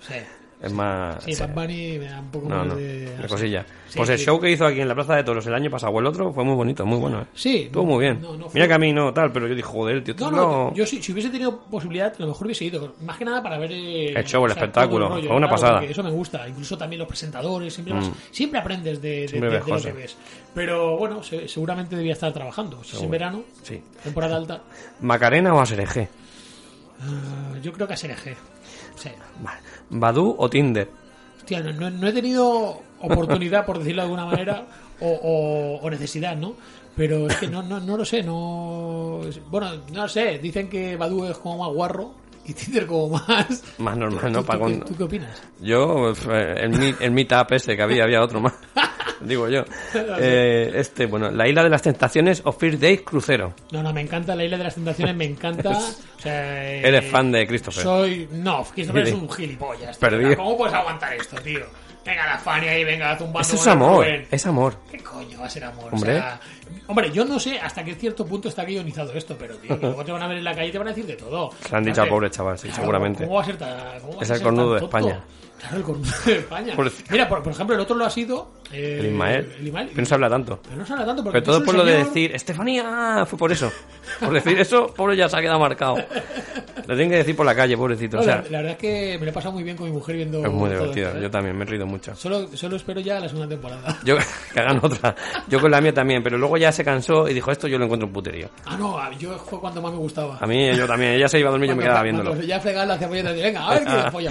Sí. 0.00 0.14
Es 0.62 0.72
más... 0.72 1.24
Sí, 1.24 1.34
Bad 1.40 1.54
Bunny 1.54 1.98
me 1.98 2.04
da 2.06 2.20
un 2.20 2.30
poco 2.30 2.48
No, 2.48 2.56
más 2.58 2.66
no, 2.68 2.76
de. 2.76 3.16
de 3.16 3.26
cosilla. 3.28 3.66
Sí, 3.88 3.96
pues 3.98 4.08
el 4.10 4.18
sí. 4.18 4.24
show 4.26 4.40
que 4.40 4.48
hizo 4.50 4.64
aquí 4.64 4.80
en 4.80 4.86
la 4.86 4.94
Plaza 4.94 5.16
de 5.16 5.24
Toros 5.24 5.44
el 5.48 5.54
año 5.54 5.68
pasado 5.70 5.92
o 5.92 5.98
el 5.98 6.06
otro 6.06 6.32
fue 6.32 6.44
muy 6.44 6.54
bonito, 6.54 6.86
muy 6.86 6.98
bueno. 6.98 7.22
¿eh? 7.22 7.24
Sí, 7.34 7.62
Estuvo 7.64 7.84
muy 7.84 7.98
bien. 8.04 8.20
no, 8.22 8.48
Mira 8.54 8.68
que 8.68 8.72
a 8.74 8.78
mí 8.78 8.92
no 8.92 9.12
tal, 9.12 9.32
pero 9.32 9.48
yo 9.48 9.56
dije, 9.56 9.66
joder, 9.66 10.04
tío, 10.04 10.14
esto 10.14 10.30
No, 10.30 10.72
yo 10.72 10.86
si, 10.86 11.02
si 11.02 11.10
hubiese 11.12 11.30
tenido 11.30 11.58
posibilidad, 11.64 12.12
a 12.16 12.18
lo 12.22 12.28
mejor 12.28 12.46
hubiese 12.46 12.64
ido. 12.64 12.94
Más 13.02 13.18
que 13.18 13.24
nada 13.24 13.42
para 13.42 13.58
ver 13.58 13.72
eh, 13.72 14.12
El 14.16 14.24
show, 14.24 14.44
el 14.46 14.52
espectáculo, 14.52 15.08
fue 15.20 15.36
una 15.36 15.50
pasada. 15.50 15.82
Eso 15.84 16.02
me 16.04 16.10
gusta. 16.10 16.46
Incluso 16.48 16.78
también 16.78 17.00
los 17.00 17.08
presentadores, 17.08 17.74
siempre, 17.74 17.94
vas- 17.94 18.08
Mm. 18.08 18.12
siempre 18.30 18.60
aprendes 18.60 19.02
de, 19.02 19.26
de- 19.26 19.40
de- 19.40 19.60
lo 19.66 19.80
que 19.82 19.92
ves. 19.92 20.16
Pero 20.54 20.96
bueno, 20.96 21.22
se- 21.24 21.48
seguramente 21.48 21.96
debía 21.96 22.12
estar 22.12 22.32
trabajando. 22.32 22.84
Si 22.84 22.96
es 22.96 23.02
en 23.02 23.10
verano, 23.10 23.42
Sí. 23.62 23.82
temporada 24.04 24.36
alta, 24.36 24.62
¿Macarena 25.00 25.52
o 25.54 25.60
Asereje? 25.60 26.08
ah, 27.00 27.58
yo 27.62 27.72
creo 27.72 27.86
que 27.86 27.94
a 27.94 27.96
SRG. 27.96 28.36
Sí. 29.02 29.10
¿Badú 29.90 30.34
o 30.38 30.48
Tinder? 30.48 30.88
Hostia, 31.38 31.60
no, 31.60 31.72
no- 31.72 31.90
no 31.90 32.06
he 32.08 32.12
tenido 32.12 32.80
oportunidad, 33.00 33.66
por 33.66 33.78
decirlo 33.78 34.02
de 34.02 34.06
alguna 34.06 34.26
manera, 34.26 34.66
o, 35.00 35.08
o- 35.08 35.80
o 35.84 35.90
necesidad, 35.90 36.36
¿no? 36.36 36.54
Pero 36.96 37.26
es 37.26 37.36
que 37.36 37.48
no, 37.48 37.62
no, 37.62 37.80
no 37.80 37.96
lo 37.96 38.04
sé, 38.04 38.22
no... 38.22 39.20
Bueno, 39.50 39.70
no 39.92 40.02
lo 40.02 40.08
sé, 40.08 40.38
dicen 40.38 40.68
que 40.68 40.96
Badu 40.96 41.24
es 41.24 41.38
como 41.38 41.64
más 41.64 41.74
guarro 41.74 42.12
y 42.44 42.52
Tinder 42.54 42.86
como 42.86 43.18
más... 43.18 43.62
Más 43.78 43.96
normal, 43.96 44.32
¿no? 44.32 44.40
¿Tú, 44.40 44.46
Pa' 44.46 44.58
tú 44.58 44.78
tú 44.86 44.96
qué 44.96 45.02
opinas? 45.04 45.42
Yo, 45.60 46.12
eh, 46.30 46.54
el, 46.58 46.70
mi- 46.70 46.94
el 47.00 47.10
meetup 47.12 47.52
ese 47.52 47.76
que 47.76 47.82
había, 47.82 48.04
había 48.04 48.22
otro 48.22 48.40
más. 48.40 48.54
Digo 49.20 49.48
yo. 49.48 49.64
Eh, 50.18 50.72
este, 50.74 51.06
bueno, 51.06 51.30
La 51.30 51.46
Isla 51.48 51.62
de 51.62 51.70
las 51.70 51.82
Tentaciones 51.82 52.42
o 52.44 52.52
First 52.52 52.80
Days 52.80 53.02
Crucero. 53.02 53.54
No, 53.70 53.82
no, 53.82 53.92
me 53.92 54.00
encanta 54.00 54.34
la 54.34 54.44
Isla 54.44 54.58
de 54.58 54.64
las 54.64 54.74
Tentaciones, 54.74 55.14
me 55.16 55.24
encanta. 55.24 55.70
O 56.18 56.20
sea, 56.22 56.72
eh, 56.72 56.86
Eres 56.86 57.10
fan 57.10 57.32
de 57.32 57.44
Christopher. 57.48 57.82
Soy. 57.82 58.28
No, 58.30 58.62
Christopher 58.72 59.08
es 59.08 59.12
un 59.14 59.28
gilipollas. 59.28 59.98
tío. 59.98 60.08
Perdido. 60.08 60.36
¿Cómo 60.36 60.56
puedes 60.56 60.72
aguantar 60.74 61.14
esto, 61.14 61.36
tío? 61.42 61.66
Venga, 62.04 62.26
la 62.26 62.38
Fanny 62.38 62.66
ahí, 62.68 62.84
venga, 62.84 63.16
zumbando. 63.16 63.40
Eso 63.40 63.56
es 63.56 63.66
amor, 63.66 64.06
es 64.30 64.46
amor. 64.46 64.76
¿Qué 64.90 64.98
coño 64.98 65.40
va 65.40 65.46
a 65.46 65.50
ser 65.50 65.64
amor? 65.64 65.92
Hombre. 65.92 66.16
O 66.16 66.18
sea, 66.18 66.40
hombre, 66.88 67.10
yo 67.12 67.24
no 67.24 67.38
sé 67.38 67.60
hasta 67.60 67.84
qué 67.84 67.94
cierto 67.94 68.26
punto 68.26 68.48
está 68.48 68.64
guionizado 68.64 69.12
esto, 69.12 69.36
pero 69.38 69.56
tío, 69.56 69.76
luego 69.76 70.04
te 70.04 70.12
van 70.12 70.22
a 70.22 70.26
ver 70.26 70.38
en 70.38 70.44
la 70.44 70.54
calle 70.54 70.68
y 70.68 70.72
te 70.72 70.78
van 70.78 70.88
a 70.88 70.90
decir 70.90 71.06
de 71.06 71.14
todo. 71.16 71.50
Se 71.68 71.76
han 71.76 71.84
dicho 71.84 72.00
Aparte, 72.00 72.10
pobre 72.10 72.30
chaval, 72.30 72.58
sí, 72.58 72.66
claro, 72.68 72.82
seguramente. 72.82 73.24
¿Cómo 73.24 73.36
va 73.36 73.42
a 73.42 73.44
ser 73.44 73.56
tan, 73.56 73.70
a 73.70 73.96
Es 74.20 74.30
el 74.30 74.42
cornudo 74.42 74.74
de? 74.74 74.80
España. 74.84 75.20
Claro, 75.60 75.76
el 75.76 75.82
cornudo 75.84 76.12
de 76.26 76.32
España. 76.38 76.74
Mira, 77.10 77.28
por, 77.28 77.42
por 77.42 77.52
ejemplo, 77.52 77.76
el 77.76 77.80
otro 77.82 77.94
lo 77.96 78.04
ha 78.04 78.10
sido. 78.10 78.50
Eh, 78.72 78.98
El 79.00 79.06
Ismael. 79.06 79.52
El 79.58 79.66
Ismael. 79.68 79.88
Pero 79.90 80.00
no 80.00 80.06
se 80.06 80.14
habla 80.14 80.30
tanto. 80.30 80.60
Pero 80.62 80.76
no 80.76 80.86
se 80.86 80.92
habla 80.92 81.06
tanto 81.06 81.22
porque 81.24 81.40
Pero 81.40 81.52
todo 81.52 81.64
por 81.64 81.74
lo 81.74 81.84
de 81.84 81.98
decir, 81.98 82.34
Estefanía, 82.34 83.24
fue 83.26 83.38
por 83.38 83.52
eso. 83.52 83.70
Por 84.20 84.32
decir 84.32 84.58
eso, 84.58 84.86
pobre 84.94 85.16
ya 85.16 85.28
se 85.28 85.36
ha 85.36 85.40
quedado 85.40 85.58
marcado. 85.58 85.96
Lo 85.96 86.94
tienen 86.96 87.10
que 87.10 87.16
decir 87.18 87.36
por 87.36 87.46
la 87.46 87.54
calle, 87.54 87.76
pobrecito. 87.76 88.16
No, 88.16 88.22
O 88.22 88.24
sea, 88.24 88.36
la, 88.36 88.42
la 88.50 88.58
verdad 88.58 88.72
es 88.72 88.78
que 88.78 89.16
me 89.18 89.24
lo 89.26 89.30
he 89.30 89.34
pasado 89.34 89.52
muy 89.52 89.62
bien 89.62 89.76
con 89.76 89.86
mi 89.86 89.92
mujer 89.92 90.16
viendo. 90.16 90.44
es 90.44 90.50
muy 90.50 90.70
divertido. 90.70 91.08
esto, 91.08 91.18
¿eh? 91.18 91.22
Yo 91.22 91.30
también 91.30 91.56
me 91.56 91.64
he 91.64 91.66
reído 91.68 91.86
mucho. 91.86 92.14
Solo, 92.16 92.48
solo 92.56 92.76
espero 92.76 93.00
ya 93.00 93.20
la 93.20 93.28
segunda 93.28 93.48
temporada. 93.48 93.98
Yo, 94.04 94.16
que 94.52 94.60
hagan 94.60 94.80
otra. 94.82 95.14
Yo 95.48 95.60
con 95.60 95.70
la 95.70 95.80
mía 95.80 95.92
también, 95.94 96.22
pero 96.22 96.36
luego 96.38 96.56
ya 96.56 96.72
se 96.72 96.84
cansó 96.84 97.28
y 97.28 97.34
dijo, 97.34 97.50
esto 97.52 97.68
yo 97.68 97.78
lo 97.78 97.84
encuentro 97.84 98.06
un 98.08 98.12
puterío. 98.12 98.48
Ah, 98.66 98.76
no, 98.76 98.98
yo 99.18 99.38
fue 99.38 99.60
cuando 99.60 99.80
más 99.80 99.92
me 99.92 99.98
gustaba. 99.98 100.38
A 100.40 100.46
mí, 100.46 100.74
yo 100.76 100.86
también. 100.86 101.12
Ella 101.12 101.28
se 101.28 101.38
iba 101.38 101.48
a 101.48 101.52
dormir 101.52 101.66
y 101.68 101.70
yo 101.72 101.76
me 101.76 101.82
quedaba 101.84 102.02
viéndolo. 102.02 102.30
cuando 102.30 102.46
ya 102.46 102.58
fregar 102.60 102.86
la 102.86 102.98
cebolla 102.98 103.30
y 103.36 103.42
venga, 103.42 103.66
a 103.68 103.74
ver 103.78 103.84
qué 103.84 104.10
folla. 104.10 104.30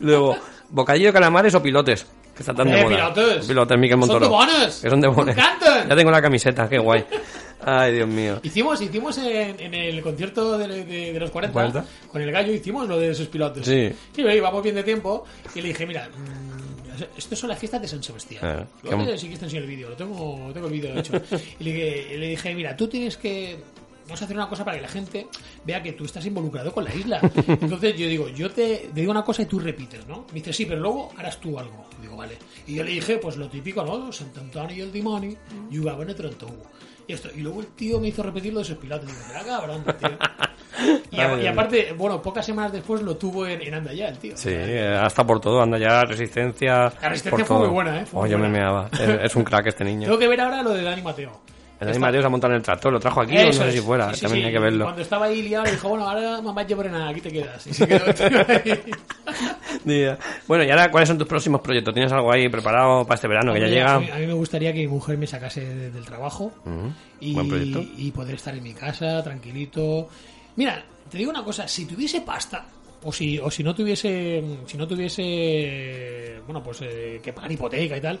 Luego, 0.00 0.36
bocadillo 0.70 1.08
de 1.08 1.12
calamares 1.12 1.54
o 1.54 1.62
pilotes. 1.62 2.06
Que 2.38 2.42
está 2.42 2.54
tan 2.54 2.68
de 2.70 2.78
Eh, 2.80 2.84
moda. 2.84 3.12
pilotes. 3.12 3.46
Pilotes, 3.46 3.78
Miquel 3.78 3.90
Son 3.94 3.98
Montoro. 4.00 4.24
de 4.26 4.30
bonos. 4.30 4.76
Que 4.80 4.88
son 4.90 5.00
de 5.00 5.08
Me 5.08 5.14
bonos. 5.14 5.36
encantan. 5.36 5.88
Ya 5.88 5.96
tengo 5.96 6.10
la 6.12 6.22
camiseta, 6.22 6.68
qué 6.68 6.78
guay. 6.78 7.04
Ay, 7.66 7.94
Dios 7.94 8.08
mío. 8.08 8.38
Hicimos, 8.44 8.80
hicimos 8.80 9.18
en, 9.18 9.58
en 9.58 9.74
el 9.74 10.00
concierto 10.00 10.56
de, 10.56 10.84
de- 10.84 11.12
de 11.12 11.18
los 11.20 11.30
40, 11.32 11.52
40. 11.52 11.84
con 12.10 12.22
el 12.22 12.30
gallo, 12.30 12.52
hicimos 12.52 12.88
lo 12.88 12.96
de 12.96 13.10
esos 13.10 13.26
pilotos. 13.26 13.66
Sí. 13.66 13.88
Sí, 13.88 13.96
pero 14.22 14.32
íbamos 14.32 14.62
bien 14.62 14.76
de 14.76 14.84
tiempo 14.84 15.24
y 15.54 15.60
le 15.60 15.68
dije, 15.68 15.84
mira, 15.84 16.08
mm, 16.08 17.02
esto 17.18 17.34
son 17.34 17.48
las 17.48 17.58
fiestas 17.58 17.82
de 17.82 17.88
San 17.88 18.00
Sebastián. 18.02 18.68
Luego 18.84 19.04
qué- 19.04 19.10
te- 19.12 19.18
sí 19.18 19.26
que 19.26 19.34
está 19.34 19.46
en 19.46 19.56
el 19.56 19.66
vídeo, 19.66 19.90
lo 19.90 19.96
tengo, 19.96 20.44
lo 20.46 20.52
tengo 20.54 20.68
el 20.68 20.72
vídeo 20.72 20.96
hecho. 20.96 21.12
y 21.58 21.64
le, 21.64 22.16
le 22.18 22.28
dije, 22.28 22.54
mira, 22.54 22.76
tú 22.76 22.86
tienes 22.86 23.16
que... 23.16 23.58
Vamos 24.08 24.22
a 24.22 24.24
hacer 24.24 24.36
una 24.36 24.48
cosa 24.48 24.64
para 24.64 24.76
que 24.78 24.82
la 24.82 24.88
gente 24.88 25.28
vea 25.64 25.82
que 25.82 25.92
tú 25.92 26.04
estás 26.06 26.24
involucrado 26.26 26.72
con 26.72 26.82
la 26.84 26.94
isla. 26.94 27.20
Entonces 27.46 27.94
yo 27.96 28.08
digo, 28.08 28.28
yo 28.28 28.50
te, 28.50 28.88
te 28.92 29.00
digo 29.00 29.10
una 29.12 29.22
cosa 29.22 29.42
y 29.42 29.46
tú 29.46 29.60
repites, 29.60 30.06
¿no? 30.08 30.24
Me 30.28 30.34
dice, 30.40 30.52
sí, 30.52 30.64
pero 30.66 30.80
luego 30.80 31.10
harás 31.16 31.38
tú 31.38 31.58
algo. 31.58 31.84
Y 31.98 32.02
digo, 32.02 32.16
vale. 32.16 32.36
Y 32.66 32.74
yo 32.74 32.84
le 32.84 32.90
dije, 32.92 33.18
pues 33.18 33.36
lo 33.36 33.48
típico, 33.48 33.84
¿no? 33.84 34.10
Sant'Antonio 34.10 34.76
y 34.76 34.80
el 34.80 34.90
dimoni, 34.92 35.36
jugaban 35.78 36.08
entre 36.08 36.28
Trontou. 36.28 36.56
Y 37.06 37.12
esto. 37.12 37.28
Y 37.34 37.40
luego 37.40 37.60
el 37.60 37.68
tío 37.68 38.00
me 38.00 38.08
hizo 38.08 38.22
repetir 38.22 38.52
lo 38.52 38.62
de 38.62 38.74
pilotos. 38.76 39.08
Y 39.10 39.12
digo, 39.12 39.46
cabrón, 39.46 39.84
tío. 39.98 40.08
Y, 41.10 41.18
a- 41.18 41.34
Ay, 41.34 41.42
y 41.42 41.46
aparte, 41.48 41.92
bueno, 41.92 42.22
pocas 42.22 42.46
semanas 42.46 42.70
después 42.70 43.02
lo 43.02 43.16
tuvo 43.16 43.44
en, 43.48 43.60
en 43.62 43.74
el 43.74 44.18
tío. 44.18 44.36
Sí, 44.36 44.50
eh, 44.52 44.96
hasta 45.00 45.26
por 45.26 45.40
todo, 45.40 45.60
anda 45.60 45.76
ya, 45.76 46.04
resistencia. 46.04 46.92
La 47.02 47.08
resistencia 47.08 47.44
fue 47.44 47.56
todo. 47.56 47.58
muy 47.64 47.68
buena, 47.74 48.00
¿eh? 48.00 48.06
Fue 48.06 48.18
Oh, 48.18 48.22
muy 48.22 48.30
yo 48.30 48.38
me 48.38 48.48
buena. 48.48 48.58
meaba. 48.64 48.88
Es, 48.92 49.24
es 49.30 49.36
un 49.36 49.42
crack 49.42 49.66
este 49.66 49.84
niño. 49.84 50.04
Tengo 50.06 50.18
que 50.18 50.28
ver 50.28 50.40
ahora 50.40 50.62
lo 50.62 50.70
de 50.74 50.82
Dani 50.84 51.02
Mateo. 51.02 51.40
El 51.80 51.86
Dani 51.86 51.98
Mateo 52.00 52.20
se 52.20 52.26
ha 52.26 52.30
montado 52.30 52.52
en 52.52 52.56
el 52.56 52.62
tractor, 52.62 52.92
lo 52.92 52.98
trajo 53.00 53.20
aquí, 53.20 53.36
o 53.38 53.46
no 53.46 53.52
sé 53.52 53.70
si 53.72 53.80
fuera. 53.80 54.08
Sí, 54.10 54.16
sí, 54.16 54.22
También 54.22 54.42
sí. 54.42 54.46
hay 54.48 54.52
que 54.52 54.58
verlo. 54.58 54.84
Cuando 54.86 55.02
estaba 55.02 55.26
ahí 55.26 55.42
liado, 55.42 55.70
dijo, 55.70 55.88
bueno, 55.90 56.08
ahora 56.08 56.40
mamá 56.42 56.64
llevaré 56.66 56.90
nada, 56.90 57.08
aquí 57.10 57.20
te 57.20 57.30
quedas. 57.30 57.66
Y 57.66 57.72
se 57.74 57.86
quedó 57.86 58.04
ahí. 58.48 58.94
Bueno, 60.46 60.64
y 60.64 60.70
ahora, 60.70 60.90
¿cuáles 60.90 61.08
son 61.08 61.16
tus 61.18 61.26
próximos 61.26 61.60
proyectos? 61.60 61.94
¿Tienes 61.94 62.12
algo 62.12 62.30
ahí 62.32 62.48
preparado 62.48 63.04
para 63.04 63.14
este 63.14 63.28
verano 63.28 63.54
que 63.54 63.60
ya 63.60 63.66
llega? 63.68 63.94
A 63.94 64.00
mí, 64.00 64.10
a 64.10 64.16
mí 64.16 64.26
me 64.26 64.32
gustaría 64.34 64.72
que 64.72 64.80
mi 64.80 64.88
mujer 64.88 65.16
me 65.16 65.26
sacase 65.26 65.64
de- 65.64 65.90
del 65.90 66.04
trabajo 66.04 66.52
y, 67.20 67.32
Buen 67.34 67.48
proyecto. 67.48 67.82
y 67.96 68.10
poder 68.10 68.34
estar 68.34 68.54
en 68.54 68.62
mi 68.62 68.74
casa, 68.74 69.22
tranquilito. 69.22 70.08
Mira, 70.56 70.82
te 71.10 71.18
digo 71.18 71.30
una 71.30 71.44
cosa, 71.44 71.66
si 71.68 71.86
tuviese 71.86 72.20
pasta, 72.22 72.66
o 73.04 73.12
si, 73.12 73.38
o 73.38 73.50
si 73.50 73.62
no 73.62 73.74
tuviese, 73.74 74.42
si 74.66 74.76
no 74.76 74.86
tuviese, 74.86 76.40
bueno, 76.46 76.62
pues 76.62 76.80
eh, 76.82 77.20
que 77.22 77.32
pagar 77.32 77.52
hipoteca 77.52 77.96
y 77.96 78.00
tal, 78.00 78.18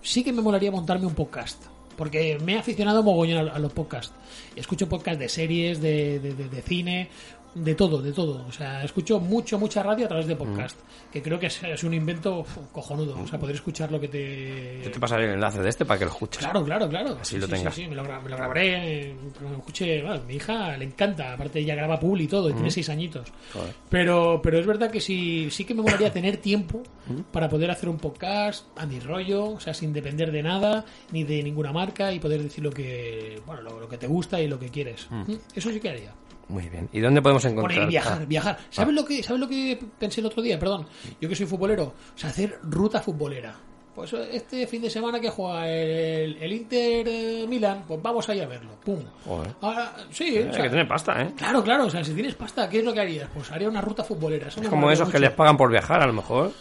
sí 0.00 0.22
que 0.22 0.32
me 0.32 0.40
molaría 0.42 0.70
montarme 0.70 1.06
un 1.06 1.14
podcast. 1.14 1.64
Porque 2.02 2.36
me 2.44 2.54
he 2.54 2.58
aficionado 2.58 3.04
mogollón 3.04 3.48
a, 3.48 3.52
a 3.52 3.60
los 3.60 3.72
podcasts. 3.72 4.12
Escucho 4.56 4.88
podcasts 4.88 5.20
de 5.20 5.28
series, 5.28 5.80
de, 5.80 6.18
de- 6.18 6.34
de- 6.34 6.48
de 6.48 6.62
cine, 6.62 7.08
de 7.54 7.74
todo, 7.74 8.00
de 8.00 8.12
todo. 8.12 8.44
O 8.48 8.52
sea, 8.52 8.82
escucho 8.84 9.20
mucho, 9.20 9.58
mucha 9.58 9.82
radio 9.82 10.06
a 10.06 10.08
través 10.08 10.26
de 10.26 10.36
podcast. 10.36 10.76
Que 11.12 11.20
creo 11.22 11.38
que 11.38 11.46
es, 11.46 11.62
es 11.62 11.84
un 11.84 11.92
invento 11.92 12.38
uf, 12.40 12.56
cojonudo. 12.72 13.18
O 13.20 13.26
sea, 13.26 13.38
poder 13.38 13.54
escuchar 13.56 13.92
lo 13.92 14.00
que 14.00 14.08
te, 14.08 14.80
Yo 14.84 14.90
te 14.90 14.98
pasaré 14.98 15.24
el 15.26 15.32
enlace 15.32 15.60
de 15.60 15.68
este 15.68 15.84
para 15.84 15.98
que 15.98 16.04
lo 16.06 16.10
escuches. 16.10 16.38
Claro, 16.38 16.64
claro, 16.64 16.88
claro. 16.88 17.18
Así 17.20 17.34
Sí, 17.34 17.40
lo 17.40 17.46
sí, 17.46 17.52
tengas. 17.52 17.74
Sí, 17.74 17.82
sí, 17.82 17.88
me 17.88 17.94
lo, 17.96 18.02
me 18.04 18.28
lo 18.30 18.36
grabaré, 18.36 19.08
eh, 19.10 19.16
me 19.40 19.56
escuché, 19.58 20.02
bueno, 20.02 20.22
mi 20.26 20.34
hija 20.36 20.76
le 20.76 20.84
encanta, 20.86 21.34
aparte 21.34 21.58
ella 21.60 21.74
graba 21.74 21.98
publi 22.00 22.24
y 22.24 22.28
todo, 22.28 22.48
y 22.48 22.52
tiene 22.52 22.68
Ujú. 22.68 22.74
seis 22.74 22.88
añitos. 22.88 23.28
Joder. 23.52 23.74
Pero, 23.90 24.40
pero 24.42 24.58
es 24.58 24.66
verdad 24.66 24.90
que 24.90 25.00
sí, 25.00 25.48
sí 25.50 25.64
que 25.64 25.74
me 25.74 25.82
molaría 25.82 26.10
tener 26.12 26.38
tiempo 26.38 26.82
para 27.30 27.48
poder 27.48 27.70
hacer 27.70 27.88
un 27.88 27.98
podcast 27.98 28.66
a 28.78 28.86
mi 28.86 28.98
rollo, 29.00 29.44
o 29.50 29.60
sea, 29.60 29.74
sin 29.74 29.92
depender 29.92 30.32
de 30.32 30.42
nada, 30.42 30.84
ni 31.10 31.24
de 31.24 31.42
ninguna 31.42 31.72
marca, 31.72 32.12
y 32.12 32.18
poder 32.20 32.42
decir 32.42 32.64
lo 32.64 32.70
que, 32.70 33.40
bueno, 33.44 33.60
lo, 33.62 33.80
lo 33.80 33.88
que 33.88 33.98
te 33.98 34.06
gusta 34.06 34.40
y 34.40 34.48
lo 34.48 34.58
que 34.58 34.68
quieres. 34.70 35.06
Mm. 35.10 35.32
Mm, 35.32 35.38
Eso 35.54 35.70
sí 35.70 35.78
que 35.80 35.90
haría. 35.90 36.12
Muy 36.52 36.68
bien. 36.68 36.88
¿Y 36.92 37.00
dónde 37.00 37.22
podemos 37.22 37.44
encontrar? 37.46 37.84
y 37.84 37.86
viajar, 37.86 38.18
Ah, 38.20 38.24
viajar. 38.26 38.58
¿Sabes 38.70 38.94
lo 38.94 39.04
que, 39.04 39.22
sabes 39.22 39.40
lo 39.40 39.48
que 39.48 39.78
pensé 39.98 40.20
el 40.20 40.26
otro 40.26 40.42
día? 40.42 40.58
Perdón. 40.58 40.86
Yo 41.20 41.28
que 41.28 41.34
soy 41.34 41.46
futbolero. 41.46 41.84
O 41.84 42.18
sea, 42.18 42.28
hacer 42.30 42.58
ruta 42.62 43.00
futbolera. 43.00 43.54
Pues 43.94 44.10
este 44.14 44.66
fin 44.66 44.80
de 44.80 44.88
semana 44.88 45.20
que 45.20 45.28
juega 45.28 45.68
el, 45.68 46.36
el 46.40 46.52
Inter 46.52 47.06
eh, 47.06 47.46
Milan, 47.46 47.84
pues 47.86 48.00
vamos 48.02 48.26
ahí 48.28 48.40
a 48.40 48.46
verlo. 48.46 48.70
Pum. 48.82 49.00
Joder. 49.26 49.50
Ahora, 49.60 49.94
sí, 50.10 50.24
Hay 50.38 50.48
o 50.48 50.52
sea, 50.52 50.62
que 50.62 50.70
tener 50.70 50.88
pasta, 50.88 51.22
¿eh? 51.22 51.32
Claro, 51.36 51.62
claro, 51.62 51.84
o 51.84 51.90
sea, 51.90 52.02
si 52.02 52.14
tienes 52.14 52.34
pasta, 52.34 52.68
¿qué 52.70 52.78
es 52.78 52.84
lo 52.84 52.92
que 52.94 53.00
harías? 53.00 53.28
Pues 53.34 53.50
haría 53.50 53.68
una 53.68 53.82
ruta 53.82 54.02
futbolera. 54.02 54.48
Eso 54.48 54.62
Es 54.62 54.68
como 54.68 54.90
esos 54.90 55.10
que 55.10 55.18
les 55.18 55.30
pagan 55.32 55.58
por 55.58 55.70
viajar, 55.70 56.02
a 56.02 56.06
lo 56.06 56.14
mejor. 56.14 56.52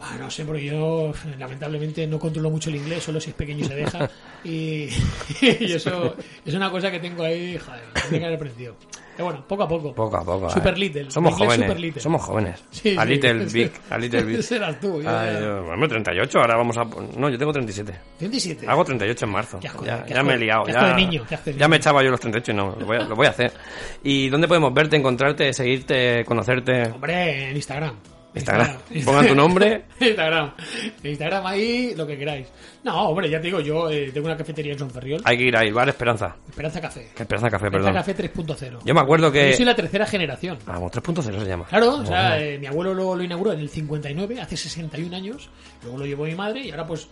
Ah, 0.00 0.16
no 0.18 0.30
sé, 0.30 0.44
porque 0.44 0.64
yo 0.64 1.12
lamentablemente 1.38 2.06
no 2.06 2.18
controlo 2.18 2.50
mucho 2.50 2.70
el 2.70 2.76
inglés, 2.76 3.02
solo 3.02 3.20
si 3.20 3.30
es 3.30 3.36
pequeño 3.36 3.64
y 3.64 3.68
se 3.68 3.74
deja. 3.74 4.10
y, 4.44 4.88
y 5.40 5.72
eso 5.72 6.16
es 6.44 6.54
una 6.54 6.70
cosa 6.70 6.90
que 6.90 7.00
tengo 7.00 7.24
ahí, 7.24 7.58
joder, 7.58 7.82
tendría 7.94 8.20
que 8.20 8.26
haber 8.26 8.36
aprendido. 8.36 8.76
Pero 9.16 9.30
bueno, 9.30 9.44
poco 9.48 9.62
a 9.64 9.68
poco. 9.68 9.92
Poco 9.92 10.16
a 10.16 10.24
poco. 10.24 10.48
Super 10.48 10.74
eh. 10.74 10.78
little. 10.78 11.10
Somos 11.10 11.32
inglés 11.32 11.48
jóvenes. 11.48 11.66
super 11.66 11.80
little. 11.80 12.00
Somos 12.02 12.22
jóvenes. 12.22 12.64
Sí, 12.70 12.96
a 12.96 13.02
sí. 13.02 13.08
little 13.08 13.44
big. 13.52 13.72
A 13.90 13.98
little 13.98 14.22
big. 14.22 14.38
Ese 14.38 14.56
eras 14.56 14.78
tú, 14.78 15.02
ya, 15.02 15.20
Ay, 15.22 15.42
yo- 15.42 15.64
bueno, 15.64 15.88
38, 15.88 16.38
ahora 16.38 16.56
vamos 16.56 16.78
a... 16.78 16.84
No, 16.84 17.28
yo 17.28 17.36
tengo 17.36 17.52
37. 17.52 17.98
27. 18.20 18.68
Hago 18.68 18.84
38 18.84 19.24
en 19.24 19.30
marzo. 19.32 19.58
Asco, 19.58 19.84
ya 19.84 20.04
qué 20.04 20.14
ya 20.14 20.22
me 20.22 20.34
he 20.34 20.38
liado. 20.38 20.62
qué 20.66 20.72
Ya, 20.72 20.84
de 20.86 20.94
niño, 20.94 21.24
qué 21.28 21.34
asco 21.34 21.50
de 21.50 21.56
ya 21.58 21.66
me 21.66 21.76
echaba 21.78 22.04
yo 22.04 22.10
los 22.12 22.20
38 22.20 22.52
y 22.52 22.54
no, 22.54 22.76
lo 22.78 22.86
voy, 22.86 22.96
a, 22.96 23.00
lo 23.00 23.16
voy 23.16 23.26
a 23.26 23.30
hacer. 23.30 23.52
¿Y 24.04 24.28
dónde 24.28 24.46
podemos 24.46 24.72
verte, 24.72 24.94
encontrarte, 24.96 25.52
seguirte, 25.52 26.24
conocerte? 26.24 26.82
Hombre, 26.84 27.50
en 27.50 27.56
Instagram. 27.56 27.96
Instagram. 28.34 28.76
Pongan 29.04 29.26
tu 29.26 29.34
nombre. 29.34 29.84
Instagram. 30.00 30.52
Instagram 31.02 31.46
ahí, 31.46 31.94
lo 31.96 32.06
que 32.06 32.18
queráis. 32.18 32.48
No, 32.84 33.08
hombre, 33.08 33.28
ya 33.28 33.40
te 33.40 33.46
digo, 33.46 33.60
yo 33.60 33.90
eh, 33.90 34.10
tengo 34.12 34.26
una 34.26 34.36
cafetería 34.36 34.72
en 34.72 34.78
Sonferriol. 34.78 35.22
Hay 35.24 35.36
que 35.36 35.44
ir 35.44 35.56
ahí, 35.56 35.70
Bar 35.70 35.88
Esperanza. 35.88 36.36
Esperanza 36.48 36.80
Café. 36.80 37.02
Esperanza 37.02 37.50
Café, 37.50 37.66
Esperanza 37.66 38.04
perdón. 38.04 38.32
Café 38.34 38.70
3.0. 38.70 38.78
Yo 38.84 38.94
me 38.94 39.00
acuerdo 39.00 39.32
que... 39.32 39.50
Yo 39.50 39.56
soy 39.56 39.64
la 39.64 39.74
tercera 39.74 40.06
generación. 40.06 40.58
Vamos, 40.66 40.92
3.0 40.92 41.22
se 41.22 41.48
llama. 41.48 41.66
Claro, 41.66 41.96
o 41.96 42.06
sea, 42.06 42.38
eh, 42.40 42.58
mi 42.58 42.66
abuelo 42.66 42.94
lo, 42.94 43.16
lo 43.16 43.22
inauguró 43.22 43.52
en 43.52 43.60
el 43.60 43.68
59, 43.68 44.40
hace 44.40 44.56
61 44.56 45.16
años. 45.16 45.50
Luego 45.82 45.98
lo 45.98 46.06
llevó 46.06 46.24
mi 46.24 46.34
madre 46.34 46.60
y 46.60 46.70
ahora 46.70 46.86
pues 46.86 47.08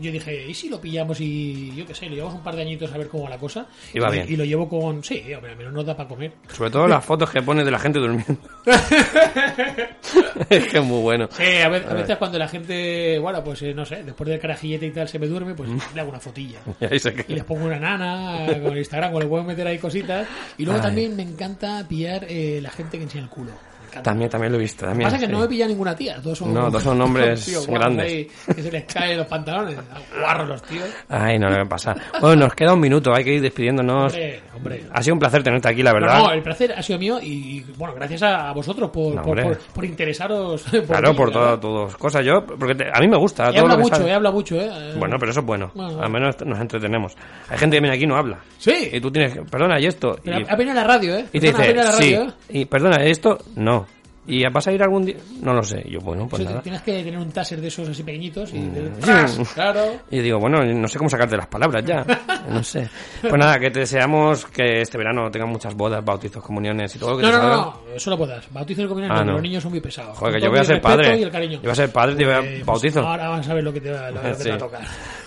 yo 0.00 0.12
dije, 0.12 0.46
¿y 0.48 0.54
si 0.54 0.68
lo 0.68 0.80
pillamos 0.80 1.20
y 1.20 1.74
yo 1.74 1.86
qué 1.86 1.94
sé, 1.94 2.06
lo 2.06 2.14
llevamos 2.14 2.34
un 2.36 2.42
par 2.42 2.56
de 2.56 2.62
añitos 2.62 2.92
a 2.92 2.98
ver 2.98 3.08
cómo 3.08 3.24
va 3.24 3.30
la 3.30 3.38
cosa? 3.38 3.66
Y 3.92 3.98
va 3.98 4.08
y, 4.08 4.12
bien. 4.12 4.26
y 4.28 4.36
lo 4.36 4.44
llevo 4.44 4.68
con... 4.68 5.02
Sí, 5.02 5.22
hombre, 5.34 5.52
al 5.52 5.56
menos 5.56 5.72
nos 5.72 5.86
da 5.86 5.96
para 5.96 6.08
comer. 6.08 6.32
Sobre 6.52 6.70
todo 6.70 6.86
las 6.86 7.04
fotos 7.04 7.30
que 7.30 7.42
pone 7.42 7.64
de 7.64 7.70
la 7.70 7.78
gente 7.78 7.98
durmiendo. 7.98 8.38
es 10.50 10.68
que 10.68 10.78
es 10.78 10.84
muy 10.84 11.00
bueno. 11.00 11.28
Sí, 11.32 11.44
a 11.62 11.68
veces, 11.68 11.90
a 11.90 11.94
veces 11.94 12.16
cuando 12.16 12.38
la 12.38 12.48
gente, 12.48 13.18
bueno, 13.18 13.42
pues 13.42 13.62
eh, 13.62 13.74
no 13.74 13.84
sé, 13.84 14.02
después 14.02 14.28
del 14.28 14.40
carajillete 14.40 14.86
y 14.86 14.90
tal 14.90 15.08
se 15.08 15.18
me 15.18 15.26
duerme, 15.26 15.54
pues 15.54 15.70
le 15.94 16.00
hago 16.00 16.10
una 16.10 16.20
fotilla. 16.20 16.60
Y. 16.96 17.32
Y 17.32 17.34
les 17.34 17.44
pongo 17.44 17.66
una 17.66 17.78
nana 17.78 18.46
con 18.60 18.72
el 18.72 18.78
Instagram, 18.78 19.14
o 19.14 19.20
le 19.20 19.26
puedo 19.26 19.44
meter 19.44 19.66
ahí 19.66 19.78
cositas. 19.78 20.26
Y 20.58 20.64
luego 20.64 20.80
Ay. 20.80 20.86
también 20.86 21.16
me 21.16 21.22
encanta 21.22 21.84
pillar 21.88 22.24
eh, 22.28 22.60
la 22.62 22.70
gente 22.70 22.96
que 22.96 23.04
enseña 23.04 23.24
el 23.24 23.30
culo. 23.30 23.52
Encanta. 23.96 24.10
También, 24.10 24.30
también 24.30 24.52
lo 24.52 24.58
he 24.58 24.62
visto. 24.62 24.84
Lo 24.84 24.88
que 24.88 24.92
También, 24.92 25.06
pasa 25.10 25.18
que 25.20 25.26
sí. 25.26 25.32
no 25.32 25.38
me 25.40 25.48
pilla 25.48 25.66
ninguna 25.66 25.96
tía, 25.96 26.20
todos 26.22 26.38
son, 26.38 26.52
No, 26.54 26.68
todos 26.68 26.82
son 26.82 27.00
hombres 27.00 27.66
grandes. 27.68 28.06
ahí, 28.06 28.28
que 28.54 28.62
se 28.62 28.70
les 28.72 28.84
caen 28.84 29.16
los 29.18 29.26
pantalones, 29.26 29.76
guarros 30.20 30.48
los 30.48 30.62
tíos. 30.62 30.88
Ay, 31.08 31.38
no 31.38 31.48
me 31.50 31.64
pasa. 31.66 31.94
Bueno, 32.20 32.44
nos 32.46 32.54
queda 32.54 32.74
un 32.74 32.80
minuto, 32.80 33.14
hay 33.14 33.24
que 33.24 33.34
ir 33.34 33.40
despidiéndonos. 33.42 34.12
Hombre, 34.12 34.40
hombre. 34.54 34.84
Ha 34.92 35.02
sido 35.02 35.14
un 35.14 35.20
placer 35.20 35.42
tenerte 35.42 35.68
aquí, 35.68 35.82
la 35.82 35.92
No, 35.92 36.00
verdad. 36.00 36.18
no, 36.18 36.30
el 36.32 36.42
placer 36.42 36.72
ha 36.76 36.82
sido 36.82 36.98
mío 36.98 37.18
y, 37.22 37.64
bueno, 37.76 37.94
gracias 37.94 38.22
a 38.22 38.52
vosotros 38.52 38.90
por, 38.90 39.14
No, 39.14 39.22
por, 39.22 39.38
hombre. 39.38 39.56
por- 39.56 39.72
por 39.74 39.84
interesaros. 39.84 40.62
Por 40.70 40.84
claro, 40.86 41.10
mí, 41.12 41.16
por 41.16 41.30
todas 41.32 41.60
tus 41.60 41.96
cosas. 41.96 42.24
Yo, 42.24 42.44
porque 42.44 42.74
te- 42.74 42.88
a 42.92 43.00
mí 43.00 43.08
me 43.08 43.16
gusta. 43.16 43.50
He 43.50 43.58
hablado 43.58 43.80
mucho, 43.80 44.06
he 44.06 44.12
hablado 44.12 44.34
mucho, 44.34 44.56
eh. 44.60 44.94
Bueno, 44.98 45.16
pero 45.18 45.30
eso 45.30 45.40
es 45.40 45.46
bueno. 45.46 45.70
Bueno, 45.74 46.00
Al 46.02 46.10
menos 46.10 46.36
nos 46.44 46.58
entretenemos. 46.60 47.14
Hay 47.48 47.58
gente 47.58 47.76
que 47.76 47.80
viene 47.80 47.94
aquí 47.96 48.04
y 48.04 48.06
no 48.06 48.16
habla. 48.16 48.38
Sí. 48.58 48.90
Y 48.92 49.00
tú 49.00 49.10
tienes, 49.10 49.32
que- 49.34 49.42
perdona, 49.42 49.80
¿y 49.80 49.86
esto? 49.86 50.16
Pero 50.22 50.40
y, 50.40 50.68
a 50.68 50.74
la 50.74 50.84
radio, 50.84 51.16
¿eh? 51.16 51.26
y 51.32 51.40
te 51.40 51.46
dice, 51.48 51.62
a 51.70 51.74
la 51.74 51.92
sí. 51.92 52.14
¿eh? 52.14 52.26
Y 52.50 52.64
perdona, 52.66 52.96
¿esto? 53.04 53.38
No. 53.56 53.85
¿Y 54.28 54.44
vas 54.48 54.66
a 54.66 54.72
ir 54.72 54.82
algún 54.82 55.04
día? 55.04 55.16
No 55.40 55.52
lo 55.54 55.62
sé. 55.62 55.84
Yo, 55.88 56.00
bueno, 56.00 56.26
pues 56.28 56.42
Eso, 56.42 56.50
nada. 56.50 56.62
Tienes 56.62 56.82
que 56.82 57.02
tener 57.04 57.18
un 57.18 57.30
taser 57.30 57.60
de 57.60 57.68
esos 57.68 57.88
así 57.88 58.02
pequeñitos 58.02 58.52
y... 58.52 58.58
Mm, 58.58 58.98
¡Tras! 59.00 59.38
Claro. 59.54 59.80
Y 60.10 60.18
digo, 60.20 60.38
bueno, 60.40 60.64
no 60.64 60.88
sé 60.88 60.98
cómo 60.98 61.08
sacarte 61.08 61.36
las 61.36 61.46
palabras 61.46 61.84
ya. 61.84 62.04
No 62.48 62.62
sé. 62.62 62.88
Pues 63.20 63.34
nada, 63.34 63.58
que 63.58 63.70
te 63.70 63.80
deseamos 63.80 64.46
que 64.46 64.80
este 64.82 64.96
verano 64.98 65.28
tengan 65.32 65.48
muchas 65.50 65.74
bodas, 65.74 66.04
bautizos, 66.04 66.42
comuniones 66.44 66.94
y 66.94 66.98
todo 66.98 67.10
lo 67.12 67.16
que 67.18 67.22
No, 67.24 67.28
te 67.30 67.36
no, 67.36 67.42
salga. 67.42 67.56
no, 67.56 67.98
solo 67.98 68.18
puedas. 68.18 68.52
Bautizo 68.52 68.82
y 68.82 68.86
comunión, 68.86 69.10
Ah, 69.12 69.16
no, 69.18 69.24
no. 69.24 69.32
los 69.32 69.42
niños 69.42 69.62
son 69.62 69.72
muy 69.72 69.80
pesados. 69.80 70.16
Joder, 70.16 70.34
que 70.36 70.40
yo 70.44 70.50
voy 70.50 70.60
a 70.60 70.64
ser 70.64 70.80
padre. 70.80 71.20
Yo 71.20 71.60
voy 71.60 71.70
a 71.70 71.74
ser 71.74 71.90
padre 71.92 72.14
y 72.14 72.16
te 72.18 72.24
voy 72.24 72.34
a 72.34 72.38
Pues, 72.40 72.64
bautizo. 72.64 73.00
ahora 73.00 73.28
vas 73.30 73.48
a 73.48 73.54
ver 73.54 73.64
lo 73.64 73.72
que 73.72 73.80
te 73.80 73.90
va, 73.90 74.10
lo 74.12 74.22
que 74.22 74.30
te 74.32 74.48
va 74.50 74.54
a 74.54 74.58
tocar. 74.58 74.80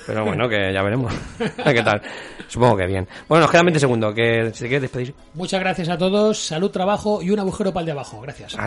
Pero 0.09 0.25
bueno, 0.25 0.49
que 0.49 0.73
ya 0.73 0.81
veremos. 0.81 1.13
¿Qué 1.63 1.83
tal? 1.83 2.01
Supongo 2.47 2.77
que 2.77 2.87
bien. 2.87 3.07
Bueno, 3.27 3.43
nos 3.43 3.51
quedan 3.51 3.67
20 3.67 3.79
segundos. 3.79 4.15
Que 4.15 4.49
si 4.53 4.63
te 4.63 4.67
quieres 4.67 4.81
despedir. 4.81 5.13
Muchas 5.35 5.59
gracias 5.59 5.87
a 5.87 5.99
todos, 5.99 6.39
salud, 6.39 6.71
trabajo 6.71 7.21
y 7.21 7.29
un 7.29 7.37
agujero 7.37 7.71
para 7.71 7.81
el 7.81 7.85
de 7.85 7.91
abajo. 7.91 8.19
Gracias. 8.19 8.57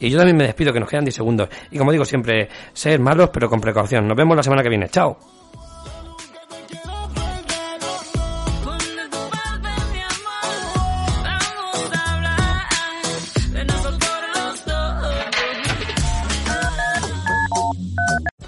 Y 0.00 0.10
yo 0.10 0.18
también 0.18 0.36
me 0.36 0.44
despido, 0.44 0.72
que 0.72 0.80
nos 0.80 0.88
quedan 0.88 1.04
10 1.04 1.14
segundos. 1.14 1.48
Y 1.70 1.78
como 1.78 1.92
digo 1.92 2.04
siempre, 2.04 2.48
ser 2.72 2.98
malos 2.98 3.30
pero 3.32 3.48
con 3.48 3.60
precaución. 3.60 4.08
Nos 4.08 4.16
vemos 4.16 4.36
la 4.36 4.42
semana 4.42 4.60
que 4.60 4.70
viene. 4.70 4.88
Chao. 4.88 5.37